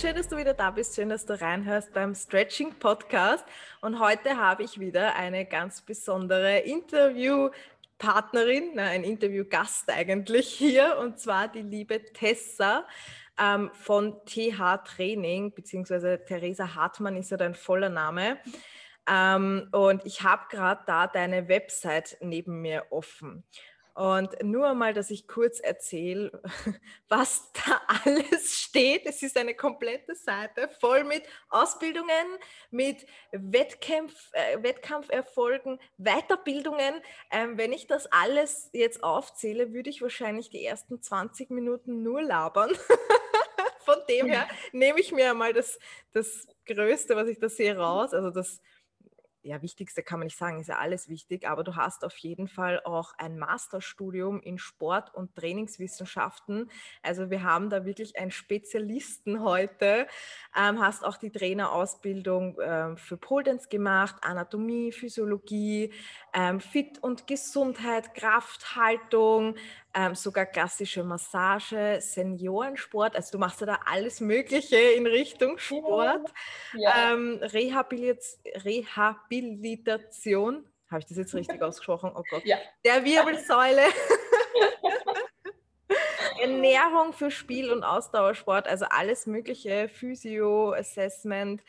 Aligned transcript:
schön, 0.00 0.14
dass 0.14 0.28
du 0.28 0.36
wieder 0.36 0.54
da 0.54 0.70
bist. 0.70 0.94
Schön, 0.94 1.08
dass 1.08 1.26
du 1.26 1.40
reinhörst 1.40 1.92
beim 1.92 2.14
Stretching 2.14 2.72
Podcast. 2.78 3.44
Und 3.80 3.98
heute 3.98 4.36
habe 4.36 4.62
ich 4.62 4.78
wieder 4.78 5.16
eine 5.16 5.44
ganz 5.44 5.80
besondere 5.80 6.60
Interviewpartnerin, 6.60 8.78
ein 8.78 9.02
Interviewgast 9.02 9.90
eigentlich 9.90 10.50
hier, 10.50 10.98
und 10.98 11.18
zwar 11.18 11.48
die 11.48 11.62
liebe 11.62 12.00
Tessa 12.12 12.86
ähm, 13.40 13.72
von 13.74 14.24
TH 14.24 14.84
Training, 14.84 15.52
beziehungsweise 15.52 16.24
Theresa 16.24 16.76
Hartmann 16.76 17.16
ist 17.16 17.32
ja 17.32 17.36
dein 17.36 17.56
voller 17.56 17.88
Name. 17.88 18.38
Ähm, 19.10 19.66
und 19.72 20.06
ich 20.06 20.22
habe 20.22 20.44
gerade 20.48 20.82
da 20.86 21.08
deine 21.08 21.48
Website 21.48 22.18
neben 22.20 22.60
mir 22.60 22.86
offen. 22.90 23.42
Und 23.98 24.40
nur 24.44 24.74
mal, 24.74 24.94
dass 24.94 25.10
ich 25.10 25.26
kurz 25.26 25.58
erzähle, 25.58 26.30
was 27.08 27.50
da 27.52 27.80
alles 28.04 28.54
steht. 28.54 29.06
Es 29.06 29.24
ist 29.24 29.36
eine 29.36 29.56
komplette 29.56 30.14
Seite 30.14 30.68
voll 30.68 31.02
mit 31.02 31.24
Ausbildungen, 31.48 32.38
mit 32.70 33.04
Wettkampf, 33.32 34.14
äh, 34.34 34.62
Wettkampferfolgen, 34.62 35.80
Weiterbildungen. 35.96 36.94
Ähm, 37.32 37.58
wenn 37.58 37.72
ich 37.72 37.88
das 37.88 38.06
alles 38.12 38.70
jetzt 38.72 39.02
aufzähle, 39.02 39.72
würde 39.72 39.90
ich 39.90 40.00
wahrscheinlich 40.00 40.48
die 40.48 40.64
ersten 40.64 41.02
20 41.02 41.50
Minuten 41.50 42.04
nur 42.04 42.22
labern. 42.22 42.70
Von 43.84 43.96
dem 44.08 44.26
her 44.26 44.46
nehme 44.70 45.00
ich 45.00 45.10
mir 45.10 45.30
einmal 45.30 45.52
das, 45.52 45.76
das 46.12 46.46
Größte, 46.66 47.16
was 47.16 47.26
ich 47.26 47.40
da 47.40 47.48
sehe, 47.48 47.76
raus. 47.76 48.14
Also 48.14 48.30
das 48.30 48.60
ja, 49.48 49.62
wichtigste 49.62 50.02
kann 50.02 50.18
man 50.18 50.26
nicht 50.26 50.36
sagen, 50.36 50.60
ist 50.60 50.68
ja 50.68 50.76
alles 50.76 51.08
wichtig, 51.08 51.48
aber 51.48 51.64
du 51.64 51.74
hast 51.74 52.04
auf 52.04 52.16
jeden 52.18 52.48
Fall 52.48 52.82
auch 52.84 53.14
ein 53.16 53.38
Masterstudium 53.38 54.40
in 54.42 54.58
Sport- 54.58 55.14
und 55.14 55.34
Trainingswissenschaften. 55.34 56.70
Also 57.02 57.30
wir 57.30 57.42
haben 57.42 57.70
da 57.70 57.86
wirklich 57.86 58.18
einen 58.18 58.30
Spezialisten 58.30 59.42
heute. 59.42 60.06
Ähm, 60.54 60.80
hast 60.80 61.02
auch 61.02 61.16
die 61.16 61.30
Trainerausbildung 61.30 62.58
ähm, 62.62 62.96
für 62.98 63.16
Pole 63.16 63.44
Dance 63.44 63.68
gemacht, 63.68 64.16
Anatomie, 64.20 64.92
Physiologie, 64.92 65.94
ähm, 66.34 66.60
Fit 66.60 67.02
und 67.02 67.26
Gesundheit, 67.26 68.14
Krafthaltung, 68.14 69.54
ähm, 69.94 70.14
sogar 70.14 70.46
klassische 70.46 71.02
Massage, 71.02 71.98
Seniorensport. 72.00 73.16
Also 73.16 73.32
du 73.32 73.38
machst 73.38 73.60
ja 73.60 73.66
da 73.66 73.80
alles 73.86 74.20
Mögliche 74.20 74.76
in 74.76 75.06
Richtung 75.06 75.58
Sport. 75.58 76.32
Ja. 76.74 77.12
Ähm, 77.12 77.40
Rehabilit 77.42 78.22
Rehabilitation. 78.64 80.66
Habe 80.90 81.00
ich 81.00 81.06
das 81.06 81.18
jetzt 81.18 81.34
richtig 81.34 81.60
ausgesprochen? 81.68 82.12
Oh 82.14 82.22
Gott. 82.30 82.44
Ja. 82.44 82.58
Der 82.84 83.04
Wirbelsäule. 83.04 83.82
Ernährung 86.40 87.12
für 87.12 87.30
Spiel- 87.30 87.72
und 87.72 87.82
Ausdauersport, 87.82 88.68
also 88.68 88.86
alles 88.88 89.26
Mögliche, 89.26 89.88
Physio, 89.88 90.72
Assessment. 90.72 91.62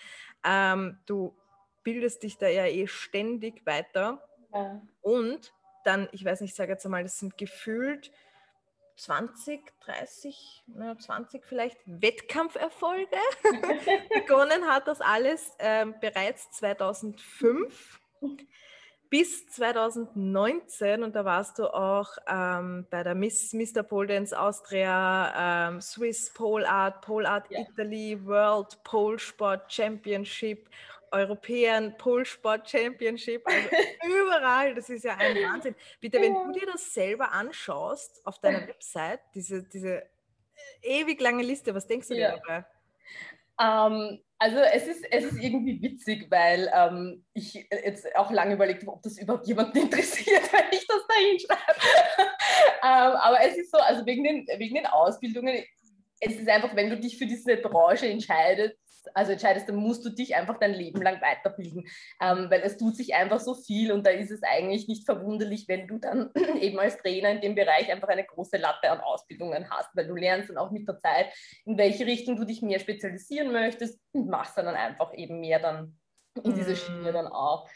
Ähm, 0.44 1.00
du 1.06 1.36
bildest 1.84 2.24
dich 2.24 2.38
da 2.38 2.48
ja 2.48 2.66
eh 2.66 2.88
ständig 2.88 3.66
weiter. 3.66 4.22
Ja. 4.54 4.82
Und 5.02 5.54
dann, 5.84 6.08
ich 6.12 6.24
weiß 6.24 6.42
nicht, 6.42 6.52
ich 6.52 6.56
sage 6.56 6.72
jetzt 6.72 6.86
einmal, 6.86 7.04
das 7.04 7.20
sind 7.20 7.38
gefühlt 7.38 8.12
20, 8.98 9.62
30, 9.86 10.64
20 11.00 11.46
vielleicht 11.46 11.78
Wettkampferfolge. 11.86 13.16
Begonnen 14.14 14.68
hat 14.68 14.88
das 14.88 15.00
alles 15.00 15.56
ähm, 15.60 15.96
bereits 16.02 16.52
2005 16.52 18.02
bis 19.10 19.48
2019 19.48 21.04
und 21.04 21.16
da 21.16 21.26
warst 21.26 21.58
du 21.60 21.74
auch 21.74 22.10
ähm, 22.28 22.86
bei 22.92 23.02
der 23.02 23.16
Miss 23.16 23.54
Mr. 23.54 23.82
Pole 23.82 24.08
Dance 24.08 24.40
Austria, 24.40 25.70
ähm, 25.70 25.82
Swiss 25.82 26.32
Pole 26.34 26.70
Art, 26.70 27.02
Pole 27.02 27.28
Art 27.28 27.50
ja. 27.50 27.62
Italy, 27.62 28.20
World 28.26 28.84
Pole 28.84 29.18
Sport 29.18 29.72
Championship 29.74 30.70
European 31.12 31.96
Pole 31.98 32.26
Sport 32.26 32.70
Championship, 32.70 33.44
also 33.46 33.70
überall, 34.06 34.76
das 34.76 34.90
ist 34.90 35.04
ja 35.04 35.16
ein 35.18 35.36
Wahnsinn. 35.36 35.76
Bitte, 36.00 36.22
wenn 36.22 36.34
du 36.34 36.52
dir 36.52 36.66
das 36.66 36.94
selber 36.94 37.32
anschaust 37.32 38.26
auf 38.26 38.40
deiner 38.40 38.68
Website, 38.68 39.22
diese, 39.34 39.64
diese 39.64 40.04
ewig 40.82 41.20
lange 41.22 41.44
Liste, 41.44 41.74
was 41.74 41.88
denkst 41.88 42.08
du 42.08 42.16
ja. 42.16 42.32
dir 42.32 42.42
dabei? 42.46 42.66
Ähm, 43.62 44.20
also 44.38 44.58
es 44.60 44.88
ist, 44.88 45.06
es 45.12 45.26
ist 45.26 45.44
irgendwie 45.44 45.82
witzig, 45.82 46.32
weil 46.32 46.72
ähm, 46.74 47.26
ich 47.34 47.54
jetzt 47.54 48.16
auch 48.16 48.32
lange 48.32 48.56
überlegt 48.56 48.84
habe, 48.84 48.94
ob 48.94 49.04
das 49.04 49.18
überhaupt 49.18 49.48
jemanden 49.48 49.78
interessiert, 49.78 50.42
wenn 50.54 50.72
ich 50.72 50.88
das 50.88 51.02
da 51.08 51.16
hinschreibe. 51.16 51.80
ähm, 52.84 53.20
aber 53.22 53.42
es 53.42 53.58
ist 53.58 53.72
so, 53.72 53.78
also 53.78 54.06
wegen 54.06 54.24
den, 54.24 54.48
wegen 54.58 54.76
den 54.76 54.86
Ausbildungen, 54.86 55.64
es 56.22 56.36
ist 56.36 56.50
einfach, 56.50 56.76
wenn 56.76 56.90
du 56.90 56.98
dich 56.98 57.18
für 57.18 57.26
diese 57.26 57.58
Branche 57.58 58.08
entscheidest, 58.08 58.78
also 59.14 59.32
entscheidest, 59.32 59.70
dann 59.70 59.76
musst 59.76 60.06
du 60.06 60.10
dich 60.10 60.36
einfach 60.36 60.60
dein 60.60 60.74
Leben 60.74 61.02
lang 61.02 61.22
weiterbilden, 61.22 61.88
ähm, 62.22 62.48
weil 62.50 62.62
es 62.62 62.78
tut 62.78 62.96
sich 62.96 63.14
einfach 63.16 63.40
so 63.40 63.56
viel 63.56 63.92
und 63.92 64.06
da 64.06 64.12
ist 64.12 64.32
es 64.32 64.44
eigentlich 64.44 64.88
nicht 64.88 65.06
verwunderlich, 65.06 65.68
wenn 65.68 65.88
du 65.88 65.98
dann 65.98 66.32
eben 66.60 66.80
als 66.80 66.98
Trainer 66.98 67.32
in 67.32 67.42
dem 67.42 67.56
Bereich 67.56 67.92
einfach 67.92 68.10
eine 68.10 68.26
große 68.26 68.58
Latte 68.58 68.90
an 68.90 69.00
Ausbildungen 69.00 69.70
hast, 69.70 69.96
weil 69.96 70.08
du 70.08 70.16
lernst 70.16 70.50
dann 70.50 70.58
auch 70.58 70.72
mit 70.72 70.88
der 70.88 70.98
Zeit, 71.00 71.28
in 71.66 71.78
welche 71.78 72.06
Richtung 72.06 72.36
du 72.36 72.46
dich 72.46 72.62
mehr 72.62 72.80
spezialisieren 72.80 73.52
möchtest 73.52 74.00
und 74.12 74.30
machst 74.30 74.58
dann 74.58 74.68
einfach 74.68 75.14
eben 75.14 75.40
mehr 75.40 75.60
dann 75.60 75.98
in 76.44 76.54
diese 76.54 76.76
Schiene 76.76 77.12
mm. 77.12 77.14
dann 77.14 77.28
auch. 77.28 77.68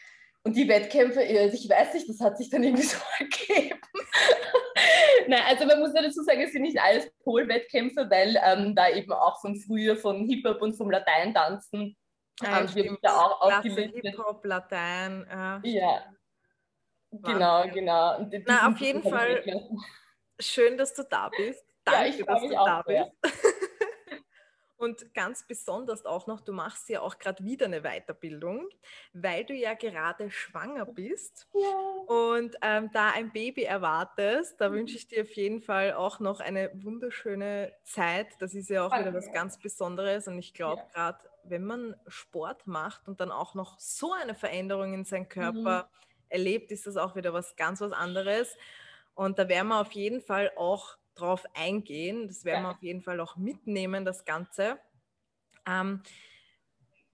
Und 0.45 0.57
die 0.57 0.67
Wettkämpfe, 0.67 1.21
also 1.21 1.55
ich 1.55 1.69
weiß 1.69 1.93
nicht, 1.93 2.09
das 2.09 2.19
hat 2.19 2.37
sich 2.37 2.49
dann 2.49 2.63
irgendwie 2.63 2.83
so 2.83 2.97
ergeben. 3.19 3.79
Nein, 5.27 5.41
also 5.47 5.65
man 5.65 5.79
muss 5.79 5.93
ja 5.93 6.01
dazu 6.01 6.21
sagen, 6.21 6.41
es 6.41 6.51
sind 6.51 6.63
nicht 6.63 6.79
alles 6.79 7.09
Pol-Wettkämpfe, 7.23 8.09
weil 8.09 8.37
ähm, 8.43 8.75
da 8.75 8.89
eben 8.89 9.13
auch 9.13 9.39
von 9.39 9.55
früher 9.55 9.95
von 9.95 10.25
Hip-Hop 10.27 10.61
und 10.61 10.73
vom 10.73 10.91
Lateintanzen 10.91 11.95
ah, 12.41 12.59
ähm, 12.59 12.75
wird 12.75 12.97
da 13.01 13.17
auch 13.17 13.41
aufgelistet. 13.41 14.03
Hip-Hop, 14.03 14.43
Latein. 14.43 15.25
Äh, 15.63 15.69
ja, 15.69 16.03
genau, 17.11 17.67
genau. 17.69 18.17
Und 18.17 18.35
Na, 18.45 18.67
auf 18.67 18.77
jeden 18.79 19.01
Fall 19.01 19.43
schön, 20.39 20.77
dass 20.77 20.93
du 20.93 21.03
da 21.03 21.29
bist. 21.29 21.63
Danke, 21.85 22.19
ja, 22.19 22.25
dass 22.25 22.41
du 22.41 22.49
da 22.49 22.81
bist. 22.81 23.11
Und 24.83 25.13
ganz 25.13 25.43
besonders 25.43 26.05
auch 26.05 26.27
noch, 26.27 26.41
du 26.41 26.51
machst 26.51 26.89
ja 26.89 26.99
auch 26.99 27.17
gerade 27.17 27.41
wieder 27.45 27.67
eine 27.67 27.83
Weiterbildung, 27.83 28.67
weil 29.13 29.45
du 29.45 29.53
ja 29.53 29.75
gerade 29.75 30.29
schwanger 30.29 30.85
bist 30.85 31.47
ja. 31.53 32.13
und 32.13 32.57
ähm, 32.61 32.89
da 32.91 33.11
ein 33.11 33.31
Baby 33.31 33.63
erwartest. 33.63 34.59
Da 34.59 34.67
mhm. 34.67 34.73
wünsche 34.73 34.97
ich 34.97 35.07
dir 35.07 35.23
auf 35.23 35.31
jeden 35.31 35.61
Fall 35.61 35.93
auch 35.93 36.19
noch 36.19 36.41
eine 36.41 36.69
wunderschöne 36.73 37.71
Zeit. 37.83 38.27
Das 38.39 38.53
ist 38.53 38.69
ja 38.69 38.85
auch 38.85 38.97
wieder 38.97 39.13
was 39.13 39.31
ganz 39.31 39.57
Besonderes. 39.57 40.27
Und 40.27 40.37
ich 40.37 40.53
glaube, 40.53 40.81
ja. 40.81 40.87
gerade 40.93 41.19
wenn 41.45 41.63
man 41.63 41.95
Sport 42.07 42.67
macht 42.67 43.07
und 43.07 43.21
dann 43.21 43.31
auch 43.31 43.55
noch 43.55 43.79
so 43.79 44.11
eine 44.11 44.35
Veränderung 44.35 44.93
in 44.93 45.05
seinem 45.05 45.29
Körper 45.29 45.83
mhm. 45.83 46.25
erlebt, 46.27 46.71
ist 46.73 46.87
das 46.87 46.97
auch 46.97 47.15
wieder 47.15 47.31
was 47.31 47.55
ganz 47.55 47.79
was 47.79 47.93
anderes. 47.93 48.57
Und 49.15 49.39
da 49.39 49.47
werden 49.47 49.69
wir 49.69 49.79
auf 49.79 49.93
jeden 49.93 50.21
Fall 50.21 50.51
auch 50.57 50.97
drauf 51.15 51.45
eingehen. 51.53 52.27
Das 52.27 52.45
werden 52.45 52.63
ja. 52.63 52.69
wir 52.69 52.75
auf 52.75 52.83
jeden 52.83 53.01
Fall 53.01 53.19
auch 53.19 53.35
mitnehmen, 53.35 54.05
das 54.05 54.25
Ganze. 54.25 54.79
Ähm, 55.67 56.01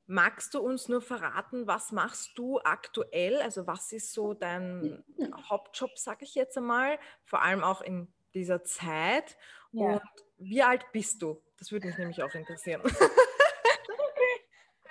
magst 0.07 0.53
du 0.53 0.59
uns 0.59 0.89
nur 0.89 1.01
verraten, 1.01 1.67
was 1.67 1.91
machst 1.91 2.37
du 2.37 2.59
aktuell? 2.59 3.41
Also 3.41 3.67
was 3.67 3.91
ist 3.91 4.13
so 4.13 4.33
dein 4.33 5.03
Hauptjob, 5.49 5.97
sage 5.97 6.25
ich 6.25 6.35
jetzt 6.35 6.57
einmal, 6.57 6.97
vor 7.23 7.41
allem 7.43 7.63
auch 7.63 7.81
in 7.81 8.07
dieser 8.33 8.63
Zeit? 8.63 9.37
Ja. 9.71 9.93
Und 9.93 10.01
wie 10.37 10.63
alt 10.63 10.91
bist 10.91 11.21
du? 11.21 11.41
Das 11.57 11.71
würde 11.71 11.87
mich 11.87 11.97
nämlich 11.97 12.23
auch 12.23 12.33
interessieren. 12.33 12.81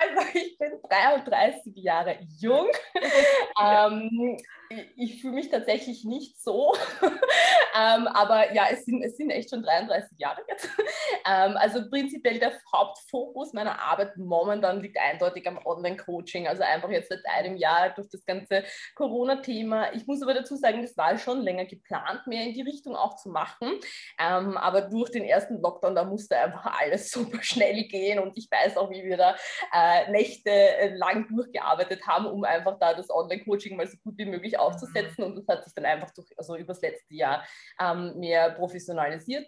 Also 0.01 0.39
ich 0.39 0.57
bin 0.59 0.81
33 0.89 1.75
Jahre 1.77 2.19
jung. 2.39 2.69
ähm, 3.61 4.37
ich, 4.97 5.21
fühle 5.21 5.35
mich 5.35 5.49
tatsächlich 5.49 6.05
nicht 6.05 6.41
so. 6.43 6.75
ähm, 7.03 8.07
aber 8.09 8.53
ja, 8.53 8.67
es 8.71 8.85
sind, 8.85 9.03
es 9.03 9.17
sind 9.17 9.31
echt 9.31 9.51
schon 9.51 9.63
33 9.63 10.19
Jahre 10.19 10.43
jetzt. 10.49 10.69
ähm, 11.27 11.57
also 11.57 11.89
prinzipiell 11.89 12.39
der 12.39 12.53
Hauptfokus 12.75 13.53
meiner 13.53 13.81
Arbeit 13.81 14.17
momentan 14.17 14.83
liegt 14.83 14.99
eindeutig 14.99 15.47
am 15.47 15.59
Online-Coaching. 15.65 16.47
Also 16.49 16.63
einfach 16.63 16.91
jetzt 16.91 17.09
seit 17.09 17.25
einem 17.27 17.57
Jahr 17.57 17.91
durch 17.91 18.09
das 18.11 18.25
ganze 18.27 18.65
Corona-Thema. 18.95 19.95
Ich 19.95 20.07
muss 20.07 20.23
aber 20.23 20.35
dazu 20.35 20.57
sagen, 20.57 20.83
das 20.83 20.97
war 20.97 21.17
schon 21.17 21.41
länger 21.41 21.65
geplant, 21.65 22.27
mehr 22.27 22.45
in 22.45 22.53
die 22.53 22.63
Richtung 22.63 22.95
auch 22.95 23.17
zu 23.17 23.31
machen. 23.31 23.81
Ähm, 24.21 24.57
aber 24.59 24.83
durch 24.83 25.11
den 25.11 25.25
ersten 25.25 25.61
Lockdown, 25.61 25.95
da 25.95 26.05
musste 26.05 26.37
einfach 26.37 26.79
alles 26.79 27.11
super 27.11 27.43
schnell 27.43 27.85
gehen 27.85 28.19
und 28.19 28.37
ich 28.37 28.51
weiß 28.51 28.77
auch, 28.77 28.91
wie 28.91 29.05
wir 29.05 29.17
da 29.17 29.37
äh, 29.73 30.11
Nächte 30.11 30.51
äh, 30.51 30.95
lang 30.95 31.27
durchgearbeitet 31.29 32.07
haben, 32.07 32.27
um 32.27 32.45
einfach 32.45 32.79
da 32.79 32.93
das 32.93 33.11
Online-Coaching 33.11 33.77
mal 33.77 33.87
so 33.87 33.97
gut 34.05 34.19
wie 34.19 34.27
möglich 34.27 34.58
aufzusetzen. 34.59 35.25
Und 35.25 35.37
das 35.37 35.49
hat 35.49 35.65
sich 35.65 35.75
dann 35.75 35.85
einfach 35.85 36.11
durch, 36.11 36.29
also 36.37 36.57
übers 36.57 36.81
letzte 36.81 37.15
Jahr 37.15 37.45
ähm, 37.81 38.19
mehr 38.19 38.51
professionalisiert. 38.51 39.47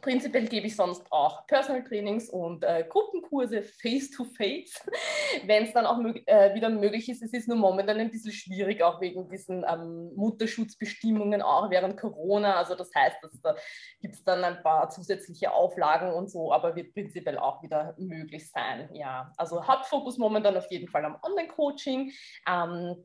Prinzipiell 0.00 0.46
gebe 0.46 0.66
ich 0.66 0.76
sonst 0.76 1.06
auch 1.10 1.46
Personal 1.46 1.84
Trainings 1.84 2.28
und 2.28 2.64
äh, 2.64 2.84
Gruppenkurse 2.88 3.62
face-to-face, 3.62 4.84
wenn 5.46 5.64
es 5.64 5.72
dann 5.72 5.86
auch 5.86 5.98
mög 5.98 6.22
äh, 6.26 6.52
wieder 6.54 6.68
möglich 6.68 7.08
ist. 7.08 7.22
Es 7.22 7.32
ist 7.32 7.48
nur 7.48 7.56
momentan 7.56 7.98
ein 7.98 8.10
bisschen 8.10 8.32
schwierig, 8.32 8.82
auch 8.82 9.00
wegen 9.00 9.28
diesen 9.30 9.64
ähm, 9.66 10.10
Mutterschutzbestimmungen, 10.16 11.42
auch 11.42 11.70
während 11.70 11.96
Corona. 11.96 12.56
Also 12.56 12.74
das 12.74 12.90
heißt, 12.94 13.16
dass 13.22 13.40
da 13.40 13.54
gibt 14.00 14.16
es 14.16 14.24
dann 14.24 14.44
ein 14.44 14.62
paar 14.62 14.90
zusätzliche 14.90 15.52
Auflagen 15.52 16.12
und 16.12 16.28
so, 16.28 16.52
aber 16.52 16.74
wird 16.74 16.92
prinzipiell 16.92 17.38
auch 17.38 17.62
wieder 17.62 17.94
möglich 17.96 18.50
sein. 18.50 18.90
Ja, 18.92 19.32
also 19.36 19.66
Hauptfokus 19.66 20.18
momentan 20.18 20.56
auf 20.56 20.70
jeden 20.70 20.88
Fall 20.88 21.04
am 21.04 21.18
Online-Coaching. 21.22 22.12
Ähm, 22.48 23.04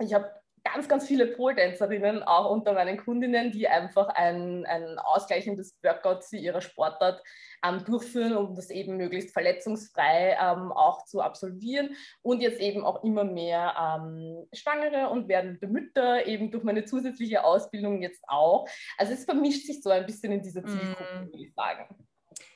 ich 0.00 0.12
habe 0.12 0.30
ganz, 0.64 0.88
ganz 0.88 1.06
viele 1.06 1.26
Pole-Tänzerinnen 1.26 2.22
auch 2.22 2.50
unter 2.50 2.72
meinen 2.72 2.96
Kundinnen, 2.96 3.52
die 3.52 3.68
einfach 3.68 4.08
ein, 4.08 4.64
ein 4.66 4.98
ausgleichendes 4.98 5.78
Workout 5.82 6.24
zu 6.24 6.36
ihrer 6.36 6.62
Sportart 6.62 7.22
ähm, 7.64 7.84
durchführen, 7.84 8.36
um 8.36 8.54
das 8.54 8.70
eben 8.70 8.96
möglichst 8.96 9.32
verletzungsfrei 9.32 10.36
ähm, 10.40 10.72
auch 10.72 11.04
zu 11.04 11.20
absolvieren. 11.20 11.94
Und 12.22 12.40
jetzt 12.40 12.60
eben 12.60 12.84
auch 12.84 13.04
immer 13.04 13.24
mehr 13.24 13.74
ähm, 13.78 14.46
Schwangere 14.52 15.10
und 15.10 15.28
werdende 15.28 15.68
Mütter, 15.68 16.26
eben 16.26 16.50
durch 16.50 16.64
meine 16.64 16.84
zusätzliche 16.84 17.44
Ausbildung 17.44 18.02
jetzt 18.02 18.24
auch. 18.26 18.66
Also 18.96 19.12
es 19.12 19.24
vermischt 19.24 19.66
sich 19.66 19.82
so 19.82 19.90
ein 19.90 20.06
bisschen 20.06 20.32
in 20.32 20.42
dieser 20.42 20.64
Zielgruppe, 20.64 21.26
mm. 21.26 21.32
würde 21.32 21.44
ich 21.44 21.54
sagen. 21.54 21.94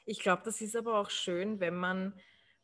Ich 0.06 0.20
glaube, 0.20 0.42
das 0.44 0.60
ist 0.62 0.74
aber 0.74 0.98
auch 0.98 1.10
schön, 1.10 1.60
wenn 1.60 1.74
man 1.74 2.14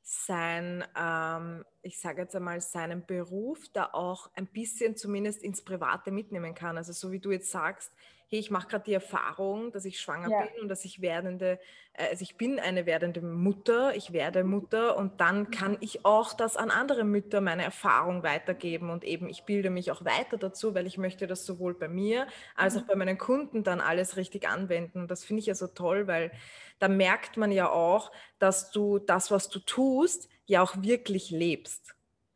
sein, 0.07 0.85
ähm, 1.01 1.65
ich 1.81 1.99
sage 1.99 2.21
jetzt 2.23 2.37
einmal, 2.37 2.61
seinen 2.61 3.07
Beruf 3.07 3.69
da 3.73 3.89
auch 3.93 4.31
ein 4.35 4.47
bisschen 4.47 4.97
zumindest 4.97 5.43
ins 5.43 5.65
Private 5.65 6.11
mitnehmen 6.11 6.55
kann. 6.55 6.77
Also 6.77 6.93
so 6.93 7.11
wie 7.11 7.21
du 7.21 7.33
jetzt 7.33 7.51
sagst, 7.51 7.91
hey, 8.29 8.39
ich 8.39 8.51
mache 8.51 8.69
gerade 8.69 8.85
die 8.85 8.93
Erfahrung, 8.93 9.73
dass 9.73 9.87
ich 9.87 9.99
schwanger 9.99 10.29
ja. 10.29 10.43
bin 10.43 10.63
und 10.63 10.69
dass 10.69 10.85
ich 10.85 11.01
werdende, 11.01 11.59
äh, 11.95 12.09
also 12.11 12.23
ich 12.23 12.37
bin 12.37 12.61
eine 12.61 12.85
werdende 12.85 13.23
Mutter, 13.23 13.97
ich 13.97 14.13
werde 14.13 14.45
Mutter 14.45 14.99
und 14.99 15.23
dann 15.23 15.51
kann 15.51 15.73
mhm. 15.73 15.79
ich 15.81 16.05
auch 16.05 16.35
das 16.35 16.59
an 16.59 16.71
andere 16.71 17.05
Mütter 17.05 17.41
meine 17.41 17.65
Erfahrung 17.65 18.23
weitergeben 18.23 18.91
und 18.91 19.05
eben 19.05 19.31
ich 19.31 19.45
bilde 19.45 19.71
mich 19.71 19.91
auch 19.91 20.05
weiter 20.05 20.37
dazu, 20.37 20.75
weil 20.75 20.87
ich 20.87 20.99
möchte 20.99 21.27
das 21.27 21.47
sowohl 21.47 21.73
bei 21.73 21.89
mir 21.89 22.27
als 22.57 22.77
auch 22.77 22.83
mhm. 22.83 22.87
bei 22.89 22.97
meinen 22.97 23.17
Kunden 23.17 23.65
dann 23.65 23.81
alles 23.81 24.19
richtig 24.19 24.47
anwenden. 24.47 25.01
Und 25.01 25.11
das 25.11 25.25
finde 25.25 25.41
ich 25.41 25.47
ja 25.47 25.55
so 25.55 25.67
toll, 25.67 26.07
weil 26.07 26.31
da 26.79 26.89
merkt 26.89 27.37
man 27.37 27.53
ja 27.53 27.71
auch, 27.71 28.13
dass 28.39 28.71
du 28.71 28.99
das, 28.99 29.31
was 29.31 29.49
du 29.49 29.59
tust, 29.59 30.29
ja 30.47 30.63
auch 30.63 30.83
wirklich 30.83 31.31
lebst. 31.31 31.95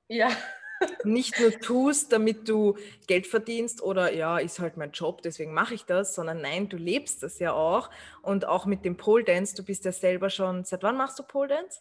Ja 0.08 0.30
nicht 1.04 1.38
nur 1.40 1.52
tust, 1.52 2.12
damit 2.12 2.48
du 2.48 2.76
Geld 3.06 3.26
verdienst 3.26 3.82
oder 3.82 4.12
ja, 4.12 4.38
ist 4.38 4.60
halt 4.60 4.76
mein 4.76 4.92
Job, 4.92 5.22
deswegen 5.22 5.52
mache 5.52 5.74
ich 5.74 5.84
das, 5.84 6.14
sondern 6.14 6.40
nein, 6.40 6.68
du 6.68 6.76
lebst 6.76 7.22
das 7.22 7.38
ja 7.38 7.52
auch. 7.52 7.90
Und 8.22 8.44
auch 8.44 8.66
mit 8.66 8.84
dem 8.84 8.96
Pole 8.96 9.24
Dance, 9.24 9.54
du 9.54 9.64
bist 9.64 9.84
ja 9.84 9.92
selber 9.92 10.30
schon, 10.30 10.64
seit 10.64 10.82
wann 10.82 10.96
machst 10.96 11.18
du 11.18 11.22
Pole 11.22 11.48
Dance? 11.48 11.80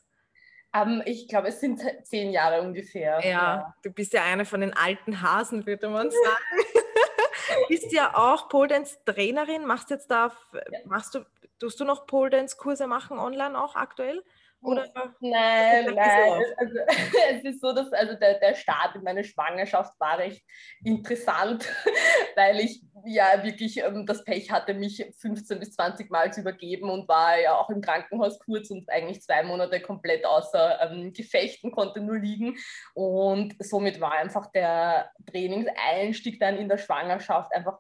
Um, 0.75 0.81
ähm, 0.81 1.03
ich 1.05 1.27
glaube, 1.27 1.47
es 1.47 1.59
sind 1.59 1.81
zehn 2.03 2.31
Jahre 2.31 2.61
ungefähr. 2.61 3.19
Ja, 3.23 3.29
ja, 3.29 3.75
du 3.83 3.91
bist 3.91 4.13
ja 4.13 4.23
einer 4.23 4.45
von 4.45 4.61
den 4.61 4.73
alten 4.73 5.21
Hasen, 5.21 5.65
würde 5.65 5.89
man 5.89 6.11
sagen. 6.11 6.77
bist 7.69 7.91
ja 7.91 8.15
auch 8.15 8.49
Pole 8.49 8.67
Dance 8.67 8.97
Trainerin, 9.05 9.65
machst 9.65 9.89
jetzt 9.89 10.11
da, 10.11 10.33
ja. 10.53 10.79
machst 10.85 11.15
du, 11.15 11.25
tust 11.59 11.79
du 11.79 11.85
noch 11.85 12.05
Pole 12.07 12.29
Dance 12.29 12.55
Kurse 12.57 12.87
machen 12.87 13.19
online 13.19 13.59
auch 13.59 13.75
aktuell? 13.75 14.23
Oder? 14.61 14.87
Nein, 15.19 15.85
nein. 15.93 16.43
Also, 16.57 16.75
es 17.29 17.43
ist 17.43 17.61
so, 17.61 17.73
dass 17.73 17.93
also 17.93 18.15
der, 18.15 18.39
der 18.39 18.55
Start 18.55 18.95
in 18.95 19.03
meine 19.03 19.23
Schwangerschaft 19.23 19.93
war 19.99 20.17
recht 20.17 20.43
interessant, 20.83 21.65
weil 22.35 22.59
ich 22.59 22.81
ja 23.05 23.43
wirklich 23.43 23.77
ähm, 23.77 24.05
das 24.07 24.23
Pech 24.23 24.51
hatte, 24.51 24.73
mich 24.73 25.05
15 25.19 25.59
bis 25.59 25.73
20 25.73 26.09
Mal 26.09 26.33
zu 26.33 26.41
übergeben 26.41 26.89
und 26.89 27.07
war 27.07 27.39
ja 27.39 27.55
auch 27.55 27.69
im 27.69 27.81
Krankenhaus 27.81 28.39
kurz 28.39 28.71
und 28.71 28.89
eigentlich 28.89 29.21
zwei 29.21 29.43
Monate 29.43 29.79
komplett 29.79 30.25
außer 30.25 30.81
ähm, 30.81 31.13
Gefechten, 31.13 31.71
konnte 31.71 32.01
nur 32.01 32.17
liegen. 32.17 32.57
Und 32.95 33.55
somit 33.59 34.01
war 34.01 34.13
einfach 34.13 34.51
der 34.51 35.11
Trainingseinstieg 35.29 36.39
dann 36.39 36.57
in 36.57 36.67
der 36.67 36.79
Schwangerschaft 36.79 37.53
einfach 37.53 37.79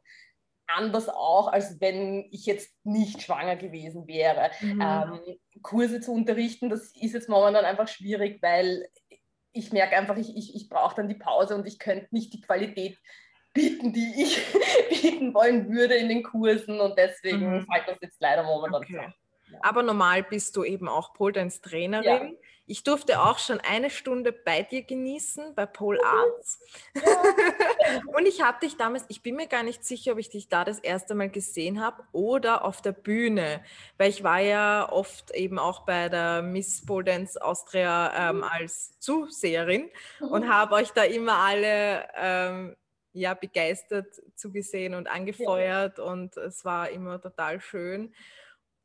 anders 0.67 1.09
auch, 1.09 1.47
als 1.47 1.79
wenn 1.79 2.27
ich 2.31 2.45
jetzt 2.45 2.75
nicht 2.83 3.21
schwanger 3.21 3.55
gewesen 3.55 4.07
wäre. 4.07 4.51
Mhm. 4.61 4.81
Ähm, 4.81 5.19
Kurse 5.61 6.01
zu 6.01 6.13
unterrichten, 6.13 6.69
das 6.69 6.93
ist 6.95 7.13
jetzt 7.13 7.29
momentan 7.29 7.65
einfach 7.65 7.87
schwierig, 7.87 8.41
weil 8.41 8.87
ich 9.53 9.71
merke 9.71 9.97
einfach, 9.97 10.17
ich, 10.17 10.35
ich, 10.35 10.55
ich 10.55 10.69
brauche 10.69 10.95
dann 10.95 11.07
die 11.07 11.15
Pause 11.15 11.55
und 11.55 11.65
ich 11.65 11.79
könnte 11.79 12.07
nicht 12.11 12.33
die 12.33 12.41
Qualität 12.41 12.99
bieten, 13.53 13.91
die 13.91 14.13
ich 14.21 14.39
bieten 15.01 15.33
wollen 15.33 15.69
würde 15.69 15.95
in 15.95 16.09
den 16.09 16.23
Kursen 16.23 16.79
und 16.79 16.97
deswegen 16.97 17.49
mhm. 17.49 17.67
fällt 17.71 17.87
das 17.87 17.97
jetzt 18.01 18.21
leider 18.21 18.43
momentan 18.43 18.83
okay. 18.83 19.13
Ja. 19.51 19.59
Aber 19.61 19.81
normal 19.81 20.23
bist 20.23 20.55
du 20.57 20.63
eben 20.63 20.87
auch 20.87 21.13
Pole 21.13 21.49
Trainerin. 21.61 22.03
Ja. 22.03 22.31
Ich 22.69 22.83
durfte 22.83 23.21
auch 23.21 23.39
schon 23.39 23.61
eine 23.61 23.89
Stunde 23.89 24.33
bei 24.33 24.61
dir 24.61 24.83
genießen, 24.83 25.55
bei 25.55 25.65
Pole 25.65 26.03
Arts. 26.03 26.59
Ja. 26.93 27.01
und 28.17 28.25
ich 28.25 28.41
habe 28.41 28.59
dich 28.59 28.75
damals, 28.75 29.05
ich 29.07 29.23
bin 29.23 29.37
mir 29.37 29.47
gar 29.47 29.63
nicht 29.63 29.85
sicher, 29.85 30.11
ob 30.11 30.17
ich 30.17 30.29
dich 30.29 30.49
da 30.49 30.65
das 30.65 30.79
erste 30.79 31.15
Mal 31.15 31.29
gesehen 31.29 31.81
habe 31.81 32.03
oder 32.11 32.65
auf 32.65 32.81
der 32.81 32.91
Bühne, 32.91 33.63
weil 33.97 34.09
ich 34.09 34.21
war 34.21 34.39
ja 34.39 34.91
oft 34.91 35.31
eben 35.31 35.59
auch 35.59 35.85
bei 35.85 36.09
der 36.09 36.41
Miss 36.41 36.85
Pole 36.85 37.05
Dance 37.05 37.41
Austria 37.41 38.29
ähm, 38.29 38.37
mhm. 38.37 38.43
als 38.43 38.99
Zuseherin 38.99 39.89
mhm. 40.19 40.27
und 40.27 40.49
habe 40.49 40.75
euch 40.75 40.91
da 40.91 41.03
immer 41.03 41.37
alle 41.37 42.05
ähm, 42.15 42.75
ja, 43.13 43.33
begeistert 43.33 44.21
zugesehen 44.35 44.93
und 44.93 45.07
angefeuert 45.07 45.99
ja. 45.99 46.03
und 46.03 46.35
es 46.35 46.65
war 46.65 46.89
immer 46.89 47.21
total 47.21 47.61
schön. 47.61 48.13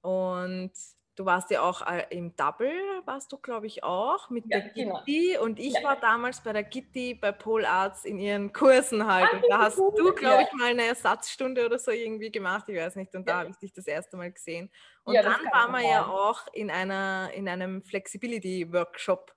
Und 0.03 0.73
du 1.17 1.25
warst 1.25 1.51
ja 1.51 1.63
auch 1.63 1.87
äh, 1.87 2.07
im 2.11 2.35
Double, 2.37 2.73
warst 3.05 3.33
du, 3.33 3.39
glaube 3.39 3.67
ich, 3.67 3.85
auch 3.85 4.31
mit 4.31 4.45
ja, 4.49 4.61
der 4.61 4.71
genau. 4.71 5.03
Gitti. 5.05 5.37
Und 5.39 5.59
ich 5.59 5.75
ja. 5.75 5.83
war 5.83 5.97
damals 5.97 6.41
bei 6.41 6.53
der 6.53 6.63
Gitti 6.63 7.15
bei 7.15 7.33
Pole 7.33 7.69
Arts 7.69 8.05
in 8.05 8.19
ihren 8.19 8.53
Kursen 8.53 9.07
halt. 9.07 9.29
Ah, 9.33 9.37
und 9.37 9.45
da 9.49 9.59
hast 9.59 9.79
cool. 9.79 9.93
du, 9.97 10.15
glaube 10.15 10.45
ich, 10.45 10.53
mal 10.53 10.71
eine 10.71 10.85
Ersatzstunde 10.85 11.67
oder 11.67 11.79
so 11.79 11.91
irgendwie 11.91 12.31
gemacht, 12.31 12.69
ich 12.69 12.77
weiß 12.77 12.97
nicht. 12.97 13.15
Und 13.15 13.29
da 13.29 13.41
habe 13.41 13.51
ich 13.51 13.57
dich 13.57 13.73
das 13.73 13.87
erste 13.87 14.17
Mal 14.17 14.33
gesehen. 14.33 14.71
Und 15.05 15.15
dann 15.15 15.41
waren 15.53 15.73
wir 15.73 15.89
ja 15.89 16.07
auch 16.07 16.47
in, 16.53 16.71
einer, 16.71 17.31
in 17.35 17.49
einem 17.49 17.83
Flexibility-Workshop 17.83 19.33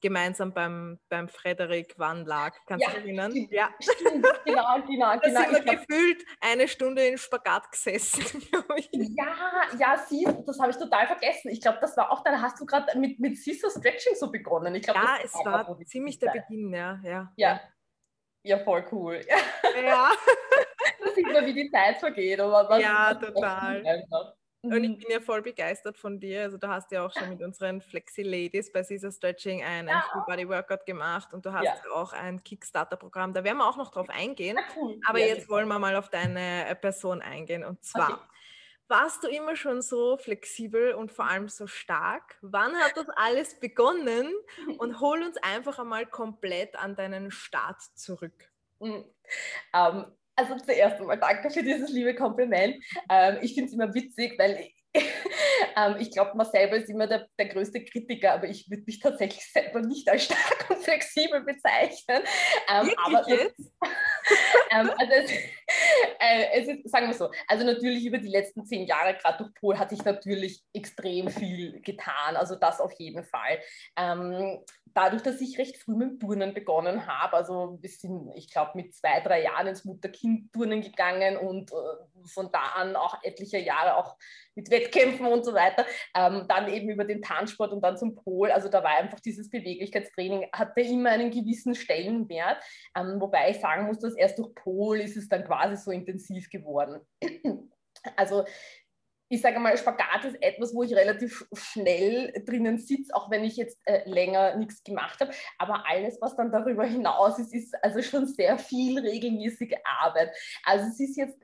gemeinsam 0.00 0.52
beim, 0.52 0.98
beim 1.08 1.28
Frederik 1.28 1.94
Wann 1.96 2.24
lag. 2.24 2.56
Kannst 2.66 2.86
du 2.86 2.90
dich 2.90 3.00
erinnern? 3.00 3.30
Stimmt, 3.30 3.52
ja, 3.52 3.70
stimmt, 3.80 4.26
genau, 4.44 4.80
genau. 4.86 5.12
Da 5.12 5.16
genau. 5.16 5.40
sind 5.40 5.64
wir 5.64 5.76
gefühlt 5.76 6.24
eine 6.40 6.68
Stunde 6.68 7.06
in 7.06 7.18
Spagat 7.18 7.70
gesessen. 7.70 8.22
ja, 8.92 9.34
ja, 9.78 10.04
sie, 10.08 10.26
das 10.46 10.58
habe 10.60 10.70
ich 10.70 10.76
total 10.76 11.06
vergessen. 11.06 11.50
Ich 11.50 11.60
glaube, 11.60 11.78
das 11.80 11.96
war 11.96 12.10
auch, 12.10 12.22
dann 12.22 12.40
hast 12.40 12.60
du 12.60 12.66
gerade 12.66 12.98
mit, 12.98 13.18
mit 13.18 13.36
Scissor 13.36 13.70
Stretching 13.70 14.14
so 14.14 14.30
begonnen. 14.30 14.74
Ich 14.74 14.82
glaub, 14.82 14.96
ja, 14.96 15.18
es 15.22 15.34
war 15.34 15.78
ziemlich 15.84 16.18
der 16.18 16.32
Beginn, 16.32 16.72
ja. 16.72 17.00
Ja, 17.02 17.32
ja. 17.36 17.60
ja 18.42 18.58
voll 18.58 18.86
cool. 18.92 19.20
Ja. 19.28 19.36
da 21.04 21.10
sieht 21.14 21.26
man, 21.26 21.46
wie 21.46 21.54
die 21.54 21.70
Zeit 21.70 21.98
vergeht. 21.98 22.40
Aber 22.40 22.78
ja, 22.78 23.14
total. 23.14 23.82
Und 24.72 24.84
ich 24.84 24.90
mhm. 24.90 24.98
bin 24.98 25.10
ja 25.10 25.20
voll 25.20 25.42
begeistert 25.42 25.96
von 25.96 26.20
dir. 26.20 26.42
Also 26.42 26.58
du 26.58 26.68
hast 26.68 26.90
ja 26.90 27.04
auch 27.04 27.12
schon 27.12 27.30
mit 27.30 27.42
unseren 27.42 27.80
Flexi-Ladies 27.80 28.72
bei 28.72 28.82
Caesar 28.82 29.10
Stretching 29.10 29.64
ein, 29.64 29.88
ja. 29.88 30.04
Full 30.12 30.22
Body 30.26 30.48
Workout 30.48 30.84
gemacht 30.86 31.32
und 31.32 31.44
du 31.46 31.52
hast 31.52 31.64
ja. 31.64 31.74
auch 31.94 32.12
ein 32.12 32.42
Kickstarter-Programm. 32.42 33.34
Da 33.34 33.44
werden 33.44 33.58
wir 33.58 33.68
auch 33.68 33.76
noch 33.76 33.90
drauf 33.90 34.08
eingehen. 34.10 34.58
Aber 35.06 35.18
ja, 35.18 35.26
jetzt 35.26 35.48
wollen 35.48 35.68
wir 35.68 35.78
mal 35.78 35.96
auf 35.96 36.08
deine 36.10 36.68
äh, 36.68 36.74
Person 36.74 37.22
eingehen. 37.22 37.64
Und 37.64 37.84
zwar, 37.84 38.12
okay. 38.12 38.22
warst 38.88 39.24
du 39.24 39.28
immer 39.28 39.56
schon 39.56 39.82
so 39.82 40.16
flexibel 40.16 40.94
und 40.94 41.12
vor 41.12 41.26
allem 41.26 41.48
so 41.48 41.66
stark? 41.66 42.38
Wann 42.42 42.74
hat 42.76 42.96
das 42.96 43.08
alles 43.16 43.58
begonnen? 43.58 44.32
Und 44.78 45.00
hol 45.00 45.22
uns 45.22 45.36
einfach 45.38 45.78
einmal 45.78 46.06
komplett 46.06 46.76
an 46.76 46.96
deinen 46.96 47.30
Start 47.30 47.80
zurück. 47.94 48.50
Mhm. 48.80 49.04
Um, 49.72 49.74
ähm, 49.74 50.17
also 50.38 50.56
zuerst 50.64 51.00
einmal 51.00 51.18
danke 51.18 51.50
für 51.50 51.62
dieses 51.62 51.90
liebe 51.90 52.14
Kompliment. 52.14 52.76
Ähm, 53.10 53.38
ich 53.42 53.54
finde 53.54 53.68
es 53.68 53.74
immer 53.74 53.92
witzig, 53.92 54.38
weil 54.38 54.60
ich, 54.60 54.76
ähm, 55.76 55.96
ich 55.98 56.12
glaube, 56.12 56.36
man 56.36 56.46
selber 56.46 56.76
ist 56.76 56.88
immer 56.88 57.08
der, 57.08 57.26
der 57.38 57.46
größte 57.46 57.84
Kritiker, 57.84 58.34
aber 58.34 58.46
ich 58.46 58.70
würde 58.70 58.84
mich 58.86 59.00
tatsächlich 59.00 59.44
selber 59.52 59.80
nicht 59.80 60.08
als 60.08 60.26
stark 60.26 60.66
und 60.70 60.78
flexibel 60.78 61.42
bezeichnen. 61.42 62.22
Ähm, 62.72 62.90
aber 63.04 63.28
jetzt? 63.28 63.58
ähm, 64.70 64.90
also 64.96 65.12
es, 65.12 65.30
äh, 66.20 66.60
es, 66.60 66.68
ist, 66.68 66.90
sagen 66.90 67.08
wir 67.08 67.14
so, 67.14 67.30
also 67.46 67.64
natürlich 67.64 68.04
über 68.04 68.18
die 68.18 68.28
letzten 68.28 68.64
zehn 68.64 68.86
Jahre, 68.86 69.14
gerade 69.14 69.38
durch 69.38 69.54
Pol, 69.54 69.78
hat 69.78 69.90
sich 69.90 70.04
natürlich 70.04 70.62
extrem 70.72 71.28
viel 71.28 71.80
getan, 71.82 72.36
also 72.36 72.56
das 72.56 72.80
auf 72.80 72.92
jeden 72.98 73.24
Fall. 73.24 73.58
Ähm, 73.96 74.60
dadurch, 74.94 75.22
dass 75.22 75.40
ich 75.40 75.58
recht 75.58 75.76
früh 75.76 75.94
mit 75.94 76.20
Turnen 76.20 76.54
begonnen 76.54 77.06
habe, 77.06 77.36
also 77.36 77.78
wir 77.80 77.88
sind, 77.88 78.32
ich 78.34 78.50
glaube, 78.50 78.72
mit 78.74 78.94
zwei, 78.94 79.20
drei 79.20 79.42
Jahren 79.42 79.68
ins 79.68 79.84
Mutter-Kind-Turnen 79.84 80.80
gegangen 80.80 81.36
und 81.36 81.72
äh, 81.72 82.28
von 82.32 82.50
da 82.52 82.72
an 82.74 82.96
auch 82.96 83.22
etliche 83.22 83.58
Jahre 83.58 83.96
auch 83.96 84.16
mit 84.54 84.70
Wettkämpfen 84.70 85.26
und 85.26 85.44
so 85.44 85.54
weiter, 85.54 85.86
ähm, 86.14 86.46
dann 86.48 86.68
eben 86.68 86.90
über 86.90 87.04
den 87.04 87.22
Tanzsport 87.22 87.72
und 87.72 87.80
dann 87.80 87.96
zum 87.96 88.16
Pol, 88.16 88.50
also 88.50 88.68
da 88.68 88.82
war 88.82 88.98
einfach 88.98 89.20
dieses 89.20 89.50
Beweglichkeitstraining, 89.50 90.48
hatte 90.52 90.80
immer 90.80 91.10
einen 91.10 91.30
gewissen 91.30 91.74
Stellenwert, 91.74 92.58
ähm, 92.96 93.20
wobei 93.20 93.50
ich 93.50 93.60
sagen 93.60 93.86
muss, 93.86 94.00
dass 94.00 94.16
erst 94.16 94.38
durch 94.38 94.52
Pol 94.54 95.00
ist 95.00 95.16
es 95.16 95.28
dann 95.28 95.44
quasi 95.44 95.76
so 95.76 95.87
intensiv 95.90 96.50
geworden. 96.50 97.00
Also 98.14 98.44
ich 99.30 99.42
sage 99.42 99.60
mal, 99.60 99.76
Spagat 99.76 100.24
ist 100.24 100.42
etwas, 100.42 100.74
wo 100.74 100.82
ich 100.82 100.94
relativ 100.94 101.46
schnell 101.52 102.32
drinnen 102.46 102.78
sitze, 102.78 103.14
auch 103.14 103.30
wenn 103.30 103.44
ich 103.44 103.56
jetzt 103.56 103.78
äh, 103.84 104.08
länger 104.08 104.56
nichts 104.56 104.82
gemacht 104.82 105.20
habe. 105.20 105.32
Aber 105.58 105.84
alles, 105.86 106.18
was 106.20 106.34
dann 106.36 106.50
darüber 106.50 106.84
hinaus 106.84 107.38
ist, 107.38 107.54
ist 107.54 107.74
also 107.82 108.00
schon 108.00 108.26
sehr 108.26 108.58
viel 108.58 108.98
regelmäßige 108.98 109.74
Arbeit. 109.84 110.34
Also 110.64 110.86
es 110.86 110.98
ist 110.98 111.16
jetzt, 111.18 111.38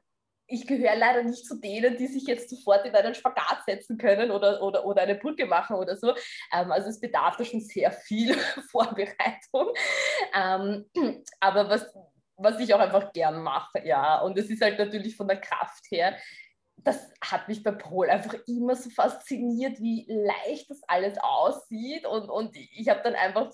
ich 0.46 0.66
gehöre 0.66 0.96
leider 0.96 1.22
nicht 1.24 1.46
zu 1.46 1.60
denen, 1.60 1.96
die 1.98 2.06
sich 2.06 2.26
jetzt 2.26 2.48
sofort 2.48 2.86
in 2.86 2.94
einen 2.94 3.14
Spagat 3.14 3.64
setzen 3.66 3.98
können 3.98 4.30
oder, 4.30 4.62
oder, 4.62 4.86
oder 4.86 5.02
eine 5.02 5.16
Brücke 5.16 5.44
machen 5.44 5.76
oder 5.76 5.96
so. 5.96 6.14
Ähm, 6.52 6.72
also 6.72 6.88
es 6.88 7.00
bedarf 7.00 7.36
da 7.36 7.44
schon 7.44 7.60
sehr 7.60 7.92
viel 7.92 8.34
Vorbereitung. 8.70 9.74
Ähm, 10.34 10.86
aber 11.40 11.68
was, 11.68 11.92
was 12.36 12.58
ich 12.58 12.74
auch 12.74 12.80
einfach 12.80 13.12
gern 13.12 13.42
mache, 13.42 13.84
ja. 13.84 14.20
Und 14.20 14.38
es 14.38 14.50
ist 14.50 14.62
halt 14.62 14.78
natürlich 14.78 15.16
von 15.16 15.28
der 15.28 15.40
Kraft 15.40 15.84
her 15.90 16.16
das 16.76 17.10
hat 17.22 17.48
mich 17.48 17.62
bei 17.62 17.70
Pol 17.70 18.10
einfach 18.10 18.34
immer 18.46 18.74
so 18.74 18.90
fasziniert, 18.90 19.80
wie 19.80 20.06
leicht 20.08 20.70
das 20.70 20.82
alles 20.86 21.16
aussieht. 21.18 22.06
Und, 22.06 22.28
und 22.28 22.56
ich 22.56 22.88
habe 22.88 23.00
dann 23.02 23.14
einfach 23.14 23.50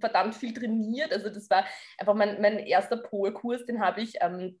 verdammt 0.00 0.34
viel 0.34 0.54
trainiert. 0.54 1.12
Also 1.12 1.28
das 1.28 1.50
war 1.50 1.64
einfach 1.98 2.14
mein, 2.14 2.40
mein 2.40 2.58
erster 2.58 2.96
Polkurs, 2.96 3.64
den 3.66 3.80
habe 3.80 4.00
ich 4.00 4.14
ähm, 4.20 4.58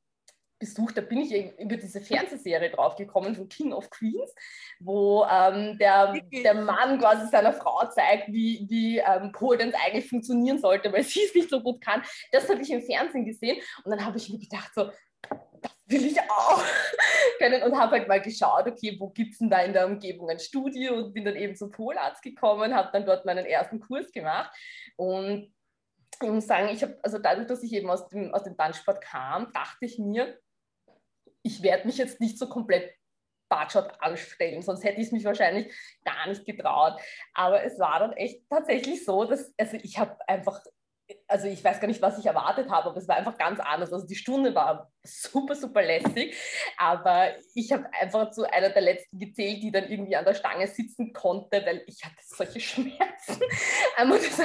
besucht. 0.62 0.96
Da 0.96 1.00
bin 1.00 1.22
ich 1.22 1.58
über 1.58 1.76
diese 1.76 2.00
Fernsehserie 2.00 2.70
draufgekommen 2.70 3.34
von 3.34 3.48
King 3.48 3.72
of 3.72 3.90
Queens, 3.90 4.32
wo 4.78 5.24
ähm, 5.24 5.76
der, 5.78 6.14
der 6.32 6.54
Mann 6.54 7.00
quasi 7.00 7.26
seiner 7.26 7.52
Frau 7.52 7.84
zeigt, 7.88 8.28
wie, 8.28 8.64
wie 8.70 8.98
ähm, 8.98 9.32
Pole 9.32 9.58
Dance 9.58 9.76
eigentlich 9.84 10.08
funktionieren 10.08 10.58
sollte, 10.58 10.92
weil 10.92 11.02
sie 11.02 11.24
es 11.24 11.34
nicht 11.34 11.50
so 11.50 11.60
gut 11.60 11.80
kann. 11.80 12.02
Das 12.30 12.48
habe 12.48 12.62
ich 12.62 12.70
im 12.70 12.80
Fernsehen 12.80 13.24
gesehen 13.24 13.60
und 13.84 13.90
dann 13.90 14.04
habe 14.04 14.18
ich 14.18 14.30
mir 14.30 14.38
gedacht, 14.38 14.70
so, 14.72 14.90
das 15.60 15.72
will 15.86 16.06
ich 16.06 16.20
auch 16.20 16.62
können 17.38 17.64
und 17.64 17.76
habe 17.76 17.98
halt 17.98 18.08
mal 18.08 18.22
geschaut, 18.22 18.68
okay, 18.68 18.96
wo 19.00 19.08
gibt 19.08 19.32
es 19.32 19.38
denn 19.38 19.50
da 19.50 19.62
in 19.62 19.72
der 19.72 19.86
Umgebung 19.86 20.30
ein 20.30 20.38
Studio 20.38 20.94
und 20.94 21.12
bin 21.12 21.24
dann 21.24 21.36
eben 21.36 21.56
zum 21.56 21.72
Polarzt 21.72 22.22
gekommen, 22.22 22.74
habe 22.74 22.90
dann 22.92 23.04
dort 23.04 23.24
meinen 23.24 23.46
ersten 23.46 23.80
Kurs 23.80 24.12
gemacht 24.12 24.52
und 24.96 25.52
ich 26.22 26.30
muss 26.30 26.46
sagen, 26.46 26.68
ich 26.68 26.82
habe, 26.82 26.98
also 27.02 27.18
dadurch, 27.18 27.48
dass 27.48 27.62
ich 27.62 27.72
eben 27.72 27.90
aus 27.90 28.08
dem, 28.08 28.32
aus 28.32 28.44
dem 28.44 28.56
Tanzsport 28.56 29.02
kam, 29.02 29.52
dachte 29.52 29.86
ich 29.86 29.98
mir, 29.98 30.38
ich 31.42 31.62
werde 31.62 31.86
mich 31.86 31.98
jetzt 31.98 32.20
nicht 32.20 32.38
so 32.38 32.48
komplett 32.48 32.94
Bartschott 33.48 33.92
anstellen, 34.00 34.62
sonst 34.62 34.82
hätte 34.82 35.00
ich 35.00 35.08
es 35.08 35.12
mich 35.12 35.24
wahrscheinlich 35.24 35.70
gar 36.04 36.26
nicht 36.26 36.46
getraut. 36.46 36.98
Aber 37.34 37.62
es 37.62 37.78
war 37.78 37.98
dann 38.00 38.12
echt 38.12 38.48
tatsächlich 38.48 39.04
so, 39.04 39.24
dass, 39.24 39.52
also 39.58 39.76
ich 39.82 39.98
habe 39.98 40.16
einfach 40.26 40.62
also 41.32 41.46
ich 41.48 41.64
weiß 41.64 41.80
gar 41.80 41.88
nicht, 41.88 42.02
was 42.02 42.18
ich 42.18 42.26
erwartet 42.26 42.70
habe, 42.70 42.90
aber 42.90 42.98
es 42.98 43.08
war 43.08 43.16
einfach 43.16 43.38
ganz 43.38 43.58
anders. 43.58 43.90
Also 43.90 44.06
die 44.06 44.14
Stunde 44.14 44.54
war 44.54 44.92
super, 45.02 45.54
super 45.54 45.82
lässig, 45.82 46.36
aber 46.76 47.30
ich 47.54 47.72
habe 47.72 47.86
einfach 47.98 48.30
zu 48.30 48.44
einer 48.44 48.68
der 48.68 48.82
letzten 48.82 49.18
gezählt, 49.18 49.62
die 49.62 49.72
dann 49.72 49.88
irgendwie 49.88 50.14
an 50.14 50.26
der 50.26 50.34
Stange 50.34 50.66
sitzen 50.66 51.14
konnte, 51.14 51.64
weil 51.64 51.82
ich 51.86 52.04
hatte 52.04 52.16
solche 52.20 52.60
Schmerzen. 52.60 53.40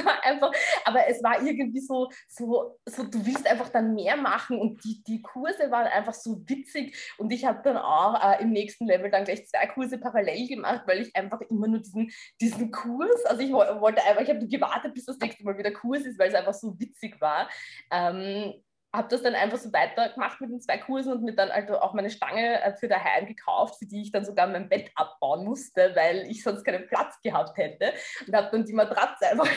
war 0.04 0.24
einfach, 0.24 0.50
aber 0.84 1.06
es 1.08 1.22
war 1.22 1.42
irgendwie 1.42 1.80
so, 1.80 2.08
so, 2.26 2.78
so, 2.86 3.04
du 3.04 3.24
willst 3.26 3.46
einfach 3.46 3.68
dann 3.68 3.94
mehr 3.94 4.16
machen 4.16 4.58
und 4.58 4.82
die, 4.82 5.02
die 5.06 5.20
Kurse 5.20 5.70
waren 5.70 5.86
einfach 5.86 6.14
so 6.14 6.42
witzig 6.48 6.96
und 7.18 7.30
ich 7.32 7.44
habe 7.44 7.60
dann 7.62 7.76
auch 7.76 8.14
äh, 8.22 8.42
im 8.42 8.50
nächsten 8.50 8.86
Level 8.86 9.10
dann 9.10 9.24
gleich 9.24 9.46
zwei 9.46 9.66
Kurse 9.66 9.98
parallel 9.98 10.48
gemacht, 10.48 10.84
weil 10.86 11.02
ich 11.02 11.14
einfach 11.14 11.40
immer 11.42 11.68
nur 11.68 11.80
diesen, 11.80 12.10
diesen 12.40 12.70
Kurs, 12.70 13.24
also 13.26 13.42
ich 13.42 13.52
wollte 13.52 14.02
einfach, 14.04 14.22
ich 14.22 14.30
habe 14.30 14.46
gewartet, 14.46 14.94
bis 14.94 15.04
das 15.04 15.18
nächste 15.18 15.44
Mal 15.44 15.58
wieder 15.58 15.72
Kurs 15.72 16.00
ist, 16.06 16.18
weil 16.18 16.28
es 16.28 16.34
einfach 16.34 16.54
so 16.54 16.77
witzig 16.78 17.20
war. 17.20 17.48
Ähm, 17.90 18.54
habe 18.92 19.08
das 19.08 19.22
dann 19.22 19.34
einfach 19.34 19.58
so 19.58 19.70
weitergemacht 19.72 20.40
mit 20.40 20.50
den 20.50 20.60
zwei 20.60 20.78
Kursen 20.78 21.12
und 21.12 21.22
mir 21.22 21.34
dann 21.34 21.50
also 21.50 21.78
auch 21.78 21.92
meine 21.92 22.08
Stange 22.08 22.62
äh, 22.62 22.74
für 22.74 22.88
daheim 22.88 23.26
gekauft, 23.26 23.78
für 23.78 23.86
die 23.86 24.02
ich 24.02 24.12
dann 24.12 24.24
sogar 24.24 24.46
mein 24.46 24.68
Bett 24.68 24.90
abbauen 24.94 25.44
musste, 25.44 25.92
weil 25.94 26.26
ich 26.30 26.42
sonst 26.42 26.64
keinen 26.64 26.86
Platz 26.86 27.20
gehabt 27.22 27.56
hätte. 27.58 27.92
Und 28.26 28.34
habe 28.34 28.48
dann 28.50 28.64
die 28.64 28.72
Matratze 28.72 29.26
einfach 29.30 29.48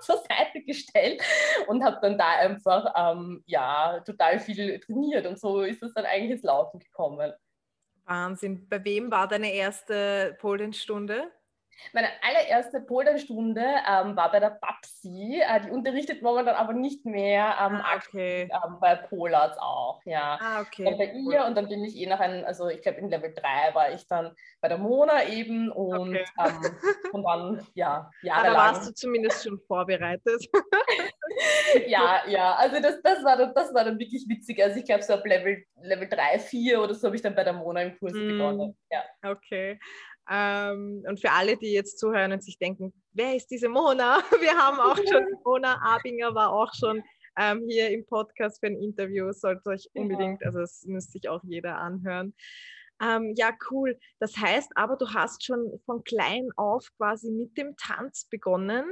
zur 0.00 0.16
Seite 0.16 0.64
gestellt 0.66 1.22
und 1.68 1.84
habe 1.84 1.98
dann 2.02 2.18
da 2.18 2.28
einfach 2.38 2.92
ähm, 2.96 3.44
ja, 3.46 4.00
total 4.00 4.40
viel 4.40 4.80
trainiert. 4.80 5.26
Und 5.26 5.38
so 5.38 5.62
ist 5.62 5.82
es 5.82 5.94
dann 5.94 6.04
eigentlich 6.04 6.32
ins 6.32 6.42
Laufen 6.42 6.80
gekommen. 6.80 7.32
Wahnsinn. 8.04 8.68
Bei 8.68 8.84
wem 8.84 9.12
war 9.12 9.28
deine 9.28 9.52
erste 9.52 10.36
Polenstunde? 10.40 11.30
Meine 11.92 12.08
allererste 12.22 12.80
Polderstunde 12.80 13.60
ähm, 13.60 14.16
war 14.16 14.30
bei 14.30 14.40
der 14.40 14.58
Babsi. 14.60 15.40
Äh, 15.40 15.60
die 15.62 15.70
unterrichtet 15.70 16.22
momentan 16.22 16.54
aber 16.54 16.72
nicht 16.72 17.04
mehr 17.04 17.56
ähm, 17.60 17.80
ah, 17.82 17.96
okay. 17.96 18.42
ähm, 18.42 18.78
bei 18.80 18.96
Polars 18.96 19.56
auch. 19.58 20.00
Ja. 20.04 20.38
Ah, 20.40 20.60
okay. 20.60 20.84
Dann 20.84 20.98
bei 20.98 21.12
ihr 21.12 21.44
und 21.44 21.56
dann 21.56 21.68
bin 21.68 21.84
ich 21.84 21.96
eh 21.96 22.06
nach 22.06 22.20
einem, 22.20 22.44
also 22.44 22.68
ich 22.68 22.82
glaube 22.82 22.98
in 22.98 23.10
Level 23.10 23.34
3 23.34 23.74
war 23.74 23.92
ich 23.92 24.06
dann 24.06 24.34
bei 24.60 24.68
der 24.68 24.78
Mona 24.78 25.24
eben 25.26 25.70
und, 25.70 26.10
okay. 26.10 26.24
ähm, 26.38 26.78
und 27.12 27.22
dann, 27.24 27.66
ja, 27.74 28.10
jahrelang. 28.22 28.56
Aber 28.56 28.74
warst 28.74 28.88
du 28.88 28.94
zumindest 28.94 29.44
schon 29.44 29.58
vorbereitet. 29.66 30.46
ja, 31.86 32.22
ja, 32.26 32.54
also 32.54 32.80
das, 32.80 33.02
das, 33.02 33.24
war 33.24 33.36
dann, 33.36 33.54
das 33.54 33.74
war 33.74 33.84
dann 33.84 33.98
wirklich 33.98 34.26
witzig. 34.28 34.62
Also 34.62 34.78
ich 34.78 34.84
glaube 34.84 35.02
so 35.02 35.14
ab 35.14 35.26
Level, 35.26 35.64
Level 35.80 36.08
3, 36.08 36.38
4 36.38 36.80
oder 36.80 36.94
so 36.94 37.06
habe 37.06 37.16
ich 37.16 37.22
dann 37.22 37.34
bei 37.34 37.44
der 37.44 37.52
Mona 37.52 37.82
im 37.82 37.98
Kurs 37.98 38.12
mm. 38.12 38.28
begonnen. 38.28 38.76
Ja. 38.90 39.04
Okay. 39.24 39.78
Ähm, 40.30 41.04
und 41.06 41.20
für 41.20 41.30
alle, 41.30 41.56
die 41.56 41.72
jetzt 41.72 41.98
zuhören 41.98 42.32
und 42.32 42.42
sich 42.42 42.58
denken, 42.58 42.92
wer 43.12 43.34
ist 43.34 43.48
diese 43.50 43.68
Mona? 43.68 44.18
Wir 44.40 44.56
haben 44.56 44.78
auch 44.78 44.96
schon, 45.12 45.26
Mona 45.44 45.80
Abinger 45.82 46.34
war 46.34 46.52
auch 46.52 46.72
schon 46.74 47.02
ähm, 47.38 47.64
hier 47.68 47.90
im 47.90 48.06
Podcast 48.06 48.60
für 48.60 48.66
ein 48.66 48.80
Interview. 48.80 49.32
Sollte 49.32 49.70
euch 49.70 49.88
unbedingt, 49.94 50.44
also 50.44 50.60
das 50.60 50.84
müsste 50.86 51.12
sich 51.12 51.28
auch 51.28 51.42
jeder 51.44 51.78
anhören. 51.78 52.34
Ähm, 53.02 53.32
ja, 53.36 53.50
cool. 53.70 53.98
Das 54.20 54.36
heißt 54.36 54.72
aber, 54.76 54.96
du 54.96 55.08
hast 55.12 55.44
schon 55.44 55.80
von 55.86 56.04
klein 56.04 56.50
auf 56.56 56.88
quasi 56.96 57.30
mit 57.30 57.56
dem 57.58 57.74
Tanz 57.76 58.28
begonnen. 58.30 58.84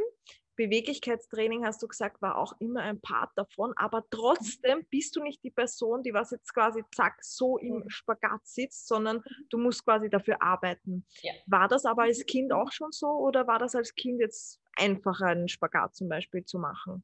Beweglichkeitstraining, 0.60 1.64
hast 1.64 1.82
du 1.82 1.88
gesagt, 1.88 2.20
war 2.20 2.36
auch 2.36 2.52
immer 2.60 2.82
ein 2.82 3.00
Part 3.00 3.30
davon, 3.34 3.72
aber 3.76 4.04
trotzdem 4.10 4.84
bist 4.90 5.16
du 5.16 5.22
nicht 5.22 5.42
die 5.42 5.50
Person, 5.50 6.02
die 6.02 6.12
was 6.12 6.32
jetzt 6.32 6.52
quasi 6.52 6.82
zack 6.94 7.16
so 7.22 7.56
im 7.56 7.76
mhm. 7.76 7.88
Spagat 7.88 8.46
sitzt, 8.46 8.86
sondern 8.86 9.22
du 9.48 9.56
musst 9.56 9.86
quasi 9.86 10.10
dafür 10.10 10.42
arbeiten. 10.42 11.06
Ja. 11.22 11.32
War 11.46 11.66
das 11.66 11.86
aber 11.86 12.02
als 12.02 12.26
Kind 12.26 12.52
auch 12.52 12.70
schon 12.72 12.92
so 12.92 13.06
oder 13.06 13.46
war 13.46 13.58
das 13.58 13.74
als 13.74 13.94
Kind 13.94 14.20
jetzt 14.20 14.60
einfacher, 14.76 15.26
einen 15.26 15.48
Spagat 15.48 15.96
zum 15.96 16.10
Beispiel 16.10 16.44
zu 16.44 16.58
machen? 16.58 17.02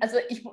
Also 0.00 0.18
ich, 0.28 0.44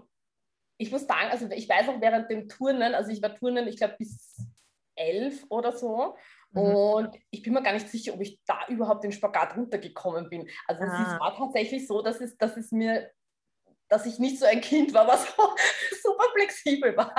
ich 0.77 0.91
muss 0.91 1.05
sagen, 1.05 1.29
also 1.29 1.49
ich 1.49 1.67
weiß 1.67 1.89
auch 1.89 1.99
während 1.99 2.31
dem 2.31 2.47
Turnen, 2.47 2.95
also 2.95 3.11
ich 3.11 3.21
war 3.21 3.35
Turnen, 3.35 3.67
ich 3.67 3.75
glaube 3.75 3.95
bis 3.97 4.47
elf 4.95 5.45
oder 5.49 5.73
so. 5.73 6.15
Mhm. 6.51 6.61
Und 6.61 7.15
ich 7.29 7.41
bin 7.41 7.53
mir 7.53 7.63
gar 7.63 7.73
nicht 7.73 7.89
sicher, 7.89 8.13
ob 8.13 8.21
ich 8.21 8.39
da 8.45 8.65
überhaupt 8.67 9.03
den 9.03 9.11
Spagat 9.11 9.55
runtergekommen 9.55 10.29
bin. 10.29 10.49
Also 10.67 10.83
ah. 10.83 11.13
es 11.13 11.19
war 11.19 11.35
tatsächlich 11.35 11.87
so, 11.87 12.01
dass 12.01 12.19
es, 12.21 12.37
dass 12.37 12.57
es 12.57 12.71
mir, 12.71 13.09
dass 13.87 14.05
ich 14.05 14.19
nicht 14.19 14.39
so 14.39 14.45
ein 14.45 14.61
Kind 14.61 14.93
war, 14.93 15.07
was 15.07 15.25
so 15.35 15.43
super 16.01 16.25
flexibel 16.33 16.95
war 16.95 17.13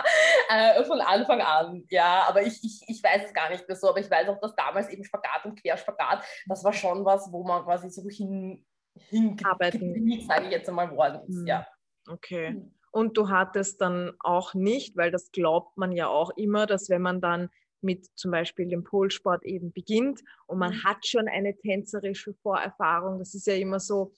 äh, 0.48 0.84
von 0.84 1.00
Anfang 1.00 1.40
an. 1.40 1.84
Ja, 1.90 2.24
aber 2.28 2.42
ich, 2.42 2.62
ich, 2.62 2.82
ich 2.86 3.02
weiß 3.02 3.26
es 3.26 3.34
gar 3.34 3.50
nicht 3.50 3.66
mehr 3.66 3.76
so, 3.76 3.88
aber 3.88 4.00
ich 4.00 4.10
weiß 4.10 4.28
auch, 4.28 4.40
dass 4.40 4.54
damals 4.54 4.88
eben 4.90 5.04
Spagat 5.04 5.44
und 5.44 5.60
Querspagat, 5.60 6.24
das 6.46 6.64
war 6.64 6.72
schon 6.72 7.04
was, 7.04 7.30
wo 7.32 7.44
man 7.44 7.64
quasi 7.64 7.90
so 7.90 8.08
hin, 8.08 8.64
hingearbeitet, 8.94 9.82
sage 10.26 10.46
ich 10.46 10.50
jetzt 10.50 10.68
einmal, 10.68 10.94
worden 10.94 11.22
ist. 11.26 11.36
Mhm. 11.36 11.46
Ja. 11.46 11.66
Okay. 12.08 12.50
Mhm. 12.50 12.74
Und 12.90 13.16
du 13.16 13.30
hattest 13.30 13.80
dann 13.80 14.12
auch 14.20 14.52
nicht, 14.52 14.98
weil 14.98 15.10
das 15.10 15.32
glaubt 15.32 15.78
man 15.78 15.92
ja 15.92 16.08
auch 16.08 16.30
immer, 16.36 16.66
dass 16.66 16.90
wenn 16.90 17.00
man 17.00 17.22
dann 17.22 17.48
mit 17.82 18.06
zum 18.14 18.30
Beispiel 18.30 18.68
dem 18.68 18.84
Polsport 18.84 19.44
eben 19.44 19.72
beginnt 19.72 20.22
und 20.46 20.58
man 20.58 20.72
mhm. 20.72 20.84
hat 20.84 21.06
schon 21.06 21.28
eine 21.28 21.56
tänzerische 21.56 22.34
Vorerfahrung. 22.34 23.18
Das 23.18 23.34
ist 23.34 23.46
ja 23.46 23.54
immer 23.54 23.80
so, 23.80 24.12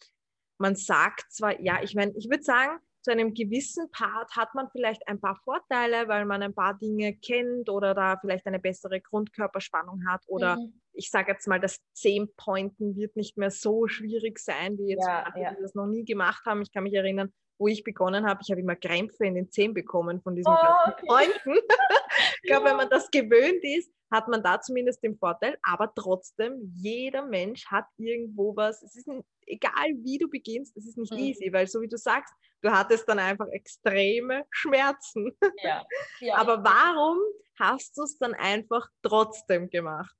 man 0.59 0.77
sagt 0.77 1.33
zwar, 1.33 1.61
ja, 1.61 1.83
ich 1.83 1.95
meine, 1.95 2.13
ich 2.17 2.29
würde 2.29 2.43
sagen, 2.43 2.79
zu 3.05 3.11
einem 3.11 3.35
gewissen 3.35 3.91
Part 3.91 4.35
hat 4.35 4.55
man 4.55 4.69
vielleicht 4.71 5.07
ein 5.09 5.21
paar 5.21 5.37
Vorteile, 5.45 6.09
weil 6.09 6.25
man 6.25 6.43
ein 6.43 6.55
paar 6.55 6.79
Dinge 6.79 7.15
kennt 7.15 7.69
oder 7.69 7.95
da 7.95 8.17
vielleicht 8.19 8.47
eine 8.47 8.59
bessere 8.59 9.01
Grundkörperspannung 9.01 10.07
hat 10.09 10.23
oder 10.27 10.57
mhm. 10.57 10.81
ich 10.95 11.11
sage 11.11 11.33
jetzt 11.33 11.47
mal, 11.47 11.61
das 11.61 11.81
Zehn-Pointen 11.93 12.97
wird 12.97 13.15
nicht 13.15 13.37
mehr 13.37 13.51
so 13.51 13.89
schwierig 13.89 14.39
sein, 14.39 14.79
wie 14.79 14.93
jetzt 14.93 15.07
ja, 15.07 15.31
ja. 15.37 15.53
die 15.53 15.61
das 15.61 15.75
noch 15.75 15.87
nie 15.87 16.05
gemacht 16.05 16.47
haben. 16.47 16.63
Ich 16.63 16.73
kann 16.73 16.85
mich 16.85 16.95
erinnern, 16.95 17.31
wo 17.65 17.69
ich 17.69 17.83
begonnen 17.83 18.27
habe, 18.27 18.41
ich 18.43 18.51
habe 18.51 18.61
immer 18.61 18.77
Krämpfe 18.77 19.25
in 19.25 19.35
den 19.35 19.51
Zehen 19.51 19.73
bekommen 19.73 20.21
von 20.21 20.37
diesen 20.37 20.53
oh, 20.53 20.91
okay. 20.91 21.07
Freunden. 21.07 21.59
ich 22.43 22.51
glaube, 22.51 22.67
wenn 22.67 22.77
man 22.77 22.91
das 22.91 23.11
gewöhnt 23.11 23.65
ist, 23.65 23.91
hat 24.11 24.29
man 24.29 24.43
da 24.43 24.61
zumindest 24.61 25.03
den 25.03 25.17
Vorteil, 25.17 25.57
aber 25.63 25.91
trotzdem, 25.95 26.61
jeder 26.75 27.25
Mensch 27.25 27.65
hat 27.67 27.87
irgendwo 27.97 28.55
was. 28.55 28.83
Es 28.83 28.97
ist, 28.97 29.09
egal 29.47 29.87
wie 30.03 30.19
du 30.19 30.29
beginnst, 30.29 30.77
es 30.77 30.87
ist 30.87 30.99
nicht 30.99 31.13
mhm. 31.13 31.19
easy, 31.19 31.51
weil 31.55 31.67
so 31.67 31.81
wie 31.81 31.89
du 31.89 31.97
sagst, 31.97 32.35
du 32.61 32.71
hattest 32.71 33.09
dann 33.09 33.19
einfach 33.19 33.49
extreme 33.49 34.45
Schmerzen. 34.51 35.35
Ja. 35.63 35.87
ja. 36.21 36.37
Aber 36.37 36.63
warum 36.63 37.19
hast 37.59 37.97
du 37.97 38.03
es 38.03 38.19
dann 38.19 38.35
einfach 38.35 38.87
trotzdem 39.03 39.71
gemacht? 39.71 40.15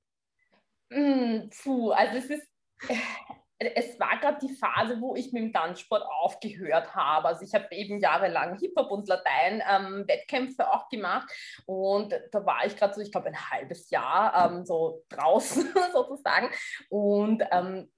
Mm, 0.89 1.49
puh, 1.61 1.91
also 1.91 2.17
es 2.17 2.25
ist, 2.25 2.47
es 3.57 3.99
war 3.99 4.17
gerade 4.19 4.37
die 4.41 4.53
Phase, 4.53 4.99
wo 4.99 5.15
ich 5.15 5.31
mit 5.31 5.43
dem 5.43 5.53
Tanzsport 5.53 6.03
aufgehört 6.03 6.93
habe. 6.93 7.29
Also 7.29 7.43
ich 7.43 7.53
habe 7.53 7.67
eben 7.71 7.99
jahrelang 7.99 8.57
Hip-Hop 8.59 8.91
und 8.91 9.07
Latein 9.07 9.63
ähm, 9.69 10.07
Wettkämpfe 10.07 10.69
auch 10.69 10.89
gemacht 10.89 11.29
und 11.65 12.13
da 12.31 12.45
war 12.45 12.65
ich 12.65 12.75
gerade 12.75 12.93
so, 12.93 13.01
ich 13.01 13.11
glaube, 13.11 13.27
ein 13.27 13.49
halbes 13.49 13.89
Jahr 13.89 14.51
ähm, 14.51 14.65
so 14.65 15.03
draußen 15.09 15.73
sozusagen 15.93 16.49
und 16.89 17.43
ähm, 17.51 17.89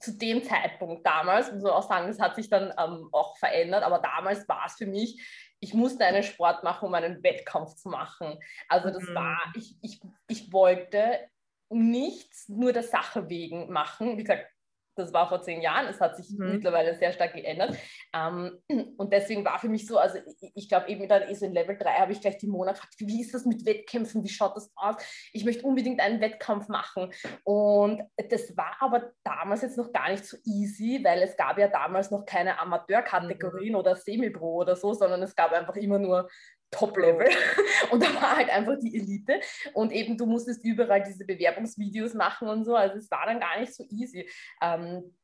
zu 0.00 0.12
dem 0.18 0.42
Zeitpunkt 0.42 1.06
damals, 1.06 1.52
muss 1.52 1.62
man 1.62 1.72
auch 1.72 1.88
sagen, 1.88 2.08
das 2.08 2.20
hat 2.20 2.34
sich 2.34 2.50
dann 2.50 2.72
ähm, 2.78 3.08
auch 3.12 3.38
verändert, 3.38 3.82
aber 3.82 3.98
damals 3.98 4.46
war 4.48 4.64
es 4.66 4.74
für 4.74 4.86
mich, 4.86 5.22
ich 5.60 5.72
musste 5.72 6.04
einen 6.04 6.22
Sport 6.22 6.64
machen, 6.64 6.86
um 6.86 6.94
einen 6.94 7.22
Wettkampf 7.22 7.76
zu 7.76 7.88
machen. 7.88 8.38
Also 8.68 8.90
das 8.90 9.04
mhm. 9.04 9.14
war, 9.14 9.38
ich, 9.54 9.76
ich, 9.80 10.00
ich 10.28 10.52
wollte 10.52 11.30
nichts 11.70 12.48
nur 12.48 12.72
der 12.72 12.82
Sache 12.82 13.28
wegen 13.28 13.72
machen. 13.72 14.18
Wie 14.18 14.22
gesagt, 14.22 14.46
das 14.96 15.12
war 15.12 15.28
vor 15.28 15.42
zehn 15.42 15.60
Jahren, 15.60 15.86
es 15.86 16.00
hat 16.00 16.16
sich 16.16 16.30
mhm. 16.30 16.52
mittlerweile 16.52 16.94
sehr 16.94 17.12
stark 17.12 17.34
geändert. 17.34 17.76
Ähm, 18.14 18.58
und 18.96 19.12
deswegen 19.12 19.44
war 19.44 19.58
für 19.58 19.68
mich 19.68 19.86
so, 19.86 19.98
also 19.98 20.18
ich, 20.18 20.52
ich 20.54 20.68
glaube 20.68 20.88
eben 20.88 21.08
dann 21.08 21.22
eh 21.22 21.34
so 21.34 21.46
in 21.46 21.52
Level 21.52 21.76
3 21.76 21.90
habe 21.90 22.12
ich 22.12 22.20
gleich 22.20 22.38
die 22.38 22.46
Mona 22.46 22.72
gefragt, 22.72 22.94
wie 22.98 23.20
ist 23.20 23.34
das 23.34 23.44
mit 23.44 23.64
Wettkämpfen, 23.66 24.24
wie 24.24 24.28
schaut 24.28 24.56
das 24.56 24.72
aus? 24.74 24.96
Ich 25.32 25.44
möchte 25.44 25.66
unbedingt 25.66 26.00
einen 26.00 26.20
Wettkampf 26.20 26.68
machen. 26.68 27.12
Und 27.44 28.02
das 28.30 28.56
war 28.56 28.76
aber 28.80 29.12
damals 29.22 29.62
jetzt 29.62 29.76
noch 29.76 29.92
gar 29.92 30.10
nicht 30.10 30.24
so 30.24 30.36
easy, 30.44 31.00
weil 31.02 31.22
es 31.22 31.36
gab 31.36 31.58
ja 31.58 31.68
damals 31.68 32.10
noch 32.10 32.24
keine 32.24 32.58
Amateurkategorien 32.58 33.72
mhm. 33.72 33.78
oder 33.78 33.96
Semi-Pro 33.96 34.56
oder 34.56 34.76
so, 34.76 34.94
sondern 34.94 35.22
es 35.22 35.36
gab 35.36 35.52
einfach 35.52 35.76
immer 35.76 35.98
nur 35.98 36.28
Top-Level. 36.70 37.28
Und 37.90 38.02
da 38.02 38.14
war 38.14 38.36
halt 38.36 38.50
einfach 38.50 38.78
die 38.80 38.96
Elite. 38.96 39.40
Und 39.74 39.92
eben, 39.92 40.16
du 40.16 40.26
musstest 40.26 40.64
überall 40.64 41.02
diese 41.02 41.24
Bewerbungsvideos 41.24 42.14
machen 42.14 42.48
und 42.48 42.64
so. 42.64 42.74
Also 42.74 42.96
es 42.96 43.10
war 43.10 43.26
dann 43.26 43.40
gar 43.40 43.60
nicht 43.60 43.74
so 43.74 43.84
easy. 43.88 44.28
Ähm, 44.62 45.14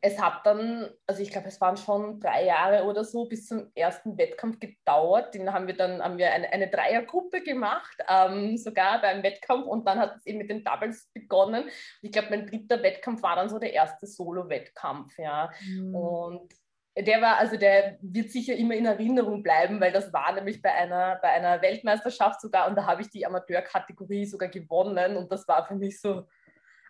es 0.00 0.20
hat 0.20 0.44
dann, 0.44 0.90
also 1.06 1.22
ich 1.22 1.30
glaube, 1.30 1.48
es 1.48 1.60
waren 1.60 1.76
schon 1.76 2.20
drei 2.20 2.44
Jahre 2.44 2.84
oder 2.84 3.04
so 3.04 3.26
bis 3.26 3.46
zum 3.46 3.70
ersten 3.74 4.18
Wettkampf 4.18 4.58
gedauert. 4.58 5.34
Den 5.34 5.52
haben 5.52 5.66
wir 5.66 5.76
dann 5.76 6.02
haben 6.02 6.18
wir 6.18 6.32
eine, 6.32 6.52
eine 6.52 6.68
Dreiergruppe 6.68 7.42
gemacht, 7.42 7.96
ähm, 8.08 8.56
sogar 8.56 9.00
beim 9.00 9.22
Wettkampf. 9.22 9.66
Und 9.66 9.86
dann 9.86 9.98
hat 9.98 10.16
es 10.16 10.26
eben 10.26 10.38
mit 10.38 10.50
den 10.50 10.64
Doubles 10.64 11.10
begonnen. 11.14 11.64
Ich 12.02 12.12
glaube, 12.12 12.28
mein 12.30 12.46
dritter 12.46 12.82
Wettkampf 12.82 13.22
war 13.22 13.36
dann 13.36 13.48
so 13.48 13.58
der 13.58 13.72
erste 13.72 14.06
Solo-Wettkampf. 14.06 15.16
Ja. 15.18 15.50
Mhm. 15.66 15.94
Und 15.94 16.54
der 17.02 17.20
war, 17.20 17.36
also 17.38 17.56
der 17.56 17.98
wird 18.00 18.30
sicher 18.30 18.54
immer 18.54 18.74
in 18.74 18.86
Erinnerung 18.86 19.42
bleiben, 19.42 19.80
weil 19.80 19.92
das 19.92 20.12
war 20.12 20.32
nämlich 20.32 20.60
bei 20.60 20.72
einer, 20.72 21.18
bei 21.22 21.28
einer 21.28 21.62
Weltmeisterschaft 21.62 22.40
sogar 22.40 22.68
und 22.68 22.76
da 22.76 22.86
habe 22.86 23.02
ich 23.02 23.10
die 23.10 23.24
Amateurkategorie 23.24 24.26
sogar 24.26 24.48
gewonnen 24.48 25.16
und 25.16 25.30
das 25.30 25.46
war 25.46 25.66
für 25.66 25.76
mich 25.76 26.00
so, 26.00 26.26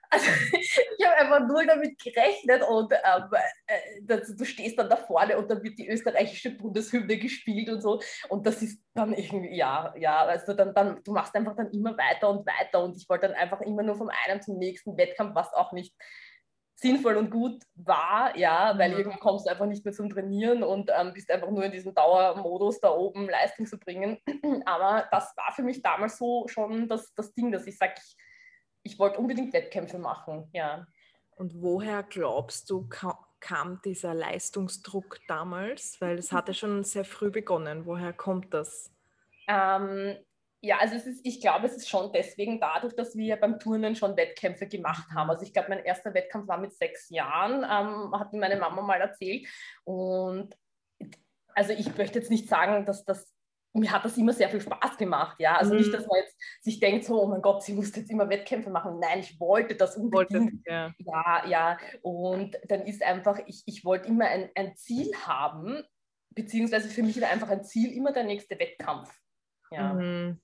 also 0.10 0.26
ich 0.52 1.06
habe 1.06 1.16
einfach 1.16 1.46
null 1.46 1.66
damit 1.66 1.98
gerechnet 2.02 2.62
und 2.62 2.92
ähm, 2.92 3.24
äh, 3.66 4.00
das, 4.02 4.34
du 4.34 4.44
stehst 4.46 4.78
dann 4.78 4.88
da 4.88 4.96
vorne 4.96 5.36
und 5.36 5.50
dann 5.50 5.62
wird 5.62 5.78
die 5.78 5.88
österreichische 5.88 6.52
Bundeshymne 6.52 7.18
gespielt 7.18 7.68
und 7.68 7.82
so 7.82 8.00
und 8.30 8.46
das 8.46 8.62
ist 8.62 8.80
dann 8.94 9.12
irgendwie, 9.12 9.54
ja, 9.54 9.94
ja, 9.98 10.24
also 10.24 10.54
dann, 10.54 10.74
dann, 10.74 11.02
du 11.04 11.12
machst 11.12 11.34
einfach 11.34 11.54
dann 11.56 11.70
immer 11.72 11.96
weiter 11.98 12.30
und 12.30 12.46
weiter 12.46 12.82
und 12.82 12.96
ich 12.96 13.06
wollte 13.10 13.28
dann 13.28 13.36
einfach 13.36 13.60
immer 13.60 13.82
nur 13.82 13.96
vom 13.96 14.10
einen 14.26 14.40
zum 14.40 14.56
nächsten 14.56 14.96
Wettkampf, 14.96 15.34
was 15.34 15.52
auch 15.52 15.72
nicht 15.72 15.94
sinnvoll 16.80 17.16
und 17.16 17.30
gut 17.30 17.62
war, 17.74 18.36
ja, 18.36 18.78
weil 18.78 18.92
mhm. 18.92 18.98
irgendwann 18.98 19.20
kommst 19.20 19.46
du 19.46 19.50
einfach 19.50 19.66
nicht 19.66 19.84
mehr 19.84 19.92
zum 19.92 20.08
Trainieren 20.08 20.62
und 20.62 20.90
ähm, 20.96 21.12
bist 21.12 21.30
einfach 21.30 21.50
nur 21.50 21.64
in 21.64 21.72
diesem 21.72 21.92
Dauermodus 21.92 22.80
da 22.80 22.90
oben 22.90 23.28
Leistung 23.28 23.66
zu 23.66 23.78
bringen. 23.78 24.18
Aber 24.64 25.08
das 25.10 25.36
war 25.36 25.52
für 25.54 25.62
mich 25.62 25.82
damals 25.82 26.18
so 26.18 26.46
schon 26.46 26.88
das, 26.88 27.12
das 27.14 27.34
Ding, 27.34 27.50
dass 27.50 27.66
ich 27.66 27.76
sage, 27.76 27.94
ich, 27.96 28.16
ich 28.84 28.98
wollte 28.98 29.18
unbedingt 29.18 29.52
Wettkämpfe 29.52 29.98
machen, 29.98 30.48
ja. 30.52 30.86
Und 31.34 31.60
woher 31.60 32.04
glaubst 32.04 32.70
du, 32.70 32.88
kam 33.40 33.80
dieser 33.84 34.14
Leistungsdruck 34.14 35.18
damals? 35.26 36.00
Weil 36.00 36.18
es 36.18 36.32
hatte 36.32 36.54
schon 36.54 36.84
sehr 36.84 37.04
früh 37.04 37.30
begonnen. 37.30 37.86
Woher 37.86 38.12
kommt 38.12 38.54
das? 38.54 38.92
Ähm, 39.48 40.16
ja, 40.60 40.78
also 40.78 40.96
es 40.96 41.06
ist, 41.06 41.20
ich 41.24 41.40
glaube, 41.40 41.66
es 41.66 41.76
ist 41.76 41.88
schon 41.88 42.12
deswegen 42.12 42.60
dadurch, 42.60 42.94
dass 42.96 43.16
wir 43.16 43.36
beim 43.36 43.58
Turnen 43.60 43.94
schon 43.94 44.16
Wettkämpfe 44.16 44.66
gemacht 44.66 45.08
haben. 45.14 45.30
Also 45.30 45.44
ich 45.44 45.52
glaube, 45.52 45.68
mein 45.68 45.84
erster 45.84 46.14
Wettkampf 46.14 46.48
war 46.48 46.58
mit 46.58 46.72
sechs 46.72 47.08
Jahren, 47.10 47.62
ähm, 47.62 48.18
hat 48.18 48.32
mir 48.32 48.40
meine 48.40 48.56
Mama 48.56 48.82
mal 48.82 49.00
erzählt. 49.00 49.46
Und 49.84 50.56
also 51.54 51.72
ich 51.72 51.96
möchte 51.96 52.18
jetzt 52.18 52.30
nicht 52.30 52.48
sagen, 52.48 52.84
dass 52.84 53.04
das 53.04 53.34
mir 53.74 53.92
hat 53.92 54.04
das 54.04 54.16
immer 54.16 54.32
sehr 54.32 54.48
viel 54.48 54.60
Spaß 54.60 54.96
gemacht, 54.96 55.38
ja. 55.38 55.56
Also 55.56 55.72
mhm. 55.72 55.80
nicht, 55.80 55.92
dass 55.92 56.06
man 56.06 56.20
jetzt 56.20 56.36
sich 56.60 56.80
denkt, 56.80 57.04
so, 57.04 57.22
oh 57.22 57.26
mein 57.26 57.42
Gott, 57.42 57.62
sie 57.62 57.74
muss 57.74 57.94
jetzt 57.94 58.10
immer 58.10 58.28
Wettkämpfe 58.28 58.70
machen. 58.70 58.98
Nein, 58.98 59.20
ich 59.20 59.38
wollte 59.38 59.74
das 59.74 59.96
unbedingt. 59.96 60.52
Wollte, 60.52 60.62
ja. 60.66 60.92
ja, 60.98 61.46
ja. 61.46 61.78
Und 62.02 62.58
dann 62.66 62.82
ist 62.82 63.02
einfach, 63.02 63.38
ich, 63.46 63.62
ich 63.66 63.84
wollte 63.84 64.08
immer 64.08 64.26
ein, 64.26 64.50
ein 64.54 64.74
Ziel 64.76 65.14
haben, 65.26 65.82
beziehungsweise 66.30 66.88
für 66.88 67.02
mich 67.02 67.20
war 67.20 67.28
einfach 67.28 67.50
ein 67.50 67.62
Ziel 67.62 67.92
immer 67.92 68.12
der 68.12 68.24
nächste 68.24 68.58
Wettkampf. 68.58 69.14
Ja. 69.70 69.92
Mhm. 69.94 70.40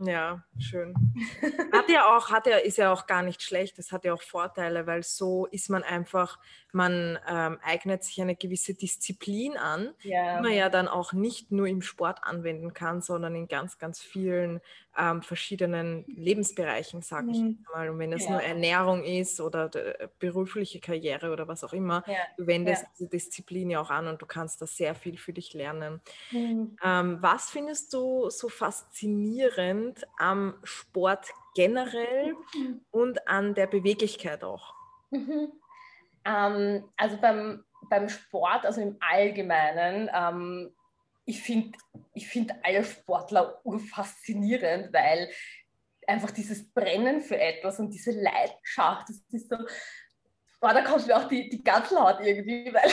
Ja, 0.00 0.44
schön. 0.58 0.94
Hat 1.72 1.88
ja 1.88 2.16
auch, 2.16 2.30
hat 2.30 2.46
ja, 2.46 2.58
ist 2.58 2.78
ja 2.78 2.92
auch 2.92 3.06
gar 3.06 3.22
nicht 3.22 3.42
schlecht, 3.42 3.78
das 3.78 3.90
hat 3.90 4.04
ja 4.04 4.14
auch 4.14 4.22
Vorteile, 4.22 4.86
weil 4.86 5.02
so 5.02 5.46
ist 5.46 5.70
man 5.70 5.82
einfach, 5.82 6.38
man 6.72 7.18
ähm, 7.28 7.58
eignet 7.62 8.04
sich 8.04 8.20
eine 8.20 8.36
gewisse 8.36 8.74
Disziplin 8.74 9.56
an, 9.56 9.90
ja. 10.02 10.36
die 10.36 10.42
man 10.42 10.52
ja 10.52 10.68
dann 10.68 10.86
auch 10.86 11.12
nicht 11.12 11.50
nur 11.50 11.66
im 11.66 11.82
Sport 11.82 12.20
anwenden 12.22 12.74
kann, 12.74 13.02
sondern 13.02 13.34
in 13.34 13.48
ganz, 13.48 13.78
ganz 13.78 14.00
vielen 14.00 14.60
ähm, 14.98 15.22
verschiedenen 15.22 16.04
Lebensbereichen, 16.06 17.02
sage 17.02 17.30
ich 17.30 17.38
mhm. 17.38 17.64
mal. 17.72 17.88
Und 17.88 17.98
wenn 17.98 18.12
es 18.12 18.24
ja. 18.24 18.32
nur 18.32 18.42
Ernährung 18.42 19.04
ist 19.04 19.40
oder 19.40 19.70
berufliche 20.18 20.80
Karriere 20.80 21.32
oder 21.32 21.46
was 21.46 21.62
auch 21.64 21.72
immer, 21.72 22.02
ja. 22.06 22.16
du 22.36 22.46
wendest 22.46 22.82
ja. 22.82 22.88
diese 22.98 23.08
Disziplin 23.08 23.70
ja 23.70 23.80
auch 23.80 23.90
an 23.90 24.08
und 24.08 24.20
du 24.20 24.26
kannst 24.26 24.60
da 24.60 24.66
sehr 24.66 24.94
viel 24.94 25.16
für 25.16 25.32
dich 25.32 25.54
lernen. 25.54 26.00
Mhm. 26.32 26.76
Ähm, 26.82 27.18
was 27.20 27.50
findest 27.50 27.94
du 27.94 28.28
so 28.30 28.48
faszinierend 28.48 30.04
am 30.18 30.54
Sport 30.64 31.28
generell 31.54 32.34
mhm. 32.54 32.80
und 32.90 33.28
an 33.28 33.54
der 33.54 33.66
Beweglichkeit 33.66 34.42
auch? 34.42 34.74
Mhm. 35.10 35.52
Ähm, 36.24 36.84
also 36.96 37.16
beim, 37.18 37.64
beim 37.88 38.08
Sport, 38.08 38.66
also 38.66 38.80
im 38.80 38.96
Allgemeinen, 39.00 40.10
ähm, 40.12 40.72
ich 41.28 41.42
finde 41.42 41.76
ich 42.14 42.26
find 42.26 42.52
alle 42.62 42.82
Sportler 42.82 43.60
faszinierend, 43.92 44.92
weil 44.92 45.30
einfach 46.06 46.30
dieses 46.30 46.72
Brennen 46.72 47.20
für 47.20 47.38
etwas 47.38 47.78
und 47.78 47.90
diese 47.90 48.12
Leidenschaft, 48.12 49.10
das 49.10 49.22
ist 49.30 49.50
so, 49.50 49.56
boah, 50.58 50.72
da 50.72 50.82
kommt 50.82 51.06
mir 51.06 51.16
auch 51.16 51.28
die, 51.28 51.50
die 51.50 51.62
Gänsehaut 51.62 52.20
irgendwie, 52.20 52.64
weil, 52.72 52.90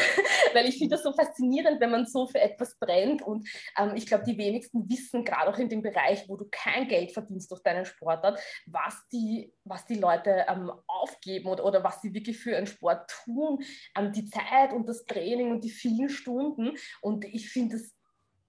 weil 0.54 0.68
ich 0.68 0.78
finde 0.78 0.96
das 0.96 1.04
so 1.04 1.14
faszinierend, 1.14 1.80
wenn 1.80 1.92
man 1.92 2.06
so 2.06 2.28
für 2.28 2.42
etwas 2.42 2.78
brennt. 2.78 3.22
Und 3.22 3.48
ähm, 3.80 3.94
ich 3.96 4.06
glaube, 4.06 4.26
die 4.26 4.38
wenigsten 4.38 4.90
wissen, 4.90 5.24
gerade 5.24 5.50
auch 5.50 5.58
in 5.58 5.70
dem 5.70 5.82
Bereich, 5.82 6.28
wo 6.28 6.36
du 6.36 6.46
kein 6.52 6.90
Geld 6.90 7.14
verdienst 7.14 7.50
durch 7.52 7.64
deinen 7.64 7.86
Sportart, 7.86 8.40
was 8.66 9.08
die, 9.14 9.54
was 9.64 9.86
die 9.86 9.96
Leute 9.96 10.46
ähm, 10.50 10.72
aufgeben 10.88 11.48
oder, 11.48 11.64
oder 11.64 11.84
was 11.84 12.02
sie 12.02 12.14
wirklich 12.14 12.38
für 12.38 12.56
einen 12.56 12.68
Sport 12.68 13.10
tun. 13.24 13.64
Ähm, 13.98 14.12
die 14.12 14.30
Zeit 14.30 14.74
und 14.74 14.88
das 14.88 15.06
Training 15.06 15.52
und 15.52 15.64
die 15.64 15.72
vielen 15.72 16.10
Stunden. 16.10 16.78
Und 17.02 17.24
ich 17.26 17.50
finde 17.50 17.78
es 17.78 17.95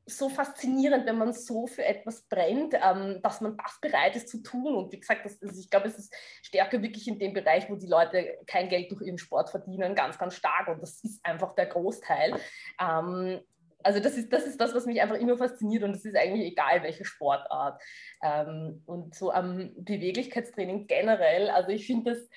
so 0.09 0.29
faszinierend, 0.29 1.05
wenn 1.05 1.19
man 1.19 1.33
so 1.33 1.67
für 1.67 1.85
etwas 1.85 2.23
brennt, 2.29 2.75
ähm, 2.75 3.21
dass 3.23 3.41
man 3.41 3.57
das 3.57 3.79
bereit 3.81 4.15
ist 4.15 4.29
zu 4.29 4.41
tun. 4.43 4.77
Und 4.77 4.93
wie 4.93 5.01
gesagt, 5.01 5.25
das, 5.25 5.43
also 5.43 5.61
ich 5.61 5.69
glaube, 5.69 5.89
es 5.89 5.99
ist 5.99 6.15
stärker 6.43 6.81
wirklich 6.81 7.09
in 7.09 7.19
dem 7.19 7.33
Bereich, 7.33 7.69
wo 7.69 7.75
die 7.75 7.89
Leute 7.89 8.39
kein 8.47 8.69
Geld 8.69 8.91
durch 8.93 9.03
ihren 9.03 9.19
Sport 9.19 9.51
verdienen, 9.51 9.97
ganz, 9.97 10.17
ganz 10.17 10.37
stark. 10.37 10.69
Und 10.69 10.81
das 10.81 11.03
ist 11.03 11.25
einfach 11.25 11.55
der 11.55 11.67
Großteil. 11.67 12.39
Ähm, 12.81 13.41
also 13.83 14.01
das 14.01 14.17
ist, 14.17 14.33
das 14.33 14.47
ist 14.47 14.61
das, 14.61 14.75
was 14.75 14.87
mich 14.87 15.01
einfach 15.01 15.17
immer 15.17 15.37
fasziniert 15.37 15.85
und 15.85 15.95
es 15.95 16.05
ist 16.05 16.17
eigentlich 16.17 16.53
egal, 16.53 16.83
welche 16.83 17.05
Sportart. 17.05 17.81
Ähm, 18.23 18.83
und 18.87 19.15
so 19.15 19.31
am 19.31 19.73
Beweglichkeitstraining 19.77 20.87
generell, 20.87 21.51
also 21.51 21.71
ich 21.71 21.87
finde 21.87 22.13
das 22.13 22.29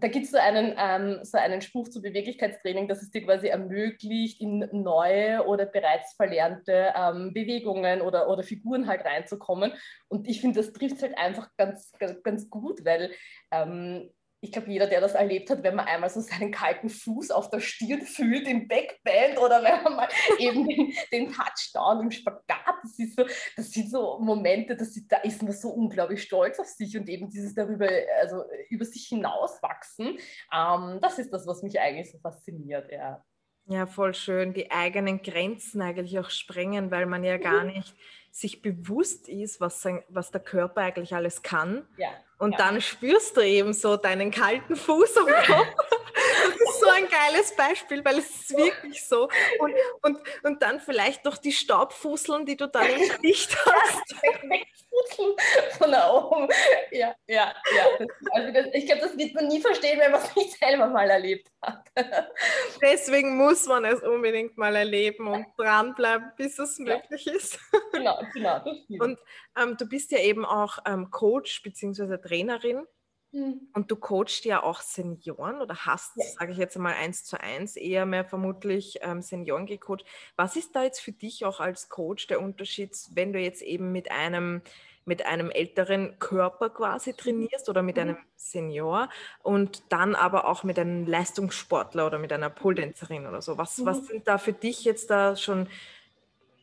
da 0.00 0.08
gibt 0.08 0.26
es 0.26 0.32
so 0.32 0.38
einen, 0.38 0.74
ähm, 0.78 1.24
so 1.24 1.38
einen 1.38 1.60
Spruch 1.60 1.88
zu 1.88 2.00
Beweglichkeitstraining, 2.00 2.88
dass 2.88 3.02
es 3.02 3.10
dir 3.10 3.24
quasi 3.24 3.48
ermöglicht, 3.48 4.40
in 4.40 4.68
neue 4.72 5.44
oder 5.46 5.66
bereits 5.66 6.14
verlernte 6.14 6.92
ähm, 6.96 7.32
Bewegungen 7.32 8.00
oder, 8.00 8.28
oder 8.28 8.42
Figuren 8.42 8.86
halt 8.86 9.04
reinzukommen. 9.04 9.72
Und 10.08 10.28
ich 10.28 10.40
finde, 10.40 10.60
das 10.60 10.72
trifft 10.72 11.02
halt 11.02 11.16
einfach 11.18 11.48
ganz, 11.56 11.92
ganz, 11.98 12.22
ganz 12.22 12.50
gut, 12.50 12.84
weil 12.84 13.10
ähm, 13.50 14.10
ich 14.42 14.52
glaube, 14.52 14.70
jeder, 14.70 14.86
der 14.86 15.00
das 15.00 15.14
erlebt 15.14 15.50
hat, 15.50 15.62
wenn 15.62 15.74
man 15.74 15.86
einmal 15.86 16.08
so 16.08 16.20
seinen 16.20 16.50
kalten 16.50 16.88
Fuß 16.88 17.30
auf 17.30 17.50
der 17.50 17.60
Stirn 17.60 18.02
fühlt 18.02 18.48
im 18.48 18.68
Backband 18.68 19.38
oder 19.38 19.62
wenn 19.62 19.82
man 19.82 19.96
mal 19.96 20.08
eben 20.38 20.66
den, 20.66 20.92
den, 21.12 21.32
Touchdown 21.32 22.00
im 22.00 22.10
Spagat, 22.10 22.74
das, 22.82 22.98
ist 22.98 23.16
so, 23.16 23.24
das 23.56 23.70
sind 23.70 23.90
so 23.90 24.18
Momente, 24.20 24.76
das 24.76 24.96
ist, 24.96 25.08
da 25.08 25.18
ist 25.18 25.42
man 25.42 25.52
so 25.52 25.68
unglaublich 25.68 26.22
stolz 26.22 26.58
auf 26.58 26.66
sich 26.66 26.96
und 26.96 27.08
eben 27.08 27.28
dieses 27.28 27.54
darüber, 27.54 27.88
also 28.20 28.44
über 28.70 28.84
sich 28.86 29.06
hinauswachsen, 29.08 30.18
ähm, 30.52 30.98
das 31.02 31.18
ist 31.18 31.32
das, 31.32 31.46
was 31.46 31.62
mich 31.62 31.78
eigentlich 31.78 32.10
so 32.10 32.18
fasziniert, 32.18 32.90
ja. 32.90 33.22
Ja, 33.66 33.86
voll 33.86 34.14
schön. 34.14 34.52
Die 34.52 34.70
eigenen 34.72 35.22
Grenzen 35.22 35.80
eigentlich 35.80 36.18
auch 36.18 36.30
sprengen, 36.30 36.90
weil 36.90 37.06
man 37.06 37.22
ja 37.22 37.36
gar 37.36 37.62
mhm. 37.64 37.72
nicht 37.72 37.94
sich 38.30 38.62
bewusst 38.62 39.28
ist, 39.28 39.60
was, 39.60 39.82
sein, 39.82 40.02
was 40.08 40.30
der 40.30 40.40
Körper 40.40 40.82
eigentlich 40.82 41.14
alles 41.14 41.42
kann. 41.42 41.86
Ja. 41.96 42.08
Und 42.38 42.52
ja. 42.52 42.58
dann 42.58 42.80
spürst 42.80 43.36
du 43.36 43.40
eben 43.42 43.72
so 43.72 43.96
deinen 43.96 44.30
kalten 44.30 44.76
Fuß 44.76 45.16
am 45.18 45.26
Kopf. 45.26 45.66
Ein 46.92 47.08
geiles 47.08 47.54
Beispiel, 47.56 48.04
weil 48.04 48.18
es 48.18 48.30
ist 48.30 48.56
wirklich 48.56 49.04
so. 49.04 49.28
Und, 49.58 49.74
und, 50.02 50.18
und 50.42 50.62
dann 50.62 50.80
vielleicht 50.80 51.24
noch 51.24 51.38
die 51.38 51.52
Staubfusseln, 51.52 52.46
die 52.46 52.56
du 52.56 52.68
dann 52.68 52.86
im 52.86 53.08
Gesicht 53.08 53.56
hast. 53.66 54.22
Wegfusseln 54.22 55.34
von 55.78 55.92
da 55.92 56.12
oben. 56.12 56.48
Ja, 56.90 57.14
ja, 57.26 57.54
ja. 57.76 58.06
also 58.32 58.52
das, 58.52 58.66
ich 58.72 58.86
glaube, 58.86 59.02
das 59.02 59.16
wird 59.16 59.34
man 59.34 59.48
nie 59.48 59.60
verstehen, 59.60 59.98
wenn 60.00 60.10
man 60.10 60.22
es 60.22 60.34
nicht 60.36 60.58
selber 60.58 60.86
mal 60.88 61.08
erlebt 61.08 61.48
hat. 61.62 61.86
Deswegen 62.82 63.36
muss 63.36 63.66
man 63.66 63.84
es 63.84 64.02
unbedingt 64.02 64.56
mal 64.56 64.74
erleben 64.76 65.28
und 65.28 65.46
dranbleiben, 65.56 66.32
bis 66.36 66.58
es 66.58 66.78
ja. 66.78 66.96
möglich 66.96 67.26
ist. 67.26 67.58
Genau, 67.92 68.20
genau. 68.32 68.64
Und 69.00 69.18
ähm, 69.56 69.76
du 69.76 69.86
bist 69.86 70.10
ja 70.10 70.18
eben 70.18 70.44
auch 70.44 70.78
ähm, 70.86 71.10
Coach 71.10 71.62
bzw. 71.62 72.18
Trainerin. 72.18 72.86
Mhm. 73.32 73.68
Und 73.72 73.90
du 73.90 73.96
coachst 73.96 74.44
ja 74.44 74.62
auch 74.62 74.80
Senioren 74.80 75.60
oder 75.60 75.86
hast, 75.86 76.16
ja. 76.16 76.24
sage 76.24 76.52
ich 76.52 76.58
jetzt 76.58 76.76
einmal 76.76 76.94
eins 76.94 77.24
zu 77.24 77.40
eins, 77.40 77.76
eher 77.76 78.06
mehr 78.06 78.24
vermutlich 78.24 78.98
ähm, 79.02 79.22
Senioren 79.22 79.66
gecoacht. 79.66 80.04
Was 80.36 80.56
ist 80.56 80.74
da 80.74 80.82
jetzt 80.82 81.00
für 81.00 81.12
dich 81.12 81.44
auch 81.44 81.60
als 81.60 81.88
Coach 81.88 82.26
der 82.26 82.40
Unterschied, 82.40 82.96
wenn 83.14 83.32
du 83.32 83.38
jetzt 83.38 83.62
eben 83.62 83.92
mit 83.92 84.10
einem 84.10 84.62
mit 85.06 85.24
einem 85.24 85.50
älteren 85.50 86.18
Körper 86.18 86.70
quasi 86.70 87.14
trainierst 87.14 87.68
oder 87.68 87.82
mit 87.82 87.96
mhm. 87.96 88.02
einem 88.02 88.16
Senior 88.36 89.08
und 89.42 89.82
dann 89.88 90.14
aber 90.14 90.46
auch 90.46 90.62
mit 90.62 90.78
einem 90.78 91.06
Leistungssportler 91.06 92.06
oder 92.06 92.18
mit 92.18 92.32
einer 92.32 92.50
Poletänzerin 92.50 93.26
oder 93.26 93.40
so. 93.42 93.58
Was, 93.58 93.78
mhm. 93.78 93.86
was 93.86 94.06
sind 94.06 94.28
da 94.28 94.38
für 94.38 94.52
dich 94.52 94.84
jetzt 94.84 95.10
da 95.10 95.36
schon 95.36 95.68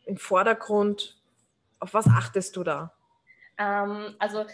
im 0.06 0.18
Vordergrund? 0.18 1.18
Auf 1.80 1.94
was 1.94 2.08
achtest 2.08 2.56
du 2.56 2.64
da? 2.64 2.94
Ähm, 3.58 4.16
also 4.20 4.46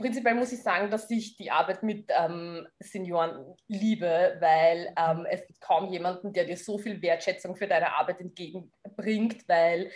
prinzipiell 0.00 0.34
muss 0.34 0.52
ich 0.52 0.62
sagen, 0.62 0.90
dass 0.90 1.10
ich 1.10 1.36
die 1.36 1.50
Arbeit 1.50 1.82
mit 1.82 2.10
ähm, 2.10 2.66
Senioren 2.80 3.54
liebe, 3.68 4.36
weil 4.40 4.92
ähm, 4.96 5.26
es 5.30 5.46
gibt 5.46 5.60
kaum 5.60 5.92
jemanden, 5.92 6.32
der 6.32 6.44
dir 6.44 6.56
so 6.56 6.78
viel 6.78 7.00
Wertschätzung 7.02 7.56
für 7.56 7.68
deine 7.68 7.96
Arbeit 7.96 8.20
entgegenbringt, 8.20 9.48
weil 9.48 9.90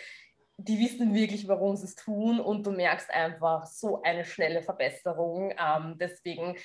die 0.57 0.79
wissen 0.79 1.13
wirklich, 1.13 1.47
warum 1.47 1.75
sie 1.75 1.85
es 1.85 1.95
tun 1.95 2.39
und 2.39 2.65
du 2.65 2.71
merkst 2.71 3.11
einfach 3.11 3.65
so 3.65 4.01
eine 4.03 4.23
schnelle 4.23 4.61
Verbesserung. 4.61 5.51
Ähm, 5.51 5.97
deswegen 5.99 6.55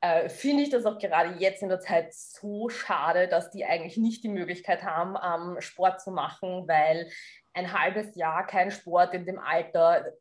äh, 0.00 0.28
finde 0.28 0.64
ich 0.64 0.70
das 0.70 0.84
auch 0.84 0.98
gerade 0.98 1.38
jetzt 1.38 1.62
in 1.62 1.68
der 1.68 1.80
Zeit 1.80 2.12
so 2.12 2.68
schade, 2.68 3.28
dass 3.28 3.50
die 3.50 3.64
eigentlich 3.64 3.96
nicht 3.96 4.24
die 4.24 4.28
Möglichkeit 4.28 4.82
haben, 4.82 5.16
ähm, 5.22 5.60
Sport 5.60 6.00
zu 6.00 6.10
machen, 6.10 6.66
weil 6.66 7.10
ein 7.54 7.72
halbes 7.72 8.14
Jahr 8.16 8.46
kein 8.46 8.70
Sport 8.70 9.14
in 9.14 9.26
dem 9.26 9.38
Alter 9.38 10.12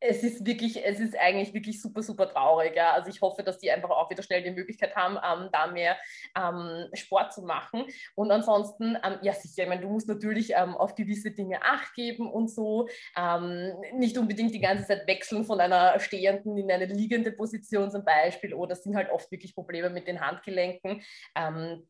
es 0.00 0.22
ist 0.22 0.46
wirklich, 0.46 0.84
es 0.84 1.00
ist 1.00 1.18
eigentlich 1.18 1.52
wirklich 1.54 1.80
super, 1.82 2.02
super 2.02 2.28
traurig. 2.28 2.76
Ja. 2.76 2.92
Also 2.92 3.10
ich 3.10 3.20
hoffe, 3.20 3.42
dass 3.42 3.58
die 3.58 3.70
einfach 3.70 3.90
auch 3.90 4.10
wieder 4.10 4.22
schnell 4.22 4.42
die 4.42 4.50
Möglichkeit 4.50 4.94
haben, 4.94 5.16
ähm, 5.16 5.48
da 5.52 5.66
mehr 5.66 5.96
ähm, 6.36 6.88
Sport 6.94 7.32
zu 7.32 7.42
machen. 7.42 7.84
Und 8.14 8.30
ansonsten, 8.30 8.96
ähm, 9.04 9.18
ja 9.22 9.32
sicher, 9.32 9.64
ich 9.64 9.68
meine, 9.68 9.82
du 9.82 9.88
musst 9.88 10.08
natürlich 10.08 10.52
ähm, 10.54 10.76
auf 10.76 10.94
gewisse 10.94 11.32
Dinge 11.32 11.62
Acht 11.62 11.94
geben 11.94 12.30
und 12.30 12.48
so. 12.48 12.88
Ähm, 13.16 13.72
nicht 13.94 14.16
unbedingt 14.18 14.54
die 14.54 14.60
ganze 14.60 14.86
Zeit 14.86 15.06
wechseln 15.06 15.44
von 15.44 15.60
einer 15.60 15.98
stehenden 15.98 16.56
in 16.56 16.70
eine 16.70 16.86
liegende 16.86 17.32
Position 17.32 17.90
zum 17.90 18.04
Beispiel. 18.04 18.54
Oder 18.54 18.72
es 18.72 18.84
sind 18.84 18.96
halt 18.96 19.10
oft 19.10 19.30
wirklich 19.30 19.54
Probleme 19.54 19.90
mit 19.90 20.06
den 20.06 20.20
Handgelenken 20.20 21.02
ähm, 21.34 21.88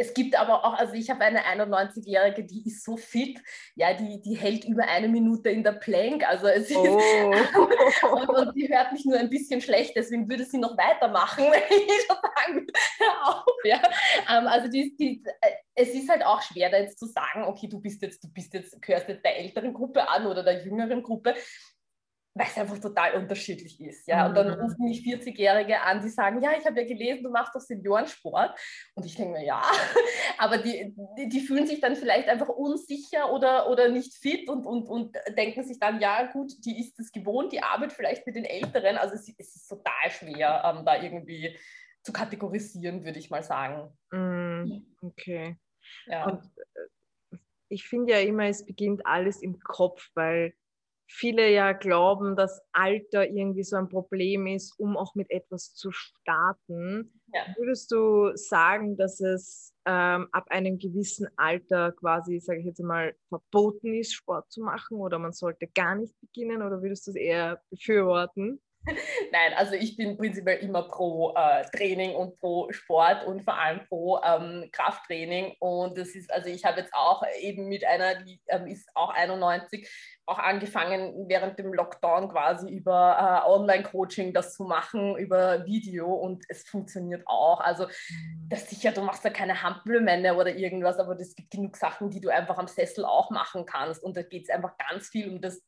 es 0.00 0.14
gibt 0.14 0.34
aber 0.34 0.64
auch, 0.64 0.72
also 0.78 0.94
ich 0.94 1.10
habe 1.10 1.22
eine 1.24 1.40
91-Jährige, 1.40 2.44
die 2.44 2.66
ist 2.66 2.82
so 2.84 2.96
fit, 2.96 3.38
ja, 3.74 3.92
die, 3.92 4.22
die 4.22 4.34
hält 4.34 4.64
über 4.64 4.84
eine 4.88 5.08
Minute 5.08 5.50
in 5.50 5.62
der 5.62 5.72
Plank, 5.72 6.26
also 6.26 6.46
es 6.46 6.74
oh. 6.74 6.98
ist, 6.98 7.54
und, 8.10 8.28
und, 8.30 8.56
die 8.56 8.66
hört 8.72 8.92
mich 8.92 9.04
nur 9.04 9.18
ein 9.18 9.28
bisschen 9.28 9.60
schlecht, 9.60 9.92
deswegen 9.94 10.26
würde 10.26 10.44
sie 10.44 10.56
noch 10.56 10.74
weitermachen, 10.78 11.44
wenn 11.50 11.78
ich 11.78 12.06
schon 12.06 12.16
sagen 12.16 12.66
hör 12.98 13.28
auf, 13.28 13.44
ja. 13.64 13.82
Ähm, 14.30 14.46
also 14.46 14.68
die, 14.68 14.96
die, 14.96 15.22
äh, 15.42 15.50
es 15.74 15.90
ist 15.90 16.08
halt 16.08 16.24
auch 16.24 16.40
schwer, 16.40 16.70
da 16.70 16.78
jetzt 16.78 16.98
zu 16.98 17.06
sagen, 17.06 17.44
okay, 17.44 17.68
du 17.68 17.78
bist 17.78 18.00
jetzt, 18.00 18.24
du 18.24 18.28
bist 18.32 18.54
jetzt, 18.54 18.80
gehörst 18.80 19.08
jetzt 19.08 19.24
der 19.24 19.38
älteren 19.38 19.74
Gruppe 19.74 20.08
an 20.08 20.26
oder 20.26 20.42
der 20.42 20.64
jüngeren 20.64 21.02
Gruppe 21.02 21.34
weil 22.40 22.46
es 22.46 22.56
einfach 22.56 22.78
total 22.78 23.20
unterschiedlich 23.20 23.78
ist. 23.80 24.08
Ja? 24.08 24.26
Und 24.26 24.34
dann 24.34 24.48
mhm. 24.48 24.62
rufen 24.62 24.84
mich 24.86 25.00
40-Jährige 25.00 25.82
an, 25.82 26.00
die 26.00 26.08
sagen, 26.08 26.42
ja, 26.42 26.52
ich 26.58 26.64
habe 26.64 26.80
ja 26.80 26.86
gelesen, 26.86 27.22
du 27.22 27.30
machst 27.30 27.54
doch 27.54 27.60
Seniorensport. 27.60 28.58
Und 28.94 29.04
ich 29.04 29.14
denke 29.14 29.32
mir, 29.32 29.44
ja, 29.44 29.60
aber 30.38 30.56
die, 30.56 30.94
die, 31.18 31.28
die, 31.28 31.40
fühlen 31.40 31.66
sich 31.66 31.80
dann 31.80 31.96
vielleicht 31.96 32.28
einfach 32.28 32.48
unsicher 32.48 33.30
oder, 33.30 33.68
oder 33.68 33.90
nicht 33.90 34.14
fit 34.14 34.48
und, 34.48 34.64
und, 34.64 34.88
und 34.88 35.16
denken 35.36 35.64
sich 35.64 35.78
dann, 35.78 36.00
ja 36.00 36.32
gut, 36.32 36.52
die 36.64 36.80
ist 36.80 36.98
es 36.98 37.12
gewohnt, 37.12 37.52
die 37.52 37.62
Arbeit 37.62 37.92
vielleicht 37.92 38.26
mit 38.26 38.36
den 38.36 38.46
Älteren. 38.46 38.96
Also 38.96 39.16
es, 39.16 39.28
es 39.36 39.56
ist 39.56 39.68
total 39.68 40.10
schwer, 40.10 40.62
ähm, 40.64 40.86
da 40.86 41.02
irgendwie 41.02 41.58
zu 42.02 42.12
kategorisieren, 42.12 43.04
würde 43.04 43.18
ich 43.18 43.28
mal 43.28 43.42
sagen. 43.42 43.92
Mm, 44.12 44.86
okay. 45.02 45.58
Ja. 46.06 46.24
Und 46.24 46.42
äh, 46.56 47.36
ich 47.68 47.86
finde 47.86 48.14
ja 48.14 48.20
immer, 48.20 48.44
es 48.44 48.64
beginnt 48.64 49.04
alles 49.04 49.42
im 49.42 49.60
Kopf, 49.60 50.08
weil 50.14 50.54
viele 51.10 51.50
ja 51.52 51.72
glauben, 51.72 52.36
dass 52.36 52.62
Alter 52.72 53.28
irgendwie 53.28 53.64
so 53.64 53.76
ein 53.76 53.88
Problem 53.88 54.46
ist, 54.46 54.78
um 54.78 54.96
auch 54.96 55.14
mit 55.14 55.30
etwas 55.30 55.74
zu 55.74 55.90
starten. 55.90 57.20
Ja. 57.34 57.42
Würdest 57.56 57.90
du 57.90 58.30
sagen, 58.34 58.96
dass 58.96 59.20
es 59.20 59.74
ähm, 59.86 60.28
ab 60.30 60.46
einem 60.50 60.78
gewissen 60.78 61.28
Alter 61.36 61.92
quasi, 61.92 62.38
sage 62.38 62.60
ich 62.60 62.66
jetzt 62.66 62.80
mal, 62.80 63.14
verboten 63.28 63.92
ist, 63.94 64.14
Sport 64.14 64.50
zu 64.52 64.62
machen 64.62 64.98
oder 64.98 65.18
man 65.18 65.32
sollte 65.32 65.66
gar 65.66 65.96
nicht 65.96 66.14
beginnen 66.20 66.62
oder 66.62 66.80
würdest 66.80 67.06
du 67.06 67.10
es 67.10 67.16
eher 67.16 67.60
befürworten? 67.70 68.60
Nein, 69.32 69.52
also 69.56 69.74
ich 69.74 69.96
bin 69.96 70.16
prinzipiell 70.16 70.58
immer 70.58 70.82
pro 70.84 71.34
äh, 71.36 71.64
Training 71.70 72.14
und 72.14 72.38
pro 72.38 72.72
Sport 72.72 73.26
und 73.26 73.42
vor 73.42 73.58
allem 73.58 73.86
pro 73.86 74.20
ähm, 74.24 74.70
Krafttraining. 74.72 75.54
Und 75.58 75.98
das 75.98 76.10
ist, 76.10 76.32
also 76.32 76.48
ich 76.48 76.64
habe 76.64 76.80
jetzt 76.80 76.94
auch 76.94 77.22
eben 77.40 77.68
mit 77.68 77.84
einer, 77.84 78.22
die 78.22 78.40
ähm, 78.48 78.66
ist 78.66 78.88
auch 78.94 79.10
91, 79.10 79.86
auch 80.24 80.38
angefangen 80.38 81.28
während 81.28 81.58
dem 81.58 81.74
Lockdown 81.74 82.30
quasi 82.30 82.70
über 82.70 83.44
äh, 83.44 83.48
Online-Coaching 83.50 84.32
das 84.32 84.54
zu 84.54 84.64
machen, 84.64 85.16
über 85.16 85.66
Video 85.66 86.14
und 86.14 86.44
es 86.48 86.66
funktioniert 86.66 87.22
auch. 87.26 87.60
Also 87.60 87.84
mhm. 87.84 88.48
das 88.48 88.70
sicher, 88.70 88.92
du 88.92 89.02
machst 89.02 89.24
da 89.24 89.30
keine 89.30 89.62
Hampelmänner 89.62 90.38
oder 90.38 90.54
irgendwas, 90.54 90.98
aber 90.98 91.18
es 91.20 91.34
gibt 91.34 91.50
genug 91.50 91.76
Sachen, 91.76 92.10
die 92.10 92.20
du 92.20 92.30
einfach 92.30 92.56
am 92.56 92.68
Sessel 92.68 93.04
auch 93.04 93.30
machen 93.30 93.66
kannst. 93.66 94.02
Und 94.02 94.16
da 94.16 94.22
geht 94.22 94.44
es 94.44 94.50
einfach 94.50 94.78
ganz 94.78 95.08
viel 95.08 95.28
um 95.28 95.40
das 95.42 95.62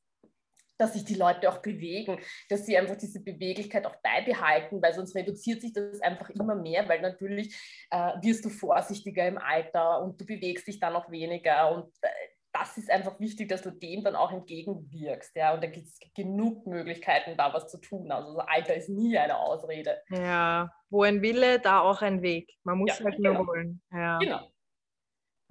dass 0.83 0.95
sich 0.95 1.05
die 1.05 1.15
Leute 1.15 1.49
auch 1.49 1.59
bewegen, 1.59 2.19
dass 2.49 2.67
sie 2.67 2.77
einfach 2.77 2.97
diese 2.97 3.21
Beweglichkeit 3.21 3.87
auch 3.87 3.97
beibehalten, 4.03 4.83
weil 4.83 4.93
sonst 4.93 5.15
reduziert 5.15 5.61
sich 5.61 5.73
das 5.73 6.01
einfach 6.01 6.29
immer 6.31 6.57
mehr, 6.57 6.89
weil 6.89 7.01
natürlich 7.01 7.57
äh, 7.91 8.13
wirst 8.21 8.45
du 8.45 8.49
vorsichtiger 8.49 9.27
im 9.27 9.39
Alter 9.39 10.03
und 10.03 10.21
du 10.21 10.27
bewegst 10.27 10.67
dich 10.67 10.81
dann 10.81 10.97
auch 10.97 11.11
weniger 11.11 11.71
und 11.73 11.87
äh, 12.03 12.09
das 12.53 12.77
ist 12.77 12.91
einfach 12.91 13.19
wichtig, 13.19 13.49
dass 13.49 13.63
du 13.63 13.71
dem 13.71 14.05
dann 14.05 14.15
auch 14.15 14.31
entgegenwirkst. 14.31 15.35
Ja? 15.37 15.55
Und 15.55 15.63
da 15.63 15.69
gibt 15.69 15.87
es 15.87 15.99
genug 16.15 16.67
Möglichkeiten, 16.67 17.35
da 17.37 17.55
was 17.55 17.69
zu 17.69 17.79
tun. 17.79 18.13
Also 18.13 18.37
das 18.37 18.47
Alter 18.47 18.75
ist 18.75 18.91
nie 18.91 19.17
eine 19.17 19.39
Ausrede. 19.39 20.03
Ja, 20.11 20.71
wo 20.91 21.03
ein 21.03 21.23
Wille, 21.23 21.61
da 21.61 21.81
auch 21.81 22.03
ein 22.03 22.21
Weg. 22.21 22.53
Man 22.63 22.77
muss 22.77 22.99
ja, 22.99 23.05
halt 23.07 23.17
genau. 23.17 23.33
nur 23.33 23.47
wollen. 23.47 23.81
Ja. 23.91 24.19
Genau. 24.19 24.52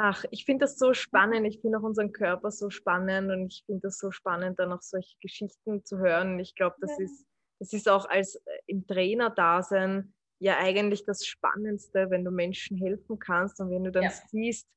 Ach, 0.03 0.25
ich 0.31 0.45
finde 0.45 0.65
das 0.65 0.79
so 0.79 0.95
spannend. 0.95 1.45
Ich 1.45 1.61
finde 1.61 1.77
auch 1.77 1.83
unseren 1.83 2.11
Körper 2.11 2.49
so 2.49 2.71
spannend 2.71 3.29
und 3.29 3.53
ich 3.53 3.61
finde 3.67 3.81
das 3.81 3.99
so 3.99 4.09
spannend, 4.09 4.57
dann 4.57 4.73
auch 4.73 4.81
solche 4.81 5.15
Geschichten 5.21 5.85
zu 5.85 5.99
hören. 5.99 6.39
Ich 6.39 6.55
glaube, 6.55 6.75
das, 6.81 6.97
ja. 6.97 7.05
ist, 7.05 7.27
das 7.59 7.71
ist 7.71 7.87
auch 7.87 8.09
als 8.09 8.35
äh, 8.37 8.39
im 8.65 8.87
Trainer-Dasein 8.87 10.11
ja 10.39 10.57
eigentlich 10.57 11.05
das 11.05 11.23
Spannendste, 11.23 12.09
wenn 12.09 12.25
du 12.25 12.31
Menschen 12.31 12.77
helfen 12.77 13.19
kannst 13.19 13.59
und 13.59 13.69
wenn 13.69 13.83
du 13.83 13.91
dann 13.91 14.05
ja. 14.05 14.11
siehst, 14.31 14.67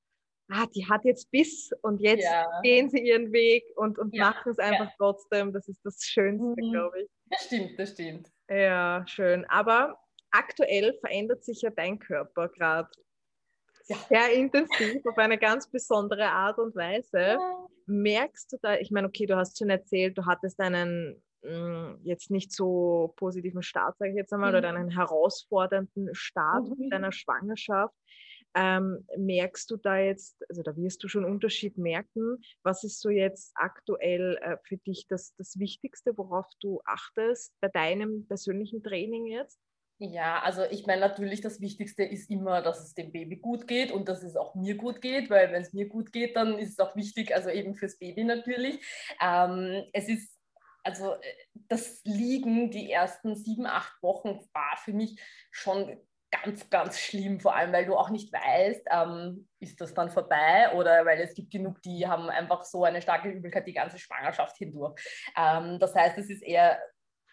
ah, 0.51 0.67
die 0.75 0.87
hat 0.87 1.07
jetzt 1.07 1.31
Biss 1.31 1.71
und 1.81 2.03
jetzt 2.03 2.25
ja. 2.25 2.61
gehen 2.61 2.91
sie 2.91 3.01
ihren 3.01 3.33
Weg 3.33 3.65
und, 3.77 3.99
und 3.99 4.15
machen 4.15 4.53
es 4.53 4.59
einfach 4.59 4.91
trotzdem. 4.99 5.55
Das 5.55 5.67
ist 5.69 5.81
das 5.87 6.03
Schönste, 6.03 6.63
mhm. 6.63 6.71
glaube 6.71 7.01
ich. 7.01 7.09
Das 7.31 7.47
stimmt, 7.47 7.79
das 7.79 7.93
stimmt. 7.93 8.31
Ja, 8.51 9.03
schön. 9.07 9.47
Aber 9.47 9.99
aktuell 10.33 10.93
verändert 11.01 11.45
sich 11.45 11.63
ja 11.63 11.71
dein 11.71 11.99
Körper 11.99 12.51
gerade 12.51 12.91
ja. 13.89 13.97
sehr 14.09 14.33
intensiv 14.33 15.05
auf 15.07 15.19
eine 15.19 15.39
ganz 15.39 15.69
besondere 15.69 16.27
Art 16.27 16.59
und 16.59 16.75
Weise. 16.75 17.19
Ja. 17.19 17.67
Merkst 17.87 18.53
du 18.53 18.57
da, 18.63 18.77
ich 18.77 18.91
meine, 18.91 19.09
okay, 19.09 19.27
du 19.27 19.37
hast 19.37 19.59
schon 19.59 19.71
erzählt, 19.71 20.17
du 20.17 20.25
hattest 20.25 20.59
einen 20.61 21.23
mm, 21.43 22.01
jetzt 22.03 22.31
nicht 22.31 22.53
so 22.53 23.13
positiven 23.17 23.63
Start, 23.63 23.99
sage 23.99 24.13
ich 24.13 24.17
jetzt 24.17 24.33
einmal, 24.33 24.53
mhm. 24.53 24.59
oder 24.59 24.69
einen 24.71 24.91
herausfordernden 24.91 26.15
Start 26.15 26.69
mhm. 26.69 26.91
deiner 26.91 27.13
Schwangerschaft. 27.13 27.95
Ähm, 28.57 29.05
merkst 29.17 29.69
du 29.69 29.77
da 29.77 29.99
jetzt, 29.99 30.37
also 30.49 30.63
da 30.63 30.77
wirst 30.77 31.03
du 31.03 31.09
schon 31.09 31.25
Unterschied 31.25 31.77
merken, 31.77 32.39
was 32.63 32.85
ist 32.85 33.01
so 33.01 33.11
jetzt 33.11 33.51
aktuell 33.57 34.39
äh, 34.43 34.57
für 34.63 34.77
dich 34.77 35.09
das, 35.09 35.35
das 35.37 35.59
Wichtigste, 35.59 36.17
worauf 36.17 36.47
du 36.61 36.81
achtest 36.85 37.53
bei 37.61 37.69
deinem 37.69 38.27
persönlichen 38.29 38.81
Training 38.85 39.27
jetzt? 39.27 39.59
Ja, 40.11 40.41
also 40.41 40.65
ich 40.65 40.87
meine 40.87 41.01
natürlich, 41.01 41.41
das 41.41 41.61
Wichtigste 41.63 42.05
ist 42.05 42.31
immer, 42.31 42.61
dass 42.61 42.81
es 42.85 42.95
dem 42.95 43.11
Baby 43.11 43.37
gut 43.37 43.67
geht 43.67 43.91
und 43.91 44.07
dass 44.07 44.23
es 44.23 44.37
auch 44.37 44.55
mir 44.55 44.77
gut 44.77 45.01
geht, 45.01 45.31
weil 45.31 45.51
wenn 45.51 45.63
es 45.63 45.73
mir 45.73 45.89
gut 45.89 46.13
geht, 46.13 46.37
dann 46.37 46.59
ist 46.59 46.73
es 46.73 46.79
auch 46.79 46.95
wichtig, 46.95 47.35
also 47.35 47.49
eben 47.49 47.75
fürs 47.75 47.99
Baby 47.99 48.25
natürlich. 48.25 48.81
Ähm, 49.21 49.85
es 49.95 50.09
ist 50.09 50.39
also 50.83 51.15
äh, 51.15 51.35
das 51.69 52.03
Liegen 52.05 52.71
die 52.71 52.93
ersten 52.93 53.35
sieben, 53.35 53.67
acht 53.67 54.03
Wochen 54.03 54.41
war 54.53 54.77
für 54.77 54.93
mich 54.93 55.19
schon 55.51 55.99
ganz, 56.31 56.69
ganz 56.69 56.99
schlimm, 56.99 57.41
vor 57.41 57.55
allem 57.57 57.73
weil 57.73 57.87
du 57.87 57.97
auch 57.97 58.11
nicht 58.11 58.31
weißt, 58.33 58.87
ähm, 58.91 59.49
ist 59.61 59.81
das 59.81 59.95
dann 59.95 60.11
vorbei 60.11 60.73
oder 60.75 61.07
weil 61.07 61.21
es 61.21 61.35
gibt 61.35 61.51
genug, 61.51 61.81
die 61.83 62.07
haben 62.07 62.29
einfach 62.29 62.65
so 62.65 62.85
eine 62.85 63.01
starke 63.01 63.31
Übelkeit 63.31 63.67
die 63.67 63.73
ganze 63.73 63.99
Schwangerschaft 63.99 64.57
hindurch. 64.59 65.01
Ähm, 65.37 65.79
das 65.79 65.95
heißt, 65.95 66.19
es 66.19 66.29
ist 66.29 66.43
eher 66.43 66.79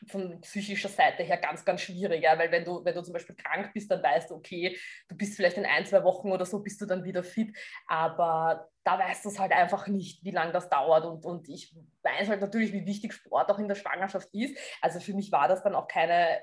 von 0.07 0.41
psychischer 0.41 0.89
Seite 0.89 1.23
her 1.23 1.37
ganz, 1.37 1.63
ganz 1.63 1.81
schwierig, 1.81 2.23
ja? 2.23 2.37
weil 2.37 2.51
wenn 2.51 2.65
du, 2.65 2.83
wenn 2.83 2.95
du 2.95 3.03
zum 3.03 3.13
Beispiel 3.13 3.35
krank 3.35 3.71
bist, 3.73 3.91
dann 3.91 4.01
weißt 4.01 4.31
du, 4.31 4.35
okay, 4.35 4.77
du 5.07 5.15
bist 5.15 5.35
vielleicht 5.35 5.57
in 5.57 5.65
ein, 5.65 5.85
zwei 5.85 6.03
Wochen 6.03 6.31
oder 6.31 6.45
so, 6.45 6.59
bist 6.59 6.81
du 6.81 6.85
dann 6.85 7.03
wieder 7.03 7.23
fit, 7.23 7.55
aber 7.87 8.69
da 8.83 8.97
weißt 8.97 9.25
du 9.25 9.29
es 9.29 9.39
halt 9.39 9.51
einfach 9.51 9.87
nicht, 9.87 10.23
wie 10.23 10.31
lange 10.31 10.51
das 10.51 10.69
dauert 10.69 11.05
und, 11.05 11.25
und 11.25 11.47
ich 11.49 11.75
weiß 12.03 12.29
halt 12.29 12.41
natürlich, 12.41 12.73
wie 12.73 12.85
wichtig 12.85 13.13
Sport 13.13 13.49
auch 13.51 13.59
in 13.59 13.67
der 13.67 13.75
Schwangerschaft 13.75 14.29
ist, 14.33 14.57
also 14.81 14.99
für 14.99 15.13
mich 15.13 15.31
war 15.31 15.47
das 15.47 15.63
dann 15.63 15.75
auch 15.75 15.87
keine, 15.87 16.41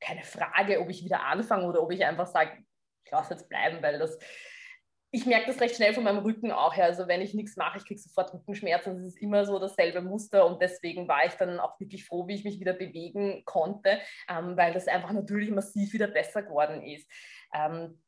keine 0.00 0.24
Frage, 0.24 0.80
ob 0.80 0.90
ich 0.90 1.04
wieder 1.04 1.22
anfange 1.22 1.66
oder 1.66 1.82
ob 1.82 1.92
ich 1.92 2.04
einfach 2.04 2.26
sage, 2.26 2.64
ich 3.04 3.10
lasse 3.12 3.34
jetzt 3.34 3.48
bleiben, 3.48 3.82
weil 3.82 3.98
das 3.98 4.18
ich 5.16 5.24
merke 5.24 5.46
das 5.46 5.62
recht 5.62 5.76
schnell 5.76 5.94
von 5.94 6.04
meinem 6.04 6.18
Rücken 6.18 6.52
auch 6.52 6.76
her. 6.76 6.84
Also 6.84 7.08
wenn 7.08 7.22
ich 7.22 7.32
nichts 7.32 7.56
mache, 7.56 7.78
ich 7.78 7.86
kriege 7.86 7.98
sofort 7.98 8.34
Rückenschmerzen. 8.34 8.96
Das 8.96 9.06
ist 9.06 9.16
immer 9.16 9.46
so 9.46 9.58
dasselbe 9.58 10.02
Muster 10.02 10.44
und 10.44 10.60
deswegen 10.60 11.08
war 11.08 11.24
ich 11.24 11.32
dann 11.32 11.58
auch 11.58 11.80
wirklich 11.80 12.04
froh, 12.04 12.28
wie 12.28 12.34
ich 12.34 12.44
mich 12.44 12.60
wieder 12.60 12.74
bewegen 12.74 13.42
konnte, 13.46 13.98
ähm, 14.28 14.58
weil 14.58 14.74
das 14.74 14.88
einfach 14.88 15.12
natürlich 15.12 15.50
massiv 15.50 15.94
wieder 15.94 16.08
besser 16.08 16.42
geworden 16.42 16.82
ist. 16.82 17.10
Ähm, 17.54 17.98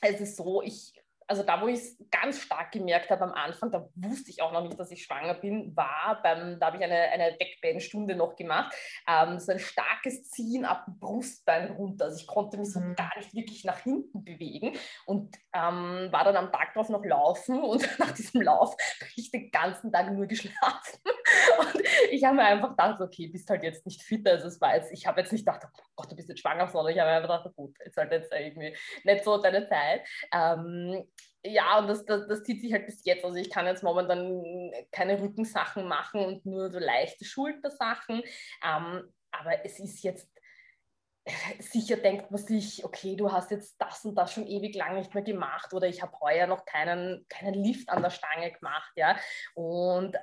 es 0.00 0.18
ist 0.22 0.36
so, 0.38 0.62
ich 0.62 0.94
also 1.28 1.42
da, 1.42 1.60
wo 1.60 1.68
ich 1.68 1.78
es 1.78 1.96
ganz 2.10 2.40
stark 2.40 2.72
gemerkt 2.72 3.10
habe 3.10 3.24
am 3.24 3.32
Anfang, 3.32 3.70
da 3.70 3.88
wusste 3.94 4.30
ich 4.30 4.42
auch 4.42 4.52
noch 4.52 4.62
nicht, 4.62 4.78
dass 4.78 4.90
ich 4.90 5.02
schwanger 5.02 5.34
bin, 5.34 5.76
war 5.76 6.20
beim, 6.22 6.58
da 6.60 6.66
habe 6.66 6.76
ich 6.76 6.84
eine, 6.84 6.96
eine 6.96 7.36
Backband-Stunde 7.36 8.14
noch 8.14 8.36
gemacht, 8.36 8.74
ähm, 9.08 9.38
so 9.38 9.52
ein 9.52 9.58
starkes 9.58 10.30
Ziehen 10.30 10.64
ab 10.64 10.84
dem 10.86 10.98
Brustbein 10.98 11.72
runter. 11.72 12.06
Also 12.06 12.18
ich 12.20 12.26
konnte 12.26 12.58
mich 12.58 12.72
so 12.72 12.80
mhm. 12.80 12.94
gar 12.94 13.10
nicht 13.16 13.34
wirklich 13.34 13.64
nach 13.64 13.78
hinten 13.80 14.24
bewegen 14.24 14.76
und 15.06 15.36
ähm, 15.52 16.08
war 16.10 16.24
dann 16.24 16.36
am 16.36 16.52
Tag 16.52 16.74
drauf 16.74 16.88
noch 16.88 17.04
laufen 17.04 17.62
und 17.62 17.86
nach 17.98 18.12
diesem 18.12 18.42
Lauf 18.42 18.76
habe 19.00 19.10
ich 19.16 19.30
den 19.30 19.50
ganzen 19.50 19.92
Tag 19.92 20.12
nur 20.12 20.26
geschlafen. 20.26 21.00
Und 21.58 21.82
ich 22.10 22.24
habe 22.24 22.36
mir 22.36 22.44
einfach 22.44 22.70
gedacht, 22.70 23.00
okay, 23.00 23.28
bist 23.28 23.48
halt 23.48 23.62
jetzt 23.62 23.84
nicht 23.86 24.02
fit. 24.02 24.26
Also 24.28 24.48
es 24.48 24.60
war 24.60 24.76
jetzt, 24.76 24.92
ich 24.92 25.06
habe 25.06 25.20
jetzt 25.20 25.32
nicht 25.32 25.46
gedacht, 25.46 25.62
oh 25.64 25.82
Gott, 25.96 26.10
du 26.10 26.16
bist 26.16 26.28
jetzt 26.28 26.40
schwanger, 26.40 26.68
sondern 26.68 26.92
ich 26.92 27.00
habe 27.00 27.10
mir 27.10 27.16
einfach 27.16 27.42
gedacht, 27.42 27.56
gut, 27.56 27.76
jetzt 27.84 27.96
halt 27.96 28.12
jetzt 28.12 28.32
irgendwie 28.32 28.76
nicht 29.04 29.24
so 29.24 29.38
deine 29.38 29.68
Zeit. 29.68 30.06
Ähm, 30.32 31.06
ja, 31.48 31.78
und 31.78 31.88
das, 31.88 32.04
das, 32.04 32.26
das, 32.26 32.42
zieht 32.44 32.60
sich 32.60 32.72
halt 32.72 32.86
bis 32.86 33.04
jetzt. 33.04 33.24
Also 33.24 33.36
ich 33.36 33.50
kann 33.50 33.66
jetzt 33.66 33.82
momentan 33.82 34.70
keine 34.92 35.20
Rückensachen 35.20 35.86
machen 35.86 36.24
und 36.24 36.46
nur 36.46 36.70
so 36.70 36.78
leichte 36.78 37.24
Schultersachen. 37.24 38.22
Ähm, 38.64 39.12
aber 39.30 39.64
es 39.64 39.78
ist 39.80 40.02
jetzt 40.02 40.30
sicher 41.58 41.96
denkt 41.96 42.30
man 42.30 42.40
sich, 42.40 42.84
okay, 42.84 43.16
du 43.16 43.32
hast 43.32 43.50
jetzt 43.50 43.76
das 43.80 44.04
und 44.04 44.14
das 44.14 44.32
schon 44.32 44.46
ewig 44.46 44.74
lang 44.76 44.94
nicht 44.96 45.12
mehr 45.14 45.24
gemacht 45.24 45.74
oder 45.74 45.88
ich 45.88 46.02
habe 46.02 46.18
heuer 46.20 46.46
noch 46.46 46.64
keinen, 46.64 47.26
keinen 47.28 47.54
Lift 47.54 47.88
an 47.88 48.02
der 48.02 48.10
Stange 48.10 48.52
gemacht, 48.52 48.92
ja. 48.94 49.16
Und 49.54 50.16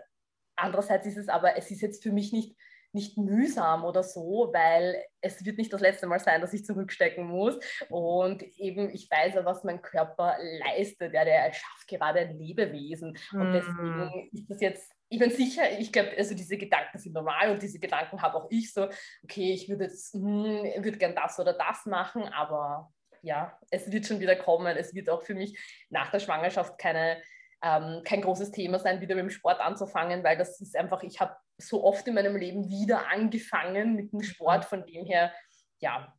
andererseits 0.55 1.05
ist 1.05 1.17
es 1.17 1.27
aber, 1.27 1.57
es 1.57 1.71
ist 1.71 1.81
jetzt 1.81 2.03
für 2.03 2.11
mich 2.11 2.31
nicht 2.31 2.55
nicht 2.93 3.17
mühsam 3.17 3.83
oder 3.83 4.03
so, 4.03 4.49
weil 4.53 5.03
es 5.21 5.43
wird 5.43 5.57
nicht 5.57 5.73
das 5.73 5.81
letzte 5.81 6.07
Mal 6.07 6.19
sein, 6.19 6.41
dass 6.41 6.53
ich 6.53 6.65
zurückstecken 6.65 7.25
muss. 7.25 7.59
Und 7.89 8.43
eben, 8.57 8.89
ich 8.93 9.09
weiß 9.09 9.35
ja, 9.35 9.45
was 9.45 9.63
mein 9.63 9.81
Körper 9.81 10.37
leistet. 10.39 11.13
Ja, 11.13 11.25
der 11.25 11.51
schafft 11.53 11.87
gerade 11.87 12.19
ein 12.19 12.37
Lebewesen. 12.37 13.17
Und 13.31 13.49
mm. 13.49 13.53
deswegen 13.53 14.29
ist 14.31 14.49
das 14.49 14.61
jetzt, 14.61 14.91
ich 15.09 15.19
bin 15.19 15.31
sicher, 15.31 15.63
ich 15.79 15.91
glaube, 15.91 16.11
also 16.17 16.35
diese 16.35 16.57
Gedanken 16.57 16.97
sind 16.97 17.13
normal 17.13 17.51
und 17.51 17.61
diese 17.61 17.79
Gedanken 17.79 18.21
habe 18.21 18.37
auch 18.37 18.47
ich 18.49 18.71
so, 18.73 18.87
okay, 19.23 19.53
ich 19.53 19.69
würde 19.69 19.85
jetzt, 19.85 20.13
hm, 20.13 20.23
würde 20.23 20.97
gern 20.97 21.15
das 21.15 21.39
oder 21.39 21.53
das 21.53 21.85
machen, 21.85 22.23
aber 22.23 22.91
ja, 23.23 23.57
es 23.71 23.91
wird 23.91 24.05
schon 24.05 24.19
wieder 24.19 24.35
kommen. 24.35 24.75
Es 24.77 24.93
wird 24.93 25.09
auch 25.09 25.23
für 25.23 25.33
mich 25.33 25.57
nach 25.89 26.11
der 26.11 26.19
Schwangerschaft 26.19 26.77
keine 26.77 27.21
ähm, 27.63 28.01
kein 28.03 28.21
großes 28.21 28.51
Thema 28.51 28.77
sein, 28.77 28.99
wieder 28.99 29.15
mit 29.15 29.23
dem 29.23 29.29
Sport 29.29 29.61
anzufangen, 29.61 30.23
weil 30.23 30.37
das 30.37 30.59
ist 30.59 30.75
einfach, 30.75 31.01
ich 31.03 31.21
habe 31.21 31.35
so 31.57 31.83
oft 31.83 32.05
in 32.07 32.15
meinem 32.15 32.35
Leben 32.35 32.69
wieder 32.69 33.07
angefangen 33.09 33.95
mit 33.95 34.11
dem 34.11 34.21
Sport, 34.21 34.65
von 34.65 34.85
dem 34.85 35.05
her, 35.05 35.31
ja, 35.79 36.13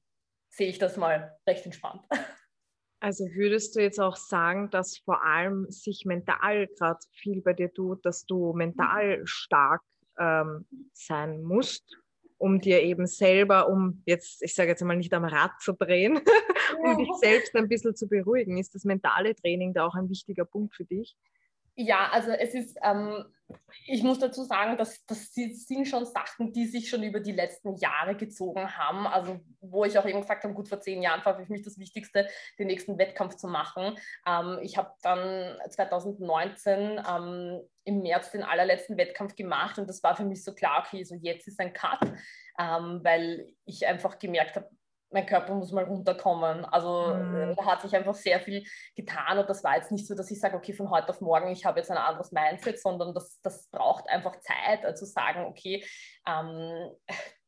sehe 0.48 0.68
ich 0.68 0.78
das 0.78 0.96
mal 0.96 1.36
recht 1.46 1.66
entspannt. 1.66 2.02
Also 3.00 3.24
würdest 3.34 3.76
du 3.76 3.80
jetzt 3.80 4.00
auch 4.00 4.16
sagen, 4.16 4.70
dass 4.70 4.96
vor 5.04 5.22
allem 5.22 5.70
sich 5.70 6.04
mental 6.06 6.66
gerade 6.68 7.00
viel 7.12 7.42
bei 7.42 7.52
dir 7.52 7.70
tut, 7.70 8.02
dass 8.06 8.24
du 8.24 8.54
mental 8.54 9.20
stark 9.26 9.82
ähm, 10.18 10.66
sein 10.94 11.42
musst, 11.42 11.84
um 12.38 12.62
dir 12.62 12.82
eben 12.82 13.06
selber, 13.06 13.68
um 13.68 14.02
jetzt, 14.06 14.42
ich 14.42 14.54
sage 14.54 14.70
jetzt 14.70 14.82
mal 14.82 14.96
nicht 14.96 15.12
am 15.12 15.24
Rad 15.24 15.50
zu 15.60 15.74
drehen, 15.74 16.18
um 16.82 16.96
dich 16.96 17.10
selbst 17.20 17.54
ein 17.54 17.68
bisschen 17.68 17.94
zu 17.94 18.08
beruhigen. 18.08 18.56
Ist 18.56 18.74
das 18.74 18.84
mentale 18.84 19.34
Training 19.34 19.74
da 19.74 19.84
auch 19.84 19.94
ein 19.94 20.08
wichtiger 20.08 20.46
Punkt 20.46 20.74
für 20.74 20.86
dich? 20.86 21.14
Ja, 21.76 22.08
also 22.12 22.30
es 22.30 22.54
ist, 22.54 22.78
ähm, 22.84 23.24
ich 23.86 24.02
muss 24.02 24.20
dazu 24.20 24.44
sagen, 24.44 24.76
dass 24.76 25.04
das 25.06 25.34
sind 25.34 25.86
schon 25.86 26.06
Sachen, 26.06 26.52
die 26.52 26.66
sich 26.66 26.88
schon 26.88 27.02
über 27.02 27.18
die 27.18 27.32
letzten 27.32 27.76
Jahre 27.76 28.16
gezogen 28.16 28.76
haben. 28.76 29.06
Also 29.06 29.40
wo 29.60 29.84
ich 29.84 29.98
auch 29.98 30.06
eben 30.06 30.20
gesagt 30.20 30.44
habe, 30.44 30.54
gut 30.54 30.68
vor 30.68 30.80
zehn 30.80 31.02
Jahren 31.02 31.24
war 31.24 31.36
für 31.36 31.50
mich 31.50 31.62
das 31.62 31.78
Wichtigste, 31.78 32.28
den 32.58 32.68
nächsten 32.68 32.96
Wettkampf 32.96 33.34
zu 33.36 33.48
machen. 33.48 33.96
Ähm, 34.26 34.58
ich 34.62 34.76
habe 34.76 34.92
dann 35.02 35.58
2019 35.68 37.02
ähm, 37.08 37.60
im 37.84 38.02
März 38.02 38.30
den 38.30 38.44
allerletzten 38.44 38.96
Wettkampf 38.96 39.34
gemacht 39.34 39.78
und 39.78 39.88
das 39.88 40.02
war 40.02 40.16
für 40.16 40.24
mich 40.24 40.44
so 40.44 40.54
klar, 40.54 40.84
okay, 40.86 41.02
so 41.02 41.16
jetzt 41.16 41.48
ist 41.48 41.60
ein 41.60 41.72
Cut, 41.72 42.00
ähm, 42.58 43.00
weil 43.02 43.52
ich 43.66 43.86
einfach 43.86 44.18
gemerkt 44.20 44.56
habe, 44.56 44.70
mein 45.14 45.26
Körper 45.26 45.54
muss 45.54 45.72
mal 45.72 45.84
runterkommen. 45.84 46.64
Also 46.66 47.14
mhm. 47.14 47.54
da 47.56 47.64
hat 47.64 47.82
sich 47.82 47.94
einfach 47.94 48.14
sehr 48.14 48.40
viel 48.40 48.64
getan 48.96 49.38
und 49.38 49.48
das 49.48 49.62
war 49.62 49.76
jetzt 49.76 49.92
nicht 49.92 50.06
so, 50.06 50.14
dass 50.14 50.30
ich 50.30 50.40
sage, 50.40 50.56
okay, 50.56 50.72
von 50.72 50.90
heute 50.90 51.08
auf 51.08 51.20
morgen, 51.20 51.50
ich 51.50 51.64
habe 51.64 51.78
jetzt 51.78 51.90
ein 51.90 51.96
anderes 51.96 52.32
Mindset, 52.32 52.80
sondern 52.80 53.14
das, 53.14 53.40
das 53.40 53.68
braucht 53.68 54.08
einfach 54.08 54.38
Zeit, 54.40 54.84
also 54.84 55.06
sagen, 55.06 55.44
okay, 55.46 55.84
ähm, 56.28 56.90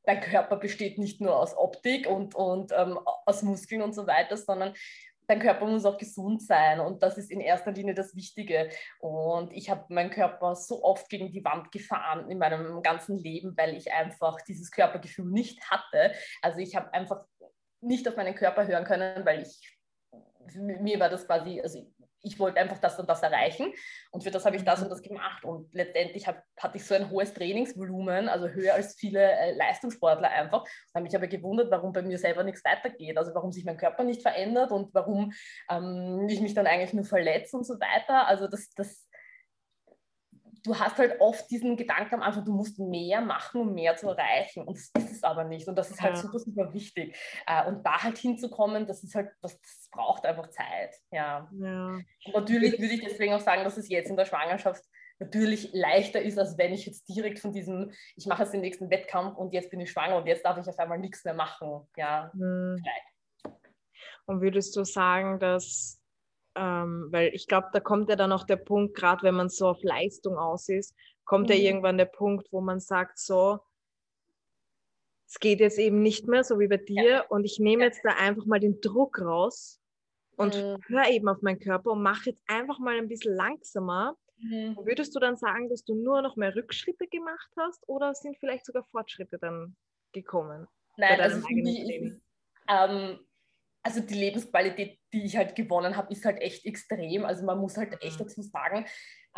dein 0.05 0.21
Körper 0.21 0.57
besteht 0.57 0.99
nicht 0.99 1.21
nur 1.21 1.37
aus 1.37 1.57
Optik 1.57 2.07
und, 2.07 2.37
und 2.37 2.73
ähm, 2.73 2.99
aus 3.27 3.43
Muskeln 3.43 3.83
und 3.83 3.95
so 3.95 4.07
weiter, 4.07 4.37
sondern 4.37 4.73
dein 5.27 5.41
Körper 5.41 5.67
muss 5.67 5.85
auch 5.85 5.99
gesund 5.99 6.43
sein 6.43 6.81
und 6.81 7.03
das 7.03 7.19
ist 7.19 7.31
in 7.31 7.41
erster 7.41 7.73
Linie 7.73 7.95
das 7.95 8.15
Wichtige. 8.15 8.71
Und 8.99 9.53
ich 9.53 9.71
habe 9.71 9.85
meinen 9.89 10.11
Körper 10.11 10.55
so 10.55 10.83
oft 10.85 11.09
gegen 11.09 11.33
die 11.33 11.45
Wand 11.45 11.73
gefahren 11.73 12.31
in 12.31 12.39
meinem 12.39 12.83
ganzen 12.83 13.19
Leben, 13.19 13.57
weil 13.57 13.75
ich 13.75 13.93
einfach 13.93 14.41
dieses 14.43 14.71
Körpergefühl 14.71 15.27
nicht 15.27 15.69
hatte. 15.71 16.13
Also 16.43 16.61
ich 16.61 16.77
habe 16.77 16.93
einfach 16.95 17.25
nicht 17.87 18.09
auf 18.09 18.17
meinen 18.17 18.35
Körper 18.35 18.67
hören 18.67 18.85
können, 18.85 19.25
weil 19.25 19.43
ich, 19.43 19.79
mir 20.55 21.01
war 21.01 21.09
das 21.09 21.27
quasi, 21.27 21.61
also 21.61 21.87
ich 22.27 22.39
wollte 22.39 22.61
einfach 22.61 22.79
das 22.79 22.99
und 22.99 23.09
das 23.09 23.23
erreichen 23.23 23.73
und 24.11 24.25
für 24.25 24.31
das 24.31 24.45
habe 24.45 24.57
ich 24.57 24.65
das 24.65 24.83
und 24.83 24.91
das 24.91 25.01
gemacht. 25.01 25.45
Und 25.45 25.73
letztendlich 25.73 26.27
hab, 26.27 26.43
hatte 26.59 26.77
ich 26.77 26.85
so 26.85 26.95
ein 26.95 27.11
hohes 27.11 27.33
Trainingsvolumen, 27.33 28.29
also 28.29 28.49
höher 28.49 28.75
als 28.75 28.97
viele 28.97 29.21
äh, 29.21 29.55
Leistungssportler 29.55 30.29
einfach. 30.29 30.63
Und 30.63 30.95
habe 30.95 31.05
mich 31.05 31.15
aber 31.15 31.29
gewundert, 31.29 31.71
warum 31.71 31.93
bei 31.93 32.03
mir 32.03 32.19
selber 32.19 32.43
nichts 32.43 32.65
weitergeht, 32.65 33.17
also 33.17 33.33
warum 33.35 33.53
sich 33.53 33.65
mein 33.65 33.77
Körper 33.77 34.03
nicht 34.03 34.23
verändert 34.23 34.73
und 34.73 34.93
warum 34.93 35.33
ähm, 35.71 36.27
ich 36.29 36.41
mich 36.41 36.55
dann 36.55 36.67
eigentlich 36.67 36.93
nur 36.93 37.05
verletze 37.05 37.57
und 37.57 37.65
so 37.65 37.75
weiter, 37.75 38.27
also 38.27 38.49
das, 38.49 38.71
das 38.71 39.06
du 40.67 40.79
hast 40.79 40.99
halt 40.99 41.21
oft 41.21 41.49
diesen 41.51 41.77
Gedanken 41.77 42.17
am 42.17 42.23
Anfang, 42.23 42.45
du 42.45 42.53
musst 42.53 42.79
mehr 42.79 43.21
machen, 43.21 43.61
um 43.61 43.75
mehr 43.75 43.97
zu 43.97 44.09
erreichen. 44.09 44.65
Und 44.65 44.77
das 44.77 45.05
ist 45.05 45.13
es 45.13 45.23
aber 45.23 45.45
nicht. 45.45 45.69
Und 45.69 45.77
das 45.77 45.91
ist 45.91 46.03
halt 46.03 46.17
super, 46.19 46.39
super 46.39 46.73
wichtig. 46.75 47.17
Äh, 47.47 47.67
und 47.67 47.85
da 47.85 48.03
halt 48.03 48.19
hinzukommen, 48.19 48.87
das 48.87 49.05
ist 49.05 49.15
halt, 49.15 49.31
das, 49.43 49.61
das 49.61 49.89
braucht 49.93 50.27
einfach 50.27 50.51
Zeit. 50.51 50.95
Ja. 51.11 51.49
ja. 51.53 51.99
Natürlich 52.33 52.79
würde 52.81 52.95
ich 52.95 53.05
deswegen 53.05 53.35
auch 53.35 53.41
sagen, 53.41 53.65
dass 53.65 53.77
es 53.77 53.89
jetzt 53.89 54.11
in 54.11 54.17
der 54.17 54.25
Schwangerschaft 54.25 54.85
natürlich 55.19 55.71
leichter 55.73 56.21
ist, 56.21 56.39
als 56.39 56.59
wenn 56.59 56.75
ich 56.75 56.85
jetzt 56.85 57.09
direkt 57.09 57.39
von 57.39 57.53
diesem, 57.53 57.93
ich 58.17 58.27
mache 58.27 58.43
jetzt 58.43 58.53
den 58.53 58.61
nächsten 58.61 58.91
Wettkampf 58.91 59.37
und 59.37 59.55
jetzt 59.55 59.71
bin 59.71 59.81
ich 59.81 59.91
schwanger 59.91 60.17
und 60.17 60.27
jetzt 60.27 60.45
darf 60.45 60.59
ich 60.59 60.69
auf 60.69 60.79
einmal 60.79 60.99
nichts 60.99 61.25
mehr 61.25 61.35
machen. 61.35 61.89
Ja, 61.97 62.31
mhm. 62.35 62.83
Und 64.27 64.41
würdest 64.41 64.77
du 64.77 64.85
sagen, 64.85 65.39
dass 65.39 66.03
ähm, 66.57 67.09
weil 67.11 67.35
ich 67.35 67.47
glaube, 67.47 67.69
da 67.73 67.81
kommt 67.81 68.09
ja 68.09 68.17
dann 68.17 68.33
auch 68.33 68.45
der 68.45 68.57
Punkt, 68.57 68.97
gerade 68.97 69.23
wenn 69.23 69.35
man 69.35 69.49
so 69.49 69.69
auf 69.69 69.83
Leistung 69.83 70.39
aus 70.39 70.69
ist, 70.69 70.95
kommt 71.25 71.49
mhm. 71.49 71.55
ja 71.55 71.61
irgendwann 71.61 71.99
der 71.99 72.07
Punkt, 72.07 72.49
wo 72.51 72.61
man 72.61 72.81
sagt, 72.81 73.19
so, 73.19 73.61
es 75.29 75.39
geht 75.39 75.61
jetzt 75.61 75.79
eben 75.79 76.03
nicht 76.03 76.27
mehr, 76.29 76.45
so 76.45 76.59
wie 76.59 76.69
bei 76.69 76.77
dir, 76.79 77.09
ja. 77.09 77.27
und 77.29 77.45
ich 77.45 77.59
nehme 77.59 77.85
jetzt 77.85 78.01
da 78.05 78.11
einfach 78.19 78.47
mal 78.47 78.61
den 78.61 78.81
Druck 78.81 79.21
raus 79.21 79.81
und 80.37 80.55
mhm. 80.55 80.79
höre 80.87 81.09
eben 81.11 81.29
auf 81.29 81.43
meinen 81.43 81.59
Körper 81.59 81.93
und 81.93 82.03
mache 82.03 82.31
jetzt 82.31 82.43
einfach 82.47 82.79
mal 82.79 82.97
ein 82.97 83.09
bisschen 83.09 83.35
langsamer. 83.35 84.17
Mhm. 84.39 84.77
Würdest 84.83 85.15
du 85.15 85.21
dann 85.21 85.37
sagen, 85.37 85.69
dass 85.69 85.85
du 85.85 85.95
nur 85.95 86.23
noch 86.23 86.37
mehr 86.37 86.55
Rückschritte 86.55 87.07
gemacht 87.09 87.51
hast 87.57 87.83
oder 87.89 88.15
sind 88.15 88.39
vielleicht 88.39 88.67
sogar 88.67 88.85
Fortschritte 88.85 89.39
dann 89.39 89.77
gekommen? 90.13 90.69
Nein, 90.97 91.21
also 91.21 91.41
für 91.41 91.55
mich 91.55 92.21
ähm, 92.69 93.19
also 93.87 94.01
die 94.01 94.15
Lebensqualität, 94.15 94.99
die 95.13 95.25
ich 95.25 95.37
halt 95.37 95.55
gewonnen 95.55 95.97
habe, 95.97 96.13
ist 96.13 96.25
halt 96.25 96.41
echt 96.41 96.67
extrem. 96.67 97.25
Also 97.25 97.45
man 97.45 97.59
muss 97.59 97.77
halt 97.77 98.03
echt 98.03 98.19
mhm. 98.19 98.25
dazu 98.25 98.43
sagen, 98.43 98.85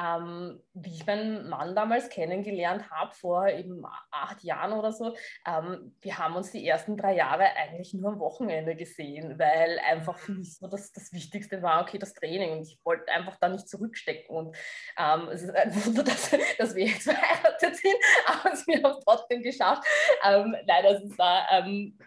ähm, 0.00 0.62
wie 0.72 0.94
ich 0.94 1.06
meinen 1.06 1.48
Mann 1.50 1.74
damals 1.74 2.08
kennengelernt 2.08 2.90
habe, 2.90 3.14
vor 3.14 3.46
eben 3.48 3.84
acht 4.10 4.42
Jahren 4.42 4.72
oder 4.72 4.92
so, 4.92 5.14
ähm, 5.46 5.94
wir 6.00 6.18
haben 6.18 6.36
uns 6.36 6.52
die 6.52 6.66
ersten 6.66 6.96
drei 6.96 7.16
Jahre 7.16 7.44
eigentlich 7.56 7.92
nur 7.92 8.12
am 8.12 8.20
Wochenende 8.20 8.74
gesehen, 8.74 9.38
weil 9.38 9.78
einfach 9.80 10.16
für 10.16 10.32
mich 10.32 10.56
so 10.56 10.66
das, 10.66 10.92
das 10.92 11.12
Wichtigste 11.12 11.60
war, 11.60 11.82
okay, 11.82 11.98
das 11.98 12.14
Training 12.14 12.52
und 12.52 12.62
ich 12.62 12.78
wollte 12.84 13.12
einfach 13.12 13.36
da 13.40 13.48
nicht 13.48 13.68
zurückstecken 13.68 14.34
und 14.34 14.56
ähm, 14.96 15.28
es 15.30 15.42
ist 15.42 15.50
ein 15.50 15.74
Wunder, 15.84 16.04
dass, 16.04 16.30
dass 16.56 16.74
wir 16.74 16.86
jetzt 16.86 17.02
verheiratet 17.10 17.76
sind, 17.76 17.96
aber 18.26 18.50
wir 18.66 18.82
haben 18.82 18.98
es 18.98 19.04
trotzdem 19.04 19.42
geschafft. 19.42 19.82
Ähm, 20.24 20.56
nein, 20.64 20.84
das 20.84 21.02
ist 21.02 21.18
da 21.18 21.46
ähm, 21.50 21.98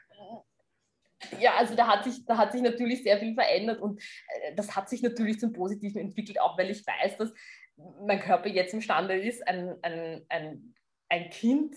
ja, 1.39 1.55
also 1.55 1.75
da 1.75 1.87
hat, 1.87 2.03
sich, 2.03 2.25
da 2.25 2.37
hat 2.37 2.51
sich 2.51 2.61
natürlich 2.61 3.03
sehr 3.03 3.19
viel 3.19 3.33
verändert 3.33 3.81
und 3.81 4.01
äh, 4.01 4.55
das 4.55 4.75
hat 4.75 4.89
sich 4.89 5.01
natürlich 5.01 5.39
zum 5.39 5.53
Positiven 5.53 6.01
entwickelt, 6.01 6.39
auch 6.39 6.57
weil 6.57 6.69
ich 6.69 6.85
weiß, 6.85 7.17
dass 7.17 7.33
mein 8.05 8.19
Körper 8.19 8.49
jetzt 8.49 8.73
imstande 8.73 9.19
ist, 9.19 9.47
ein, 9.47 9.75
ein, 9.81 10.25
ein, 10.29 10.75
ein 11.09 11.29
Kind 11.29 11.75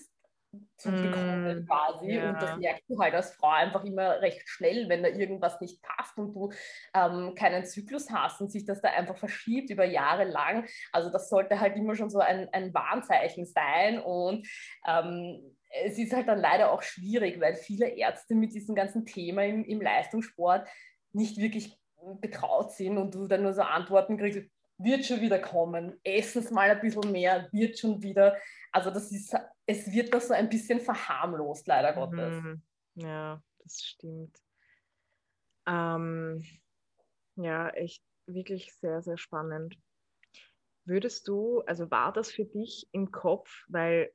zu 0.76 0.90
mm, 0.90 1.02
bekommen 1.02 1.66
quasi. 1.66 2.12
Ja. 2.12 2.30
Und 2.30 2.42
das 2.42 2.56
merkst 2.56 2.84
du 2.88 2.98
halt 2.98 3.14
als 3.14 3.34
Frau 3.34 3.48
einfach 3.48 3.84
immer 3.84 4.20
recht 4.20 4.48
schnell, 4.48 4.88
wenn 4.88 5.02
da 5.02 5.08
irgendwas 5.08 5.60
nicht 5.60 5.82
passt 5.82 6.16
und 6.18 6.34
du 6.34 6.52
ähm, 6.94 7.34
keinen 7.34 7.64
Zyklus 7.64 8.10
hast 8.10 8.40
und 8.40 8.50
sich 8.50 8.64
das 8.64 8.80
da 8.80 8.90
einfach 8.90 9.16
verschiebt 9.16 9.70
über 9.70 9.84
Jahre 9.84 10.24
lang. 10.24 10.66
Also 10.92 11.10
das 11.10 11.28
sollte 11.28 11.60
halt 11.60 11.76
immer 11.76 11.94
schon 11.94 12.10
so 12.10 12.18
ein, 12.18 12.48
ein 12.52 12.72
Warnzeichen 12.74 13.46
sein. 13.46 14.00
Und 14.00 14.46
ähm, 14.86 15.56
es 15.82 15.98
ist 15.98 16.12
halt 16.12 16.28
dann 16.28 16.38
leider 16.38 16.72
auch 16.72 16.82
schwierig, 16.82 17.40
weil 17.40 17.54
viele 17.54 17.88
Ärzte 17.88 18.34
mit 18.34 18.54
diesem 18.54 18.74
ganzen 18.74 19.04
Thema 19.04 19.44
im, 19.44 19.64
im 19.64 19.80
Leistungssport 19.80 20.68
nicht 21.12 21.38
wirklich 21.38 21.76
betraut 22.20 22.72
sind 22.72 22.98
und 22.98 23.14
du 23.14 23.26
dann 23.26 23.42
nur 23.42 23.54
so 23.54 23.62
Antworten 23.62 24.18
kriegst, 24.18 24.50
wird 24.78 25.04
schon 25.04 25.20
wieder 25.20 25.38
kommen, 25.38 25.98
essen 26.02 26.42
es 26.42 26.50
mal 26.50 26.70
ein 26.70 26.80
bisschen 26.80 27.12
mehr, 27.12 27.48
wird 27.52 27.78
schon 27.78 28.02
wieder. 28.02 28.36
Also 28.72 28.90
das 28.90 29.10
ist, 29.12 29.34
es 29.66 29.90
wird 29.90 30.12
da 30.12 30.20
so 30.20 30.34
ein 30.34 30.48
bisschen 30.48 30.80
verharmlost, 30.80 31.66
leider 31.66 31.92
Gottes. 31.92 32.34
Mhm. 32.34 32.62
Ja, 32.96 33.42
das 33.62 33.82
stimmt. 33.82 34.36
Ähm, 35.66 36.44
ja, 37.36 37.70
echt 37.70 38.02
wirklich 38.26 38.74
sehr, 38.74 39.02
sehr 39.02 39.16
spannend. 39.16 39.78
Würdest 40.84 41.28
du, 41.28 41.60
also 41.62 41.90
war 41.90 42.12
das 42.12 42.30
für 42.30 42.44
dich 42.44 42.88
im 42.92 43.10
Kopf, 43.10 43.64
weil 43.68 44.12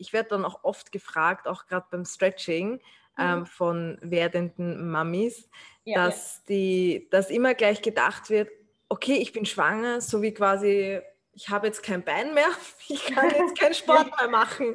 ich 0.00 0.12
werde 0.12 0.30
dann 0.30 0.44
auch 0.44 0.64
oft 0.64 0.90
gefragt, 0.90 1.46
auch 1.46 1.66
gerade 1.66 1.86
beim 1.90 2.04
Stretching 2.04 2.72
mhm. 2.72 2.80
ähm, 3.18 3.46
von 3.46 3.98
werdenden 4.00 4.90
Mamis, 4.90 5.48
ja, 5.84 6.06
dass, 6.06 6.36
ja. 6.36 6.42
Die, 6.48 7.08
dass 7.10 7.30
immer 7.30 7.54
gleich 7.54 7.82
gedacht 7.82 8.30
wird, 8.30 8.50
okay, 8.88 9.16
ich 9.16 9.32
bin 9.32 9.46
schwanger, 9.46 10.00
so 10.00 10.22
wie 10.22 10.32
quasi, 10.32 11.00
ich 11.32 11.48
habe 11.48 11.68
jetzt 11.68 11.82
kein 11.82 12.02
Bein 12.02 12.34
mehr, 12.34 12.48
ich 12.88 13.04
kann 13.06 13.30
jetzt 13.30 13.58
keinen 13.58 13.74
Sport 13.74 14.10
mehr 14.20 14.28
machen. 14.28 14.74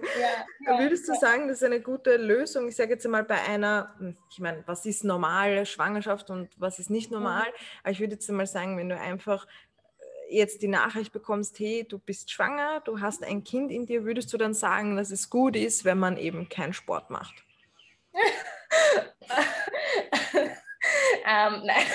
Würdest 0.77 1.09
du 1.09 1.15
sagen, 1.15 1.47
das 1.47 1.57
ist 1.57 1.63
eine 1.63 1.81
gute 1.81 2.17
Lösung? 2.17 2.67
Ich 2.67 2.75
sage 2.75 2.91
jetzt 2.93 3.05
einmal 3.05 3.23
bei 3.23 3.41
einer, 3.41 3.93
hm, 3.97 4.17
ich 4.29 4.39
meine, 4.39 4.63
was 4.67 4.85
ist 4.85 5.03
normale 5.03 5.65
Schwangerschaft 5.65 6.29
und 6.29 6.49
was 6.57 6.79
ist 6.79 6.89
nicht 6.89 7.11
normal? 7.11 7.43
Mhm. 7.43 7.81
Aber 7.83 7.91
ich 7.91 7.99
würde 7.99 8.13
jetzt 8.13 8.29
einmal 8.29 8.47
sagen, 8.47 8.77
wenn 8.77 8.89
du 8.89 8.97
einfach 8.97 9.47
jetzt 10.29 10.61
die 10.61 10.67
Nachricht 10.67 11.11
bekommst, 11.11 11.59
hey, 11.59 11.85
du 11.87 11.99
bist 11.99 12.31
schwanger, 12.31 12.81
du 12.81 12.99
hast 12.99 13.23
ein 13.23 13.43
Kind 13.43 13.71
in 13.71 13.85
dir, 13.85 14.05
würdest 14.05 14.31
du 14.33 14.37
dann 14.37 14.53
sagen, 14.53 14.97
dass 14.97 15.11
es 15.11 15.29
gut 15.29 15.55
ist, 15.55 15.85
wenn 15.85 15.97
man 15.97 16.17
eben 16.17 16.49
keinen 16.49 16.73
Sport 16.73 17.09
macht? 17.09 17.43
ähm, 21.25 21.61
nein, 21.63 21.85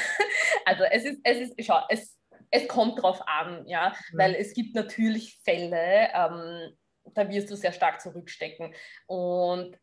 also 0.65 0.85
es 0.85 1.05
ist, 1.05 1.21
es 1.25 1.39
ist, 1.39 1.55
schau, 1.65 1.81
es, 1.89 2.17
es 2.51 2.69
kommt 2.69 3.03
drauf 3.03 3.21
an, 3.27 3.67
ja, 3.67 3.95
mhm. 4.13 4.19
weil 4.19 4.35
es 4.35 4.55
gibt 4.55 4.75
natürlich 4.75 5.41
Fälle, 5.45 6.11
ähm, 6.13 6.77
da 7.15 7.29
wirst 7.29 7.51
du 7.51 7.57
sehr 7.57 7.73
stark 7.73 8.01
zurückstecken 8.01 8.75
und 9.07 9.77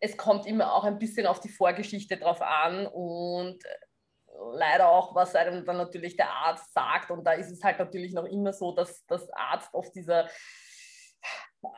es 0.00 0.16
kommt 0.16 0.46
immer 0.46 0.72
auch 0.72 0.84
ein 0.84 0.98
bisschen 0.98 1.26
auf 1.26 1.40
die 1.40 1.48
Vorgeschichte 1.48 2.16
drauf 2.16 2.42
an 2.42 2.86
und 2.86 3.58
leider 4.52 4.88
auch, 4.88 5.14
was 5.14 5.34
einem 5.34 5.64
dann 5.64 5.76
natürlich 5.76 6.16
der 6.16 6.30
Arzt 6.30 6.72
sagt. 6.72 7.10
Und 7.10 7.24
da 7.24 7.32
ist 7.32 7.50
es 7.50 7.62
halt 7.62 7.78
natürlich 7.78 8.12
noch 8.12 8.24
immer 8.24 8.52
so, 8.52 8.72
dass 8.72 9.04
das 9.06 9.30
Arzt 9.32 9.72
oft 9.72 9.94
dieser 9.94 10.26
äh, 11.62 11.68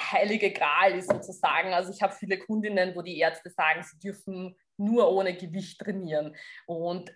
heilige 0.00 0.52
Gral 0.52 0.94
ist 0.94 1.10
sozusagen. 1.10 1.72
Also 1.72 1.92
ich 1.92 2.02
habe 2.02 2.14
viele 2.14 2.38
Kundinnen, 2.38 2.94
wo 2.94 3.02
die 3.02 3.18
Ärzte 3.18 3.50
sagen, 3.50 3.82
sie 3.82 3.98
dürfen 3.98 4.56
nur 4.76 5.10
ohne 5.12 5.36
Gewicht 5.36 5.80
trainieren. 5.80 6.36
Und 6.66 7.12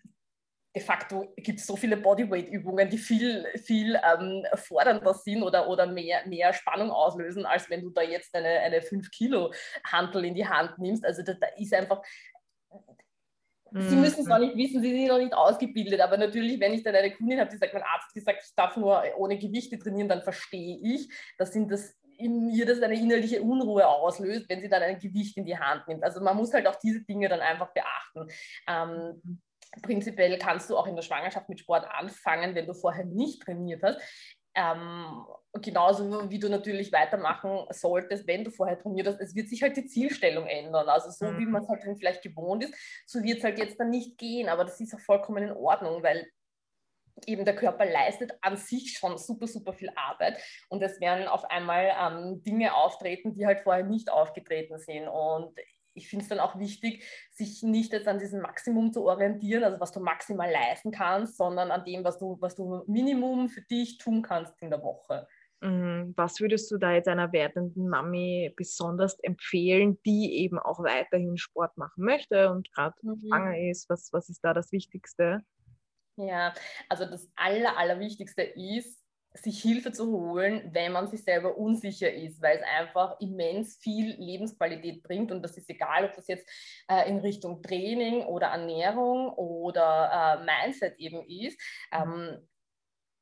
de 0.75 0.83
facto 0.83 1.33
gibt 1.37 1.61
es 1.61 1.67
so 1.67 1.77
viele 1.77 1.97
Bodyweight-Übungen, 1.97 2.91
die 2.91 2.99
viel, 2.99 3.47
viel 3.65 3.99
ähm, 4.03 4.45
fordernder 4.55 5.15
sind 5.15 5.43
oder, 5.43 5.69
oder 5.69 5.87
mehr, 5.87 6.27
mehr 6.27 6.53
Spannung 6.53 6.91
auslösen, 6.91 7.47
als 7.47 7.71
wenn 7.71 7.83
du 7.83 7.91
da 7.91 8.03
jetzt 8.03 8.35
eine, 8.35 8.61
eine 8.61 8.81
5-Kilo-Hantel 8.81 10.25
in 10.25 10.35
die 10.35 10.47
Hand 10.47 10.79
nimmst. 10.79 11.05
Also 11.05 11.23
da, 11.23 11.35
da 11.35 11.47
ist 11.57 11.73
einfach, 11.73 12.03
Sie 13.77 13.97
müssen 13.97 14.21
es 14.21 14.27
noch 14.27 14.39
nicht 14.39 14.57
wissen, 14.57 14.81
sie 14.81 14.91
sind 14.91 15.09
noch 15.09 15.19
nicht 15.19 15.35
ausgebildet. 15.35 16.01
Aber 16.01 16.17
natürlich, 16.17 16.61
wenn 16.61 16.75
ich 16.75 16.85
dann 16.85 16.95
eine 16.95 17.11
Kundin 17.13 17.41
habe, 17.41 17.51
die 17.51 17.57
sagt, 17.57 17.75
mein 17.75 17.83
Arzt 17.83 18.07
hat 18.07 18.15
gesagt, 18.15 18.43
ich 18.45 18.55
darf 18.55 18.77
nur 18.77 19.03
ohne 19.17 19.37
Gewichte 19.37 19.79
trainieren, 19.79 20.09
dann 20.09 20.23
verstehe 20.23 20.79
ich, 20.81 21.09
dass 21.39 21.53
sind 21.53 21.73
das 21.73 21.97
in 22.17 22.49
ihr 22.51 22.67
das 22.67 22.81
eine 22.81 22.95
innerliche 22.95 23.43
Unruhe 23.43 23.87
auslöst, 23.87 24.49
wenn 24.49 24.61
sie 24.61 24.69
dann 24.69 24.83
ein 24.83 25.01
Gewicht 25.01 25.37
in 25.37 25.45
die 25.45 25.59
Hand 25.59 25.89
nimmt. 25.89 26.05
Also 26.05 26.21
man 26.21 26.37
muss 26.37 26.53
halt 26.53 26.67
auch 26.69 26.77
diese 26.77 27.01
Dinge 27.01 27.29
dann 27.29 27.41
einfach 27.41 27.73
beachten. 27.73 28.29
Ähm, 28.69 29.21
mhm. 29.25 29.43
Prinzipiell 29.83 30.39
kannst 30.39 30.71
du 30.71 30.77
auch 30.77 30.87
in 30.87 30.95
der 30.95 31.03
Schwangerschaft 31.03 31.49
mit 31.49 31.59
Sport 31.59 31.85
anfangen, 31.91 32.55
wenn 32.55 32.67
du 32.67 32.75
vorher 32.75 33.05
nicht 33.05 33.43
trainiert 33.43 33.83
hast. 33.83 33.99
Ähm, 34.55 35.27
genauso 35.61 36.31
wie 36.31 36.39
du 36.39 36.49
natürlich 36.49 36.93
weitermachen 36.93 37.67
solltest, 37.71 38.27
wenn 38.27 38.45
du 38.45 38.51
vorher 38.51 38.79
trainiert 38.79 39.07
hast, 39.07 39.21
es 39.21 39.35
wird 39.35 39.49
sich 39.49 39.63
halt 39.63 39.77
die 39.77 39.87
Zielstellung 39.87 40.47
ändern. 40.47 40.89
Also 40.89 41.11
so 41.11 41.33
mhm. 41.33 41.39
wie 41.39 41.47
man 41.47 41.63
es 41.63 41.69
halt 41.69 41.83
vielleicht 41.99 42.23
gewohnt 42.23 42.65
ist, 42.65 42.75
so 43.07 43.23
wird 43.23 43.39
es 43.39 43.45
halt 43.45 43.59
jetzt 43.59 43.79
dann 43.79 43.91
nicht 43.91 44.19
gehen, 44.19 44.49
aber 44.49 44.65
das 44.65 44.81
ist 44.81 44.95
auch 44.95 45.01
vollkommen 45.01 45.45
in 45.45 45.53
Ordnung, 45.53 46.03
weil 46.03 46.27
eben 47.27 47.45
der 47.45 47.55
Körper 47.55 47.85
leistet 47.85 48.33
an 48.41 48.57
sich 48.57 48.99
schon 48.99 49.19
super, 49.19 49.47
super 49.47 49.73
viel 49.73 49.91
Arbeit 49.95 50.39
und 50.69 50.83
es 50.83 51.01
werden 51.01 51.29
auf 51.29 51.45
einmal 51.45 51.95
ähm, 51.99 52.43
Dinge 52.43 52.75
auftreten, 52.75 53.35
die 53.35 53.47
halt 53.47 53.61
vorher 53.61 53.85
nicht 53.85 54.11
aufgetreten 54.11 54.79
sind. 54.79 55.07
Und 55.07 55.57
ich 55.95 56.09
finde 56.09 56.25
es 56.25 56.29
dann 56.29 56.41
auch 56.41 56.59
wichtig, 56.59 57.05
sich 57.31 57.63
nicht 57.63 57.93
jetzt 57.93 58.09
an 58.09 58.19
diesem 58.19 58.41
Maximum 58.43 58.93
zu 58.93 59.05
orientieren, 59.05 59.65
also 59.65 59.81
was 59.81 59.93
du 59.93 60.01
maximal 60.01 60.51
leisten 60.51 60.91
kannst, 60.91 61.37
sondern 61.37 61.71
an 61.71 61.85
dem, 61.85 62.05
was 62.05 62.19
du, 62.19 62.37
was 62.41 62.55
du 62.55 62.83
Minimum 62.87 63.49
für 63.49 63.63
dich 63.63 63.99
tun 63.99 64.23
kannst 64.23 64.61
in 64.61 64.71
der 64.71 64.83
Woche. 64.83 65.27
Mhm. 65.61 66.13
Was 66.17 66.41
würdest 66.41 66.71
du 66.71 66.79
da 66.79 66.93
jetzt 66.93 67.09
einer 67.09 67.33
werdenden 67.33 67.89
Mami 67.89 68.53
besonders 68.57 69.19
empfehlen, 69.21 69.99
die 70.05 70.39
eben 70.39 70.59
auch 70.59 70.81
weiterhin 70.81 71.39
Sport 71.39 71.77
machen 71.77 72.05
möchte 72.05 72.51
und 72.51 72.71
gerade 72.73 72.97
mhm. 73.03 73.23
schwanger 73.27 73.59
ist? 73.71 73.89
Was, 73.89 74.13
was 74.13 74.29
ist 74.29 74.45
da 74.45 74.53
das 74.53 74.73
Wichtigste? 74.73 75.41
Ja, 76.17 76.55
also 76.89 77.07
das 77.07 77.29
Aller, 77.35 77.77
Allerwichtigste 77.77 78.43
ist, 78.43 79.04
sich 79.35 79.61
Hilfe 79.61 79.91
zu 79.93 80.07
holen, 80.07 80.71
wenn 80.73 80.93
man 80.93 81.09
sich 81.09 81.25
selber 81.25 81.57
unsicher 81.57 82.13
ist, 82.13 82.41
weil 82.41 82.59
es 82.59 82.63
einfach 82.79 83.19
immens 83.21 83.77
viel 83.77 84.15
Lebensqualität 84.17 85.03
bringt 85.03 85.33
und 85.33 85.43
das 85.43 85.57
ist 85.57 85.69
egal, 85.69 86.05
ob 86.05 86.15
das 86.15 86.29
jetzt 86.29 86.49
äh, 86.89 87.09
in 87.09 87.19
Richtung 87.19 87.61
Training 87.63 88.23
oder 88.27 88.49
Ernährung 88.49 89.31
oder 89.31 90.39
äh, 90.41 90.45
Mindset 90.45 90.99
eben 90.99 91.23
ist. 91.27 91.61
Ähm, 91.93 92.39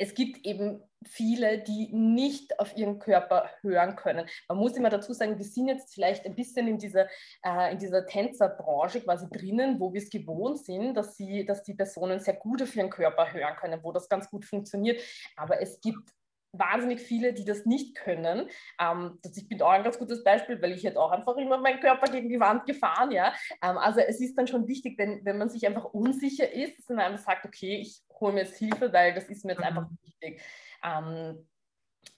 es 0.02 0.14
gibt 0.14 0.44
eben 0.44 0.82
viele, 1.04 1.60
die 1.62 1.92
nicht 1.92 2.58
auf 2.58 2.76
ihren 2.76 2.98
Körper 2.98 3.48
hören 3.60 3.94
können. 3.94 4.26
Man 4.48 4.58
muss 4.58 4.76
immer 4.76 4.90
dazu 4.90 5.12
sagen, 5.12 5.38
wir 5.38 5.44
sind 5.44 5.68
jetzt 5.68 5.94
vielleicht 5.94 6.26
ein 6.26 6.34
bisschen 6.34 6.66
in 6.66 6.78
dieser, 6.78 7.06
äh, 7.44 7.72
in 7.72 7.78
dieser 7.78 8.04
Tänzerbranche 8.04 9.00
quasi 9.00 9.28
drinnen, 9.30 9.78
wo 9.78 9.92
wir 9.92 10.02
es 10.02 10.10
gewohnt 10.10 10.58
sind, 10.58 10.94
dass, 10.94 11.16
sie, 11.16 11.44
dass 11.44 11.62
die 11.62 11.74
Personen 11.74 12.18
sehr 12.18 12.34
gut 12.34 12.62
auf 12.62 12.74
ihren 12.74 12.90
Körper 12.90 13.32
hören 13.32 13.54
können, 13.56 13.80
wo 13.84 13.92
das 13.92 14.08
ganz 14.08 14.28
gut 14.28 14.44
funktioniert. 14.44 15.00
Aber 15.36 15.62
es 15.62 15.80
gibt 15.80 16.10
wahnsinnig 16.52 17.00
viele, 17.00 17.32
die 17.32 17.44
das 17.44 17.64
nicht 17.64 17.94
können. 17.94 18.48
Ähm, 18.80 19.18
ich 19.34 19.48
bin 19.48 19.60
auch 19.62 19.70
ein 19.70 19.84
ganz 19.84 19.98
gutes 19.98 20.22
Beispiel, 20.22 20.60
weil 20.60 20.72
ich 20.72 20.84
hätte 20.84 21.00
auch 21.00 21.10
einfach 21.10 21.36
immer 21.36 21.58
meinen 21.58 21.80
Körper 21.80 22.10
gegen 22.10 22.28
die 22.28 22.40
Wand 22.40 22.66
gefahren. 22.66 23.10
Ja? 23.10 23.32
Ähm, 23.62 23.78
also 23.78 24.00
es 24.00 24.20
ist 24.20 24.36
dann 24.36 24.46
schon 24.46 24.68
wichtig, 24.68 24.98
wenn, 24.98 25.24
wenn 25.24 25.38
man 25.38 25.48
sich 25.48 25.66
einfach 25.66 25.85
unsicher 25.85 26.50
ist, 26.52 26.79
dass 26.79 26.88
man 26.88 27.00
einfach 27.00 27.24
sagt, 27.24 27.46
okay, 27.46 27.79
ich 27.81 28.02
hole 28.20 28.35
mir 28.35 28.40
jetzt 28.40 28.58
Hilfe, 28.58 28.92
weil 28.92 29.14
das 29.14 29.29
ist 29.29 29.44
mir 29.44 29.52
jetzt 29.52 29.62
einfach 29.62 29.88
mhm. 29.88 29.98
wichtig. 30.02 30.42
Ähm, 30.85 31.48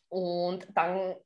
und 0.08 0.66
dann 0.74 1.16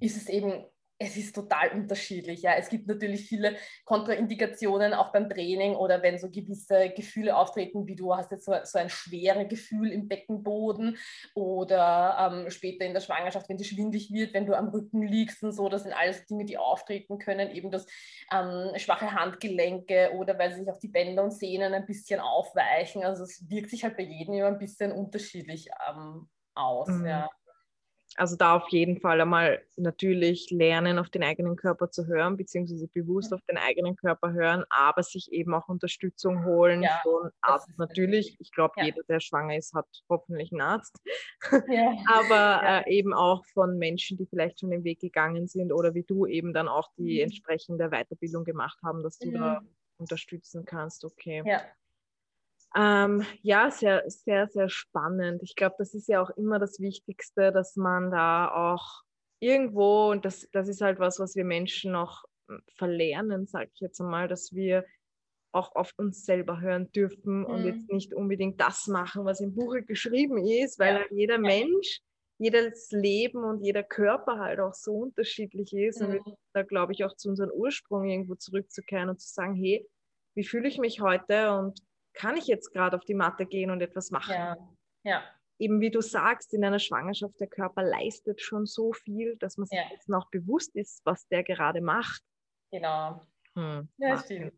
ist 0.00 0.16
es 0.16 0.28
eben 0.28 0.64
es 1.02 1.16
ist 1.16 1.34
total 1.34 1.70
unterschiedlich. 1.70 2.42
Ja. 2.42 2.54
Es 2.54 2.68
gibt 2.68 2.86
natürlich 2.86 3.28
viele 3.28 3.56
Kontraindikationen 3.84 4.94
auch 4.94 5.12
beim 5.12 5.28
Training 5.28 5.74
oder 5.74 6.02
wenn 6.02 6.18
so 6.18 6.30
gewisse 6.30 6.90
Gefühle 6.90 7.36
auftreten, 7.36 7.86
wie 7.86 7.96
du 7.96 8.14
hast 8.14 8.30
jetzt 8.30 8.44
so, 8.44 8.54
so 8.62 8.78
ein 8.78 8.88
schweres 8.88 9.48
Gefühl 9.48 9.90
im 9.90 10.08
Beckenboden 10.08 10.96
oder 11.34 12.30
ähm, 12.32 12.50
später 12.50 12.84
in 12.84 12.94
der 12.94 13.00
Schwangerschaft, 13.00 13.48
wenn 13.48 13.56
die 13.56 13.64
schwindlig 13.64 14.12
wird, 14.12 14.32
wenn 14.34 14.46
du 14.46 14.54
am 14.54 14.68
Rücken 14.68 15.02
liegst 15.02 15.42
und 15.42 15.52
so. 15.52 15.68
Das 15.68 15.82
sind 15.82 15.92
alles 15.92 16.24
Dinge, 16.26 16.44
die 16.44 16.58
auftreten 16.58 17.18
können. 17.18 17.50
Eben 17.50 17.70
das 17.70 17.86
ähm, 18.32 18.70
schwache 18.76 19.12
Handgelenke 19.12 20.12
oder 20.16 20.38
weil 20.38 20.54
sich 20.54 20.68
auch 20.70 20.78
die 20.78 20.88
Bänder 20.88 21.24
und 21.24 21.32
Sehnen 21.32 21.74
ein 21.74 21.86
bisschen 21.86 22.20
aufweichen. 22.20 23.02
Also 23.04 23.24
es 23.24 23.48
wirkt 23.50 23.70
sich 23.70 23.82
halt 23.84 23.96
bei 23.96 24.04
jedem 24.04 24.34
immer 24.34 24.48
ein 24.48 24.58
bisschen 24.58 24.92
unterschiedlich 24.92 25.68
ähm, 25.88 26.28
aus. 26.54 26.88
Mhm. 26.88 27.06
Ja. 27.06 27.30
Also 28.16 28.36
da 28.36 28.56
auf 28.56 28.68
jeden 28.68 29.00
Fall 29.00 29.20
einmal 29.20 29.62
natürlich 29.76 30.50
lernen, 30.50 30.98
auf 30.98 31.10
den 31.10 31.22
eigenen 31.22 31.56
Körper 31.56 31.90
zu 31.90 32.06
hören, 32.06 32.36
beziehungsweise 32.36 32.88
bewusst 32.88 33.30
mhm. 33.30 33.36
auf 33.36 33.44
den 33.48 33.58
eigenen 33.58 33.96
Körper 33.96 34.32
hören, 34.32 34.64
aber 34.70 35.02
sich 35.02 35.32
eben 35.32 35.54
auch 35.54 35.68
Unterstützung 35.68 36.44
holen 36.44 36.82
ja, 36.82 37.00
von 37.02 37.30
Arzt 37.40 37.70
natürlich. 37.78 38.36
Ich 38.40 38.52
glaube, 38.52 38.74
ja. 38.78 38.84
jeder, 38.84 39.02
der 39.08 39.20
schwanger 39.20 39.56
ist, 39.56 39.74
hat 39.74 39.86
hoffentlich 40.08 40.52
einen 40.52 40.60
Arzt. 40.60 40.96
Ja. 41.68 41.92
aber 42.06 42.86
äh, 42.86 42.94
eben 42.96 43.14
auch 43.14 43.44
von 43.52 43.78
Menschen, 43.78 44.18
die 44.18 44.26
vielleicht 44.26 44.60
schon 44.60 44.70
den 44.70 44.84
Weg 44.84 45.00
gegangen 45.00 45.46
sind 45.46 45.72
oder 45.72 45.94
wie 45.94 46.04
du 46.04 46.26
eben 46.26 46.52
dann 46.52 46.68
auch 46.68 46.88
die 46.96 47.16
mhm. 47.16 47.24
entsprechende 47.24 47.88
Weiterbildung 47.90 48.44
gemacht 48.44 48.78
haben, 48.82 49.02
dass 49.02 49.18
du 49.18 49.30
mhm. 49.30 49.34
da 49.34 49.60
unterstützen 49.98 50.64
kannst. 50.64 51.04
Okay. 51.04 51.42
Ja. 51.46 51.62
Ähm, 52.74 53.24
ja, 53.42 53.70
sehr, 53.70 54.02
sehr, 54.08 54.48
sehr 54.48 54.68
spannend. 54.68 55.42
Ich 55.42 55.54
glaube, 55.54 55.74
das 55.78 55.94
ist 55.94 56.08
ja 56.08 56.22
auch 56.22 56.30
immer 56.30 56.58
das 56.58 56.80
Wichtigste, 56.80 57.52
dass 57.52 57.76
man 57.76 58.10
da 58.10 58.50
auch 58.50 59.02
irgendwo, 59.40 60.10
und 60.10 60.24
das, 60.24 60.48
das 60.52 60.68
ist 60.68 60.80
halt 60.80 60.98
was, 60.98 61.18
was 61.18 61.34
wir 61.36 61.44
Menschen 61.44 61.92
noch 61.92 62.24
hm, 62.48 62.62
verlernen, 62.76 63.46
sage 63.46 63.70
ich 63.74 63.80
jetzt 63.80 64.00
einmal, 64.00 64.28
dass 64.28 64.52
wir 64.52 64.84
auch 65.52 65.74
auf 65.74 65.92
uns 65.98 66.24
selber 66.24 66.60
hören 66.60 66.90
dürfen 66.92 67.40
mhm. 67.40 67.44
und 67.44 67.64
jetzt 67.64 67.90
nicht 67.90 68.14
unbedingt 68.14 68.60
das 68.60 68.86
machen, 68.86 69.24
was 69.24 69.40
im 69.40 69.54
Buche 69.54 69.82
geschrieben 69.82 70.38
ist, 70.38 70.78
weil 70.78 70.94
ja. 70.94 71.06
jeder 71.10 71.38
Mensch, 71.38 72.00
jedes 72.38 72.90
Leben 72.90 73.44
und 73.44 73.62
jeder 73.62 73.82
Körper 73.82 74.38
halt 74.38 74.60
auch 74.60 74.72
so 74.72 74.94
unterschiedlich 74.94 75.74
ist. 75.74 76.00
Mhm. 76.00 76.22
Und 76.24 76.36
da 76.54 76.62
glaube 76.62 76.92
ich 76.92 77.04
auch 77.04 77.14
zu 77.14 77.28
unserem 77.28 77.50
Ursprung 77.50 78.08
irgendwo 78.08 78.34
zurückzukehren 78.34 79.10
und 79.10 79.20
zu 79.20 79.28
sagen, 79.32 79.54
hey, 79.54 79.86
wie 80.34 80.44
fühle 80.44 80.68
ich 80.68 80.78
mich 80.78 81.02
heute 81.02 81.52
und 81.52 81.78
kann 82.14 82.36
ich 82.36 82.46
jetzt 82.46 82.72
gerade 82.72 82.96
auf 82.96 83.04
die 83.04 83.14
Matte 83.14 83.46
gehen 83.46 83.70
und 83.70 83.80
etwas 83.80 84.10
machen? 84.10 84.34
Ja. 84.34 84.56
ja. 85.04 85.22
Eben 85.58 85.80
wie 85.80 85.90
du 85.90 86.00
sagst, 86.00 86.54
in 86.54 86.64
einer 86.64 86.78
Schwangerschaft, 86.78 87.38
der 87.38 87.46
Körper 87.46 87.82
leistet 87.82 88.40
schon 88.40 88.66
so 88.66 88.92
viel, 88.92 89.36
dass 89.36 89.58
man 89.58 89.66
sich 89.66 89.78
ja. 89.78 89.84
jetzt 89.90 90.08
noch 90.08 90.30
bewusst 90.30 90.74
ist, 90.74 91.02
was 91.04 91.26
der 91.28 91.44
gerade 91.44 91.80
macht. 91.80 92.22
Genau. 92.70 93.26
Hm, 93.54 93.88
ja, 93.98 94.18
stimmt. 94.18 94.54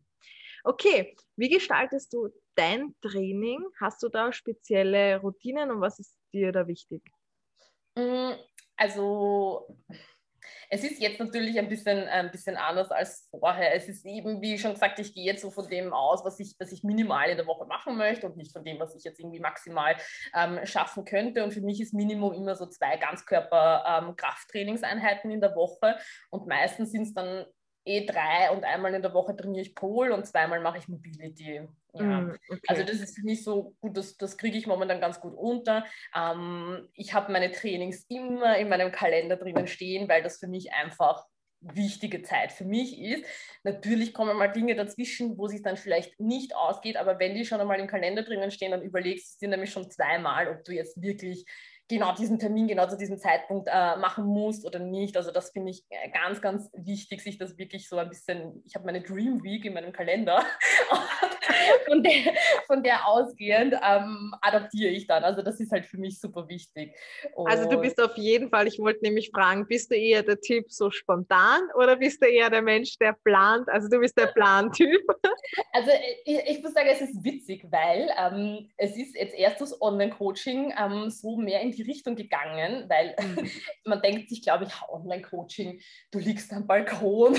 Okay, 0.63 1.15
wie 1.35 1.49
gestaltest 1.49 2.11
du 2.11 2.29
dein 2.55 2.95
Training? 3.01 3.63
Hast 3.79 4.01
du 4.01 4.09
da 4.09 4.31
spezielle 4.31 5.17
Routinen 5.21 5.69
und 5.69 5.79
was 5.79 5.99
ist 5.99 6.17
dir 6.33 6.51
da 6.51 6.65
wichtig? 6.65 7.03
Mm, 7.95 8.31
also 8.75 9.67
es 10.69 10.83
ist 10.83 10.99
jetzt 10.99 11.19
natürlich 11.19 11.57
ein 11.59 11.69
bisschen, 11.69 12.07
ein 12.07 12.31
bisschen 12.31 12.57
anders 12.57 12.89
als 12.91 13.29
vorher. 13.31 13.75
Es 13.75 13.87
ist 13.87 14.03
eben, 14.05 14.41
wie 14.41 14.57
schon 14.57 14.73
gesagt, 14.73 14.97
ich 14.99 15.13
gehe 15.13 15.25
jetzt 15.25 15.41
so 15.41 15.51
von 15.51 15.69
dem 15.69 15.93
aus, 15.93 16.25
was 16.25 16.39
ich, 16.39 16.55
was 16.59 16.71
ich 16.71 16.83
minimal 16.83 17.29
in 17.29 17.37
der 17.37 17.47
Woche 17.47 17.65
machen 17.65 17.97
möchte 17.97 18.27
und 18.27 18.37
nicht 18.37 18.51
von 18.51 18.63
dem, 18.63 18.79
was 18.79 18.95
ich 18.95 19.03
jetzt 19.03 19.19
irgendwie 19.19 19.39
maximal 19.39 19.95
ähm, 20.35 20.59
schaffen 20.65 21.05
könnte. 21.05 21.43
Und 21.43 21.53
für 21.53 21.61
mich 21.61 21.79
ist 21.81 21.93
Minimum 21.93 22.33
immer 22.33 22.55
so 22.55 22.65
zwei 22.65 22.97
Ganzkörper-Krafttrainingseinheiten 22.97 25.29
ähm, 25.29 25.35
in 25.35 25.41
der 25.41 25.55
Woche. 25.55 25.97
Und 26.29 26.47
meistens 26.47 26.91
sind 26.91 27.03
es 27.03 27.13
dann 27.13 27.45
eh 27.85 28.05
drei 28.05 28.51
und 28.51 28.63
einmal 28.63 28.93
in 28.93 29.01
der 29.01 29.13
Woche 29.13 29.35
trainiere 29.35 29.61
ich 29.61 29.75
Pol 29.75 30.11
und 30.11 30.25
zweimal 30.25 30.59
mache 30.59 30.79
ich 30.79 30.87
Mobility. 30.87 31.67
Ja. 31.95 32.21
Mm, 32.21 32.37
okay. 32.49 32.61
Also 32.67 32.83
das 32.83 32.97
ist 32.97 33.15
für 33.15 33.23
mich 33.23 33.43
so 33.43 33.75
gut, 33.81 33.97
das, 33.97 34.17
das 34.17 34.37
kriege 34.37 34.57
ich 34.57 34.67
momentan 34.67 35.01
ganz 35.01 35.19
gut 35.19 35.33
unter. 35.35 35.85
Ähm, 36.15 36.89
ich 36.93 37.13
habe 37.13 37.31
meine 37.31 37.51
Trainings 37.51 38.05
immer 38.09 38.57
in 38.57 38.69
meinem 38.69 38.91
Kalender 38.91 39.37
drinnen 39.37 39.67
stehen, 39.67 40.09
weil 40.09 40.21
das 40.21 40.37
für 40.37 40.47
mich 40.47 40.73
einfach 40.73 41.25
wichtige 41.61 42.21
Zeit 42.21 42.51
für 42.51 42.65
mich 42.65 42.99
ist. 42.99 43.25
Natürlich 43.63 44.13
kommen 44.13 44.37
mal 44.37 44.51
Dinge 44.51 44.75
dazwischen, 44.75 45.37
wo 45.37 45.47
sich 45.47 45.63
dann 45.63 45.77
vielleicht 45.77 46.19
nicht 46.19 46.55
ausgeht, 46.55 46.97
aber 46.97 47.19
wenn 47.19 47.33
die 47.33 47.45
schon 47.45 47.59
einmal 47.59 47.79
im 47.79 47.87
Kalender 47.87 48.23
drinnen 48.23 48.51
stehen, 48.51 48.71
dann 48.71 48.83
überlegst 48.83 49.41
du 49.41 49.45
dir 49.45 49.51
nämlich 49.51 49.71
schon 49.71 49.89
zweimal, 49.89 50.47
ob 50.49 50.63
du 50.63 50.73
jetzt 50.73 51.01
wirklich 51.01 51.45
genau 51.87 52.13
diesen 52.15 52.39
Termin 52.39 52.67
genau 52.67 52.87
zu 52.87 52.97
diesem 52.97 53.17
Zeitpunkt 53.17 53.67
äh, 53.71 53.95
machen 53.97 54.25
musst 54.25 54.65
oder 54.65 54.79
nicht. 54.79 55.17
Also 55.17 55.31
das 55.31 55.51
finde 55.51 55.71
ich 55.71 55.83
äh, 55.89 56.09
ganz, 56.09 56.41
ganz 56.41 56.69
wichtig, 56.73 57.21
sich 57.21 57.37
das 57.37 57.57
wirklich 57.57 57.87
so 57.87 57.97
ein 57.97 58.09
bisschen, 58.09 58.63
ich 58.65 58.75
habe 58.75 58.85
meine 58.85 59.01
Dream 59.01 59.43
Week 59.43 59.65
in 59.65 59.73
meinem 59.73 59.91
Kalender, 59.91 60.43
von, 61.87 62.03
der, 62.03 62.33
von 62.67 62.83
der 62.83 63.07
ausgehend 63.07 63.75
ähm, 63.81 64.33
adaptiere 64.41 64.91
ich 64.91 65.07
dann. 65.07 65.23
Also 65.23 65.41
das 65.41 65.59
ist 65.59 65.71
halt 65.71 65.85
für 65.85 65.97
mich 65.97 66.19
super 66.19 66.47
wichtig. 66.47 66.95
Und 67.33 67.49
also 67.49 67.69
du 67.69 67.79
bist 67.79 68.01
auf 68.01 68.17
jeden 68.17 68.49
Fall, 68.49 68.67
ich 68.67 68.79
wollte 68.79 69.03
nämlich 69.03 69.31
fragen, 69.33 69.67
bist 69.67 69.91
du 69.91 69.95
eher 69.95 70.23
der 70.23 70.39
Typ 70.39 70.71
so 70.71 70.91
spontan 70.91 71.61
oder 71.75 71.95
bist 71.95 72.21
du 72.21 72.27
eher 72.27 72.49
der 72.49 72.61
Mensch, 72.61 72.97
der 72.99 73.13
plant? 73.13 73.67
Also 73.69 73.87
du 73.89 73.99
bist 73.99 74.17
der 74.17 74.27
Plantyp. 74.27 75.01
Also 75.71 75.89
äh, 75.91 75.99
ich, 76.25 76.57
ich 76.57 76.63
muss 76.63 76.73
sagen, 76.73 76.89
es 76.91 77.01
ist 77.01 77.23
witzig, 77.23 77.65
weil 77.69 78.09
ähm, 78.17 78.69
es 78.77 78.97
ist 78.97 79.15
jetzt 79.15 79.35
erst 79.35 79.61
das 79.61 79.79
Online-Coaching 79.81 80.73
ähm, 80.77 81.09
so 81.09 81.37
mehr 81.37 81.61
in 81.61 81.71
die 81.71 81.83
Richtung 81.83 82.15
gegangen, 82.15 82.85
weil 82.89 83.15
mhm. 83.19 83.49
man 83.85 84.01
denkt 84.01 84.29
sich, 84.29 84.41
glaube 84.41 84.65
ich, 84.65 84.73
Online-Coaching, 84.89 85.79
du 86.11 86.19
liegst 86.19 86.51
am 86.51 86.65
Balkon 86.65 87.33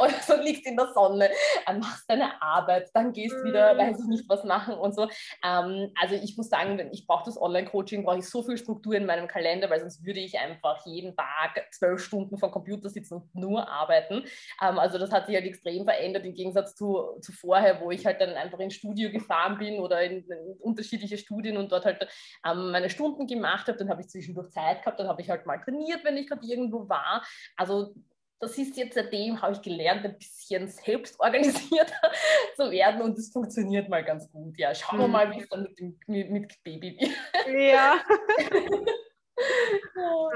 oder 0.00 0.14
so 0.26 0.36
liegst 0.36 0.66
in 0.66 0.76
der 0.76 0.92
Sonne, 0.94 1.30
machst 1.78 2.08
deine 2.08 2.40
Arbeit, 2.42 2.88
dann 2.94 3.12
gehst 3.12 3.36
mhm. 3.36 3.48
wieder, 3.48 3.59
weiß 3.60 4.00
ich 4.00 4.06
nicht, 4.06 4.28
was 4.28 4.44
machen 4.44 4.74
und 4.74 4.94
so. 4.94 5.08
Ähm, 5.44 5.92
also 6.00 6.14
ich 6.14 6.36
muss 6.36 6.48
sagen, 6.48 6.88
ich 6.92 7.06
brauche 7.06 7.24
das 7.24 7.40
Online-Coaching, 7.40 8.04
brauche 8.04 8.18
ich 8.18 8.28
so 8.28 8.42
viel 8.42 8.56
Struktur 8.56 8.94
in 8.94 9.06
meinem 9.06 9.26
Kalender, 9.26 9.68
weil 9.70 9.80
sonst 9.80 10.04
würde 10.04 10.20
ich 10.20 10.38
einfach 10.38 10.84
jeden 10.86 11.16
Tag 11.16 11.66
zwölf 11.72 12.02
Stunden 12.02 12.38
vom 12.38 12.50
Computer 12.50 12.88
sitzen 12.88 13.14
und 13.14 13.34
nur 13.34 13.68
arbeiten. 13.68 14.24
Ähm, 14.62 14.78
also 14.78 14.98
das 14.98 15.10
hat 15.10 15.26
sich 15.26 15.34
halt 15.34 15.46
extrem 15.46 15.84
verändert 15.84 16.24
im 16.24 16.34
Gegensatz 16.34 16.76
zu, 16.76 17.18
zu 17.20 17.32
vorher, 17.32 17.80
wo 17.80 17.90
ich 17.90 18.06
halt 18.06 18.20
dann 18.20 18.30
einfach 18.30 18.60
ins 18.60 18.74
Studio 18.74 19.10
gefahren 19.10 19.58
bin 19.58 19.80
oder 19.80 20.02
in, 20.02 20.24
in 20.30 20.56
unterschiedliche 20.60 21.18
Studien 21.18 21.56
und 21.56 21.72
dort 21.72 21.84
halt 21.84 22.06
ähm, 22.46 22.70
meine 22.70 22.90
Stunden 22.90 23.26
gemacht 23.26 23.66
habe 23.68 23.80
dann 23.80 23.90
habe 23.90 24.02
ich 24.02 24.08
zwischendurch 24.08 24.50
Zeit 24.50 24.82
gehabt, 24.82 25.00
dann 25.00 25.08
habe 25.08 25.20
ich 25.20 25.30
halt 25.30 25.46
mal 25.46 25.58
trainiert, 25.58 26.04
wenn 26.04 26.16
ich 26.16 26.28
gerade 26.28 26.46
irgendwo 26.46 26.88
war. 26.88 27.24
Also 27.56 27.94
das 28.40 28.56
ist 28.56 28.76
jetzt 28.76 28.94
seitdem, 28.94 29.40
habe 29.40 29.52
ich 29.52 29.62
gelernt, 29.62 30.04
ein 30.04 30.16
bisschen 30.16 30.66
selbstorganisierter 30.66 32.10
zu 32.56 32.70
werden 32.70 33.02
und 33.02 33.16
das 33.16 33.30
funktioniert 33.30 33.88
mal 33.88 34.02
ganz 34.02 34.30
gut. 34.32 34.58
Ja, 34.58 34.74
schauen 34.74 34.98
wir 34.98 35.06
mhm. 35.06 35.12
mal, 35.12 35.30
wie 35.30 35.40
es 35.40 35.48
dann 35.48 35.62
mit, 35.62 35.78
dem, 35.78 36.32
mit 36.32 36.62
Baby 36.64 36.98
wird. 36.98 37.62
Ja. 37.62 38.00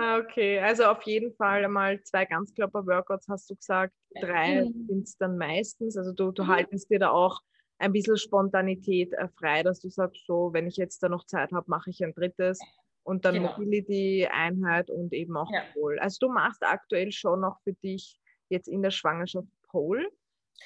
Ah, 0.00 0.16
okay, 0.16 0.58
also 0.60 0.84
auf 0.84 1.02
jeden 1.02 1.34
Fall 1.34 1.62
einmal 1.62 2.02
zwei 2.04 2.24
Ganzkörper-Workouts 2.24 3.28
hast 3.28 3.50
du 3.50 3.54
gesagt, 3.54 3.92
drei 4.18 4.64
mhm. 4.64 4.86
sind 4.88 5.02
es 5.02 5.18
dann 5.18 5.36
meistens. 5.36 5.98
Also 5.98 6.12
du, 6.12 6.32
du 6.32 6.44
mhm. 6.44 6.48
haltest 6.48 6.90
dir 6.90 6.98
da 6.98 7.10
auch 7.10 7.40
ein 7.78 7.92
bisschen 7.92 8.16
Spontanität 8.16 9.12
äh, 9.12 9.28
frei, 9.38 9.62
dass 9.62 9.80
du 9.80 9.90
sagst, 9.90 10.24
so, 10.26 10.54
wenn 10.54 10.66
ich 10.66 10.76
jetzt 10.76 11.02
da 11.02 11.10
noch 11.10 11.26
Zeit 11.26 11.52
habe, 11.52 11.66
mache 11.68 11.90
ich 11.90 12.02
ein 12.02 12.14
drittes 12.14 12.58
und 13.04 13.24
dann 13.24 13.34
genau. 13.34 13.52
Mobility-Einheit 13.52 14.90
und 14.90 15.12
eben 15.12 15.36
auch 15.36 15.50
ja. 15.52 15.62
Pole. 15.72 16.02
Also 16.02 16.26
du 16.26 16.32
machst 16.32 16.62
aktuell 16.64 17.12
schon 17.12 17.40
noch 17.40 17.60
für 17.62 17.74
dich 17.74 18.18
jetzt 18.48 18.68
in 18.68 18.82
der 18.82 18.90
Schwangerschaft 18.90 19.48
Pole. 19.68 20.10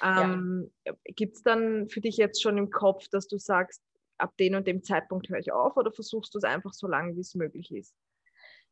Ähm, 0.01 0.71
ja. 0.85 0.93
Gibt 1.03 1.35
es 1.35 1.43
dann 1.43 1.89
für 1.89 2.01
dich 2.01 2.17
jetzt 2.17 2.41
schon 2.41 2.57
im 2.57 2.69
Kopf, 2.69 3.07
dass 3.09 3.27
du 3.27 3.37
sagst, 3.37 3.81
ab 4.17 4.35
dem 4.37 4.55
und 4.55 4.67
dem 4.67 4.83
Zeitpunkt 4.83 5.29
höre 5.29 5.39
ich 5.39 5.51
auf 5.51 5.77
oder 5.77 5.91
versuchst 5.91 6.33
du 6.33 6.37
es 6.37 6.43
einfach 6.43 6.73
so 6.73 6.87
lange, 6.87 7.15
wie 7.15 7.21
es 7.21 7.35
möglich 7.35 7.71
ist? 7.71 7.95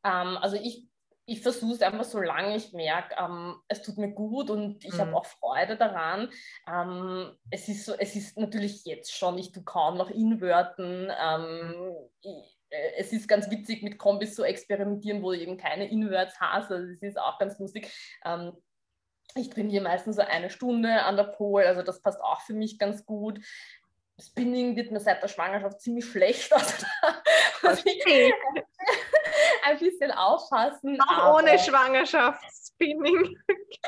Ähm, 0.04 0.38
also 0.38 0.58
ich, 0.58 0.88
ich 1.26 1.42
versuche 1.42 1.74
es 1.74 1.82
einfach 1.82 2.04
so 2.04 2.22
lange 2.22 2.56
ich 2.56 2.72
merke, 2.74 3.16
ähm, 3.20 3.56
es 3.68 3.82
tut 3.82 3.98
mir 3.98 4.12
gut 4.12 4.50
und 4.50 4.84
ich 4.86 4.94
mhm. 4.94 5.00
habe 5.00 5.16
auch 5.16 5.26
Freude 5.26 5.76
daran. 5.76 6.30
Ähm, 6.68 7.38
es, 7.50 7.68
ist 7.68 7.86
so, 7.86 7.94
es 7.98 8.16
ist 8.16 8.38
natürlich 8.38 8.86
jetzt 8.86 9.14
schon, 9.14 9.38
ich 9.38 9.52
tue 9.52 9.64
kaum 9.64 9.98
noch 9.98 10.10
Inverten. 10.10 11.12
Ähm, 11.20 11.94
ich, 12.22 12.30
äh, 12.30 12.57
es 12.98 13.14
ist 13.14 13.28
ganz 13.28 13.50
witzig, 13.50 13.84
mit 13.84 13.98
Kombis 13.98 14.36
zu 14.36 14.44
experimentieren, 14.44 15.22
wo 15.22 15.32
du 15.32 15.40
eben 15.40 15.58
keine 15.58 15.90
Inverts 15.90 16.40
hast. 16.40 16.72
Also 16.72 16.88
das 16.88 17.02
ist 17.02 17.20
auch 17.20 17.40
ganz 17.40 17.58
lustig. 17.60 17.92
Ähm, 18.26 18.54
ich 19.36 19.50
trainiere 19.50 19.84
meistens 19.84 20.16
so 20.16 20.22
eine 20.22 20.50
Stunde 20.50 21.04
an 21.04 21.18
der 21.18 21.26
Pole, 21.26 21.68
also 21.68 21.84
das 21.84 22.02
passt 22.02 22.22
auch 22.22 22.42
für 22.42 22.54
mich 22.54 22.80
ganz 22.80 23.06
gut. 23.06 23.40
Spinning 24.20 24.76
wird 24.76 24.92
mir 24.92 25.00
seit 25.00 25.22
der 25.22 25.28
Schwangerschaft 25.28 25.82
ziemlich 25.82 26.06
schlecht. 26.06 26.52
Also, 27.64 27.84
da, 27.84 27.92
ein 29.64 29.80
bisschen 29.80 30.12
aufpassen. 30.12 31.00
Auch 31.02 31.40
ohne 31.40 31.58
Schwangerschaftsspinning. 32.78 33.38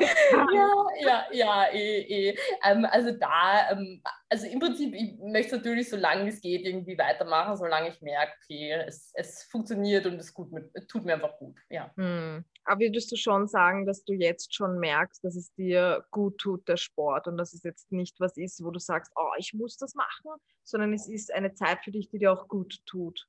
ja, 0.54 0.70
ja, 1.00 1.24
ja, 1.32 1.72
eh, 1.72 2.00
eh. 2.00 2.38
Ähm, 2.64 2.84
also 2.84 3.12
da, 3.12 3.70
ähm, 3.70 4.02
also 4.28 4.46
im 4.46 4.58
Prinzip, 4.58 4.94
ich 4.94 5.18
möchte 5.18 5.56
natürlich 5.56 5.88
so 5.88 5.96
lange 5.96 6.28
es 6.28 6.40
geht 6.40 6.64
irgendwie 6.64 6.96
weitermachen, 6.98 7.56
solange 7.56 7.88
ich 7.88 8.00
merke, 8.00 8.32
okay, 8.44 8.72
es, 8.86 9.12
es 9.14 9.44
funktioniert 9.44 10.06
und 10.06 10.14
es 10.14 10.32
gut 10.32 10.52
mit, 10.52 10.70
tut 10.88 11.04
mir 11.04 11.14
einfach 11.14 11.36
gut. 11.38 11.56
Ja. 11.68 11.92
Hm. 11.96 12.44
Aber 12.64 12.80
würdest 12.80 13.10
du 13.10 13.16
schon 13.16 13.48
sagen, 13.48 13.86
dass 13.86 14.04
du 14.04 14.12
jetzt 14.12 14.54
schon 14.54 14.78
merkst, 14.78 15.24
dass 15.24 15.34
es 15.34 15.52
dir 15.54 16.04
gut 16.10 16.38
tut, 16.38 16.68
der 16.68 16.76
Sport 16.76 17.26
und 17.26 17.36
dass 17.36 17.52
es 17.52 17.62
jetzt 17.62 17.90
nicht 17.90 18.20
was 18.20 18.36
ist, 18.36 18.62
wo 18.62 18.70
du 18.70 18.78
sagst, 18.78 19.12
oh, 19.16 19.30
ich 19.38 19.54
muss 19.54 19.76
das 19.76 19.94
machen, 19.94 20.30
sondern 20.62 20.92
es 20.92 21.08
ist 21.08 21.32
eine 21.32 21.54
Zeit 21.54 21.82
für 21.82 21.90
dich, 21.90 22.10
die 22.10 22.18
dir 22.18 22.32
auch 22.32 22.48
gut 22.48 22.80
tut? 22.86 23.26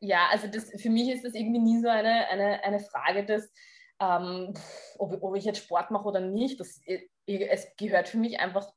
Ja, 0.00 0.28
also 0.30 0.48
das, 0.48 0.70
für 0.80 0.90
mich 0.90 1.08
ist 1.08 1.24
das 1.24 1.34
irgendwie 1.34 1.60
nie 1.60 1.80
so 1.80 1.88
eine, 1.88 2.28
eine, 2.28 2.62
eine 2.62 2.80
Frage, 2.80 3.24
dass, 3.24 3.50
ähm, 4.00 4.54
ob, 4.98 5.22
ob 5.22 5.36
ich 5.36 5.44
jetzt 5.44 5.62
Sport 5.62 5.90
mache 5.90 6.08
oder 6.08 6.20
nicht. 6.20 6.60
Das, 6.60 6.80
es 7.26 7.76
gehört 7.76 8.08
für 8.08 8.18
mich 8.18 8.40
einfach 8.40 8.68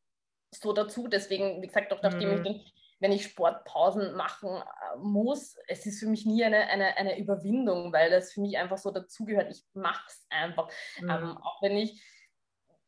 so 0.54 0.74
dazu. 0.74 1.08
Deswegen, 1.08 1.62
wie 1.62 1.68
gesagt, 1.68 1.92
auch 1.94 2.02
nachdem 2.02 2.30
mhm. 2.30 2.36
ich 2.38 2.44
den 2.44 2.62
wenn 3.00 3.12
ich 3.12 3.26
Sportpausen 3.26 4.16
machen 4.16 4.50
äh, 4.50 4.98
muss, 4.98 5.56
es 5.68 5.86
ist 5.86 6.00
für 6.00 6.08
mich 6.08 6.26
nie 6.26 6.44
eine, 6.44 6.68
eine, 6.68 6.98
eine 6.98 7.20
Überwindung, 7.20 7.94
weil 7.94 8.10
das 8.10 8.34
für 8.34 8.42
mich 8.42 8.58
einfach 8.58 8.78
so 8.78 8.92
dazugehört. 8.92 9.52
Ich 9.52 9.64
mache 9.74 10.06
es 10.08 10.26
einfach. 10.30 10.70
Mhm. 11.00 11.10
Ähm, 11.10 11.38
auch 11.38 11.62
wenn 11.62 11.78
ich, 11.78 12.02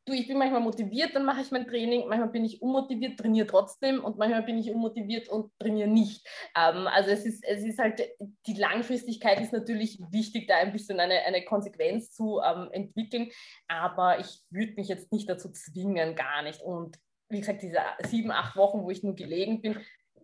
du, 0.10 0.14
ich 0.14 0.28
bin 0.28 0.38
manchmal 0.38 0.62
motiviert, 0.62 1.16
dann 1.16 1.26
mache 1.26 1.42
ich 1.42 1.52
mein 1.52 1.68
Training, 1.68 2.08
manchmal 2.08 2.30
bin 2.30 2.46
ich 2.46 2.62
unmotiviert, 2.62 3.20
trainiere 3.20 3.48
trotzdem 3.48 4.04
und 4.04 4.18
manchmal 4.18 4.44
bin 4.44 4.58
ich 4.58 4.72
unmotiviert 4.72 5.30
und 5.30 5.52
trainiere 5.60 5.88
nicht. 5.88 6.28
Ähm, 6.56 6.88
also 6.88 7.12
es 7.12 7.26
ist, 7.26 7.44
es 7.46 7.64
ist 7.64 7.80
halt, 7.80 8.02
die 8.48 8.54
Langfristigkeit 8.54 9.40
ist 9.40 9.54
natürlich 9.54 10.00
wichtig, 10.12 10.48
da 10.48 10.58
ein 10.58 10.74
bisschen 10.74 11.00
eine, 11.00 11.20
eine 11.26 11.46
Konsequenz 11.46 12.12
zu 12.12 12.42
ähm, 12.44 12.70
entwickeln, 12.72 13.30
aber 13.68 14.20
ich 14.20 14.42
würde 14.50 14.74
mich 14.74 14.88
jetzt 14.88 15.12
nicht 15.12 15.30
dazu 15.30 15.52
zwingen, 15.52 16.16
gar 16.16 16.42
nicht. 16.42 16.62
Und 16.62 16.98
wie 17.30 17.40
gesagt, 17.40 17.62
diese 17.62 17.78
sieben, 18.08 18.32
acht 18.32 18.56
Wochen, 18.56 18.84
wo 18.84 18.90
ich 18.90 19.04
nur 19.04 19.16
gelegen 19.16 19.62
bin, 19.62 19.80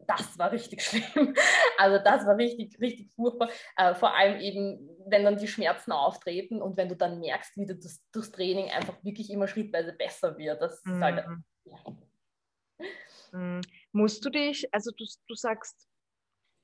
das 0.08 0.38
war 0.38 0.52
richtig 0.52 0.82
schlimm. 0.84 1.36
Also 1.78 2.04
das 2.04 2.26
war 2.26 2.38
richtig, 2.38 2.80
richtig 2.80 3.12
furchtbar. 3.14 3.50
Äh, 3.78 3.96
vor 3.96 4.16
allem 4.16 4.40
eben, 4.40 4.90
wenn 5.08 5.24
dann 5.24 5.38
die 5.38 5.48
Schmerzen 5.48 5.92
auftreten 5.92 6.62
und 6.62 6.78
wenn 6.78 6.90
du 6.90 6.96
dann 6.96 7.20
merkst, 7.20 7.58
wie 7.58 7.66
du 7.66 7.76
das, 7.76 8.02
durchs 8.12 8.32
Training 8.32 8.72
einfach 8.72 9.04
wirklich 9.04 9.30
immer 9.30 9.48
schrittweise 9.48 9.94
besser 9.94 10.38
wird. 10.38 10.62
Das 10.62 10.84
mhm. 10.86 11.04
halt, 11.04 11.28
mhm. 11.28 11.44
ja. 11.66 12.88
mhm. 13.32 13.62
Musst 13.92 14.24
du 14.26 14.30
dich, 14.30 14.74
also 14.74 14.92
du, 14.92 15.06
du 15.28 15.36
sagst, 15.36 15.88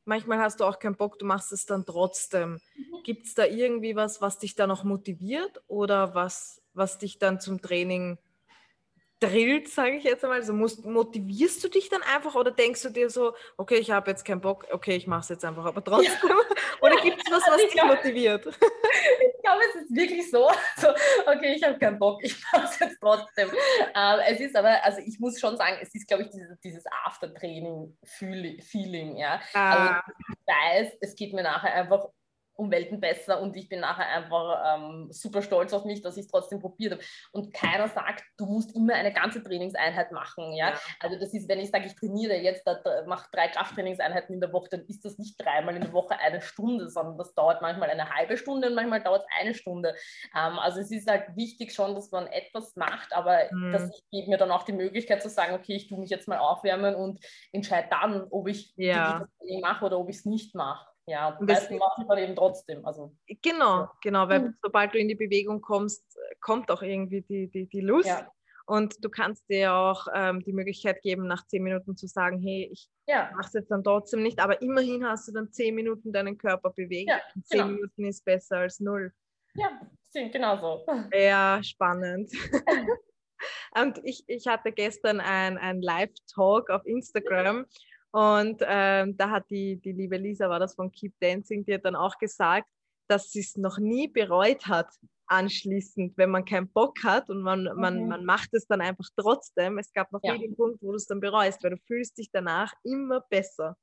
manchmal 0.06 0.40
hast 0.40 0.60
du 0.60 0.66
auch 0.66 0.80
keinen 0.80 0.96
Bock, 0.96 1.20
du 1.20 1.26
machst 1.26 1.52
es 1.52 1.66
dann 1.66 1.86
trotzdem. 1.86 2.60
Mhm. 2.76 3.04
Gibt 3.04 3.28
es 3.28 3.34
da 3.34 3.46
irgendwie 3.46 3.96
was, 3.96 4.22
was 4.22 4.40
dich 4.40 4.56
da 4.56 4.68
noch 4.68 4.84
motiviert 4.84 5.62
oder 5.68 6.16
was, 6.16 6.62
was 6.74 6.98
dich 6.98 7.20
dann 7.20 7.40
zum 7.40 7.62
Training 7.62 8.18
drillt, 9.22 9.70
sage 9.70 9.98
ich 9.98 10.04
jetzt 10.04 10.24
einmal? 10.24 10.40
Also 10.40 10.54
musst, 10.54 10.86
motivierst 10.86 11.64
du 11.64 11.70
dich 11.70 11.90
dann 11.90 12.02
einfach 12.04 12.36
oder 12.36 12.52
denkst 12.52 12.82
du 12.82 12.90
dir 12.90 13.10
so, 13.10 13.34
okay, 13.58 13.78
ich 13.78 13.92
habe 13.92 14.12
jetzt 14.12 14.26
keinen 14.26 14.42
Bock, 14.42 14.68
okay, 14.72 14.96
ich 14.96 15.08
mache 15.08 15.22
es 15.22 15.30
jetzt 15.30 15.46
einfach, 15.46 15.66
aber 15.66 15.84
trotzdem? 15.84 16.30
Ja. 16.30 16.36
Oder 16.82 16.96
gibt 17.04 17.22
es 17.24 17.32
was, 17.32 17.44
was 17.48 17.58
dich 17.58 17.76
motiviert? 17.84 18.48
Ich 18.48 19.44
glaube, 19.44 19.62
es 19.70 19.76
ist 19.84 19.96
wirklich 19.96 20.32
so, 20.32 20.50
so 20.78 20.88
okay, 21.28 21.54
ich 21.56 21.64
habe 21.64 21.78
keinen 21.78 22.00
Bock, 22.00 22.24
ich 22.24 22.36
mache 22.52 22.66
es 22.66 22.80
jetzt 22.80 22.98
trotzdem. 23.00 23.52
Ähm, 23.96 24.20
es 24.28 24.40
ist 24.40 24.56
aber, 24.56 24.84
also 24.84 25.00
ich 25.06 25.20
muss 25.20 25.40
schon 25.40 25.58
sagen, 25.58 25.78
es 25.82 25.94
ist, 25.94 26.08
glaube 26.08 26.24
ich, 26.24 26.30
dieses, 26.30 26.60
dieses 26.60 26.84
After-Training-Feeling, 27.06 29.18
ja. 29.18 29.40
Ah. 29.54 29.72
Also 29.72 29.94
ich 30.18 30.26
weiß, 30.48 30.94
es 31.02 31.16
geht 31.16 31.34
mir 31.34 31.44
nachher 31.44 31.72
einfach 31.74 32.08
um 32.62 32.70
Welten 32.70 33.00
besser 33.00 33.42
und 33.42 33.58
ich 33.58 33.68
bin 33.68 33.80
nachher 33.80 34.08
einfach 34.08 34.76
ähm, 34.76 35.08
super 35.12 35.42
stolz 35.42 35.74
auf 35.74 35.84
mich, 35.84 36.04
dass 36.04 36.16
ich 36.16 36.26
es 36.26 36.32
trotzdem 36.32 36.60
probiert 36.60 36.94
habe. 36.94 37.04
Und 37.32 37.54
keiner 37.54 37.88
sagt, 37.88 38.24
du 38.38 38.46
musst 38.46 38.76
immer 38.76 38.94
eine 38.94 39.12
ganze 39.12 39.42
Trainingseinheit 39.42 40.12
machen. 40.12 40.54
Ja? 40.54 40.70
ja. 40.70 40.80
Also 41.00 41.18
das 41.20 41.34
ist, 41.34 41.50
wenn 41.50 41.60
ich 41.60 41.72
sage, 41.72 41.88
ich 41.88 41.96
trainiere 41.96 42.36
jetzt, 42.36 42.64
mache 43.08 43.28
drei 43.32 43.48
Krafttrainingseinheiten 43.48 44.36
in 44.36 44.42
der 44.42 44.54
Woche, 44.54 44.70
dann 44.70 44.86
ist 44.86 45.04
das 45.04 45.18
nicht 45.18 45.44
dreimal 45.44 45.76
in 45.76 45.82
der 45.82 45.92
Woche 45.92 46.20
eine 46.20 46.40
Stunde, 46.40 46.88
sondern 46.90 47.18
das 47.18 47.34
dauert 47.34 47.64
manchmal 47.64 47.90
eine 47.90 48.12
halbe 48.12 48.38
Stunde 48.38 48.68
und 48.68 48.76
manchmal 48.76 49.02
dauert 49.02 49.24
es 49.24 49.40
eine 49.40 49.56
Stunde. 49.56 49.96
Ähm, 50.36 50.60
also 50.60 50.82
es 50.82 50.92
ist 50.92 51.10
halt 51.10 51.36
wichtig 51.36 51.74
schon, 51.74 51.96
dass 51.96 52.12
man 52.12 52.28
etwas 52.28 52.76
macht, 52.76 53.12
aber 53.14 53.40
mhm. 53.52 53.72
das 53.72 53.90
gibt 54.12 54.28
mir 54.28 54.38
dann 54.38 54.52
auch 54.52 54.64
die 54.64 54.74
Möglichkeit 54.74 55.24
zu 55.24 55.30
sagen, 55.30 55.56
okay, 55.56 55.74
ich 55.74 55.88
tue 55.88 56.00
mich 56.00 56.12
jetzt 56.12 56.28
mal 56.28 56.38
aufwärmen 56.38 56.94
und 56.94 57.20
entscheide 57.52 57.88
dann, 57.90 58.28
ob 58.30 58.48
ich 58.48 58.72
ja. 58.76 59.20
das 59.20 59.62
mache 59.62 59.86
oder 59.86 59.98
ob 59.98 60.10
ich 60.10 60.18
es 60.18 60.26
nicht 60.26 60.54
mache. 60.54 60.91
Ja, 61.08 61.36
und 61.38 61.50
das 61.50 61.70
mache 61.70 62.02
ich 62.02 62.08
dann 62.08 62.18
eben 62.18 62.36
trotzdem. 62.36 62.86
Also, 62.86 63.16
genau, 63.42 63.80
ja. 63.82 63.92
genau, 64.02 64.30
weil 64.30 64.40
mhm. 64.40 64.58
sobald 64.62 64.94
du 64.94 65.00
in 65.00 65.08
die 65.08 65.16
Bewegung 65.16 65.62
kommst, 65.62 66.04
kommt 66.40 66.70
auch 66.70 66.82
irgendwie 66.82 67.22
die, 67.22 67.50
die, 67.50 67.68
die 67.68 67.82
Lust. 67.82 68.08
Ja. 68.08 68.32
Und 68.66 69.04
du 69.04 69.10
kannst 69.10 69.50
dir 69.50 69.74
auch 69.74 70.08
ähm, 70.14 70.44
die 70.44 70.54
Möglichkeit 70.54 71.02
geben, 71.02 71.28
nach 71.28 71.46
zehn 71.48 71.64
Minuten 71.64 71.98
zu 71.98 72.08
sagen, 72.08 72.40
hey, 72.40 72.70
ich 72.72 72.88
ja. 73.08 73.32
mache 73.36 73.48
es 73.48 73.54
jetzt 73.54 73.72
dann 73.72 73.84
trotzdem 73.84 74.24
nicht, 74.24 74.40
aber 74.40 74.62
immerhin 74.62 75.06
hast 75.06 75.28
du 75.28 75.34
dann 75.34 75.52
zehn 75.52 75.76
Minuten 75.76 76.14
deinen 76.14 76.38
Körper 76.38 76.70
bewegt. 76.70 77.10
Ja, 77.10 77.20
zehn 77.44 77.60
genau. 77.60 77.68
Minuten 77.68 78.06
ist 78.06 78.24
besser 78.24 78.60
als 78.60 78.80
null. 78.80 79.12
Ja, 79.56 79.82
genau 80.14 80.58
so. 80.58 80.86
Ja, 81.14 81.60
spannend. 81.64 82.32
Und 83.76 84.00
ich, 84.04 84.24
ich 84.28 84.48
hatte 84.48 84.72
gestern 84.72 85.20
ein, 85.20 85.58
ein 85.58 85.82
Live-Talk 85.82 86.70
auf 86.70 86.86
Instagram 86.86 87.66
und 88.12 88.62
ähm, 88.66 89.16
da 89.18 89.30
hat 89.30 89.50
die, 89.50 89.78
die 89.78 89.94
liebe 89.94 90.18
Lisa, 90.18 90.50
war 90.50 90.60
das 90.60 90.76
von 90.76 90.92
Keep 90.92 91.14
Dancing, 91.20 91.66
die 91.66 91.74
hat 91.74 91.86
dann 91.86 91.96
auch 91.96 92.18
gesagt, 92.18 92.68
dass 93.08 93.32
sie 93.32 93.40
es 93.40 93.58
noch 93.58 93.78
nie 93.78 94.08
bereut 94.08 94.68
hat, 94.68 94.90
anschließend, 95.28 96.18
wenn 96.18 96.30
man 96.30 96.44
keinen 96.44 96.68
Bock 96.70 97.04
hat 97.04 97.30
und 97.30 97.42
man, 97.42 97.68
okay. 97.68 97.80
man, 97.80 98.08
man 98.08 98.26
macht 98.26 98.54
es 98.54 98.68
dann 98.68 98.82
einfach 98.82 99.08
trotzdem. 99.16 99.78
Es 99.78 99.94
gab 99.94 100.12
noch 100.12 100.20
ja. 100.24 100.34
nie 100.34 100.48
den 100.48 100.56
Punkt, 100.56 100.82
wo 100.82 100.92
du 100.92 100.98
es 100.98 101.08
dann 101.08 101.22
bereust, 101.22 101.64
weil 101.64 101.72
du 101.72 101.78
fühlst 101.88 102.18
dich 102.18 102.30
danach 102.32 102.74
immer 102.84 103.22
besser. 103.30 103.78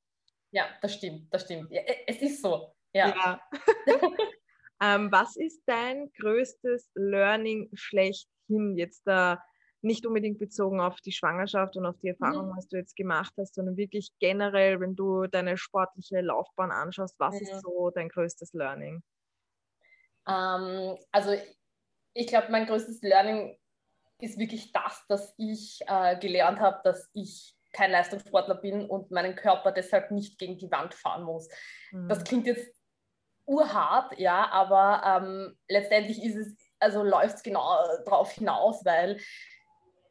Ja, 0.51 0.65
das 0.81 0.95
stimmt, 0.95 1.33
das 1.33 1.43
stimmt. 1.43 1.71
Ja, 1.71 1.81
es 2.05 2.21
ist 2.21 2.41
so. 2.41 2.73
Ja. 2.93 3.09
ja. 3.09 3.41
ähm, 4.81 5.11
was 5.11 5.35
ist 5.35 5.61
dein 5.65 6.11
größtes 6.19 6.91
Learning 6.95 7.69
schlechthin 7.73 8.77
jetzt 8.77 9.01
da? 9.05 9.43
Nicht 9.81 10.05
unbedingt 10.05 10.39
bezogen 10.39 10.81
auf 10.81 10.99
die 11.01 11.11
Schwangerschaft 11.11 11.77
und 11.77 11.85
auf 11.85 11.97
die 11.99 12.09
Erfahrung, 12.09 12.49
mhm. 12.49 12.57
was 12.57 12.67
du 12.67 12.77
jetzt 12.77 12.95
gemacht 12.95 13.33
hast, 13.37 13.55
sondern 13.55 13.77
wirklich 13.77 14.11
generell, 14.19 14.79
wenn 14.79 14.95
du 14.95 15.27
deine 15.27 15.57
sportliche 15.57 16.21
Laufbahn 16.21 16.71
anschaust, 16.71 17.19
was 17.19 17.35
mhm. 17.35 17.41
ist 17.41 17.61
so 17.61 17.89
dein 17.89 18.09
größtes 18.09 18.53
Learning? 18.53 19.01
Ähm, 20.27 20.97
also 21.11 21.33
ich 22.13 22.27
glaube, 22.27 22.51
mein 22.51 22.65
größtes 22.65 23.01
Learning 23.01 23.57
ist 24.19 24.37
wirklich 24.37 24.71
das, 24.73 25.05
dass 25.07 25.33
ich 25.37 25.79
äh, 25.87 26.17
gelernt 26.19 26.59
habe, 26.59 26.81
dass 26.83 27.09
ich 27.13 27.55
kein 27.71 27.91
Leistungssportler 27.91 28.55
bin 28.55 28.85
und 28.89 29.11
meinen 29.11 29.35
Körper 29.35 29.71
deshalb 29.71 30.11
nicht 30.11 30.39
gegen 30.39 30.57
die 30.57 30.71
Wand 30.71 30.93
fahren 30.93 31.23
muss. 31.23 31.47
Mhm. 31.91 32.09
Das 32.09 32.23
klingt 32.23 32.47
jetzt 32.47 32.73
urhart, 33.45 34.17
ja, 34.19 34.49
aber 34.51 35.01
ähm, 35.05 35.57
letztendlich 35.67 36.23
ist 36.23 36.35
es, 36.35 36.55
also 36.79 37.03
läuft 37.03 37.37
es 37.37 37.43
genau 37.43 37.77
darauf 38.05 38.31
hinaus, 38.31 38.83
weil 38.85 39.19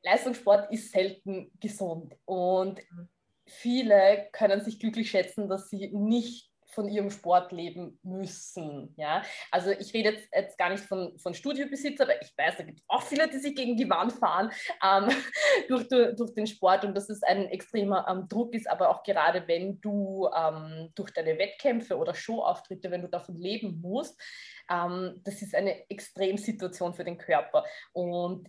Leistungssport 0.03 0.71
ist 0.73 0.93
selten 0.93 1.51
gesund 1.61 2.15
und 2.25 2.79
mhm. 2.79 3.09
viele 3.47 4.29
können 4.33 4.61
sich 4.61 4.79
glücklich 4.79 5.11
schätzen, 5.11 5.49
dass 5.49 5.69
sie 5.69 5.91
nicht 5.93 6.49
von 6.71 6.89
ihrem 6.89 7.11
Sport 7.11 7.51
leben 7.53 7.99
müssen. 8.03 8.95
Ja? 8.97 9.23
Also 9.51 9.71
ich 9.71 9.93
rede 9.95 10.11
jetzt, 10.11 10.29
jetzt 10.33 10.59
gar 10.59 10.71
nicht 10.71 10.85
von, 10.85 11.19
von 11.19 11.35
Studiobesitzer, 11.35 12.05
aber 12.05 12.21
ich 12.21 12.33
weiß, 12.37 12.57
da 12.59 12.63
gibt 12.63 12.81
es 12.81 12.85
auch 12.89 13.03
viele, 13.03 13.29
die 13.29 13.39
sich 13.39 13.55
gegen 13.55 13.77
die 13.77 13.89
Wand 13.89 14.13
fahren 14.13 14.51
ähm, 14.85 15.09
durch, 15.69 15.89
durch, 15.89 16.35
den 16.35 16.47
Sport 16.47 16.85
und 16.85 16.95
dass 16.95 17.09
es 17.09 17.23
ein 17.23 17.47
extremer 17.47 18.07
ähm, 18.09 18.29
Druck 18.29 18.55
ist, 18.55 18.69
aber 18.69 18.91
auch 18.91 19.03
gerade 19.03 19.49
wenn 19.49 19.81
du 19.81 20.29
ähm, 20.37 20.91
durch 20.95 21.11
deine 21.13 21.39
Wettkämpfe 21.39 21.97
oder 21.97 22.15
Showauftritte, 22.15 22.91
wenn 22.91 23.03
du 23.03 23.09
davon 23.09 23.37
leben 23.39 23.81
musst, 23.81 24.21
ähm, 24.71 25.21
das 25.25 25.41
ist 25.41 25.55
eine 25.55 25.89
Extremsituation 25.91 26.93
für 26.95 27.05
den 27.05 27.17
Körper. 27.17 27.65
Und 27.93 28.49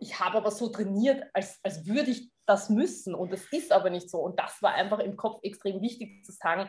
ich 0.00 0.20
habe 0.20 0.38
aber 0.38 0.50
so 0.50 0.68
trainiert, 0.68 1.24
als, 1.32 1.58
als 1.62 1.86
würde 1.86 2.10
ich 2.10 2.30
das 2.46 2.68
müssen 2.68 3.14
und 3.14 3.32
das 3.32 3.44
ist 3.52 3.72
aber 3.72 3.90
nicht 3.90 4.10
so. 4.10 4.18
Und 4.18 4.38
das 4.38 4.60
war 4.62 4.74
einfach 4.74 4.98
im 4.98 5.16
Kopf 5.16 5.40
extrem 5.42 5.80
wichtig 5.80 6.24
zu 6.24 6.32
sagen, 6.32 6.68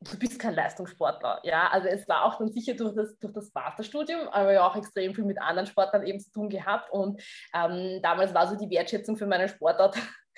du 0.00 0.18
bist 0.18 0.38
kein 0.38 0.54
Leistungssportler. 0.54 1.40
Ja, 1.44 1.68
also 1.68 1.88
es 1.88 2.08
war 2.08 2.24
auch 2.24 2.38
dann 2.38 2.52
sicher 2.52 2.74
durch 2.74 2.94
das, 2.94 3.18
durch 3.18 3.32
das 3.32 3.52
Masterstudium, 3.54 4.28
aber 4.28 4.52
ja 4.52 4.66
auch 4.66 4.76
extrem 4.76 5.14
viel 5.14 5.24
mit 5.24 5.40
anderen 5.40 5.66
Sportlern 5.66 6.06
eben 6.06 6.20
zu 6.20 6.30
tun 6.30 6.48
gehabt. 6.48 6.90
Und 6.90 7.22
ähm, 7.54 8.00
damals 8.02 8.34
war 8.34 8.48
so 8.48 8.56
die 8.56 8.70
Wertschätzung 8.70 9.16
für 9.16 9.26
meine 9.26 9.48
Sportart 9.48 9.96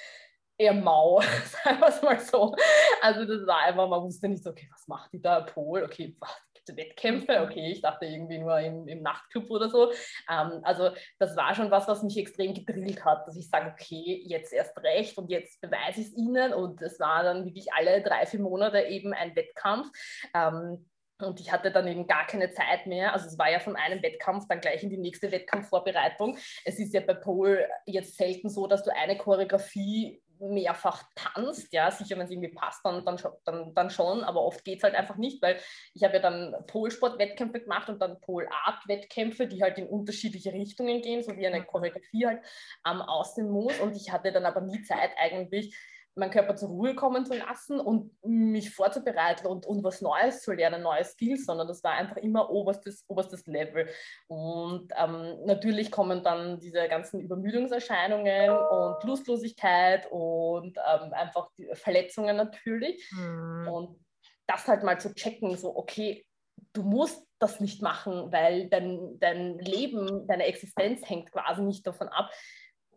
eher 0.58 0.74
mau, 0.74 1.20
sagen 1.64 1.80
wir 1.80 1.88
es 1.88 2.02
mal 2.02 2.20
so. 2.20 2.54
Also 3.02 3.24
das 3.24 3.46
war 3.46 3.58
einfach, 3.60 3.88
man 3.88 4.02
wusste 4.02 4.28
nicht 4.28 4.44
so, 4.44 4.50
okay, 4.50 4.68
was 4.72 4.86
macht 4.86 5.12
die 5.12 5.20
da, 5.20 5.40
Pol, 5.40 5.82
okay, 5.82 6.16
was, 6.20 6.30
Wettkämpfe. 6.76 7.40
Okay, 7.42 7.70
ich 7.72 7.80
dachte 7.82 8.06
irgendwie 8.06 8.38
nur 8.38 8.58
im, 8.58 8.86
im 8.88 9.02
Nachtclub 9.02 9.50
oder 9.50 9.68
so. 9.68 9.90
Ähm, 10.30 10.60
also 10.62 10.90
das 11.18 11.36
war 11.36 11.54
schon 11.54 11.70
was, 11.70 11.88
was 11.88 12.02
mich 12.02 12.16
extrem 12.18 12.54
gedrillt 12.54 13.04
hat, 13.04 13.26
dass 13.26 13.36
ich 13.36 13.48
sage, 13.48 13.72
okay, 13.72 14.22
jetzt 14.26 14.52
erst 14.52 14.76
recht 14.82 15.16
und 15.18 15.30
jetzt 15.30 15.60
beweise 15.60 16.00
ich 16.00 16.08
es 16.08 16.16
ihnen. 16.16 16.52
Und 16.52 16.82
es 16.82 16.98
war 17.00 17.22
dann 17.22 17.44
wirklich 17.44 17.72
alle 17.72 18.02
drei, 18.02 18.26
vier 18.26 18.40
Monate 18.40 18.80
eben 18.82 19.12
ein 19.12 19.34
Wettkampf. 19.36 19.88
Ähm, 20.34 20.86
Und 21.20 21.40
ich 21.40 21.50
hatte 21.50 21.72
dann 21.72 21.88
eben 21.88 22.06
gar 22.06 22.26
keine 22.28 22.52
Zeit 22.52 22.86
mehr. 22.86 23.12
Also 23.12 23.26
es 23.26 23.36
war 23.36 23.50
ja 23.50 23.58
von 23.58 23.74
einem 23.74 24.00
Wettkampf 24.04 24.46
dann 24.48 24.60
gleich 24.60 24.84
in 24.84 24.90
die 24.90 24.98
nächste 24.98 25.32
Wettkampfvorbereitung. 25.32 26.38
Es 26.64 26.78
ist 26.78 26.94
ja 26.94 27.00
bei 27.00 27.14
Pole 27.14 27.68
jetzt 27.86 28.16
selten 28.16 28.48
so, 28.48 28.68
dass 28.68 28.84
du 28.84 28.94
eine 28.94 29.16
Choreografie 29.16 30.22
mehrfach 30.40 31.02
tanzt, 31.14 31.72
ja, 31.72 31.90
sicher, 31.90 32.16
wenn 32.16 32.26
es 32.26 32.30
irgendwie 32.30 32.52
passt, 32.52 32.84
dann, 32.84 33.04
dann, 33.04 33.20
dann, 33.44 33.74
dann 33.74 33.90
schon, 33.90 34.24
aber 34.24 34.42
oft 34.42 34.64
geht 34.64 34.78
es 34.78 34.84
halt 34.84 34.94
einfach 34.94 35.16
nicht, 35.16 35.42
weil 35.42 35.58
ich 35.94 36.04
habe 36.04 36.14
ja 36.14 36.20
dann 36.20 36.54
Polsport-Wettkämpfe 36.66 37.60
gemacht 37.60 37.88
und 37.88 38.00
dann 38.00 38.20
Polart-Wettkämpfe, 38.20 39.46
die 39.46 39.62
halt 39.62 39.78
in 39.78 39.86
unterschiedliche 39.86 40.52
Richtungen 40.52 41.02
gehen, 41.02 41.22
so 41.22 41.36
wie 41.36 41.46
eine 41.46 41.64
Choreografie 41.64 42.26
halt 42.26 42.42
ähm, 42.86 43.02
aussehen 43.02 43.50
muss. 43.50 43.78
Und 43.80 43.96
ich 43.96 44.12
hatte 44.12 44.32
dann 44.32 44.46
aber 44.46 44.60
nie 44.60 44.82
Zeit 44.82 45.10
eigentlich, 45.16 45.76
meinen 46.18 46.30
Körper 46.30 46.56
zur 46.56 46.68
Ruhe 46.68 46.94
kommen 46.94 47.24
zu 47.24 47.34
lassen 47.34 47.80
und 47.80 48.12
mich 48.24 48.74
vorzubereiten 48.74 49.46
und, 49.46 49.66
und 49.66 49.82
was 49.84 50.02
Neues 50.02 50.42
zu 50.42 50.52
lernen, 50.52 50.82
neue 50.82 51.04
Skills, 51.04 51.46
sondern 51.46 51.68
das 51.68 51.82
war 51.84 51.92
einfach 51.92 52.16
immer 52.16 52.50
oberstes, 52.50 53.04
oberstes 53.08 53.46
Level. 53.46 53.88
Und 54.26 54.92
ähm, 54.96 55.44
natürlich 55.46 55.90
kommen 55.90 56.22
dann 56.22 56.60
diese 56.60 56.88
ganzen 56.88 57.20
Übermüdungserscheinungen 57.20 58.50
und 58.50 59.04
Lustlosigkeit 59.04 60.06
und 60.10 60.76
ähm, 60.76 61.12
einfach 61.12 61.50
Verletzungen 61.74 62.36
natürlich. 62.36 63.10
Mhm. 63.12 63.68
Und 63.68 64.04
das 64.46 64.66
halt 64.66 64.82
mal 64.82 65.00
zu 65.00 65.14
checken, 65.14 65.56
so, 65.56 65.76
okay, 65.76 66.24
du 66.72 66.82
musst 66.82 67.26
das 67.38 67.60
nicht 67.60 67.82
machen, 67.82 68.32
weil 68.32 68.68
dein, 68.68 69.18
dein 69.20 69.58
Leben, 69.58 70.26
deine 70.26 70.46
Existenz 70.46 71.08
hängt 71.08 71.30
quasi 71.30 71.62
nicht 71.62 71.86
davon 71.86 72.08
ab, 72.08 72.30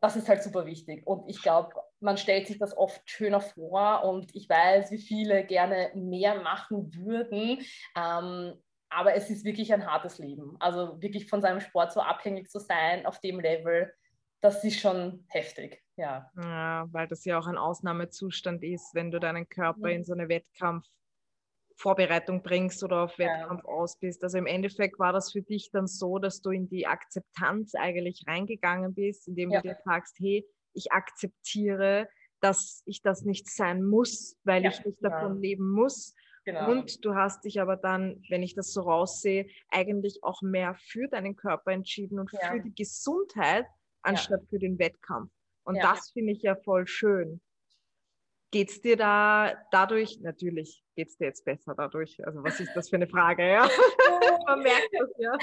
das 0.01 0.15
ist 0.15 0.27
halt 0.27 0.41
super 0.41 0.65
wichtig. 0.65 1.05
Und 1.05 1.29
ich 1.29 1.41
glaube, 1.41 1.73
man 2.01 2.17
stellt 2.17 2.47
sich 2.47 2.57
das 2.57 2.75
oft 2.75 3.09
schöner 3.09 3.41
vor 3.41 4.03
und 4.03 4.35
ich 4.35 4.49
weiß, 4.49 4.91
wie 4.91 4.97
viele 4.97 5.45
gerne 5.45 5.91
mehr 5.95 6.41
machen 6.41 6.93
würden. 6.93 7.59
Ähm, 7.95 8.53
aber 8.89 9.15
es 9.15 9.29
ist 9.29 9.45
wirklich 9.45 9.73
ein 9.73 9.85
hartes 9.85 10.17
Leben. 10.17 10.57
Also 10.59 11.01
wirklich 11.01 11.29
von 11.29 11.41
seinem 11.41 11.61
Sport 11.61 11.93
so 11.93 12.01
abhängig 12.01 12.49
zu 12.49 12.59
sein 12.59 13.05
auf 13.05 13.19
dem 13.21 13.39
Level, 13.39 13.93
das 14.41 14.63
ist 14.63 14.79
schon 14.79 15.23
heftig. 15.29 15.81
Ja. 15.95 16.29
ja 16.35 16.87
weil 16.91 17.07
das 17.07 17.23
ja 17.25 17.39
auch 17.39 17.47
ein 17.47 17.57
Ausnahmezustand 17.57 18.63
ist, 18.63 18.93
wenn 18.93 19.11
du 19.11 19.19
deinen 19.19 19.47
Körper 19.47 19.87
mhm. 19.87 19.95
in 19.95 20.03
so 20.03 20.13
eine 20.13 20.27
Wettkampf 20.27 20.85
Vorbereitung 21.77 22.43
bringst 22.43 22.83
oder 22.83 23.03
auf 23.03 23.17
Wettkampf 23.17 23.63
ja. 23.63 23.69
aus 23.69 23.97
bist. 23.97 24.23
Also 24.23 24.37
im 24.37 24.45
Endeffekt 24.45 24.99
war 24.99 25.13
das 25.13 25.31
für 25.31 25.41
dich 25.41 25.71
dann 25.71 25.87
so, 25.87 26.19
dass 26.19 26.41
du 26.41 26.51
in 26.51 26.67
die 26.67 26.85
Akzeptanz 26.85 27.73
eigentlich 27.75 28.23
reingegangen 28.27 28.93
bist, 28.93 29.27
indem 29.27 29.49
ja. 29.51 29.61
du 29.61 29.69
dir 29.69 29.77
sagst, 29.83 30.17
hey, 30.19 30.45
ich 30.73 30.91
akzeptiere, 30.91 32.07
dass 32.41 32.81
ich 32.85 33.01
das 33.01 33.23
nicht 33.23 33.49
sein 33.49 33.83
muss, 33.83 34.37
weil 34.43 34.63
ja, 34.63 34.71
ich 34.71 34.83
nicht 34.83 34.99
genau. 34.99 35.09
davon 35.09 35.41
leben 35.41 35.69
muss. 35.69 36.15
Genau. 36.43 36.71
Und 36.71 37.05
du 37.05 37.13
hast 37.13 37.45
dich 37.45 37.61
aber 37.61 37.77
dann, 37.77 38.23
wenn 38.29 38.41
ich 38.41 38.55
das 38.55 38.73
so 38.73 38.81
raussehe, 38.81 39.47
eigentlich 39.69 40.23
auch 40.23 40.41
mehr 40.41 40.75
für 40.75 41.07
deinen 41.07 41.35
Körper 41.35 41.71
entschieden 41.71 42.19
und 42.19 42.31
für 42.31 42.59
die 42.59 42.73
Gesundheit 42.73 43.67
anstatt 44.01 44.41
für 44.49 44.57
den 44.57 44.79
Wettkampf. 44.79 45.31
Und 45.63 45.77
das 45.77 46.09
finde 46.11 46.33
ich 46.33 46.41
ja 46.41 46.55
voll 46.55 46.87
schön. 46.87 47.41
Geht 48.49 48.69
es 48.69 48.81
dir 48.81 48.97
da 48.97 49.53
dadurch, 49.71 50.19
natürlich 50.19 50.83
geht 50.95 51.07
es 51.07 51.17
dir 51.17 51.25
jetzt 51.25 51.45
besser 51.45 51.73
dadurch, 51.73 52.17
also 52.25 52.43
was 52.43 52.59
ist 52.59 52.73
das 52.75 52.89
für 52.89 52.97
eine 52.97 53.07
Frage, 53.07 53.47
ja? 53.47 53.69
Man 54.45 54.61
merkt 54.61 54.89
das, 54.91 55.09
ja. 55.17 55.37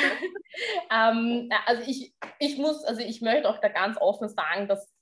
Ähm, 0.91 1.49
also 1.64 1.83
ich, 1.87 2.12
ich 2.39 2.59
muss, 2.59 2.85
also 2.85 3.01
ich 3.01 3.22
möchte 3.22 3.49
auch 3.49 3.61
da 3.61 3.68
ganz 3.68 3.97
offen 3.99 4.29
sagen, 4.29 4.68
dass 4.68 4.93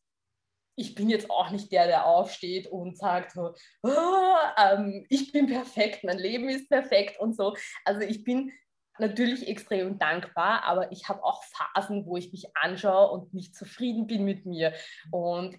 ich 0.76 0.94
bin 0.94 1.08
jetzt 1.08 1.30
auch 1.30 1.50
nicht 1.50 1.72
der, 1.72 1.86
der 1.86 2.06
aufsteht 2.06 2.66
und 2.66 2.96
sagt 2.96 3.32
so, 3.32 3.54
oh, 3.82 4.36
ähm, 4.58 5.06
ich 5.08 5.32
bin 5.32 5.46
perfekt, 5.46 6.04
mein 6.04 6.18
Leben 6.18 6.48
ist 6.48 6.68
perfekt 6.68 7.18
und 7.18 7.34
so. 7.34 7.56
Also 7.84 8.02
ich 8.02 8.24
bin 8.24 8.52
natürlich 8.98 9.48
extrem 9.48 9.98
dankbar, 9.98 10.62
aber 10.64 10.92
ich 10.92 11.08
habe 11.08 11.24
auch 11.24 11.42
Phasen, 11.44 12.06
wo 12.06 12.16
ich 12.16 12.32
mich 12.32 12.56
anschaue 12.56 13.10
und 13.10 13.34
nicht 13.34 13.54
zufrieden 13.54 14.06
bin 14.06 14.24
mit 14.24 14.46
mir. 14.46 14.72
Und 15.10 15.58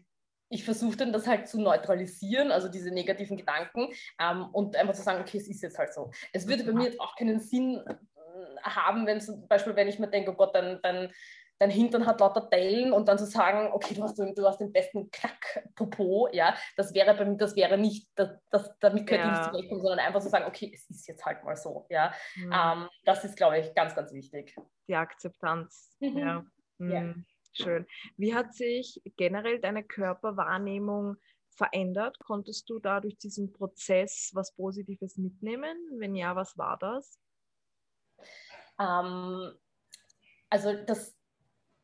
ich 0.50 0.64
versuche 0.64 0.98
dann 0.98 1.12
das 1.12 1.28
halt 1.28 1.48
zu 1.48 1.60
neutralisieren, 1.60 2.52
also 2.52 2.70
diese 2.70 2.92
negativen 2.92 3.38
Gedanken 3.38 3.90
ähm, 4.20 4.46
und 4.54 4.76
einfach 4.76 4.94
zu 4.94 5.02
sagen, 5.02 5.22
okay, 5.22 5.38
es 5.38 5.48
ist 5.48 5.62
jetzt 5.62 5.78
halt 5.78 5.94
so. 5.94 6.12
Es 6.32 6.48
würde 6.48 6.64
bei 6.64 6.72
mir 6.72 6.86
jetzt 6.86 7.02
auch 7.02 7.16
keinen 7.16 7.40
Sinn 7.40 7.82
äh, 7.86 7.96
haben, 8.64 9.06
wenn 9.06 9.20
zum 9.20 9.48
Beispiel, 9.48 9.76
wenn 9.76 9.88
ich 9.88 10.00
mir 10.00 10.08
denke, 10.08 10.32
oh 10.32 10.36
Gott, 10.36 10.56
dann, 10.56 10.80
dann 10.84 11.12
dein 11.60 11.70
Hintern 11.70 12.06
hat 12.06 12.20
lauter 12.20 12.42
Dellen 12.42 12.94
und 12.94 13.08
dann 13.08 13.18
zu 13.18 13.26
sagen, 13.26 13.72
okay, 13.72 13.96
du 13.96 14.04
hast, 14.04 14.18
du 14.18 14.48
hast 14.48 14.60
den 14.60 14.72
besten 14.72 15.10
Knackpopo, 15.12 16.30
ja, 16.32 16.56
das 16.76 16.94
wäre 16.94 17.16
bei 17.16 17.26
mir, 17.26 17.38
das 17.38 17.56
wäre 17.56 17.78
nicht, 17.78 18.10
das, 18.16 18.30
das, 18.50 18.78
damit 18.80 19.08
könnte 19.08 19.26
ja. 19.26 19.32
ich 19.32 19.38
nicht 19.40 19.50
zurechtkommen, 19.50 19.82
sondern 19.82 20.00
einfach 20.00 20.22
zu 20.22 20.30
sagen, 20.30 20.46
okay, 20.46 20.72
es 20.74 20.90
ist 20.90 21.08
jetzt 21.08 21.26
halt 21.26 21.44
mal 21.44 21.56
so, 21.56 21.86
ja. 21.90 22.14
Mhm. 22.36 22.52
Ähm, 22.54 22.90
das 23.06 23.24
ist, 23.26 23.36
glaube 23.36 23.60
ich, 23.60 23.74
ganz, 23.74 23.96
ganz 23.96 24.14
wichtig. 24.14 24.56
Die 24.88 24.96
Akzeptanz, 24.96 25.96
mhm. 26.00 26.18
ja. 26.18 26.46
Mhm. 26.78 26.92
ja. 26.92 27.16
Schön. 27.54 27.88
Wie 28.18 28.36
hat 28.36 28.54
sich 28.54 29.02
generell 29.16 29.60
deine 29.60 29.84
Körperwahrnehmung 29.84 31.18
verändert? 31.50 32.20
Konntest 32.20 32.70
du 32.70 32.78
da 32.78 33.00
durch 33.00 33.18
diesen 33.18 33.52
Prozess 33.52 34.30
was 34.36 34.54
Positives 34.54 35.18
mitnehmen? 35.18 35.76
Wenn 35.98 36.16
ja, 36.16 36.36
was 36.36 36.56
war 36.56 36.78
das? 36.78 37.20
Ähm, 38.80 39.54
also 40.50 40.74
das, 40.86 41.17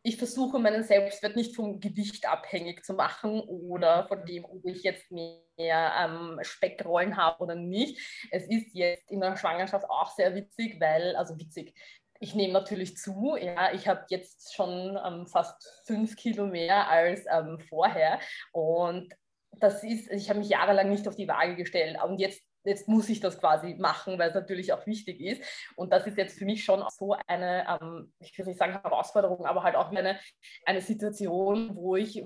ich 0.03 0.17
versuche 0.17 0.59
meinen 0.59 0.83
Selbstwert 0.83 1.37
nicht 1.37 1.55
vom 1.55 1.79
Gewicht 1.79 2.27
abhängig 2.27 2.83
zu 2.83 2.93
machen 2.93 3.39
oder 3.39 4.05
von 4.07 4.25
dem, 4.25 4.43
ob 4.43 4.65
ich 4.65 4.83
jetzt 4.83 5.09
mehr 5.11 5.39
ähm, 5.57 6.37
Speckrollen 6.41 7.15
habe 7.15 7.41
oder 7.41 7.55
nicht. 7.55 7.97
Es 8.29 8.45
ist 8.47 8.73
jetzt 8.73 9.09
in 9.09 9.21
der 9.21 9.37
Schwangerschaft 9.37 9.89
auch 9.89 10.11
sehr 10.11 10.35
witzig, 10.35 10.79
weil, 10.81 11.15
also 11.15 11.39
witzig, 11.39 11.73
ich 12.19 12.35
nehme 12.35 12.53
natürlich 12.53 12.97
zu. 12.97 13.37
Ja, 13.39 13.73
ich 13.73 13.87
habe 13.87 14.05
jetzt 14.09 14.53
schon 14.53 14.99
ähm, 15.05 15.25
fast 15.25 15.83
fünf 15.85 16.17
Kilo 16.17 16.47
mehr 16.47 16.89
als 16.89 17.23
ähm, 17.31 17.59
vorher. 17.69 18.19
Und 18.51 19.13
das 19.51 19.83
ist, 19.83 20.09
ich 20.11 20.29
habe 20.29 20.39
mich 20.39 20.49
jahrelang 20.49 20.89
nicht 20.89 21.07
auf 21.07 21.15
die 21.15 21.27
Waage 21.27 21.55
gestellt. 21.55 21.97
Und 22.03 22.19
jetzt, 22.19 22.41
jetzt 22.64 22.88
muss 22.88 23.09
ich 23.09 23.20
das 23.20 23.39
quasi 23.39 23.76
machen, 23.76 24.18
weil 24.20 24.30
es 24.30 24.36
natürlich 24.36 24.74
auch 24.74 24.86
wichtig 24.86 25.22
ist. 25.22 25.43
Und 25.76 25.91
das 25.91 26.07
ist 26.07 26.18
jetzt 26.18 26.38
für 26.38 26.45
mich 26.45 26.64
schon 26.64 26.84
so 26.89 27.16
eine, 27.28 27.66
ähm, 27.82 28.14
ich 28.20 28.38
will 28.38 28.45
nicht 28.45 28.59
sagen 28.59 28.74
Herausforderung, 28.74 29.45
aber 29.45 29.64
halt 29.64 29.76
auch 29.76 29.91
eine, 29.91 30.20
eine 30.66 30.82
Situation, 30.82 31.76
wo 31.76 31.95
ich 31.95 32.24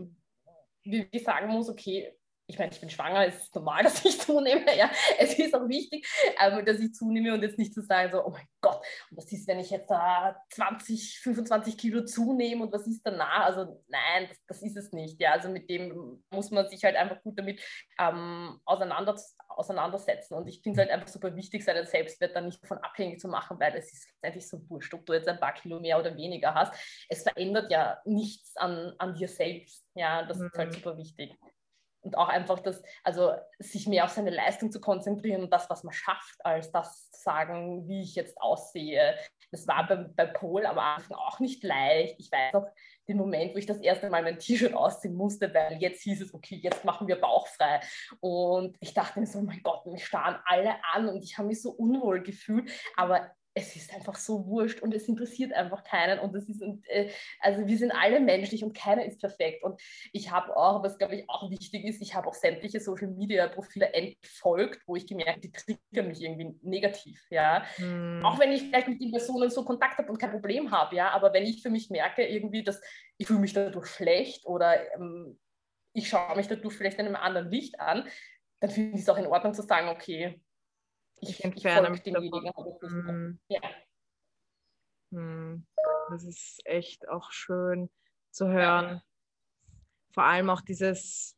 wie 0.84 1.20
sagen 1.20 1.50
muss, 1.50 1.70
okay, 1.70 2.18
ich 2.50 2.58
meine, 2.58 2.72
ich 2.72 2.80
bin 2.80 2.90
schwanger, 2.90 3.28
es 3.28 3.44
ist 3.44 3.56
normal, 3.56 3.84
dass 3.84 4.06
ich 4.06 4.20
zunehme. 4.22 4.76
Ja, 4.78 4.90
es 5.20 5.38
ist 5.38 5.54
auch 5.54 5.68
wichtig, 5.68 6.08
ähm, 6.40 6.66
dass 6.66 6.80
ich 6.80 6.94
zunehme 6.94 7.34
und 7.34 7.42
jetzt 7.44 7.58
nicht 7.58 7.74
zu 7.74 7.82
sagen, 7.82 8.12
so, 8.12 8.26
oh 8.26 8.30
mein 8.30 8.48
Gott, 8.62 8.82
was 9.12 9.32
ist, 9.32 9.48
wenn 9.48 9.60
ich 9.60 9.70
jetzt 9.70 9.90
da 9.90 10.42
20, 10.54 11.20
25 11.20 11.78
Kilo 11.78 12.06
zunehme 12.06 12.64
und 12.64 12.72
was 12.72 12.88
ist 12.88 13.02
danach? 13.04 13.46
Also 13.46 13.84
nein, 13.88 14.28
das, 14.30 14.38
das 14.48 14.62
ist 14.62 14.78
es 14.78 14.94
nicht. 14.94 15.20
Ja, 15.20 15.34
also 15.34 15.50
mit 15.50 15.70
dem 15.70 16.24
muss 16.30 16.50
man 16.50 16.70
sich 16.70 16.84
halt 16.86 16.96
einfach 16.96 17.22
gut 17.22 17.38
damit 17.38 17.62
ähm, 18.00 18.60
auseinander, 18.64 19.18
auseinandersetzen. 19.58 20.36
Und 20.36 20.48
ich 20.48 20.62
finde 20.62 20.82
es 20.82 20.88
halt 20.88 20.92
einfach 20.92 21.08
super 21.08 21.36
wichtig, 21.36 21.64
seinen 21.64 21.86
Selbstwert 21.86 22.36
dann 22.36 22.46
nicht 22.46 22.64
davon 22.64 22.78
abhängig 22.80 23.20
zu 23.20 23.28
machen, 23.28 23.60
weil 23.60 23.76
es 23.76 23.92
ist 23.92 24.08
letztendlich 24.10 24.48
so 24.48 24.70
wurscht, 24.70 24.94
ob 24.94 25.06
du 25.06 25.14
jetzt 25.14 25.28
ein 25.28 25.40
paar 25.40 25.54
Kilo 25.54 25.80
mehr 25.80 26.00
oder 26.00 26.16
weniger 26.16 26.54
hast. 26.54 26.74
Es 27.10 27.24
verändert 27.24 27.72
ja 27.72 28.00
nichts 28.06 28.56
an, 28.58 28.94
an 28.98 29.16
dir 29.16 29.28
selbst. 29.28 29.86
Ja, 29.96 30.24
das 30.24 30.38
mhm. 30.38 30.46
ist 30.48 30.58
halt 30.58 30.70
mhm. 30.70 30.74
super 30.74 30.98
wichtig 30.98 31.38
und 32.08 32.18
auch 32.18 32.30
einfach 32.30 32.60
das, 32.60 32.82
also 33.04 33.34
sich 33.60 33.88
mehr 33.88 34.06
auf 34.06 34.12
seine 34.12 34.30
Leistung 34.30 34.72
zu 34.72 34.80
konzentrieren 34.80 35.44
und 35.44 35.54
das, 35.54 35.70
was 35.70 35.84
man 35.84 35.94
schafft, 35.94 36.44
als 36.46 36.72
das 36.72 37.12
zu 37.12 37.22
sagen, 37.22 37.88
wie 37.88 38.02
ich 38.02 38.16
jetzt 38.16 38.40
aussehe. 38.40 39.16
Das 39.52 39.68
war 39.68 39.86
bei, 39.88 39.96
bei 39.96 40.26
Paul 40.26 40.66
am 40.66 40.80
Anfang 40.80 41.18
auch 41.18 41.40
nicht 41.40 41.64
leicht. 41.64 42.16
Ich 42.20 42.32
weiß 42.32 42.54
noch 42.54 42.68
den 43.08 43.18
Moment, 43.18 43.54
wo 43.54 43.58
ich 43.58 43.66
das 43.66 43.80
erste 43.80 44.10
Mal 44.10 44.24
mein 44.24 44.40
T-Shirt 44.40 44.74
ausziehen 44.74 45.16
musste, 45.16 45.54
weil 45.54 45.78
jetzt 45.80 46.02
hieß 46.04 46.22
es, 46.22 46.34
okay, 46.34 46.60
jetzt 46.62 46.86
machen 46.86 47.08
wir 47.08 47.16
bauchfrei. 47.16 47.80
Und 48.20 48.76
ich 48.80 48.94
dachte 48.94 49.20
mir 49.20 49.26
so, 49.26 49.42
mein 49.42 49.62
Gott, 49.64 49.86
mich 49.86 50.06
starren 50.06 50.40
alle 50.46 50.76
an 50.94 51.08
und 51.08 51.24
ich 51.24 51.38
habe 51.38 51.48
mich 51.48 51.62
so 51.62 51.72
unwohl 51.72 52.22
gefühlt. 52.22 52.70
Aber 52.96 53.32
es 53.58 53.76
ist 53.76 53.94
einfach 53.94 54.16
so 54.16 54.46
wurscht 54.46 54.82
und 54.82 54.94
es 54.94 55.08
interessiert 55.08 55.52
einfach 55.52 55.84
keinen 55.84 56.20
und 56.20 56.36
es 56.36 56.48
ist, 56.48 56.62
äh, 56.88 57.10
also 57.40 57.66
wir 57.66 57.78
sind 57.78 57.92
alle 57.92 58.20
menschlich 58.20 58.64
und 58.64 58.78
keiner 58.78 59.04
ist 59.04 59.20
perfekt 59.20 59.64
und 59.64 59.82
ich 60.14 60.32
habe 60.32 60.56
auch, 60.56 60.84
was 60.84 60.98
glaube 60.98 61.16
ich 61.16 61.30
auch 61.30 61.50
wichtig 61.50 61.84
ist, 61.86 62.02
ich 62.02 62.14
habe 62.14 62.28
auch 62.28 62.36
sämtliche 62.36 62.80
Social 62.80 63.08
Media 63.08 63.48
Profile 63.48 63.92
entfolgt, 63.94 64.84
wo 64.86 64.96
ich 64.96 65.08
gemerkt 65.08 65.32
habe, 65.32 65.42
die 65.42 65.52
triggern 65.52 66.08
mich 66.08 66.22
irgendwie 66.22 66.56
negativ, 66.62 67.26
ja, 67.32 67.66
hm. 67.78 68.22
auch 68.24 68.40
wenn 68.40 68.52
ich 68.52 68.62
vielleicht 68.62 68.88
mit 68.88 69.02
den 69.02 69.12
Personen 69.12 69.50
so 69.50 69.66
Kontakt 69.66 69.98
habe 69.98 70.10
und 70.10 70.20
kein 70.20 70.32
Problem 70.32 70.72
habe, 70.72 70.96
ja, 70.96 71.10
aber 71.10 71.34
wenn 71.34 71.44
ich 71.44 71.64
für 71.64 71.72
mich 71.72 71.90
merke 71.90 72.26
irgendwie, 72.26 72.64
dass 72.64 72.80
ich 73.18 73.26
fühle 73.26 73.40
mich 73.40 73.54
dadurch 73.54 73.88
schlecht 73.88 74.46
oder 74.46 74.94
ähm, 74.94 75.40
ich 75.94 76.10
schaue 76.10 76.36
mich 76.36 76.48
dadurch 76.48 76.76
vielleicht 76.76 77.00
in 77.00 77.08
einem 77.08 77.16
anderen 77.16 77.50
Licht 77.50 77.80
an, 77.80 78.08
dann 78.60 78.70
finde 78.70 78.96
ich 78.96 79.02
es 79.02 79.10
auch 79.10 79.18
in 79.18 79.28
Ordnung 79.28 79.54
zu 79.54 79.64
sagen, 79.64 79.90
okay, 79.90 80.40
ich, 81.22 81.44
entferne 81.44 81.90
mich 81.90 82.04
demjenigen. 82.04 82.52
Hm. 82.82 83.40
Ja. 83.50 83.62
Hm. 85.12 85.66
Das 86.10 86.24
ist 86.24 86.62
echt 86.66 87.08
auch 87.10 87.32
schön 87.32 87.90
zu 88.32 88.48
hören. 88.48 88.86
Ja. 88.86 89.04
Vor 90.14 90.24
allem 90.24 90.50
auch 90.50 90.62
dieses, 90.62 91.38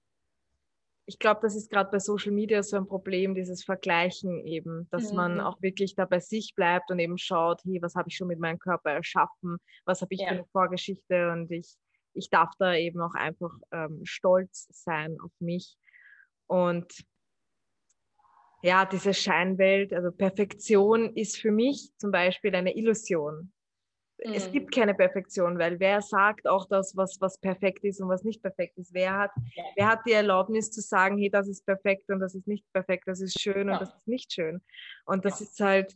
ich 1.06 1.18
glaube, 1.20 1.42
das 1.42 1.56
ist 1.56 1.70
gerade 1.70 1.90
bei 1.90 2.00
Social 2.00 2.32
Media 2.32 2.62
so 2.62 2.78
ein 2.78 2.88
Problem, 2.88 3.34
dieses 3.36 3.64
Vergleichen 3.64 4.46
eben, 4.46 4.88
dass 4.92 5.10
mhm. 5.10 5.18
man 5.18 5.40
auch 5.42 5.62
wirklich 5.62 5.96
da 5.96 6.06
bei 6.06 6.20
sich 6.20 6.54
bleibt 6.56 6.92
und 6.92 7.00
eben 7.00 7.18
schaut, 7.18 7.62
hey, 7.66 7.82
was 7.82 7.96
habe 7.96 8.10
ich 8.10 8.16
schon 8.16 8.28
mit 8.28 8.40
meinem 8.40 8.60
Körper 8.60 8.92
erschaffen, 8.92 9.58
was 9.86 10.02
habe 10.02 10.14
ich 10.14 10.22
ja. 10.22 10.28
für 10.28 10.34
eine 10.36 10.46
Vorgeschichte 10.46 11.32
und 11.32 11.52
ich, 11.52 11.76
ich 12.14 12.30
darf 12.30 12.52
da 12.60 12.76
eben 12.76 13.02
auch 13.02 13.16
einfach 13.16 13.52
ähm, 13.72 14.02
stolz 14.04 14.68
sein 14.72 15.18
auf 15.20 15.32
mich. 15.40 15.78
Und 16.48 16.92
ja, 18.62 18.86
diese 18.86 19.14
Scheinwelt, 19.14 19.94
also 19.94 20.12
Perfektion 20.12 21.16
ist 21.16 21.38
für 21.38 21.52
mich 21.52 21.92
zum 21.98 22.12
Beispiel 22.12 22.56
eine 22.56 22.76
Illusion 22.76 23.52
es 24.20 24.48
mhm. 24.48 24.52
gibt 24.52 24.74
keine 24.74 24.94
Perfektion, 24.94 25.58
weil 25.58 25.80
wer 25.80 26.02
sagt 26.02 26.48
auch 26.48 26.68
das, 26.68 26.96
was, 26.96 27.20
was 27.22 27.38
perfekt 27.38 27.84
ist 27.84 28.02
und 28.02 28.10
was 28.10 28.24
nicht 28.24 28.42
perfekt 28.42 28.78
ist? 28.78 28.94
Wer 28.94 29.18
hat, 29.18 29.32
ja. 29.56 29.64
wer 29.76 29.88
hat 29.88 30.00
die 30.06 30.12
Erlaubnis 30.12 30.72
zu 30.72 30.82
sagen, 30.82 31.18
hey, 31.18 31.30
das 31.30 31.48
ist 31.48 31.66
perfekt 31.66 32.10
und 32.10 32.20
das 32.20 32.36
ist 32.36 32.48
nicht 32.48 32.66
perfekt, 32.74 33.08
das 33.08 33.22
ist 33.22 33.40
schön 33.40 33.68
ja. 33.68 33.74
und 33.74 33.82
das 33.82 33.90
ist 33.96 34.08
nicht 34.08 34.34
schön? 34.34 34.62
Und 35.06 35.26
das 35.26 35.40
ja. 35.40 35.46
ist 35.46 35.60
halt, 35.62 35.96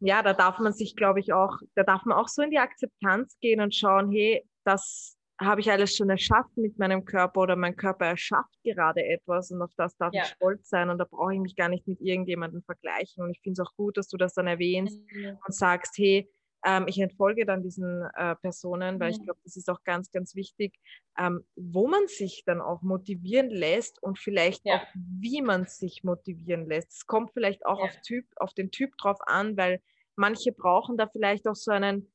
ja, 0.00 0.22
da 0.22 0.32
darf 0.32 0.58
man 0.60 0.72
sich, 0.72 0.94
glaube 0.94 1.20
ich, 1.20 1.32
auch, 1.32 1.58
da 1.74 1.82
darf 1.82 2.04
man 2.04 2.16
auch 2.16 2.28
so 2.28 2.42
in 2.42 2.50
die 2.50 2.58
Akzeptanz 2.58 3.36
gehen 3.40 3.60
und 3.60 3.74
schauen, 3.74 4.10
hey, 4.12 4.46
das 4.64 5.17
habe 5.40 5.60
ich 5.60 5.70
alles 5.70 5.94
schon 5.94 6.10
erschaffen 6.10 6.62
mit 6.62 6.78
meinem 6.78 7.04
Körper 7.04 7.40
oder 7.40 7.56
mein 7.56 7.76
Körper 7.76 8.06
erschafft 8.06 8.58
gerade 8.64 9.04
etwas 9.04 9.50
und 9.50 9.62
auf 9.62 9.72
das 9.76 9.96
darf 9.96 10.12
ich 10.12 10.24
stolz 10.24 10.68
sein 10.68 10.90
und 10.90 10.98
da 10.98 11.04
brauche 11.04 11.34
ich 11.34 11.40
mich 11.40 11.54
gar 11.54 11.68
nicht 11.68 11.86
mit 11.86 12.00
irgendjemandem 12.00 12.62
vergleichen. 12.62 13.22
Und 13.22 13.30
ich 13.30 13.40
finde 13.40 13.60
es 13.62 13.66
auch 13.66 13.74
gut, 13.76 13.96
dass 13.96 14.08
du 14.08 14.16
das 14.16 14.34
dann 14.34 14.48
erwähnst 14.48 15.00
mhm. 15.12 15.38
und 15.46 15.54
sagst, 15.54 15.96
hey, 15.96 16.28
ähm, 16.64 16.86
ich 16.88 16.98
entfolge 16.98 17.46
dann 17.46 17.62
diesen 17.62 18.02
äh, 18.16 18.34
Personen, 18.36 18.98
weil 18.98 19.10
mhm. 19.10 19.16
ich 19.16 19.22
glaube, 19.22 19.40
das 19.44 19.56
ist 19.56 19.70
auch 19.70 19.84
ganz, 19.84 20.10
ganz 20.10 20.34
wichtig, 20.34 20.74
ähm, 21.16 21.44
wo 21.54 21.86
man 21.86 22.08
sich 22.08 22.42
dann 22.44 22.60
auch 22.60 22.82
motivieren 22.82 23.50
lässt 23.50 24.02
und 24.02 24.18
vielleicht 24.18 24.64
ja. 24.64 24.76
auch, 24.76 24.86
wie 24.94 25.40
man 25.40 25.66
sich 25.66 26.02
motivieren 26.02 26.66
lässt. 26.66 26.92
Es 26.92 27.06
kommt 27.06 27.32
vielleicht 27.32 27.64
auch 27.64 27.78
ja. 27.78 27.84
auf, 27.84 28.00
typ, 28.02 28.26
auf 28.36 28.54
den 28.54 28.72
Typ 28.72 28.96
drauf 28.98 29.18
an, 29.26 29.56
weil 29.56 29.80
manche 30.16 30.50
brauchen 30.50 30.96
da 30.96 31.06
vielleicht 31.06 31.46
auch 31.46 31.54
so 31.54 31.70
einen 31.70 32.10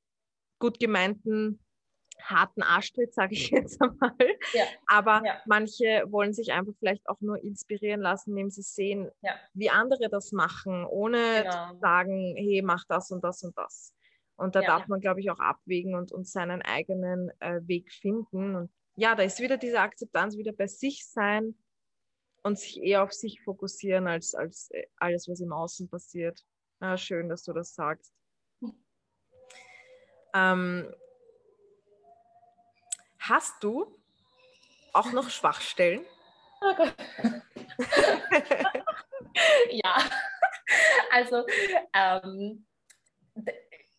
gut 0.59 0.79
gemeinten 0.79 1.59
harten 2.23 2.61
Arschtritt, 2.61 3.13
sage 3.13 3.33
ich 3.33 3.49
jetzt 3.51 3.81
einmal. 3.81 4.15
Ja. 4.53 4.65
Aber 4.87 5.21
ja. 5.25 5.41
manche 5.45 6.05
wollen 6.07 6.33
sich 6.33 6.51
einfach 6.51 6.73
vielleicht 6.79 7.07
auch 7.07 7.21
nur 7.21 7.41
inspirieren 7.43 8.01
lassen, 8.01 8.31
indem 8.31 8.49
sie 8.49 8.61
sehen, 8.61 9.11
ja. 9.21 9.35
wie 9.53 9.69
andere 9.69 10.09
das 10.09 10.31
machen, 10.31 10.85
ohne 10.85 11.43
genau. 11.43 11.73
zu 11.73 11.79
sagen, 11.79 12.35
hey, 12.37 12.61
mach 12.63 12.85
das 12.87 13.11
und 13.11 13.23
das 13.23 13.43
und 13.43 13.57
das. 13.57 13.93
Und 14.35 14.55
da 14.55 14.61
darf 14.61 14.87
man, 14.87 14.99
glaube 14.99 15.19
ich, 15.19 15.29
auch 15.29 15.39
abwägen 15.39 15.95
und, 15.95 16.11
und 16.11 16.27
seinen 16.27 16.61
eigenen 16.63 17.29
äh, 17.39 17.61
Weg 17.67 17.91
finden. 17.91 18.55
Und 18.55 18.71
ja, 18.95 19.15
da 19.15 19.23
ist 19.23 19.39
wieder 19.39 19.57
diese 19.57 19.79
Akzeptanz, 19.79 20.37
wieder 20.37 20.51
bei 20.51 20.67
sich 20.67 21.07
sein 21.07 21.55
und 22.41 22.57
sich 22.59 22.81
eher 22.81 23.03
auf 23.03 23.13
sich 23.13 23.41
fokussieren, 23.41 24.07
als, 24.07 24.33
als 24.33 24.69
äh, 24.71 24.85
alles, 24.97 25.27
was 25.29 25.39
im 25.39 25.53
Außen 25.53 25.87
passiert. 25.87 26.43
Ja, 26.81 26.97
schön, 26.97 27.29
dass 27.29 27.43
du 27.43 27.53
das 27.53 27.75
sagst. 27.75 28.13
Ähm, 30.33 30.93
hast 33.23 33.63
du 33.63 33.87
auch 34.91 35.11
noch 35.11 35.29
Schwachstellen? 35.29 36.05
Oh 36.61 36.73
ja, 39.71 39.97
also 41.11 41.45
ähm, 41.93 42.65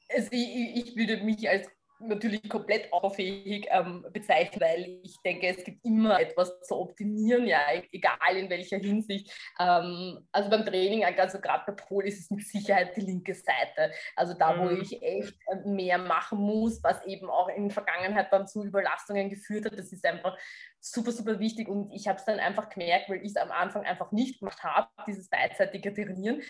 also 0.09 0.29
ich 0.33 0.97
würde 0.97 1.18
mich 1.18 1.49
als 1.49 1.68
natürlich 2.01 2.49
komplett 2.49 2.93
auffähig 2.93 3.67
ähm, 3.71 4.05
bezeichnen, 4.13 4.61
weil 4.61 5.01
ich 5.03 5.17
denke, 5.25 5.49
es 5.49 5.65
gibt 5.65 5.85
immer 5.85 6.21
etwas 6.21 6.61
zu 6.63 6.77
optimieren, 6.77 7.47
ja, 7.47 7.61
egal 7.93 8.37
in 8.37 8.51
welcher 8.51 8.79
Hinsicht. 8.79 9.31
Ähm, 9.59 10.27
also 10.33 10.51
beim 10.51 10.65
Training, 10.65 11.05
also 11.05 11.41
gerade 11.41 11.65
bei 11.67 11.73
Pol 11.73 12.05
ist 12.07 12.21
es 12.21 12.31
mit 12.31 12.47
Sicherheit 12.47 12.97
die 12.97 13.03
linke 13.03 13.35
Seite. 13.35 13.93
Also 14.17 14.35
da, 14.35 14.59
wo 14.59 14.65
mhm. 14.65 14.81
ich 14.81 15.03
echt 15.03 15.35
äh, 15.47 15.69
mehr 15.69 15.99
machen 15.99 16.39
muss, 16.39 16.83
was 16.83 17.05
eben 17.07 17.31
auch 17.31 17.49
in 17.49 17.69
der 17.69 17.75
Vergangenheit 17.75 18.33
dann 18.33 18.47
zu 18.47 18.65
Überlastungen 18.65 19.31
geführt 19.31 19.67
hat, 19.67 19.79
das 19.79 19.93
ist 19.93 20.05
einfach 20.05 20.37
super, 20.81 21.13
super 21.13 21.39
wichtig 21.39 21.69
und 21.69 21.91
ich 21.93 22.09
habe 22.09 22.19
es 22.19 22.25
dann 22.27 22.39
einfach 22.39 22.69
gemerkt, 22.69 23.09
weil 23.09 23.23
ich 23.23 23.31
es 23.31 23.37
am 23.37 23.51
Anfang 23.51 23.85
einfach 23.85 24.13
nicht 24.13 24.41
gemacht 24.41 24.63
habe, 24.63 24.89
dieses 25.07 25.31
beidseitige 25.31 25.95
Trainieren 25.95 26.43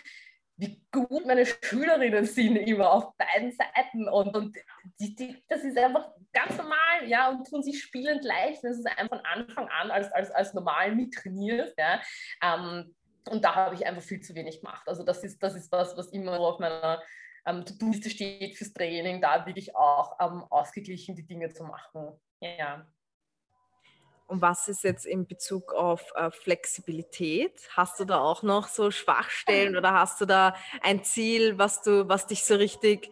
wie 0.57 0.81
gut 0.91 1.25
meine 1.25 1.45
Schülerinnen 1.45 2.25
sind 2.25 2.55
immer 2.55 2.91
auf 2.91 3.17
beiden 3.17 3.51
Seiten 3.51 4.07
und, 4.07 4.35
und 4.35 4.57
die, 4.99 5.15
die, 5.15 5.43
das 5.49 5.63
ist 5.63 5.77
einfach 5.77 6.11
ganz 6.31 6.57
normal, 6.57 7.07
ja, 7.07 7.29
und 7.29 7.47
tun 7.47 7.61
sich 7.61 7.81
spielend 7.81 8.23
leicht, 8.23 8.63
wenn 8.63 8.71
du 8.71 8.79
es 8.79 8.85
einfach 8.85 9.17
von 9.17 9.25
Anfang 9.25 9.67
an 9.67 9.91
als, 9.91 10.11
als, 10.11 10.31
als 10.31 10.53
normal 10.53 10.95
mittrainierst, 10.95 11.77
ja. 11.77 12.01
Ähm, 12.41 12.95
und 13.29 13.43
da 13.43 13.55
habe 13.55 13.75
ich 13.75 13.85
einfach 13.85 14.03
viel 14.03 14.21
zu 14.21 14.35
wenig 14.35 14.61
gemacht. 14.61 14.87
Also 14.87 15.03
das 15.03 15.23
ist, 15.23 15.41
das 15.41 15.55
ist 15.55 15.71
was, 15.71 15.97
was 15.97 16.09
immer 16.09 16.39
auf 16.39 16.59
meiner 16.59 17.01
ähm, 17.45 17.65
To-Do-Liste 17.65 18.09
steht 18.09 18.55
fürs 18.55 18.71
Training, 18.71 19.19
da 19.19 19.45
wirklich 19.45 19.75
auch 19.75 20.17
ähm, 20.21 20.43
ausgeglichen 20.49 21.15
die 21.15 21.25
Dinge 21.25 21.51
zu 21.51 21.63
machen. 21.63 22.19
Ja. 22.39 22.87
Und 24.27 24.41
was 24.41 24.67
ist 24.67 24.83
jetzt 24.83 25.05
in 25.05 25.27
Bezug 25.27 25.73
auf 25.73 26.11
äh, 26.15 26.31
Flexibilität? 26.31 27.53
Hast 27.75 27.99
du 27.99 28.05
da 28.05 28.19
auch 28.19 28.41
noch 28.41 28.67
so 28.67 28.89
Schwachstellen 28.89 29.77
oder 29.77 29.93
hast 29.93 30.19
du 30.19 30.25
da 30.25 30.55
ein 30.81 31.03
Ziel, 31.03 31.59
was 31.59 31.83
du, 31.83 32.07
was 32.07 32.25
dich 32.25 32.43
so 32.43 32.55
richtig, 32.55 33.11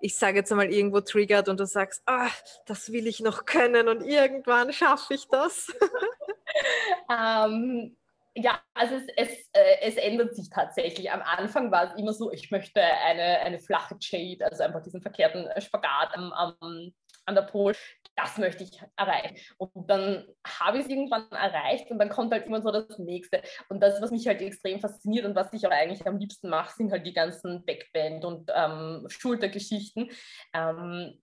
ich 0.00 0.16
sage 0.16 0.38
jetzt 0.38 0.50
einmal, 0.50 0.72
irgendwo 0.72 1.00
triggert 1.00 1.48
und 1.48 1.60
du 1.60 1.66
sagst, 1.66 2.02
ah, 2.06 2.30
das 2.66 2.92
will 2.92 3.06
ich 3.06 3.20
noch 3.20 3.44
können 3.44 3.88
und 3.88 4.02
irgendwann 4.02 4.72
schaffe 4.72 5.14
ich 5.14 5.28
das? 5.28 5.66
ähm, 7.10 7.96
ja, 8.34 8.60
also 8.72 8.94
es, 8.94 9.04
es, 9.16 9.50
äh, 9.52 9.80
es, 9.82 9.96
ändert 9.96 10.34
sich 10.34 10.48
tatsächlich. 10.48 11.10
Am 11.10 11.22
Anfang 11.22 11.70
war 11.70 11.92
es 11.92 11.98
immer 11.98 12.14
so, 12.14 12.32
ich 12.32 12.50
möchte 12.50 12.80
eine, 12.80 13.40
eine 13.40 13.58
flache 13.58 13.96
Jade, 14.00 14.46
also 14.46 14.62
einfach 14.62 14.82
diesen 14.82 15.02
verkehrten 15.02 15.48
Spagat 15.60 16.16
am, 16.16 16.32
am 16.32 16.92
an 17.28 17.34
der 17.34 17.42
Pol, 17.42 17.74
das 18.18 18.36
möchte 18.36 18.64
ich 18.64 18.82
erreichen. 18.96 19.36
Und 19.58 19.88
dann 19.88 20.26
habe 20.44 20.78
ich 20.78 20.84
es 20.84 20.90
irgendwann 20.90 21.30
erreicht 21.30 21.90
und 21.90 21.98
dann 21.98 22.08
kommt 22.08 22.32
halt 22.32 22.46
immer 22.46 22.60
so 22.60 22.72
das 22.72 22.98
Nächste. 22.98 23.42
Und 23.68 23.80
das, 23.80 24.02
was 24.02 24.10
mich 24.10 24.26
halt 24.26 24.42
extrem 24.42 24.80
fasziniert 24.80 25.24
und 25.24 25.36
was 25.36 25.52
ich 25.52 25.66
auch 25.66 25.70
eigentlich 25.70 26.06
am 26.06 26.18
liebsten 26.18 26.48
mache, 26.48 26.74
sind 26.74 26.90
halt 26.90 27.06
die 27.06 27.12
ganzen 27.12 27.64
Backband- 27.64 28.24
und 28.24 28.50
ähm, 28.54 29.06
Schultergeschichten. 29.08 30.10
Ähm, 30.52 31.22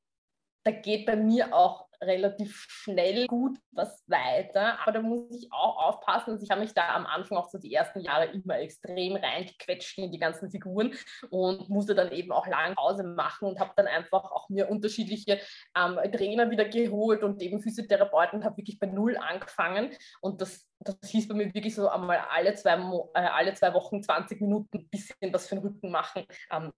da 0.64 0.72
geht 0.72 1.06
bei 1.06 1.16
mir 1.16 1.54
auch 1.54 1.88
relativ 2.06 2.66
schnell 2.70 3.28
gut 3.28 3.58
was 3.72 4.03
weiter. 4.08 4.80
Aber 4.82 4.91
da 4.91 5.01
muss 5.01 5.36
ich 5.36 5.51
auch 5.51 5.78
aufpassen. 5.78 6.32
Also 6.32 6.43
ich 6.43 6.49
habe 6.49 6.62
mich 6.62 6.74
da 6.74 6.95
am 6.95 7.06
Anfang 7.06 7.38
auch 7.38 7.49
so 7.49 7.58
die 7.58 7.74
ersten 7.74 7.99
Jahre 7.99 8.26
immer 8.26 8.60
extrem 8.60 9.16
reingequetscht 9.16 9.97
in 9.97 10.12
die 10.12 10.20
ganzen 10.20 10.49
Figuren 10.49 10.93
und 11.30 11.70
musste 11.70 11.95
dann 11.95 12.12
eben 12.12 12.32
auch 12.32 12.47
lange 12.47 12.76
Pause 12.76 13.03
machen 13.03 13.47
und 13.47 13.60
habe 13.60 13.72
dann 13.76 13.88
einfach 13.88 14.24
auch 14.24 14.49
mir 14.49 14.70
unterschiedliche 14.70 15.39
ähm, 15.78 15.99
Trainer 16.12 16.49
wieder 16.49 16.66
geholt 16.66 17.24
und 17.24 17.41
eben 17.41 17.62
Physiotherapeuten 17.62 18.43
habe 18.43 18.58
wirklich 18.58 18.80
bei 18.80 18.88
Null 18.88 19.18
angefangen. 19.18 19.91
Und 20.22 20.41
das, 20.41 20.68
das 20.80 20.97
hieß 21.06 21.28
bei 21.28 21.36
mir 21.36 21.53
wirklich 21.53 21.76
so 21.76 21.89
einmal 21.89 22.20
alle 22.30 22.53
zwei, 22.56 22.76
äh, 23.14 23.20
alle 23.20 23.53
zwei 23.53 23.74
Wochen 23.74 24.01
20 24.01 24.41
Minuten 24.41 24.78
ein 24.78 24.89
bisschen 24.89 25.34
was 25.34 25.47
für 25.47 25.56
den 25.56 25.64
Rücken 25.64 25.91
machen. 25.91 26.26
Ähm, 26.51 26.72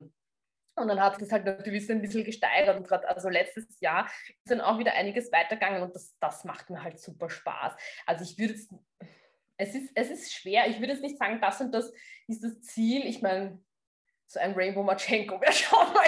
und 0.78 0.88
dann 0.88 1.01
hat 1.01 1.19
das 1.21 1.32
halt 1.32 1.45
natürlich 1.45 1.89
ein 1.89 2.01
bisschen 2.01 2.23
gesteigert. 2.23 2.78
Und 2.78 2.88
gerade 2.88 3.07
also 3.07 3.30
letztes 3.30 3.80
Jahr 3.80 4.05
ist 4.28 4.51
dann 4.51 4.61
auch 4.61 4.78
wieder 4.78 4.93
einiges 4.93 5.32
weitergegangen 5.32 5.82
und 5.82 5.95
das, 5.95 6.15
das 6.19 6.43
macht 6.43 6.69
mir 6.69 6.84
halt 6.84 6.99
super 6.99 7.30
Spaß. 7.30 7.75
Also 8.05 8.23
ich 8.23 8.38
würde 8.38 8.53
es, 8.53 8.69
es 9.57 9.75
ist, 9.75 9.91
es 9.95 10.11
ist 10.11 10.34
schwer. 10.34 10.67
Ich 10.67 10.80
würde 10.80 10.93
jetzt 10.93 11.01
nicht 11.01 11.17
sagen, 11.17 11.41
das 11.41 11.59
und 11.61 11.71
das 11.71 11.91
ist 12.28 12.43
das 12.43 12.61
Ziel. 12.61 13.05
Ich 13.05 13.21
meine, 13.21 13.59
so 14.28 14.39
ein 14.39 14.53
Rainbow 14.53 14.84
Machenko 14.84 15.41
wäre 15.41 15.51
schon 15.53 15.93
mal. 15.93 16.05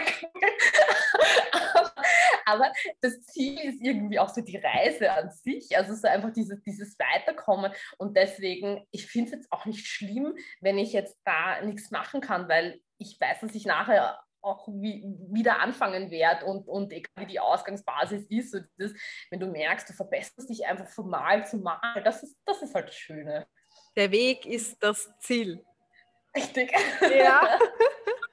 Aber 2.45 2.71
das 3.01 3.21
Ziel 3.21 3.59
ist 3.59 3.81
irgendwie 3.81 4.19
auch 4.19 4.29
so 4.29 4.41
die 4.41 4.57
Reise 4.57 5.11
an 5.11 5.29
sich, 5.31 5.77
also 5.77 5.93
so 5.93 6.07
einfach 6.07 6.31
dieses, 6.31 6.61
dieses 6.63 6.97
Weiterkommen. 6.97 7.71
Und 7.97 8.17
deswegen, 8.17 8.85
ich 8.91 9.05
finde 9.05 9.29
es 9.29 9.35
jetzt 9.35 9.51
auch 9.51 9.65
nicht 9.65 9.85
schlimm, 9.85 10.35
wenn 10.59 10.79
ich 10.79 10.93
jetzt 10.93 11.19
da 11.25 11.61
nichts 11.61 11.91
machen 11.91 12.21
kann, 12.21 12.49
weil 12.49 12.81
ich 12.97 13.19
weiß, 13.19 13.41
dass 13.41 13.55
ich 13.55 13.65
nachher 13.65 14.19
auch 14.41 14.67
wie, 14.67 15.03
wieder 15.29 15.59
anfangen 15.59 16.11
werde 16.11 16.45
und, 16.45 16.67
und 16.67 16.93
egal 16.93 17.11
wie 17.17 17.25
die 17.25 17.39
Ausgangsbasis 17.39 18.25
ist, 18.29 18.51
so 18.51 18.59
das, 18.77 18.93
wenn 19.29 19.39
du 19.39 19.47
merkst, 19.47 19.89
du 19.89 19.93
verbesserst 19.93 20.49
dich 20.49 20.65
einfach 20.65 20.87
von 20.87 21.09
Mal 21.09 21.45
zu 21.45 21.57
Mal, 21.57 22.01
das 22.03 22.23
ist, 22.23 22.37
das 22.45 22.61
ist 22.61 22.73
halt 22.73 22.87
das 22.87 22.95
Schöne. 22.95 23.47
Der 23.95 24.11
Weg 24.11 24.45
ist 24.45 24.81
das 24.81 25.09
Ziel. 25.19 25.63
Richtig. 26.35 26.71
Ja. 27.01 27.59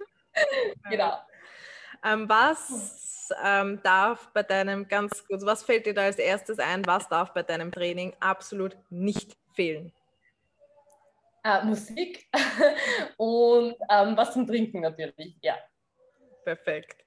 genau. 0.91 1.19
Ähm, 2.05 2.29
was 2.29 3.33
ähm, 3.43 3.81
darf 3.83 4.31
bei 4.33 4.43
deinem 4.43 4.87
ganz 4.87 5.27
kurz, 5.27 5.45
was 5.45 5.65
fällt 5.65 5.87
dir 5.87 5.95
da 5.95 6.03
als 6.03 6.19
erstes 6.19 6.59
ein, 6.59 6.87
was 6.87 7.09
darf 7.09 7.33
bei 7.33 7.43
deinem 7.43 7.73
Training 7.73 8.15
absolut 8.21 8.77
nicht 8.91 9.37
fehlen? 9.55 9.93
Äh, 11.43 11.65
Musik 11.65 12.29
und 13.17 13.77
ähm, 13.91 14.17
was 14.17 14.33
zum 14.33 14.47
Trinken 14.47 14.83
natürlich, 14.83 15.37
ja 15.43 15.57
perfekt. 16.47 17.05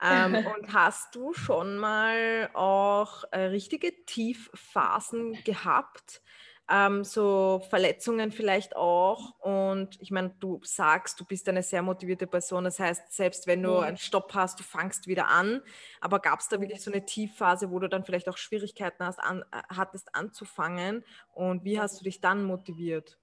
Ähm, 0.00 0.34
und 0.54 0.72
hast 0.72 1.14
du 1.14 1.32
schon 1.32 1.78
mal 1.78 2.50
auch 2.54 3.24
äh, 3.32 3.40
richtige 3.46 4.04
Tiefphasen 4.04 5.42
gehabt, 5.44 6.22
ähm, 6.70 7.04
so 7.04 7.62
Verletzungen 7.68 8.30
vielleicht 8.30 8.76
auch. 8.76 9.38
Und 9.40 10.00
ich 10.00 10.10
meine, 10.10 10.30
du 10.38 10.60
sagst, 10.62 11.18
du 11.18 11.24
bist 11.24 11.48
eine 11.48 11.62
sehr 11.62 11.82
motivierte 11.82 12.26
Person. 12.26 12.64
Das 12.64 12.78
heißt, 12.78 13.12
selbst 13.12 13.46
wenn 13.46 13.62
du 13.62 13.78
einen 13.78 13.96
Stopp 13.96 14.34
hast, 14.34 14.60
du 14.60 14.62
fangst 14.62 15.06
wieder 15.06 15.28
an. 15.28 15.62
Aber 16.00 16.20
gab 16.20 16.40
es 16.40 16.48
da 16.48 16.60
wirklich 16.60 16.82
so 16.82 16.92
eine 16.92 17.04
Tiefphase, 17.04 17.70
wo 17.70 17.78
du 17.78 17.88
dann 17.88 18.04
vielleicht 18.04 18.28
auch 18.28 18.36
Schwierigkeiten 18.36 19.04
hast, 19.04 19.18
an, 19.18 19.42
äh, 19.52 19.62
hattest 19.74 20.14
anzufangen? 20.14 21.04
Und 21.32 21.64
wie 21.64 21.80
hast 21.80 22.00
du 22.00 22.04
dich 22.04 22.20
dann 22.20 22.44
motiviert? 22.44 23.18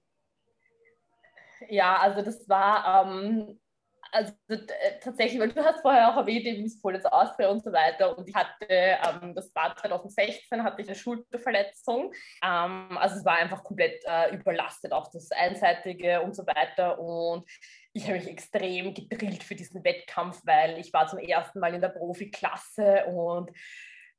Ja, 1.68 1.98
also 1.98 2.22
das 2.22 2.48
war 2.48 3.06
ähm, 3.06 3.58
also 4.12 4.32
äh, 4.48 4.58
tatsächlich, 5.00 5.40
weil 5.40 5.52
du 5.52 5.64
hast 5.64 5.80
vorher 5.80 6.12
auch 6.12 6.16
erwähnt, 6.16 6.44
eben 6.46 6.62
Miss 6.62 6.80
Politz 6.80 7.04
Austria 7.04 7.48
und 7.48 7.62
so 7.62 7.72
weiter. 7.72 8.16
Und 8.16 8.28
ich 8.28 8.34
hatte, 8.34 8.66
ähm, 8.68 9.34
das 9.34 9.54
war 9.54 9.76
2016, 9.76 10.62
hatte 10.62 10.82
ich 10.82 10.88
eine 10.88 10.96
Schulterverletzung. 10.96 12.12
Ähm, 12.44 12.98
also 12.98 13.16
es 13.16 13.24
war 13.24 13.36
einfach 13.36 13.62
komplett 13.64 14.02
äh, 14.06 14.34
überlastet, 14.34 14.92
auch 14.92 15.10
das 15.10 15.30
Einseitige 15.32 16.22
und 16.22 16.34
so 16.34 16.46
weiter. 16.46 16.98
Und 16.98 17.48
ich 17.92 18.04
habe 18.04 18.18
mich 18.18 18.28
extrem 18.28 18.94
gedrillt 18.94 19.42
für 19.42 19.54
diesen 19.54 19.84
Wettkampf, 19.84 20.40
weil 20.44 20.78
ich 20.78 20.92
war 20.92 21.06
zum 21.06 21.18
ersten 21.18 21.60
Mal 21.60 21.74
in 21.74 21.80
der 21.80 21.88
Profiklasse 21.88 23.06
und 23.06 23.50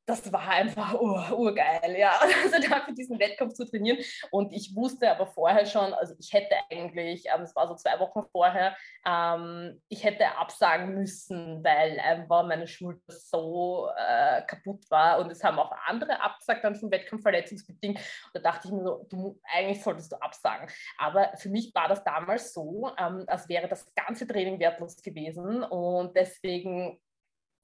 das 0.06 0.32
war 0.34 0.47
einfach 0.47 0.93
ur, 0.99 1.38
urgeil, 1.38 1.95
ja, 1.97 2.20
also 2.43 2.58
da 2.68 2.82
für 2.82 2.93
diesen 2.93 3.20
Wettkampf 3.20 3.54
zu 3.54 3.66
trainieren. 3.66 3.99
Und 4.32 4.52
ich 4.54 4.76
wusste 4.76 5.12
aber 5.12 5.28
vorher 5.28 5.66
schon, 5.66 5.93
also 5.93 6.16
ich 6.20 6.34
hätte 6.34 6.56
eigentlich, 6.70 7.26
ähm, 7.34 7.41
es 7.41 7.56
war 7.56 7.68
so 7.68 7.76
zwei 7.76 7.99
Wochen 7.99 8.24
vorher, 8.32 8.76
ähm, 9.06 9.82
ich 9.89 10.04
hätte 10.04 10.38
absagen 10.38 10.95
müssen, 10.95 11.64
weil 11.64 11.99
einfach 11.99 12.45
meine 12.45 12.68
Schulter 12.68 13.02
so 13.08 13.89
äh, 13.95 14.41
kaputt 14.43 14.89
war. 14.89 15.20
Und 15.20 15.32
es 15.32 15.43
haben 15.43 15.60
auch 15.60 15.72
andere 15.86 16.20
abgesagt 16.22 16.64
dann 16.64 16.76
vom 16.76 16.91
Wettkampf 16.91 17.22
verletzungsbedingt. 17.22 17.97
Und 17.97 18.36
da 18.36 18.39
dachte 18.39 18.68
ich 18.68 18.74
mir 18.74 18.84
so, 18.84 19.06
du, 19.10 19.39
eigentlich 19.54 19.84
solltest 19.84 20.12
du 20.12 20.22
absagen. 20.22 20.68
Aber 20.97 21.32
für 21.38 21.49
mich 21.49 21.74
war 21.76 21.88
das 21.88 22.04
damals 22.04 22.54
so, 22.54 22.91
ähm, 22.97 23.26
als 23.28 23.47
wäre 23.47 23.68
das 23.68 23.86
ganze 23.93 24.28
Training 24.28 24.60
wertlos 24.60 25.02
gewesen. 25.02 25.64
Und 25.64 26.16
deswegen 26.16 26.99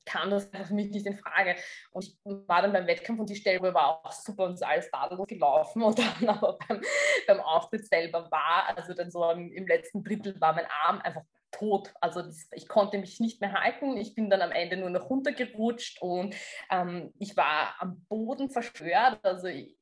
kam 0.08 0.30
das 0.30 0.50
für 0.50 0.74
mich 0.74 0.90
nicht 0.90 1.06
in 1.06 1.18
Frage. 1.18 1.56
Und 1.92 2.06
ich 2.06 2.18
war 2.24 2.62
dann 2.62 2.74
beim 2.74 2.88
Wettkampf 2.88 3.20
und 3.20 3.30
die 3.30 3.36
Stellung 3.36 3.74
war 3.74 4.04
auch 4.06 4.12
super 4.12 4.46
und 4.46 4.54
ist 4.54 4.66
alles 4.66 4.90
tadellos 4.90 5.28
gelaufen. 5.28 5.84
Und 5.88 6.00
dann 6.00 6.30
aber 6.30 6.58
beim, 6.68 6.82
beim 7.28 7.40
Auftritt 7.40 7.86
selber 7.88 8.30
war, 8.32 8.76
also 8.76 8.94
dann 8.94 9.12
so 9.12 9.30
im, 9.30 9.68
letzten 9.68 10.04
Drittel 10.04 10.40
war 10.40 10.54
mein 10.54 10.68
Arm 10.84 11.00
einfach 11.00 11.24
tot. 11.52 11.94
Also 12.02 12.22
das, 12.22 12.48
ich 12.54 12.68
konnte 12.68 12.98
mich 12.98 13.20
nicht 13.20 13.42
mehr 13.42 13.54
halten. 13.54 13.98
Ich 13.98 14.16
bin 14.16 14.30
dann 14.30 14.42
am 14.42 14.52
Ende 14.52 14.78
nur 14.78 14.90
noch 14.90 15.10
runtergerutscht 15.10 16.02
und 16.02 16.36
ähm, 16.70 17.14
ich 17.20 17.36
war 17.38 17.76
am 17.80 18.06
Boden 18.10 18.50
zerstört. 18.50 19.20
Also 19.24 19.48
ich, 19.48 19.76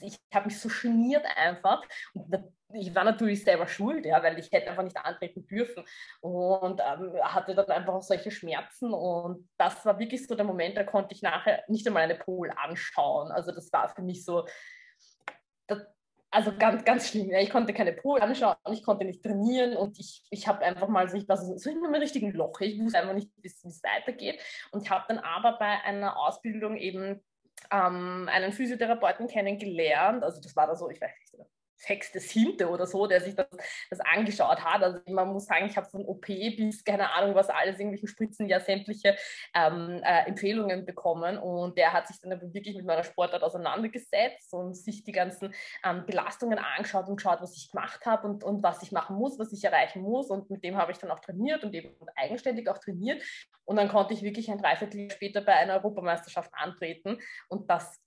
ich 0.00 0.18
habe 0.34 0.46
mich 0.46 0.60
so 0.60 0.68
geniert 0.68 1.24
einfach. 1.36 1.82
Und 2.14 2.32
ich 2.74 2.94
war 2.94 3.04
natürlich 3.04 3.44
selber 3.44 3.66
schuld, 3.66 4.04
ja, 4.04 4.22
weil 4.22 4.38
ich 4.38 4.50
hätte 4.50 4.70
einfach 4.70 4.82
nicht 4.82 4.96
antreten 4.96 5.46
dürfen 5.46 5.84
und 6.20 6.80
ähm, 6.80 7.12
hatte 7.22 7.54
dann 7.54 7.66
einfach 7.66 7.94
auch 7.94 8.02
solche 8.02 8.30
Schmerzen 8.30 8.92
und 8.92 9.48
das 9.56 9.84
war 9.86 9.98
wirklich 9.98 10.26
so 10.26 10.34
der 10.34 10.44
Moment, 10.44 10.76
da 10.76 10.84
konnte 10.84 11.14
ich 11.14 11.22
nachher 11.22 11.62
nicht 11.68 11.86
einmal 11.86 12.02
eine 12.02 12.16
Pol 12.16 12.50
anschauen. 12.56 13.30
Also 13.30 13.52
das 13.52 13.72
war 13.72 13.88
für 13.88 14.02
mich 14.02 14.24
so, 14.24 14.46
das, 15.68 15.86
also 16.30 16.52
ganz, 16.58 16.84
ganz 16.84 17.08
schlimm. 17.08 17.30
Ja. 17.30 17.40
Ich 17.40 17.50
konnte 17.50 17.72
keine 17.72 17.92
Pol 17.92 18.20
anschauen, 18.20 18.56
ich 18.72 18.82
konnte 18.82 19.04
nicht 19.04 19.22
trainieren 19.22 19.76
und 19.76 19.98
ich, 19.98 20.26
ich 20.30 20.48
habe 20.48 20.64
einfach 20.64 20.88
mal 20.88 21.08
so, 21.08 21.16
ich 21.16 21.28
war 21.28 21.36
so, 21.36 21.56
so 21.56 21.70
in 21.70 21.84
einem 21.84 21.94
richtigen 21.94 22.32
Loch. 22.32 22.60
Ich 22.60 22.80
wusste 22.80 22.98
einfach 22.98 23.14
nicht, 23.14 23.30
wie 23.36 23.46
es 23.46 23.82
weitergeht 23.82 24.40
und 24.72 24.90
habe 24.90 25.04
dann 25.08 25.18
aber 25.18 25.58
bei 25.58 25.80
einer 25.84 26.18
Ausbildung 26.18 26.76
eben 26.76 27.22
ähm, 27.70 28.28
einen 28.30 28.52
Physiotherapeuten 28.52 29.28
kennengelernt. 29.28 30.24
Also 30.24 30.40
das 30.40 30.56
war 30.56 30.66
da 30.66 30.74
so, 30.74 30.90
ich 30.90 31.00
weiß 31.00 31.10
nicht, 31.32 31.46
sechstes 31.76 32.30
Hinte 32.30 32.68
oder 32.68 32.86
so, 32.86 33.06
der 33.06 33.20
sich 33.20 33.34
das, 33.34 33.46
das 33.90 34.00
angeschaut 34.00 34.64
hat. 34.64 34.82
Also 34.82 35.00
man 35.08 35.28
muss 35.28 35.46
sagen, 35.46 35.66
ich 35.66 35.76
habe 35.76 35.88
von 35.88 36.04
OP 36.04 36.26
bis, 36.26 36.84
keine 36.84 37.12
Ahnung, 37.12 37.34
was 37.34 37.48
alles, 37.48 37.78
irgendwelchen 37.78 38.08
Spritzen, 38.08 38.48
ja 38.48 38.60
sämtliche 38.60 39.16
ähm, 39.54 40.00
äh, 40.02 40.26
Empfehlungen 40.26 40.86
bekommen. 40.86 41.38
Und 41.38 41.76
der 41.76 41.92
hat 41.92 42.08
sich 42.08 42.20
dann 42.20 42.40
wirklich 42.54 42.76
mit 42.76 42.86
meiner 42.86 43.04
Sportart 43.04 43.42
auseinandergesetzt 43.42 44.52
und 44.52 44.74
sich 44.74 45.04
die 45.04 45.12
ganzen 45.12 45.54
ähm, 45.84 46.04
Belastungen 46.06 46.58
angeschaut 46.58 47.08
und 47.08 47.16
geschaut, 47.16 47.40
was 47.40 47.56
ich 47.56 47.70
gemacht 47.70 48.04
habe 48.06 48.26
und, 48.26 48.42
und 48.42 48.62
was 48.62 48.82
ich 48.82 48.92
machen 48.92 49.16
muss, 49.16 49.38
was 49.38 49.52
ich 49.52 49.64
erreichen 49.64 50.02
muss. 50.02 50.30
Und 50.30 50.50
mit 50.50 50.64
dem 50.64 50.76
habe 50.76 50.92
ich 50.92 50.98
dann 50.98 51.10
auch 51.10 51.20
trainiert 51.20 51.62
und 51.64 51.74
eben 51.74 51.94
eigenständig 52.16 52.68
auch 52.68 52.78
trainiert. 52.78 53.22
Und 53.64 53.76
dann 53.76 53.88
konnte 53.88 54.14
ich 54.14 54.22
wirklich 54.22 54.50
ein 54.50 54.58
Dreiviertel 54.58 55.10
später 55.10 55.40
bei 55.40 55.54
einer 55.54 55.74
Europameisterschaft 55.74 56.50
antreten. 56.54 57.18
Und 57.48 57.68
das 57.68 58.00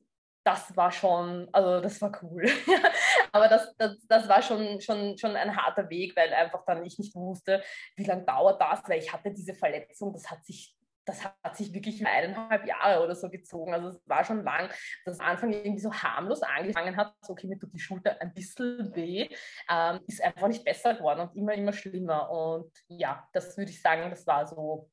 das 0.50 0.76
war 0.76 0.92
schon, 0.92 1.48
also 1.52 1.80
das 1.80 2.02
war 2.02 2.12
cool. 2.24 2.46
Aber 3.32 3.48
das, 3.48 3.76
das, 3.78 3.98
das 4.08 4.28
war 4.28 4.42
schon, 4.42 4.82
schon, 4.82 5.18
schon 5.18 5.36
ein 5.36 5.56
harter 5.56 5.90
Weg, 5.90 6.16
weil 6.16 6.34
einfach 6.34 6.64
dann 6.66 6.84
ich 6.86 6.98
nicht 6.98 7.14
wusste, 7.16 7.62
wie 7.96 8.06
lange 8.06 8.24
dauert 8.24 8.60
das, 8.60 8.82
weil 8.88 9.00
ich 9.00 9.14
hatte 9.14 9.32
diese 9.32 9.54
Verletzung, 9.54 10.12
das 10.12 10.30
hat 10.30 10.44
sich 10.46 10.76
das 11.06 11.26
hat 11.26 11.58
sich 11.58 11.74
wirklich 11.74 12.06
eineinhalb 12.06 12.68
Jahre 12.68 13.04
oder 13.04 13.16
so 13.16 13.30
gezogen. 13.32 13.74
Also 13.74 13.88
es 13.88 14.02
war 14.08 14.24
schon 14.24 14.44
lang, 14.44 14.70
dass 15.06 15.20
am 15.20 15.26
Anfang 15.26 15.52
irgendwie 15.52 15.82
so 15.82 15.92
harmlos 15.92 16.44
angefangen 16.44 16.96
hat, 16.98 17.16
so 17.22 17.34
okay, 17.34 17.48
mir 17.48 17.58
tut 17.58 17.74
die 17.74 17.80
Schulter 17.80 18.22
ein 18.22 18.32
bisschen 18.32 18.96
weh, 18.96 19.28
ähm, 19.72 20.02
ist 20.06 20.22
einfach 20.24 20.48
nicht 20.48 20.64
besser 20.64 20.94
geworden 20.94 21.22
und 21.22 21.36
immer, 21.36 21.56
immer 21.56 21.74
schlimmer. 21.74 22.30
Und 22.30 22.72
ja, 22.90 23.28
das 23.34 23.58
würde 23.58 23.72
ich 23.72 23.82
sagen, 23.82 24.08
das 24.12 24.28
war 24.28 24.46
so, 24.46 24.92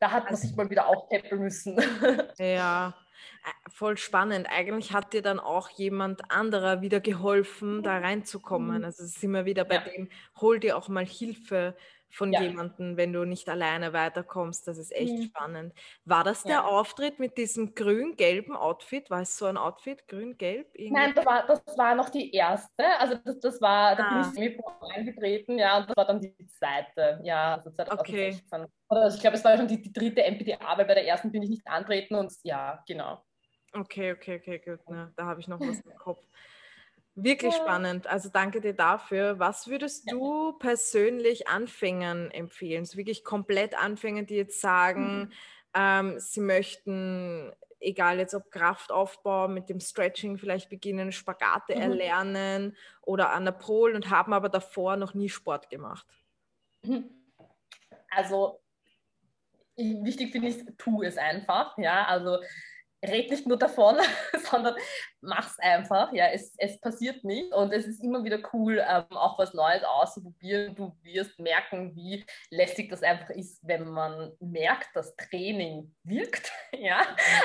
da 0.00 0.10
hat 0.10 0.24
man 0.24 0.34
also, 0.34 0.48
sich 0.48 0.56
mal 0.56 0.68
wieder 0.68 0.88
aufpeppeln 0.88 1.42
müssen. 1.42 1.76
Ja, 2.38 2.92
voll 3.68 3.96
spannend. 3.96 4.46
Eigentlich 4.50 4.92
hat 4.92 5.12
dir 5.12 5.22
dann 5.22 5.40
auch 5.40 5.68
jemand 5.70 6.30
anderer 6.30 6.80
wieder 6.80 7.00
geholfen, 7.00 7.82
da 7.82 7.98
reinzukommen. 7.98 8.78
Mhm. 8.78 8.84
Also 8.84 9.04
sind 9.04 9.32
wir 9.32 9.44
wieder 9.44 9.64
bei 9.64 9.76
ja. 9.76 9.80
dem, 9.80 10.08
hol 10.40 10.58
dir 10.58 10.76
auch 10.76 10.88
mal 10.88 11.06
Hilfe 11.06 11.76
von 12.14 12.32
ja. 12.32 12.42
jemandem, 12.42 12.96
wenn 12.96 13.12
du 13.12 13.24
nicht 13.24 13.48
alleine 13.48 13.92
weiterkommst. 13.92 14.68
Das 14.68 14.78
ist 14.78 14.94
echt 14.94 15.12
mhm. 15.12 15.22
spannend. 15.22 15.74
War 16.04 16.22
das 16.22 16.44
der 16.44 16.52
ja. 16.52 16.64
Auftritt 16.64 17.18
mit 17.18 17.36
diesem 17.36 17.74
grün-gelben 17.74 18.54
Outfit? 18.54 19.10
War 19.10 19.22
es 19.22 19.36
so 19.36 19.46
ein 19.46 19.56
Outfit, 19.56 20.06
grün-gelb? 20.06 20.68
Nein, 20.90 21.12
das 21.14 21.26
war, 21.26 21.46
das 21.46 21.62
war 21.76 21.94
noch 21.94 22.10
die 22.10 22.32
erste. 22.32 22.84
Also 22.98 23.16
das, 23.24 23.40
das 23.40 23.60
war, 23.60 23.96
da 23.96 24.04
ah. 24.04 24.32
bin 24.34 24.42
ich 24.44 24.58
eingetreten, 24.94 25.58
ja, 25.58 25.78
und 25.78 25.88
das 25.88 25.96
war 25.96 26.06
dann 26.06 26.20
die 26.20 26.34
zweite, 26.46 27.20
ja, 27.24 27.54
also 27.54 27.70
2016. 27.70 28.60
Okay. 28.62 28.72
Also 28.88 29.16
ich 29.16 29.20
glaube, 29.20 29.36
es 29.36 29.44
war 29.44 29.56
schon 29.56 29.68
die, 29.68 29.82
die 29.82 29.92
dritte 29.92 30.22
MPDA, 30.22 30.78
weil 30.78 30.84
bei 30.84 30.94
der 30.94 31.06
ersten 31.06 31.32
bin 31.32 31.42
ich 31.42 31.50
nicht 31.50 31.66
antreten 31.66 32.14
und 32.14 32.32
ja, 32.42 32.82
genau. 32.86 33.24
Okay, 33.72 34.12
okay, 34.12 34.40
okay, 34.40 34.58
gut. 34.64 34.80
Na, 34.88 35.12
da 35.16 35.24
habe 35.24 35.40
ich 35.40 35.48
noch 35.48 35.58
was 35.58 35.80
im 35.80 35.94
Kopf. 35.96 36.22
Wirklich 37.16 37.54
ja. 37.54 37.60
spannend. 37.60 38.08
Also 38.08 38.28
danke 38.28 38.60
dir 38.60 38.74
dafür. 38.74 39.38
Was 39.38 39.68
würdest 39.68 40.10
du 40.10 40.52
persönlich 40.54 41.46
Anfängern 41.46 42.30
empfehlen? 42.32 42.84
So 42.84 42.96
wirklich 42.98 43.22
komplett 43.22 43.78
Anfänger, 43.80 44.24
die 44.24 44.34
jetzt 44.34 44.60
sagen, 44.60 45.18
mhm. 45.18 45.32
ähm, 45.74 46.18
sie 46.18 46.40
möchten, 46.40 47.52
egal 47.78 48.18
jetzt 48.18 48.34
ob 48.34 48.50
Kraftaufbau, 48.50 49.46
mit 49.46 49.68
dem 49.68 49.78
Stretching 49.78 50.38
vielleicht 50.38 50.70
beginnen, 50.70 51.12
Spagate 51.12 51.76
mhm. 51.76 51.82
erlernen 51.82 52.76
oder 53.02 53.30
an 53.30 53.44
der 53.44 53.52
Pol 53.52 53.94
und 53.94 54.10
haben 54.10 54.32
aber 54.32 54.48
davor 54.48 54.96
noch 54.96 55.14
nie 55.14 55.28
Sport 55.28 55.70
gemacht. 55.70 56.06
Mhm. 56.82 57.10
Also 58.10 58.60
wichtig 59.76 60.32
finde 60.32 60.48
ich, 60.48 60.64
tu 60.78 61.02
es 61.02 61.16
einfach. 61.16 61.78
Ja, 61.78 62.06
also 62.06 62.38
red 63.08 63.30
nicht 63.30 63.46
nur 63.46 63.58
davon, 63.58 63.96
sondern 64.50 64.74
mach's 65.20 65.58
einfach. 65.58 66.12
Ja, 66.12 66.28
es, 66.28 66.54
es 66.58 66.80
passiert 66.80 67.24
nicht 67.24 67.52
und 67.52 67.72
es 67.72 67.86
ist 67.86 68.02
immer 68.02 68.24
wieder 68.24 68.40
cool, 68.52 68.84
ähm, 68.86 69.04
auch 69.10 69.38
was 69.38 69.54
Neues 69.54 69.84
auszuprobieren. 69.84 70.74
Du 70.74 70.96
wirst 71.02 71.38
merken, 71.38 71.94
wie 71.94 72.24
lästig 72.50 72.90
das 72.90 73.02
einfach 73.02 73.30
ist, 73.30 73.60
wenn 73.66 73.88
man 73.88 74.32
merkt, 74.40 74.94
dass 74.94 75.16
Training 75.16 75.94
wirkt. 76.02 76.52
ja, 76.72 77.02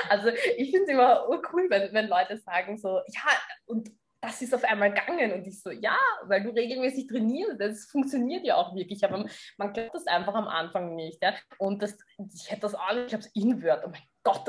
also 0.08 0.28
ich 0.28 0.70
finde 0.70 0.84
es 0.84 0.88
immer 0.88 1.28
cool, 1.52 1.66
wenn, 1.68 1.92
wenn 1.92 2.08
Leute 2.08 2.36
sagen 2.38 2.76
so, 2.76 2.98
ja, 3.08 3.30
und 3.66 3.90
das 4.20 4.42
ist 4.42 4.54
auf 4.54 4.64
einmal 4.64 4.92
gegangen. 4.92 5.32
Und 5.32 5.46
ich 5.46 5.62
so, 5.62 5.70
ja, 5.70 5.96
weil 6.24 6.42
du 6.42 6.50
regelmäßig 6.50 7.06
trainierst, 7.06 7.60
das 7.60 7.86
funktioniert 7.86 8.44
ja 8.44 8.56
auch 8.56 8.74
wirklich. 8.74 9.02
Aber 9.04 9.24
man 9.56 9.72
glaubt 9.72 9.94
das 9.94 10.06
einfach 10.06 10.34
am 10.34 10.48
Anfang 10.48 10.94
nicht. 10.94 11.22
Ja? 11.22 11.34
Und 11.58 11.82
das, 11.82 11.96
ich 12.34 12.50
hätte 12.50 12.62
das 12.62 12.74
alles, 12.74 13.06
ich 13.06 13.12
habe 13.14 13.22
es 13.22 13.34
Invert, 13.34 13.84
oh 13.86 13.88
mein 13.88 14.02
Gott, 14.22 14.48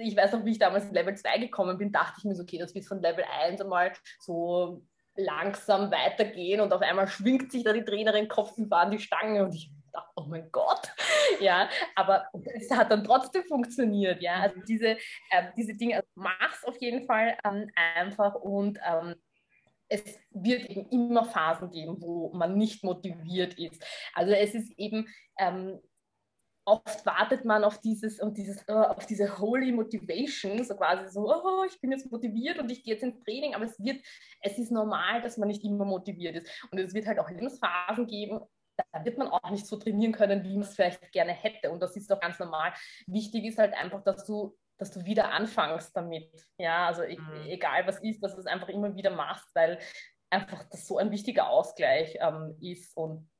ich, 0.00 0.16
weiß 0.16 0.32
noch, 0.32 0.44
wie 0.44 0.52
ich 0.52 0.58
damals 0.58 0.84
in 0.86 0.94
Level 0.94 1.16
2 1.16 1.38
gekommen 1.38 1.78
bin, 1.78 1.92
dachte 1.92 2.16
ich 2.18 2.24
mir 2.24 2.34
so, 2.34 2.42
okay, 2.42 2.58
das 2.58 2.74
wird 2.74 2.84
von 2.84 3.00
Level 3.00 3.24
1 3.24 3.60
einmal 3.60 3.92
so 4.18 4.82
langsam 5.16 5.90
weitergehen 5.90 6.60
und 6.60 6.72
auf 6.72 6.82
einmal 6.82 7.08
schwingt 7.08 7.52
sich 7.52 7.62
da 7.64 7.72
die 7.72 7.84
Trainerin 7.84 8.28
Kopf 8.28 8.58
über 8.58 8.78
an 8.78 8.90
die 8.90 8.98
Stange 8.98 9.44
und 9.44 9.54
ich 9.54 9.70
dachte, 9.92 10.10
oh 10.16 10.24
mein 10.26 10.50
Gott, 10.50 10.92
ja, 11.40 11.68
aber 11.94 12.26
es 12.54 12.70
hat 12.70 12.90
dann 12.90 13.04
trotzdem 13.04 13.44
funktioniert, 13.44 14.20
ja, 14.20 14.40
also 14.40 14.60
diese, 14.66 14.96
äh, 15.30 15.52
diese 15.56 15.74
Dinge, 15.74 15.96
also 15.96 16.08
mach's 16.14 16.64
auf 16.64 16.80
jeden 16.80 17.06
Fall 17.06 17.38
ähm, 17.44 17.70
einfach 17.94 18.34
und 18.34 18.78
ähm, 18.86 19.14
es 19.88 20.02
wird 20.30 20.64
eben 20.68 20.88
immer 20.90 21.24
Phasen 21.24 21.70
geben, 21.70 22.00
wo 22.00 22.32
man 22.32 22.56
nicht 22.56 22.82
motiviert 22.82 23.54
ist. 23.54 23.84
Also 24.14 24.32
es 24.32 24.54
ist 24.54 24.72
eben, 24.78 25.06
ähm, 25.38 25.78
oft 26.66 27.04
wartet 27.04 27.44
man 27.44 27.64
auf 27.64 27.78
dieses 27.80 28.20
und 28.20 28.36
dieses, 28.36 28.64
uh, 28.68 28.72
auf 28.72 29.06
diese 29.06 29.38
holy 29.38 29.72
motivation, 29.72 30.64
so 30.64 30.74
quasi 30.76 31.08
so, 31.12 31.32
oh, 31.32 31.64
ich 31.64 31.80
bin 31.80 31.92
jetzt 31.92 32.10
motiviert 32.10 32.58
und 32.58 32.70
ich 32.70 32.82
gehe 32.82 32.94
jetzt 32.94 33.02
ins 33.02 33.22
Training, 33.22 33.54
aber 33.54 33.64
es 33.64 33.78
wird, 33.78 34.04
es 34.40 34.58
ist 34.58 34.72
normal, 34.72 35.20
dass 35.22 35.36
man 35.36 35.48
nicht 35.48 35.64
immer 35.64 35.84
motiviert 35.84 36.36
ist. 36.36 36.68
Und 36.70 36.78
es 36.78 36.94
wird 36.94 37.06
halt 37.06 37.18
auch 37.18 37.28
Lebensphasen 37.28 38.06
geben, 38.06 38.40
da 38.92 39.04
wird 39.04 39.18
man 39.18 39.28
auch 39.28 39.50
nicht 39.50 39.66
so 39.66 39.76
trainieren 39.76 40.12
können, 40.12 40.42
wie 40.42 40.54
man 40.54 40.62
es 40.62 40.74
vielleicht 40.74 41.12
gerne 41.12 41.32
hätte. 41.32 41.70
Und 41.70 41.80
das 41.80 41.96
ist 41.96 42.10
doch 42.10 42.20
ganz 42.20 42.38
normal. 42.38 42.72
Wichtig 43.06 43.44
ist 43.44 43.58
halt 43.58 43.74
einfach, 43.74 44.02
dass 44.02 44.24
du, 44.24 44.56
dass 44.78 44.90
du 44.90 45.04
wieder 45.04 45.30
anfängst 45.30 45.96
damit. 45.96 46.30
Ja, 46.58 46.88
also 46.88 47.02
e 47.02 47.16
mhm. 47.16 47.46
egal 47.46 47.86
was 47.86 48.02
ist, 48.02 48.22
dass 48.22 48.34
du 48.34 48.40
es 48.40 48.46
einfach 48.46 48.68
immer 48.68 48.94
wieder 48.96 49.10
machst, 49.10 49.54
weil 49.54 49.78
einfach 50.30 50.64
das 50.70 50.86
so 50.86 50.98
ein 50.98 51.10
wichtiger 51.10 51.48
Ausgleich 51.48 52.18
ähm, 52.20 52.56
ist 52.60 52.96
und 52.96 53.30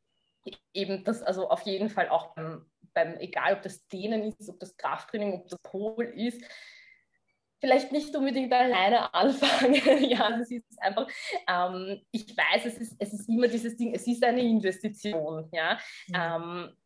eben 0.73 1.05
das 1.05 1.23
also 1.23 1.49
auf 1.49 1.63
jeden 1.63 1.89
Fall 1.89 2.09
auch 2.09 2.35
beim, 2.35 2.71
beim, 2.95 3.19
egal 3.19 3.55
ob 3.55 3.63
das 3.63 3.87
Dehnen 3.89 4.23
ist, 4.23 4.49
ob 4.49 4.59
das 4.61 4.77
Krafttraining, 4.77 5.35
ob 5.35 5.49
das 5.49 5.59
Pol 5.63 6.05
ist, 6.05 6.43
vielleicht 7.61 7.93
nicht 7.93 8.15
unbedingt 8.15 8.53
alleine 8.53 9.13
anfangen. 9.15 10.05
ja, 10.05 10.37
das 10.37 10.51
ist 10.51 10.65
einfach, 10.81 11.09
ähm, 11.49 12.03
ich 12.11 12.37
weiß, 12.37 12.67
es 12.67 12.79
ist, 12.79 12.97
es 12.99 13.13
ist 13.13 13.29
immer 13.29 13.49
dieses 13.49 13.77
Ding, 13.77 13.95
es 13.95 14.07
ist 14.07 14.25
eine 14.25 14.43
Investition, 14.43 15.49
ja. 15.53 15.79
Mhm. 16.09 16.15
Ähm, 16.15 16.77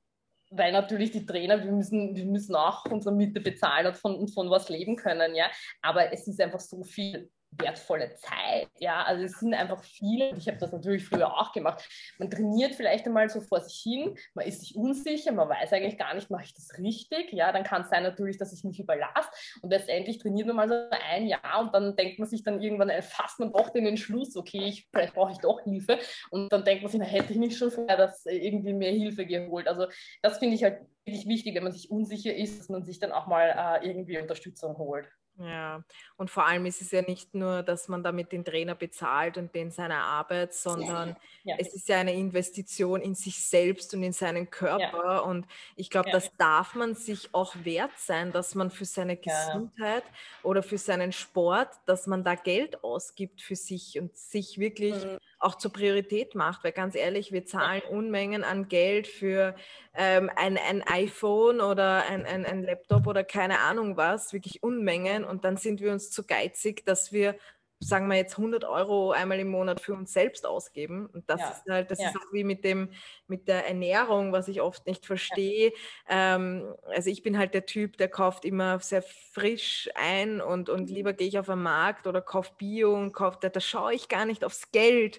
weil 0.51 0.73
natürlich 0.73 1.11
die 1.11 1.27
Trainer, 1.27 1.63
wir 1.63 1.73
müssen, 1.73 2.17
wir 2.17 2.25
müssen 2.25 2.55
auch 2.55 2.87
unsere 2.87 3.15
Miete 3.15 3.41
bezahlen 3.41 3.89
und 3.89 3.99
von, 3.99 4.15
und 4.15 4.29
von 4.33 4.49
was 4.51 4.69
leben 4.69 4.97
können, 4.97 5.35
ja. 5.35 5.51
Aber 5.83 6.13
es 6.13 6.27
ist 6.27 6.41
einfach 6.41 6.61
so 6.61 6.83
viel 6.85 7.31
wertvolle 7.51 8.15
Zeit. 8.15 8.69
Ja, 8.79 9.03
also 9.05 9.25
es 9.25 9.41
sind 9.41 9.55
einfach 9.55 9.83
viele, 9.83 10.37
ich 10.37 10.49
habe 10.49 10.59
das 10.59 10.73
natürlich 10.73 11.05
früher 11.05 11.33
auch 11.33 11.53
gemacht. 11.53 11.87
Man 12.19 12.31
trainiert 12.31 12.75
vielleicht 12.75 13.07
einmal 13.07 13.29
so 13.29 13.41
vor 13.41 13.61
sich 13.61 13.81
hin, 13.83 14.17
man 14.35 14.47
ist 14.47 14.61
sich 14.61 14.77
unsicher, 14.77 15.33
man 15.33 15.49
weiß 15.49 15.73
eigentlich 15.73 15.99
gar 15.99 16.15
nicht, 16.15 16.31
mache 16.31 16.45
ich 16.45 16.55
das 16.55 16.79
richtig? 16.79 17.33
Ja, 17.33 17.53
dann 17.53 17.65
kann 17.65 17.83
es 17.83 17.91
sein 17.91 18.03
natürlich, 18.03 18.39
dass 18.39 18.53
ich 18.53 18.65
mich 18.65 18.79
überlasse 18.79 19.31
und 19.63 19.71
letztendlich 19.71 20.19
trainiert 20.19 20.47
man 20.47 20.57
mal 20.57 20.69
so 20.69 20.75
ein 21.11 21.27
Jahr 21.27 21.61
und 21.61 21.75
dann 21.75 21.97
denkt 21.97 22.19
man 22.19 22.29
sich 22.29 22.43
dann 22.43 22.61
irgendwann, 22.61 22.91
äh, 22.91 23.03
fasst 23.03 23.41
man 23.41 23.53
doch 23.53 23.71
den 23.71 23.87
Entschluss, 23.87 24.37
okay, 24.37 24.65
ich, 24.65 24.89
vielleicht 24.93 25.15
brauche 25.15 25.33
ich 25.33 25.39
doch 25.39 25.63
Hilfe 25.63 25.99
und 26.31 26.53
dann 26.53 26.65
denkt 26.65 26.83
man 26.83 26.93
sich, 26.93 27.01
na, 27.01 27.07
hätte 27.07 27.33
ich 27.33 27.39
nicht 27.39 27.57
schon 27.57 27.71
vorher 27.71 27.97
das 27.97 28.27
äh, 28.27 28.37
irgendwie 28.37 28.75
mehr 28.75 28.93
Hilfe 28.93 29.27
geholt. 29.27 29.69
Also 29.69 29.87
das 30.23 30.39
finde 30.39 30.55
ich 30.55 30.63
halt 30.63 30.83
wirklich 31.05 31.27
wichtig, 31.27 31.55
wenn 31.55 31.65
man 31.65 31.73
sich 31.73 31.91
unsicher 31.91 32.35
ist, 32.35 32.61
dass 32.61 32.69
man 32.69 32.85
sich 32.85 33.01
dann 33.01 33.13
auch 33.13 33.27
mal 33.27 33.81
äh, 33.83 33.87
irgendwie 33.89 34.19
Unterstützung 34.19 34.77
holt. 34.77 35.09
Ja, 35.41 35.85
und 36.17 36.31
vor 36.31 36.47
allem 36.47 36.67
ist 36.67 36.83
es 36.83 36.91
ja 36.91 37.03
nicht 37.03 37.35
nur, 37.35 37.63
dass 37.63 37.89
man 37.89 38.03
damit 38.03 38.33
den 38.33 38.45
Trainer 38.45 38.75
bezahlt 38.75 39.39
und 39.39 39.55
den 39.55 39.71
seine 39.71 39.99
Arbeit, 39.99 40.53
sondern 40.53 41.17
ja. 41.45 41.55
es 41.59 41.75
ist 41.75 41.89
ja 41.89 41.99
eine 41.99 42.15
Investition 42.15 43.01
in 43.01 43.15
sich 43.15 43.45
selbst 43.45 43.95
und 43.95 44.03
in 44.03 44.13
seinen 44.13 44.51
Körper. 44.51 45.15
Ja. 45.15 45.19
Und 45.21 45.47
ich 45.77 45.91
glaube, 45.91 46.09
ja. 46.09 46.15
das 46.15 46.37
darf 46.37 46.75
man 46.75 46.97
sich 46.97 47.33
auch 47.35 47.55
wert 47.63 47.97
sein, 47.97 48.33
dass 48.33 48.57
man 48.57 48.71
für 48.71 48.85
seine 48.85 49.17
Gesundheit 49.17 50.05
oder 50.43 50.63
für 50.63 50.79
seinen 50.79 51.13
Sport, 51.13 51.69
dass 51.87 52.09
man 52.09 52.25
da 52.25 52.35
Geld 52.35 52.83
ausgibt 52.83 53.41
für 53.41 53.57
sich 53.57 53.99
und 53.99 54.17
sich 54.17 54.59
wirklich 54.59 54.95
mhm 55.05 55.19
auch 55.39 55.57
zur 55.57 55.73
Priorität 55.73 56.35
macht, 56.35 56.65
weil 56.65 56.73
ganz 56.73 56.95
ehrlich, 56.95 57.33
wir 57.33 57.45
zahlen 57.47 57.83
Unmengen 57.91 58.45
an 58.45 58.69
Geld 58.69 59.07
für 59.07 59.55
ähm, 59.95 60.31
ein, 60.35 60.59
ein 60.59 60.83
iPhone 60.87 61.61
oder 61.61 62.05
ein, 62.09 62.27
ein, 62.27 62.45
ein 62.45 62.63
Laptop 62.63 63.07
oder 63.07 63.25
keine 63.25 63.61
Ahnung 63.61 63.97
was, 63.97 64.33
wirklich 64.33 64.63
Unmengen. 64.63 65.25
Und 65.25 65.45
dann 65.45 65.57
sind 65.57 65.81
wir 65.81 65.93
uns 65.93 66.11
zu 66.11 66.25
geizig, 66.25 66.85
dass 66.85 67.13
wir 67.13 67.37
sagen 67.81 68.09
wir 68.09 68.17
jetzt 68.17 68.37
100 68.37 68.65
Euro 68.65 69.13
einmal 69.13 69.39
im 69.39 69.49
Monat 69.49 69.81
für 69.81 69.95
uns 69.95 70.13
selbst 70.13 70.47
ausgeben. 70.47 71.07
Und 71.07 71.31
das 71.31 71.41
ja. 71.41 71.51
ist 71.51 71.63
halt, 71.69 71.91
das 71.91 72.01
ja. 72.01 72.09
ist 72.09 72.17
auch 72.17 72.33
wie 72.33 72.43
mit 72.43 72.65
dem, 72.65 72.91
mit 73.29 73.47
der 73.47 73.69
Ernährung, 73.69 74.33
was 74.33 74.49
ich 74.49 74.61
oft 74.61 74.87
nicht 74.87 75.07
verstehe. 75.07 75.73
Ja. 76.09 76.35
Ähm, 76.35 76.75
also 76.87 77.09
ich 77.11 77.23
bin 77.23 77.39
halt 77.39 77.55
der 77.55 77.67
Typ, 77.67 77.97
der 77.97 78.09
kauft 78.09 78.45
immer 78.45 78.81
sehr 78.81 79.03
frisch 79.03 79.89
ein 79.95 80.41
und, 80.41 80.69
und 80.69 80.89
mhm. 80.89 80.95
lieber 80.95 81.13
gehe 81.13 81.29
ich 81.29 81.39
auf 81.39 81.49
einen 81.49 81.63
Markt 81.63 82.07
oder 82.07 82.21
kaufe 82.21 82.53
Bio 82.59 82.95
und 82.95 83.13
kaufe, 83.13 83.39
da, 83.41 83.49
da 83.49 83.61
schaue 83.61 83.95
ich 83.95 84.09
gar 84.09 84.25
nicht 84.25 84.45
aufs 84.45 84.73
Geld, 84.73 85.19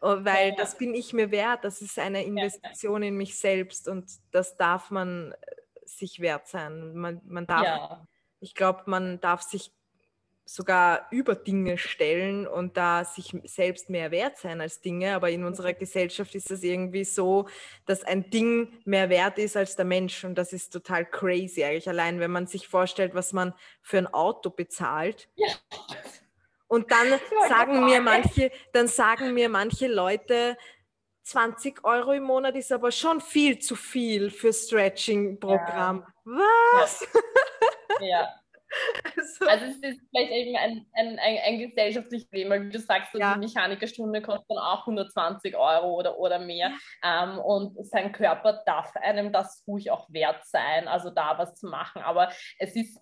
äh, 0.00 0.06
weil 0.06 0.54
das 0.54 0.78
bin 0.78 0.94
ich 0.94 1.12
mir 1.12 1.30
wert. 1.30 1.64
Das 1.64 1.82
ist 1.82 1.98
eine 1.98 2.24
Investition 2.24 3.02
in 3.02 3.16
mich 3.16 3.38
selbst 3.38 3.86
und 3.86 4.10
das 4.30 4.56
darf 4.56 4.90
man 4.90 5.32
äh, 5.32 5.36
sich 5.84 6.20
wert 6.20 6.48
sein. 6.48 6.94
Man, 6.94 7.20
man 7.26 7.46
darf, 7.46 7.98
ich 8.40 8.54
glaube, 8.54 8.84
man 8.86 9.20
darf 9.20 9.42
sich 9.42 9.72
sogar 10.48 11.08
über 11.10 11.34
Dinge 11.34 11.76
stellen 11.76 12.46
und 12.46 12.78
da 12.78 13.04
sich 13.04 13.36
selbst 13.44 13.90
mehr 13.90 14.10
wert 14.10 14.38
sein 14.38 14.62
als 14.62 14.80
Dinge. 14.80 15.14
Aber 15.14 15.28
in 15.28 15.44
unserer 15.44 15.74
Gesellschaft 15.74 16.34
ist 16.34 16.50
es 16.50 16.62
irgendwie 16.62 17.04
so, 17.04 17.46
dass 17.84 18.02
ein 18.02 18.30
Ding 18.30 18.72
mehr 18.86 19.10
wert 19.10 19.36
ist 19.36 19.58
als 19.58 19.76
der 19.76 19.84
Mensch. 19.84 20.24
Und 20.24 20.36
das 20.36 20.54
ist 20.54 20.72
total 20.72 21.04
crazy 21.04 21.62
eigentlich. 21.62 21.86
Allein 21.86 22.18
wenn 22.18 22.30
man 22.30 22.46
sich 22.46 22.66
vorstellt, 22.66 23.14
was 23.14 23.34
man 23.34 23.52
für 23.82 23.98
ein 23.98 24.06
Auto 24.06 24.48
bezahlt. 24.48 25.28
Ja. 25.34 25.48
Und 26.66 26.90
dann 26.92 27.20
sagen 27.50 27.84
mir 27.84 28.00
manche, 28.00 28.50
dann 28.72 28.88
sagen 28.88 29.34
mir 29.34 29.50
manche 29.50 29.86
Leute, 29.86 30.56
20 31.24 31.84
Euro 31.84 32.12
im 32.12 32.22
Monat 32.22 32.56
ist 32.56 32.72
aber 32.72 32.90
schon 32.90 33.20
viel 33.20 33.58
zu 33.58 33.76
viel 33.76 34.30
für 34.30 34.54
Stretching-Programm. 34.54 36.06
Ja. 36.24 36.32
Was? 36.72 37.06
Ja. 38.00 38.06
ja. 38.06 38.28
Also, 39.16 39.46
also, 39.46 39.64
es 39.64 39.76
ist 39.76 40.00
vielleicht 40.10 40.32
eben 40.32 40.56
ein, 40.56 40.86
ein, 40.94 41.18
ein, 41.18 41.38
ein 41.44 41.58
gesellschaftliches 41.58 42.28
weil 42.32 42.66
wie 42.66 42.70
du 42.70 42.78
sagst, 42.78 43.14
ja. 43.14 43.34
die 43.34 43.40
Mechanikerstunde 43.40 44.22
kostet 44.22 44.46
dann 44.48 44.58
auch 44.58 44.80
120 44.80 45.56
Euro 45.56 45.94
oder, 45.94 46.18
oder 46.18 46.38
mehr. 46.38 46.72
Ähm, 47.02 47.38
und 47.38 47.74
sein 47.86 48.12
Körper 48.12 48.62
darf 48.66 48.94
einem 48.96 49.32
das 49.32 49.64
ruhig 49.66 49.90
auch 49.90 50.10
wert 50.12 50.44
sein, 50.46 50.88
also 50.88 51.10
da 51.10 51.38
was 51.38 51.54
zu 51.54 51.66
machen. 51.66 52.02
Aber 52.02 52.30
es 52.58 52.76
ist 52.76 53.00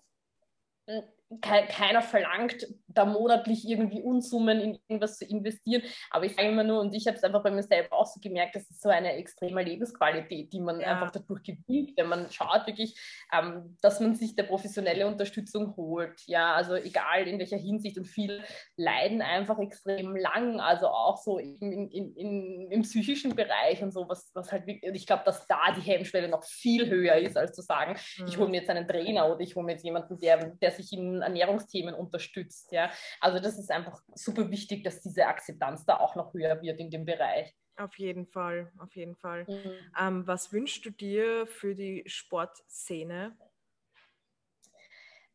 keiner 1.41 2.01
verlangt, 2.01 2.67
da 2.87 3.05
monatlich 3.05 3.67
irgendwie 3.67 4.01
Unsummen 4.01 4.59
in 4.59 4.79
irgendwas 4.87 5.17
zu 5.17 5.25
investieren. 5.25 5.83
Aber 6.09 6.25
ich 6.25 6.35
sage 6.35 6.47
immer 6.47 6.63
nur, 6.63 6.79
und 6.79 6.93
ich 6.93 7.05
habe 7.05 7.17
es 7.17 7.23
einfach 7.23 7.43
bei 7.43 7.51
mir 7.51 7.63
selber 7.63 7.95
auch 7.95 8.05
so 8.05 8.19
gemerkt, 8.21 8.55
das 8.55 8.69
ist 8.69 8.81
so 8.81 8.89
eine 8.89 9.13
extreme 9.13 9.61
Lebensqualität, 9.61 10.53
die 10.53 10.61
man 10.61 10.79
ja. 10.79 10.87
einfach 10.87 11.11
dadurch 11.11 11.43
gewinnt, 11.43 11.91
wenn 11.97 12.07
man 12.07 12.31
schaut 12.31 12.65
wirklich, 12.65 12.97
ähm, 13.33 13.77
dass 13.81 13.99
man 13.99 14.15
sich 14.15 14.35
der 14.35 14.43
professionelle 14.43 15.05
Unterstützung 15.05 15.75
holt. 15.75 16.21
Ja, 16.27 16.53
also 16.53 16.75
egal 16.75 17.27
in 17.27 17.39
welcher 17.39 17.57
Hinsicht 17.57 17.97
und 17.97 18.05
viele 18.05 18.43
leiden 18.77 19.21
einfach 19.21 19.59
extrem 19.59 20.15
lang, 20.15 20.59
also 20.61 20.87
auch 20.87 21.17
so 21.17 21.39
in, 21.39 21.89
in, 21.91 22.15
in, 22.15 22.71
im 22.71 22.81
psychischen 22.83 23.35
Bereich 23.35 23.83
und 23.83 23.91
so, 23.91 24.07
was, 24.07 24.31
was 24.33 24.51
halt, 24.51 24.63
ich 24.67 25.05
glaube, 25.05 25.23
dass 25.25 25.45
da 25.45 25.73
die 25.75 25.81
Hemmschwelle 25.81 26.29
noch 26.29 26.43
viel 26.43 26.89
höher 26.89 27.15
ist, 27.15 27.37
als 27.37 27.53
zu 27.53 27.61
sagen, 27.61 27.97
mhm. 28.17 28.27
ich 28.27 28.37
hole 28.37 28.49
mir 28.49 28.61
jetzt 28.61 28.69
einen 28.69 28.87
Trainer 28.87 29.29
oder 29.29 29.41
ich 29.41 29.55
hole 29.55 29.65
mir 29.65 29.73
jetzt 29.73 29.83
jemanden, 29.83 30.17
der, 30.17 30.51
der 30.55 30.71
sich 30.71 30.93
in 30.93 31.16
Ernährungsthemen 31.21 31.93
unterstützt. 31.93 32.71
Ja? 32.71 32.89
Also 33.19 33.39
das 33.39 33.57
ist 33.57 33.71
einfach 33.71 34.01
super 34.15 34.49
wichtig, 34.49 34.83
dass 34.83 35.01
diese 35.01 35.25
Akzeptanz 35.25 35.85
da 35.85 35.97
auch 35.97 36.15
noch 36.15 36.33
höher 36.33 36.61
wird 36.61 36.79
in 36.79 36.89
dem 36.89 37.05
Bereich. 37.05 37.53
Auf 37.77 37.97
jeden 37.99 38.25
Fall, 38.25 38.71
auf 38.79 38.95
jeden 38.95 39.15
Fall. 39.15 39.45
Mhm. 39.47 39.71
Ähm, 39.99 40.27
was 40.27 40.51
wünschst 40.51 40.83
du 40.85 40.89
dir 40.89 41.45
für 41.45 41.75
die 41.75 42.03
Sportszene? 42.07 43.37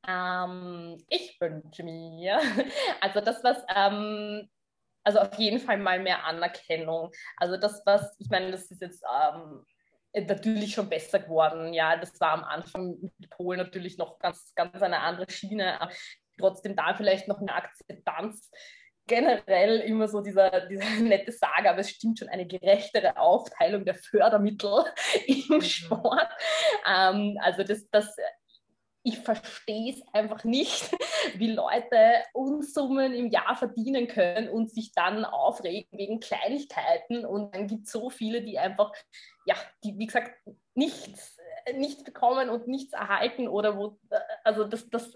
Ähm, 0.08 0.98
ich 1.08 1.40
wünsche 1.40 1.84
mir, 1.84 2.40
also 3.00 3.20
das, 3.20 3.44
was 3.44 3.64
ähm, 3.72 4.48
also 5.04 5.20
auf 5.20 5.34
jeden 5.38 5.60
Fall 5.60 5.78
mal 5.78 6.00
mehr 6.00 6.24
Anerkennung. 6.24 7.12
Also 7.36 7.56
das, 7.56 7.82
was, 7.86 8.14
ich 8.18 8.28
meine, 8.30 8.50
das 8.50 8.70
ist 8.70 8.80
jetzt 8.80 9.04
ähm, 9.04 9.64
natürlich 10.14 10.74
schon 10.74 10.88
besser 10.88 11.18
geworden. 11.18 11.72
Ja, 11.72 11.96
das 11.96 12.20
war 12.20 12.32
am 12.32 12.44
Anfang 12.44 12.96
mit 13.00 13.30
Polen 13.30 13.58
natürlich 13.58 13.98
noch 13.98 14.18
ganz, 14.18 14.52
ganz 14.54 14.82
eine 14.82 15.00
andere 15.00 15.30
Schiene. 15.30 15.80
Aber 15.80 15.92
trotzdem 16.38 16.76
da 16.76 16.94
vielleicht 16.94 17.28
noch 17.28 17.40
eine 17.40 17.54
Akzeptanz. 17.54 18.50
Generell 19.06 19.80
immer 19.80 20.06
so 20.06 20.20
dieser, 20.20 20.66
dieser 20.68 20.84
nette 21.00 21.32
Sage, 21.32 21.68
aber 21.68 21.80
es 21.80 21.90
stimmt 21.90 22.18
schon, 22.18 22.28
eine 22.28 22.46
gerechtere 22.46 23.16
Aufteilung 23.16 23.84
der 23.84 23.94
Fördermittel 23.94 24.84
im 25.26 25.56
mhm. 25.56 25.60
Sport. 25.62 26.28
Ähm, 26.86 27.38
also 27.42 27.64
das, 27.64 27.88
das 27.90 28.16
ich 29.04 29.18
verstehe 29.18 29.92
es 29.92 30.02
einfach 30.12 30.44
nicht, 30.44 30.90
wie 31.36 31.52
Leute 31.52 32.22
Unsummen 32.32 33.14
im 33.14 33.30
Jahr 33.30 33.56
verdienen 33.56 34.06
können 34.08 34.48
und 34.48 34.70
sich 34.70 34.92
dann 34.92 35.24
aufregen 35.24 35.88
wegen 35.98 36.20
Kleinigkeiten. 36.20 37.24
Und 37.24 37.54
dann 37.54 37.66
gibt 37.66 37.86
es 37.86 37.92
so 37.92 38.10
viele, 38.10 38.42
die 38.42 38.58
einfach, 38.58 38.92
ja, 39.44 39.56
die, 39.84 39.98
wie 39.98 40.06
gesagt, 40.06 40.32
nichts, 40.74 41.38
nichts 41.74 42.04
bekommen 42.04 42.48
und 42.48 42.68
nichts 42.68 42.92
erhalten 42.92 43.48
oder 43.48 43.76
wo, 43.76 43.98
also 44.44 44.64
das, 44.64 44.88
das 44.88 45.12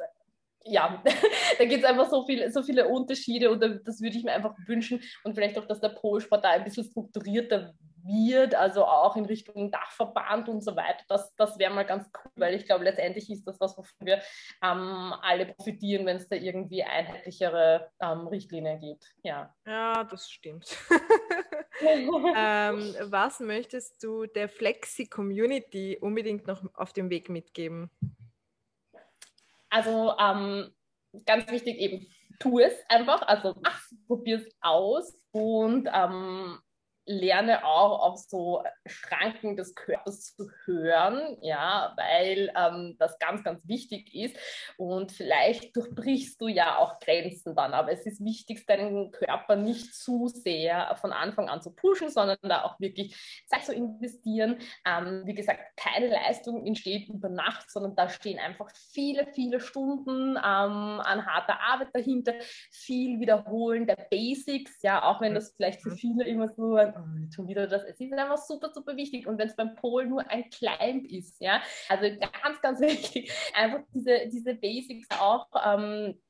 ja, 0.68 1.02
da 1.58 1.64
gibt 1.64 1.84
es 1.84 1.88
einfach 1.88 2.10
so, 2.10 2.24
viel, 2.24 2.50
so 2.50 2.62
viele 2.62 2.88
Unterschiede 2.88 3.50
und 3.50 3.60
das 3.60 4.00
würde 4.00 4.16
ich 4.16 4.24
mir 4.24 4.32
einfach 4.32 4.54
wünschen 4.66 5.00
und 5.22 5.34
vielleicht 5.34 5.58
auch, 5.58 5.66
dass 5.66 5.80
der 5.80 5.90
Polsport 5.90 6.44
da 6.44 6.50
ein 6.50 6.64
bisschen 6.64 6.84
strukturierter 6.84 7.74
wird, 8.06 8.54
also 8.54 8.84
auch 8.84 9.16
in 9.16 9.24
Richtung 9.24 9.70
Dachverband 9.70 10.48
und 10.48 10.62
so 10.62 10.76
weiter. 10.76 11.04
Das, 11.08 11.34
das 11.36 11.58
wäre 11.58 11.72
mal 11.72 11.84
ganz 11.84 12.08
cool, 12.14 12.30
weil 12.36 12.54
ich 12.54 12.66
glaube, 12.66 12.84
letztendlich 12.84 13.30
ist 13.30 13.44
das 13.44 13.60
was, 13.60 13.76
wovon 13.76 14.06
wir 14.06 14.22
ähm, 14.62 15.14
alle 15.22 15.46
profitieren, 15.46 16.06
wenn 16.06 16.16
es 16.16 16.28
da 16.28 16.36
irgendwie 16.36 16.82
einheitlichere 16.82 17.90
ähm, 18.00 18.26
Richtlinien 18.28 18.78
gibt. 18.80 19.04
Ja. 19.22 19.54
ja, 19.66 20.04
das 20.04 20.30
stimmt. 20.30 20.76
ähm, 22.36 22.94
was 23.02 23.40
möchtest 23.40 24.02
du 24.02 24.26
der 24.26 24.48
Flexi-Community 24.48 25.98
unbedingt 26.00 26.46
noch 26.46 26.62
auf 26.74 26.92
dem 26.92 27.10
Weg 27.10 27.28
mitgeben? 27.28 27.90
Also 29.68 30.14
ähm, 30.18 30.74
ganz 31.24 31.50
wichtig 31.50 31.78
eben, 31.78 32.06
tu 32.38 32.58
es 32.58 32.72
einfach, 32.88 33.22
also 33.22 33.54
probier 34.06 34.38
es 34.38 34.48
aus 34.60 35.18
und 35.32 35.88
ähm, 35.92 36.58
lerne 37.06 37.64
auch 37.64 38.00
auf 38.00 38.18
so 38.18 38.64
Schranken 38.84 39.56
des 39.56 39.74
Körpers 39.74 40.34
zu 40.34 40.50
hören, 40.64 41.38
ja, 41.40 41.94
weil 41.96 42.52
ähm, 42.56 42.96
das 42.98 43.18
ganz, 43.18 43.44
ganz 43.44 43.66
wichtig 43.66 44.14
ist. 44.14 44.36
Und 44.76 45.12
vielleicht 45.12 45.74
durchbrichst 45.76 46.40
du 46.40 46.48
ja 46.48 46.78
auch 46.78 46.98
Grenzen 46.98 47.54
dann. 47.54 47.74
Aber 47.74 47.92
es 47.92 48.04
ist 48.06 48.24
wichtig, 48.24 48.66
deinen 48.66 49.12
Körper 49.12 49.54
nicht 49.56 49.94
zu 49.94 50.26
sehr 50.26 50.96
von 51.00 51.12
Anfang 51.12 51.48
an 51.48 51.62
zu 51.62 51.70
pushen, 51.70 52.10
sondern 52.10 52.38
da 52.42 52.64
auch 52.64 52.80
wirklich 52.80 53.44
Zeit 53.46 53.64
zu 53.64 53.72
investieren. 53.72 54.58
Ähm, 54.84 55.22
wie 55.24 55.34
gesagt, 55.34 55.60
keine 55.76 56.08
Leistung 56.08 56.66
entsteht 56.66 57.08
über 57.08 57.28
Nacht, 57.28 57.70
sondern 57.70 57.94
da 57.94 58.08
stehen 58.08 58.38
einfach 58.38 58.68
viele, 58.92 59.26
viele 59.32 59.60
Stunden 59.60 60.30
ähm, 60.30 60.36
an 60.36 61.26
harter 61.26 61.60
Arbeit 61.60 61.88
dahinter, 61.92 62.34
viel 62.70 63.20
Wiederholen 63.20 63.86
der 63.86 64.06
Basics, 64.10 64.82
ja, 64.82 65.04
auch 65.04 65.20
wenn 65.20 65.34
das 65.34 65.52
vielleicht 65.56 65.82
für 65.82 65.90
mhm. 65.90 65.96
viele 65.96 66.24
immer 66.24 66.48
so 66.48 66.74
ein 66.74 66.95
oh, 66.96 67.32
schon 67.34 67.48
wieder 67.48 67.66
das. 67.66 67.82
Es 67.84 68.00
ist 68.00 68.12
einfach 68.12 68.38
super, 68.38 68.72
super 68.72 68.96
wichtig. 68.96 69.26
Und 69.26 69.38
wenn 69.38 69.48
es 69.48 69.56
beim 69.56 69.74
Pol 69.74 70.06
nur 70.06 70.28
ein 70.30 70.48
Climb 70.50 71.04
ist, 71.04 71.40
ja, 71.40 71.62
also 71.88 72.06
ganz, 72.42 72.60
ganz 72.60 72.80
wichtig, 72.80 73.32
einfach 73.54 73.80
diese, 73.94 74.28
diese 74.28 74.54
Basics 74.54 75.08
auch 75.18 75.48
ähm, 75.64 76.20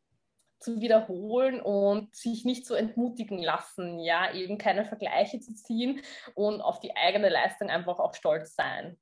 zu 0.59 0.81
wiederholen 0.81 1.61
und 1.61 2.15
sich 2.15 2.45
nicht 2.45 2.67
so 2.67 2.75
entmutigen 2.75 3.39
lassen, 3.39 3.99
ja, 3.99 4.33
eben 4.35 4.59
keine 4.59 4.85
Vergleiche 4.85 5.41
zu 5.41 5.55
ziehen 5.55 6.01
und 6.35 6.61
auf 6.61 6.81
die 6.81 6.97
eigene 6.97 7.29
Leistung 7.29 7.69
einfach 7.69 7.99
auch 7.99 8.15
stolz 8.15 8.55
sein. 8.55 8.99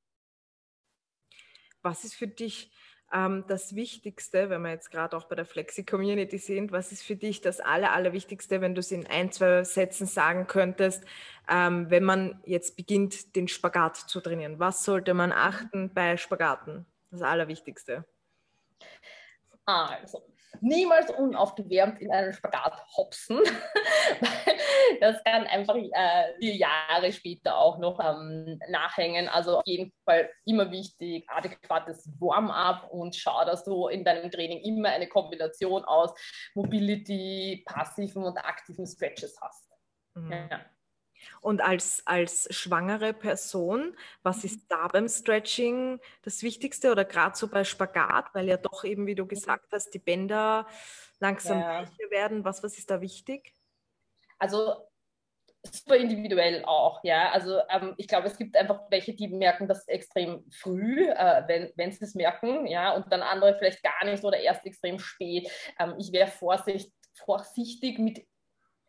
Was 1.81 2.03
ist 2.03 2.15
für 2.15 2.27
dich 2.27 2.71
das 3.11 3.75
Wichtigste, 3.75 4.49
wenn 4.49 4.61
wir 4.61 4.71
jetzt 4.71 4.91
gerade 4.91 5.15
auch 5.15 5.25
bei 5.25 5.35
der 5.35 5.45
Flexi-Community 5.45 6.37
sind, 6.37 6.71
was 6.71 6.91
ist 6.91 7.03
für 7.03 7.15
dich 7.15 7.39
das 7.39 7.59
Aller, 7.61 7.93
Allerwichtigste, 7.93 8.61
wenn 8.61 8.75
du 8.75 8.79
es 8.79 8.91
in 8.91 9.07
ein, 9.07 9.31
zwei 9.31 9.63
Sätzen 9.63 10.05
sagen 10.05 10.47
könntest, 10.47 11.05
ähm, 11.47 11.89
wenn 11.89 12.03
man 12.03 12.41
jetzt 12.45 12.75
beginnt, 12.75 13.35
den 13.35 13.47
Spagat 13.47 13.95
zu 13.95 14.19
trainieren? 14.19 14.59
Was 14.59 14.83
sollte 14.83 15.13
man 15.13 15.31
achten 15.31 15.93
bei 15.93 16.17
Spagaten? 16.17 16.85
Das 17.11 17.21
Allerwichtigste. 17.21 18.05
Also, 19.65 20.21
niemals 20.61 21.09
unaufgewärmt 21.11 21.99
in 22.01 22.11
einen 22.11 22.33
Spagat 22.33 22.81
hopsen, 22.95 23.39
das 25.01 25.23
kann 25.23 25.45
einfach 25.47 25.75
äh, 25.75 26.33
Jahre 26.39 27.11
später 27.11 27.57
auch 27.57 27.77
noch 27.77 27.99
ähm, 27.99 28.59
nachhängen. 28.69 29.27
Also 29.27 29.59
auf 29.59 29.67
jeden 29.67 29.91
Fall 30.05 30.29
immer 30.45 30.71
wichtig, 30.71 31.25
adäquates 31.29 32.09
Warm-up 32.19 32.89
und 32.91 33.15
schau, 33.15 33.45
dass 33.45 33.63
du 33.63 33.87
in 33.87 34.03
deinem 34.03 34.31
Training 34.31 34.59
immer 34.59 34.89
eine 34.89 35.07
Kombination 35.07 35.83
aus 35.85 36.11
Mobility, 36.53 37.63
passiven 37.65 38.23
und 38.23 38.37
aktiven 38.37 38.85
Stretches 38.85 39.37
hast. 39.41 39.69
Mhm. 40.15 40.31
Ja. 40.31 40.65
Und 41.41 41.61
als, 41.61 42.01
als 42.05 42.47
schwangere 42.53 43.13
Person, 43.13 43.95
was 44.23 44.43
ist 44.43 44.61
mhm. 44.61 44.65
da 44.69 44.87
beim 44.87 45.07
Stretching 45.07 45.99
das 46.23 46.43
Wichtigste 46.43 46.91
oder 46.91 47.05
gerade 47.05 47.35
so 47.35 47.47
bei 47.47 47.63
Spagat, 47.63 48.33
weil 48.33 48.47
ja 48.47 48.57
doch 48.57 48.83
eben, 48.83 49.07
wie 49.07 49.15
du 49.15 49.25
gesagt 49.25 49.71
hast, 49.71 49.91
die 49.93 49.99
Bänder 49.99 50.67
langsam 51.19 51.59
ja. 51.59 51.81
weicher 51.81 52.09
werden. 52.09 52.45
Was, 52.45 52.63
was 52.63 52.77
ist 52.77 52.89
da 52.89 53.01
wichtig? 53.01 53.53
Also 54.37 54.87
super 55.71 55.95
individuell 55.95 56.63
auch, 56.65 57.03
ja. 57.03 57.31
Also 57.31 57.59
ähm, 57.69 57.93
ich 57.97 58.07
glaube, 58.07 58.27
es 58.27 58.37
gibt 58.37 58.55
einfach 58.55 58.81
welche, 58.89 59.13
die 59.13 59.27
merken 59.27 59.67
das 59.67 59.87
extrem 59.87 60.45
früh, 60.51 61.07
äh, 61.09 61.43
wenn, 61.47 61.71
wenn 61.75 61.91
sie 61.91 62.03
es 62.03 62.15
merken, 62.15 62.67
ja, 62.67 62.93
und 62.93 63.11
dann 63.11 63.21
andere 63.21 63.57
vielleicht 63.57 63.83
gar 63.83 64.05
nicht 64.05 64.23
oder 64.23 64.39
erst 64.39 64.65
extrem 64.65 64.99
spät. 64.99 65.49
Ähm, 65.79 65.95
ich 65.97 66.11
wäre 66.11 66.27
vorsichtig, 66.27 66.93
vorsichtig 67.13 67.99
mit 67.99 68.25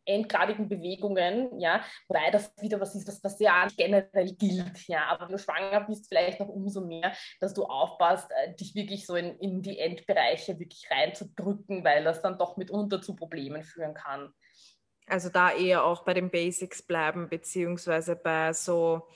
endgradigen 0.06 0.68
Bewegungen, 0.68 1.58
ja, 1.58 1.84
wobei 2.08 2.30
das 2.30 2.52
wieder 2.60 2.80
was 2.80 2.94
ist, 2.94 3.06
was, 3.08 3.22
was 3.22 3.38
ja 3.40 3.66
generell 3.76 4.34
gilt, 4.34 4.86
ja, 4.88 5.06
aber 5.06 5.26
wenn 5.26 5.32
du 5.32 5.38
schwanger 5.38 5.80
bist, 5.82 6.08
vielleicht 6.08 6.40
noch 6.40 6.48
umso 6.48 6.80
mehr, 6.80 7.12
dass 7.40 7.54
du 7.54 7.64
aufpasst, 7.64 8.30
äh, 8.30 8.54
dich 8.54 8.74
wirklich 8.74 9.06
so 9.06 9.16
in, 9.16 9.38
in 9.38 9.62
die 9.62 9.78
Endbereiche 9.78 10.58
wirklich 10.58 10.86
reinzudrücken, 10.90 11.84
weil 11.84 12.04
das 12.04 12.22
dann 12.22 12.38
doch 12.38 12.56
mitunter 12.56 13.02
zu 13.02 13.14
Problemen 13.14 13.62
führen 13.62 13.94
kann. 13.94 14.32
Also 15.08 15.28
da 15.28 15.52
eher 15.52 15.84
auch 15.84 16.04
bei 16.04 16.14
den 16.14 16.30
Basics 16.30 16.82
bleiben, 16.82 17.28
beziehungsweise 17.28 18.16
bei 18.16 18.52
so, 18.52 19.06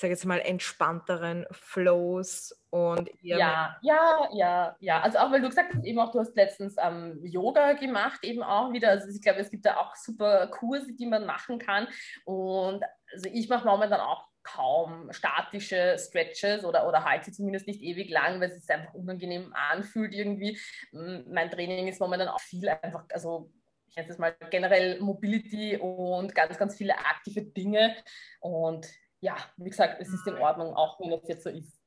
sage 0.00 0.12
jetzt 0.12 0.24
mal, 0.26 0.40
entspannteren 0.40 1.46
Flows 1.50 2.54
und 2.70 3.10
ja, 3.20 3.78
ja, 3.82 4.28
ja, 4.32 4.76
ja. 4.78 5.00
Also 5.00 5.18
auch 5.18 5.32
weil 5.32 5.40
du 5.40 5.48
gesagt 5.48 5.74
hast, 5.74 5.84
eben 5.84 5.98
auch, 5.98 6.12
du 6.12 6.20
hast 6.20 6.36
letztens 6.36 6.76
ähm, 6.80 7.18
Yoga 7.24 7.72
gemacht, 7.72 8.22
eben 8.22 8.42
auch 8.42 8.72
wieder. 8.72 8.90
Also 8.90 9.08
ich 9.08 9.20
glaube, 9.20 9.40
es 9.40 9.50
gibt 9.50 9.66
da 9.66 9.78
auch 9.78 9.96
super 9.96 10.46
Kurse, 10.48 10.92
die 10.92 11.06
man 11.06 11.26
machen 11.26 11.58
kann. 11.58 11.88
Und 12.24 12.84
also 13.12 13.28
ich 13.32 13.48
mache 13.48 13.66
momentan 13.66 14.00
auch 14.00 14.28
kaum 14.42 15.12
statische 15.12 15.96
Stretches 15.98 16.64
oder, 16.64 16.86
oder 16.86 17.04
halte 17.04 17.32
zumindest 17.32 17.66
nicht 17.66 17.82
ewig 17.82 18.10
lang, 18.10 18.40
weil 18.40 18.50
es 18.50 18.60
sich 18.60 18.70
einfach 18.70 18.94
unangenehm 18.94 19.52
anfühlt 19.52 20.14
irgendwie. 20.14 20.58
Mein 20.92 21.50
Training 21.50 21.88
ist 21.88 22.00
momentan 22.00 22.28
auch 22.28 22.40
viel 22.40 22.68
einfach, 22.68 23.04
also 23.12 23.50
ich 23.88 23.96
nenne 23.96 24.10
es 24.10 24.18
mal 24.18 24.36
generell 24.50 25.00
Mobility 25.00 25.76
und 25.76 26.34
ganz, 26.34 26.56
ganz 26.58 26.76
viele 26.76 26.98
aktive 26.98 27.42
Dinge. 27.42 27.96
Und 28.40 28.86
ja, 29.20 29.36
wie 29.56 29.70
gesagt, 29.70 29.96
es 30.00 30.08
ist 30.08 30.26
in 30.26 30.36
Ordnung, 30.36 30.74
auch 30.74 31.00
wenn 31.00 31.12
es 31.12 31.26
jetzt 31.28 31.44
so 31.44 31.50
ist. 31.50 31.78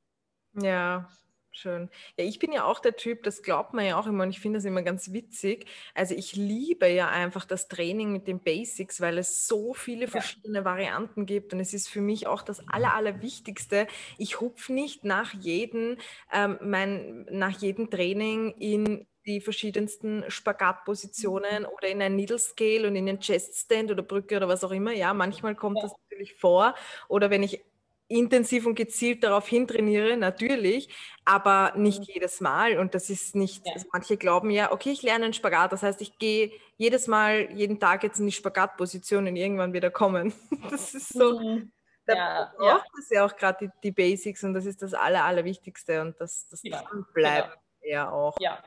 Ja, 0.54 1.10
schön. 1.52 1.90
Ja, 2.18 2.26
ich 2.26 2.40
bin 2.40 2.52
ja 2.52 2.66
auch 2.66 2.80
der 2.80 2.96
Typ, 2.96 3.24
das 3.24 3.42
glaubt 3.42 3.74
man 3.74 3.86
ja 3.86 3.98
auch 3.98 4.08
immer 4.08 4.24
und 4.24 4.30
ich 4.32 4.40
finde 4.40 4.58
das 4.58 4.66
immer 4.66 4.82
ganz 4.82 5.14
witzig. 5.14 5.66
Also 5.94 6.14
ich 6.14 6.36
liebe 6.36 6.88
ja 6.88 7.10
einfach 7.10 7.46
das 7.46 7.68
Training 7.68 8.12
mit 8.12 8.28
den 8.28 8.40
Basics, 8.40 9.00
weil 9.00 9.18
es 9.18 9.48
so 9.48 9.74
viele 9.74 10.08
verschiedene 10.08 10.60
ja. 10.60 10.66
Varianten 10.66 11.26
gibt 11.26 11.54
und 11.54 11.60
es 11.60 11.74
ist 11.74 11.88
für 11.88 12.02
mich 12.02 12.28
auch 12.28 12.42
das 12.42 12.68
Aller, 12.68 12.94
Allerwichtigste. 12.94 13.88
Ich 14.18 14.42
hupfe 14.42 14.74
nicht 14.74 15.06
nach 15.06 15.34
jedem, 15.34 15.98
ähm, 16.34 16.58
mein, 16.62 17.26
nach 17.30 17.58
jedem 17.58 17.90
Training 17.90 18.52
in 18.58 19.08
die 19.26 19.42
verschiedensten 19.42 20.24
Spagatpositionen 20.28 21.66
oder 21.66 21.88
in 21.88 22.02
ein 22.02 22.16
Needle 22.16 22.40
Scale 22.40 22.88
und 22.88 22.96
in 22.96 23.06
den 23.06 23.20
Chest 23.20 23.56
Stand 23.56 23.92
oder 23.92 24.04
Brücke 24.04 24.38
oder 24.38 24.48
was 24.48 24.64
auch 24.64 24.72
immer. 24.72 24.92
Ja, 24.92 25.14
manchmal 25.14 25.56
kommt 25.56 25.78
ja. 25.78 25.84
das 25.84 25.94
natürlich 26.04 26.36
vor. 26.36 26.76
Oder 27.08 27.30
wenn 27.30 27.44
ich 27.44 27.64
intensiv 28.12 28.66
und 28.66 28.76
gezielt 28.76 29.24
darauf 29.24 29.48
hintrainiere, 29.48 30.18
natürlich, 30.18 30.90
aber 31.24 31.74
nicht 31.78 32.00
mhm. 32.00 32.06
jedes 32.14 32.42
Mal. 32.42 32.78
Und 32.78 32.94
das 32.94 33.10
ist 33.10 33.36
nicht, 33.36 33.66
ja. 33.66 33.74
also 33.74 33.88
manche 33.94 34.18
glauben 34.18 34.50
ja, 34.50 34.72
okay, 34.72 34.92
ich 34.92 35.02
lerne 35.02 35.26
einen 35.26 35.34
Spagat, 35.34 35.72
das 35.72 35.82
heißt, 35.82 36.02
ich 36.02 36.20
gehe 36.20 36.52
jedes 36.78 37.08
Mal, 37.08 37.50
jeden 37.54 37.80
Tag 37.80 38.04
jetzt 38.04 38.20
in 38.20 38.26
die 38.26 38.32
Spagatposition 38.32 39.28
und 39.28 39.36
irgendwann 39.36 39.74
wieder 39.74 39.90
kommen. 39.90 40.34
Das 40.70 40.94
ist 40.94 41.10
so, 41.10 41.40
mhm. 41.40 41.72
da 42.06 42.16
ja, 42.16 42.54
braucht 42.58 42.86
ja. 42.86 43.00
es 43.00 43.10
ja 43.10 43.26
auch 43.26 43.36
gerade 43.36 43.68
die, 43.68 43.72
die, 43.84 43.92
Basics 43.92 44.44
und 44.44 44.54
das 44.54 44.66
ist 44.66 44.82
das 44.82 44.94
Aller, 44.94 45.24
Allerwichtigste 45.24 46.02
und 46.02 46.20
das, 46.20 46.48
das 46.50 46.62
ja, 46.64 46.84
bleibt 47.14 47.58
genau. 47.82 47.94
ja 47.94 48.12
auch. 48.12 48.36
Ja, 48.40 48.62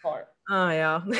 voll. 0.00 0.26
Ah 0.48 0.72
ja. 0.72 1.06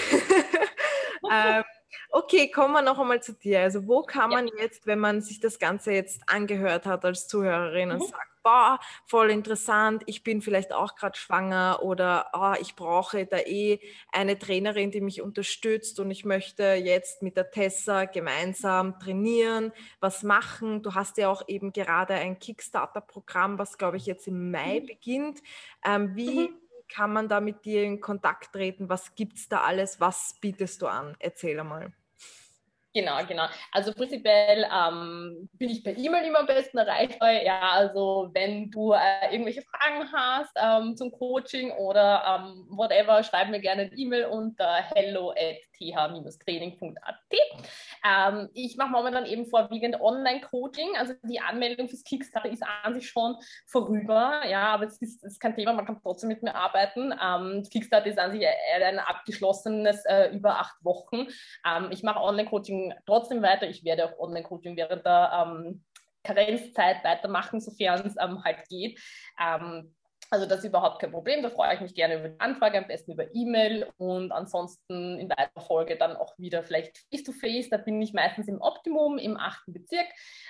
ähm, 1.32 1.64
Okay, 2.10 2.50
kommen 2.50 2.72
wir 2.72 2.82
noch 2.82 2.98
einmal 2.98 3.22
zu 3.22 3.34
dir. 3.34 3.60
Also 3.60 3.86
wo 3.86 4.02
kann 4.02 4.30
man 4.30 4.46
ja. 4.48 4.54
jetzt, 4.62 4.86
wenn 4.86 4.98
man 4.98 5.20
sich 5.20 5.40
das 5.40 5.58
Ganze 5.58 5.92
jetzt 5.92 6.22
angehört 6.26 6.86
hat 6.86 7.04
als 7.04 7.28
Zuhörerin 7.28 7.90
mhm. 7.90 7.94
und 7.96 8.08
sagt, 8.08 8.28
boah, 8.42 8.78
voll 9.04 9.30
interessant, 9.30 10.04
ich 10.06 10.22
bin 10.22 10.40
vielleicht 10.40 10.72
auch 10.72 10.94
gerade 10.96 11.18
schwanger 11.18 11.80
oder 11.82 12.30
oh, 12.32 12.54
ich 12.60 12.76
brauche 12.76 13.26
da 13.26 13.38
eh 13.38 13.78
eine 14.10 14.38
Trainerin, 14.38 14.90
die 14.90 15.02
mich 15.02 15.20
unterstützt 15.20 16.00
und 16.00 16.10
ich 16.10 16.24
möchte 16.24 16.62
jetzt 16.74 17.20
mit 17.22 17.36
der 17.36 17.50
Tessa 17.50 18.06
gemeinsam 18.06 18.98
trainieren, 19.00 19.72
was 20.00 20.22
machen. 20.22 20.82
Du 20.82 20.94
hast 20.94 21.18
ja 21.18 21.28
auch 21.28 21.42
eben 21.46 21.74
gerade 21.74 22.14
ein 22.14 22.38
Kickstarter-Programm, 22.38 23.58
was 23.58 23.76
glaube 23.76 23.98
ich 23.98 24.06
jetzt 24.06 24.26
im 24.28 24.50
Mai 24.50 24.80
mhm. 24.80 24.86
beginnt. 24.86 25.42
Ähm, 25.84 26.16
wie 26.16 26.48
mhm 26.48 26.67
kann 26.89 27.12
man 27.12 27.28
da 27.28 27.41
mit 27.41 27.64
dir 27.64 27.84
in 27.84 28.01
Kontakt 28.01 28.53
treten? 28.53 28.89
Was 28.89 29.14
gibt 29.14 29.39
es 29.39 29.49
da 29.49 29.62
alles? 29.62 30.01
Was 30.01 30.36
bietest 30.41 30.82
du 30.82 30.86
an? 30.86 31.16
Erzähl 31.18 31.59
einmal. 31.59 31.93
Genau, 32.95 33.24
genau. 33.26 33.45
Also 33.70 33.93
prinzipiell 33.93 34.66
ähm, 34.74 35.49
bin 35.53 35.68
ich 35.68 35.84
per 35.84 35.97
E-Mail 35.97 36.26
immer 36.26 36.41
am 36.41 36.47
besten 36.47 36.78
erreichbar. 36.78 37.30
Ja, 37.43 37.61
also 37.72 38.30
wenn 38.32 38.70
du 38.70 38.93
äh, 38.93 39.30
irgendwelche 39.30 39.62
Fragen 39.62 40.11
hast 40.11 40.51
ähm, 40.57 40.97
zum 40.97 41.12
Coaching 41.12 41.70
oder 41.72 42.24
ähm, 42.26 42.66
whatever, 42.70 43.22
schreib 43.22 43.51
mir 43.51 43.60
gerne 43.60 43.82
eine 43.82 43.93
E-Mail 43.94 44.24
unter 44.24 44.82
hello 44.94 45.31
at 45.31 45.68
th-training.at. 45.78 47.16
Ähm, 48.05 48.48
ich 48.55 48.76
mache 48.76 48.90
momentan 48.90 49.26
eben 49.26 49.46
vorwiegend 49.46 50.00
Online-Coaching. 50.00 50.96
Also 50.96 51.14
die 51.22 51.40
Anmeldung 51.40 51.88
fürs 51.88 52.05
Kickstarter 52.05 52.50
ist 52.50 52.62
an 52.84 52.94
sich 52.94 53.09
schon 53.09 53.36
vorüber. 53.66 54.42
Ja, 54.48 54.74
aber 54.74 54.86
es 54.86 55.00
ist, 55.00 55.24
ist 55.24 55.40
kein 55.40 55.55
Thema, 55.55 55.72
man 55.72 55.86
kann 55.86 56.00
trotzdem 56.02 56.28
mit 56.28 56.42
mir 56.42 56.55
arbeiten. 56.55 57.12
Ähm, 57.12 57.64
Kickstarter 57.70 58.06
ist 58.06 58.18
an 58.18 58.32
sich 58.32 58.44
ein 58.46 58.98
abgeschlossenes 58.98 60.05
äh, 60.05 60.30
über 60.34 60.59
acht 60.59 60.76
Wochen. 60.84 61.28
Ähm, 61.66 61.88
ich 61.90 62.02
mache 62.02 62.20
Online-Coaching 62.20 62.94
trotzdem 63.06 63.42
weiter. 63.42 63.68
Ich 63.68 63.84
werde 63.84 64.06
auch 64.06 64.18
Online-Coaching 64.18 64.76
während 64.76 65.05
der 65.05 65.46
ähm, 65.46 65.84
Karenzzeit 66.24 67.02
weitermachen, 67.05 67.60
sofern 67.60 68.06
es 68.06 68.16
ähm, 68.20 68.42
halt 68.44 68.68
geht. 68.68 69.00
Ähm, 69.40 69.94
also 70.30 70.46
das 70.46 70.59
ist 70.60 70.66
überhaupt 70.66 71.00
kein 71.00 71.10
Problem. 71.10 71.42
Da 71.42 71.50
freue 71.50 71.74
ich 71.74 71.80
mich 71.80 71.94
gerne 71.94 72.18
über 72.18 72.28
die 72.28 72.40
Anfrage, 72.40 72.78
am 72.78 72.86
besten 72.86 73.12
über 73.12 73.34
E-Mail 73.34 73.90
und 73.96 74.30
ansonsten 74.30 75.18
in 75.18 75.30
weiterer 75.30 75.62
Folge 75.62 75.96
dann 75.96 76.16
auch 76.16 76.38
wieder 76.38 76.62
vielleicht 76.62 76.98
face-to-face. 77.10 77.66
-face. 77.66 77.70
Da 77.70 77.78
bin 77.78 78.00
ich 78.02 78.12
meistens 78.12 78.48
im 78.48 78.60
Optimum 78.60 79.18
im 79.18 79.36
achten 79.36 79.72
Bezirk. 79.72 80.06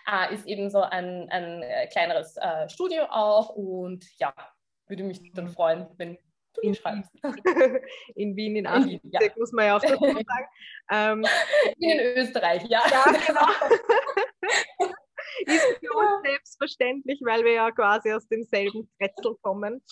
Äh, 0.07 0.35
ist 0.35 0.47
eben 0.47 0.71
so 0.71 0.81
ein, 0.81 1.29
ein 1.31 1.63
äh, 1.63 1.87
kleineres 1.89 2.37
äh, 2.37 2.69
Studio 2.69 3.05
auch 3.05 3.51
und 3.51 4.05
ja, 4.19 4.35
würde 4.89 5.05
mich 5.05 5.33
dann 5.33 5.49
freuen, 5.49 5.87
wenn 5.97 6.19
du 6.55 6.63
ihn 6.63 6.75
schreibst. 6.75 7.11
In 8.17 8.35
Wien, 8.37 8.57
in 8.57 8.67
Aachen, 8.67 9.01
ja. 9.05 9.21
muss 9.37 9.53
man 9.53 9.67
ja 9.67 9.77
auch 9.77 9.81
dazu 9.81 10.05
sagen. 10.05 10.49
Ähm, 10.91 11.27
in 11.79 12.01
Österreich, 12.17 12.65
ja. 12.69 12.83
Ja, 12.91 13.05
genau. 13.27 13.47
ist 15.47 15.79
für 15.81 15.93
uns 15.97 16.23
selbstverständlich, 16.25 17.21
weil 17.25 17.45
wir 17.45 17.53
ja 17.53 17.71
quasi 17.71 18.13
aus 18.13 18.27
demselben 18.29 18.89
Kretzel 18.99 19.37
kommen. 19.43 19.83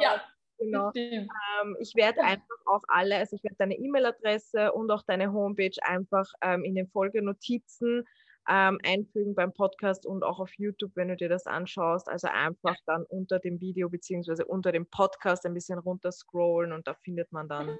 Ja. 0.00 0.22
Genau. 0.58 0.92
Ähm, 0.94 1.76
ich 1.80 1.94
werde 1.94 2.22
einfach 2.22 2.56
auch 2.66 2.82
alle, 2.88 3.16
also 3.16 3.34
ich 3.34 3.42
werde 3.42 3.56
deine 3.58 3.78
E-Mail-Adresse 3.78 4.72
und 4.72 4.90
auch 4.90 5.02
deine 5.02 5.32
Homepage 5.32 5.74
einfach 5.80 6.30
ähm, 6.42 6.64
in 6.64 6.74
den 6.74 6.86
Folgenotizen 6.86 8.04
ähm, 8.48 8.78
einfügen 8.84 9.34
beim 9.34 9.54
Podcast 9.54 10.04
und 10.04 10.22
auch 10.22 10.38
auf 10.38 10.52
YouTube, 10.58 10.92
wenn 10.96 11.08
du 11.08 11.16
dir 11.16 11.30
das 11.30 11.46
anschaust. 11.46 12.08
Also 12.08 12.28
einfach 12.28 12.76
dann 12.84 13.04
unter 13.04 13.38
dem 13.38 13.58
Video 13.60 13.88
beziehungsweise 13.88 14.44
unter 14.44 14.70
dem 14.70 14.86
Podcast 14.86 15.46
ein 15.46 15.54
bisschen 15.54 15.78
runter 15.78 16.12
scrollen 16.12 16.72
und 16.72 16.86
da 16.86 16.94
findet 16.94 17.32
man 17.32 17.48
dann 17.48 17.78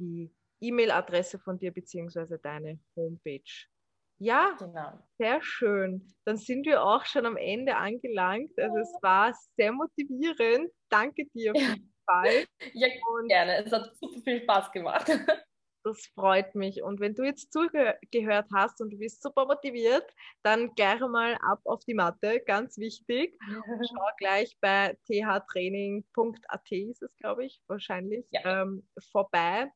die 0.00 0.34
E-Mail-Adresse 0.60 1.38
von 1.38 1.58
dir 1.58 1.72
beziehungsweise 1.72 2.38
deine 2.38 2.80
Homepage. 2.96 3.68
Ja, 4.18 4.56
genau. 4.58 4.98
sehr 5.18 5.40
schön. 5.42 6.14
Dann 6.24 6.36
sind 6.36 6.66
wir 6.66 6.82
auch 6.82 7.04
schon 7.04 7.26
am 7.26 7.36
Ende 7.36 7.76
angelangt. 7.76 8.52
Also 8.58 8.78
es 8.78 8.92
war 9.02 9.32
sehr 9.56 9.72
motivierend. 9.72 10.70
Danke 10.88 11.26
dir 11.34 11.52
auf 11.52 11.60
jeden 11.60 11.92
Fall. 12.04 12.46
Ja, 12.74 12.88
Und 13.20 13.28
gerne. 13.28 13.64
Es 13.64 13.72
hat 13.72 13.94
super 14.00 14.20
viel 14.22 14.42
Spaß 14.42 14.72
gemacht. 14.72 15.06
Das 15.84 16.06
freut 16.14 16.54
mich. 16.54 16.82
Und 16.82 17.00
wenn 17.00 17.14
du 17.14 17.22
jetzt 17.22 17.52
zugehört 17.52 18.48
hast 18.52 18.80
und 18.82 18.90
du 18.90 18.98
bist 18.98 19.22
super 19.22 19.46
motiviert, 19.46 20.04
dann 20.42 20.74
gerne 20.74 21.08
mal 21.08 21.38
ab 21.40 21.60
auf 21.64 21.82
die 21.84 21.94
Matte, 21.94 22.40
ganz 22.40 22.76
wichtig. 22.78 23.38
Schau 23.48 24.10
gleich 24.18 24.58
bei 24.60 24.98
thtraining.at 25.06 26.72
ist 26.72 27.02
es, 27.02 27.16
glaube 27.16 27.46
ich, 27.46 27.62
wahrscheinlich, 27.68 28.26
ja. 28.30 28.62
ähm, 28.62 28.86
vorbei. 29.12 29.70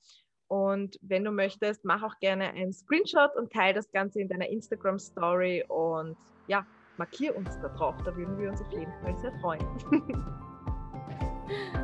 Und 0.52 0.98
wenn 1.00 1.24
du 1.24 1.30
möchtest, 1.30 1.82
mach 1.82 2.02
auch 2.02 2.18
gerne 2.20 2.50
einen 2.50 2.74
Screenshot 2.74 3.34
und 3.36 3.50
teile 3.50 3.72
das 3.72 3.90
Ganze 3.90 4.20
in 4.20 4.28
deiner 4.28 4.50
Instagram 4.50 4.98
Story 4.98 5.64
und 5.66 6.14
ja, 6.46 6.66
markier 6.98 7.34
uns 7.34 7.58
da 7.60 7.68
drauf. 7.68 7.94
Da 8.04 8.14
würden 8.14 8.38
wir 8.38 8.50
uns 8.50 8.60
auf 8.60 8.70
jeden 8.70 8.92
Fall 9.00 9.16
sehr 9.16 9.32
freuen. 9.40 9.66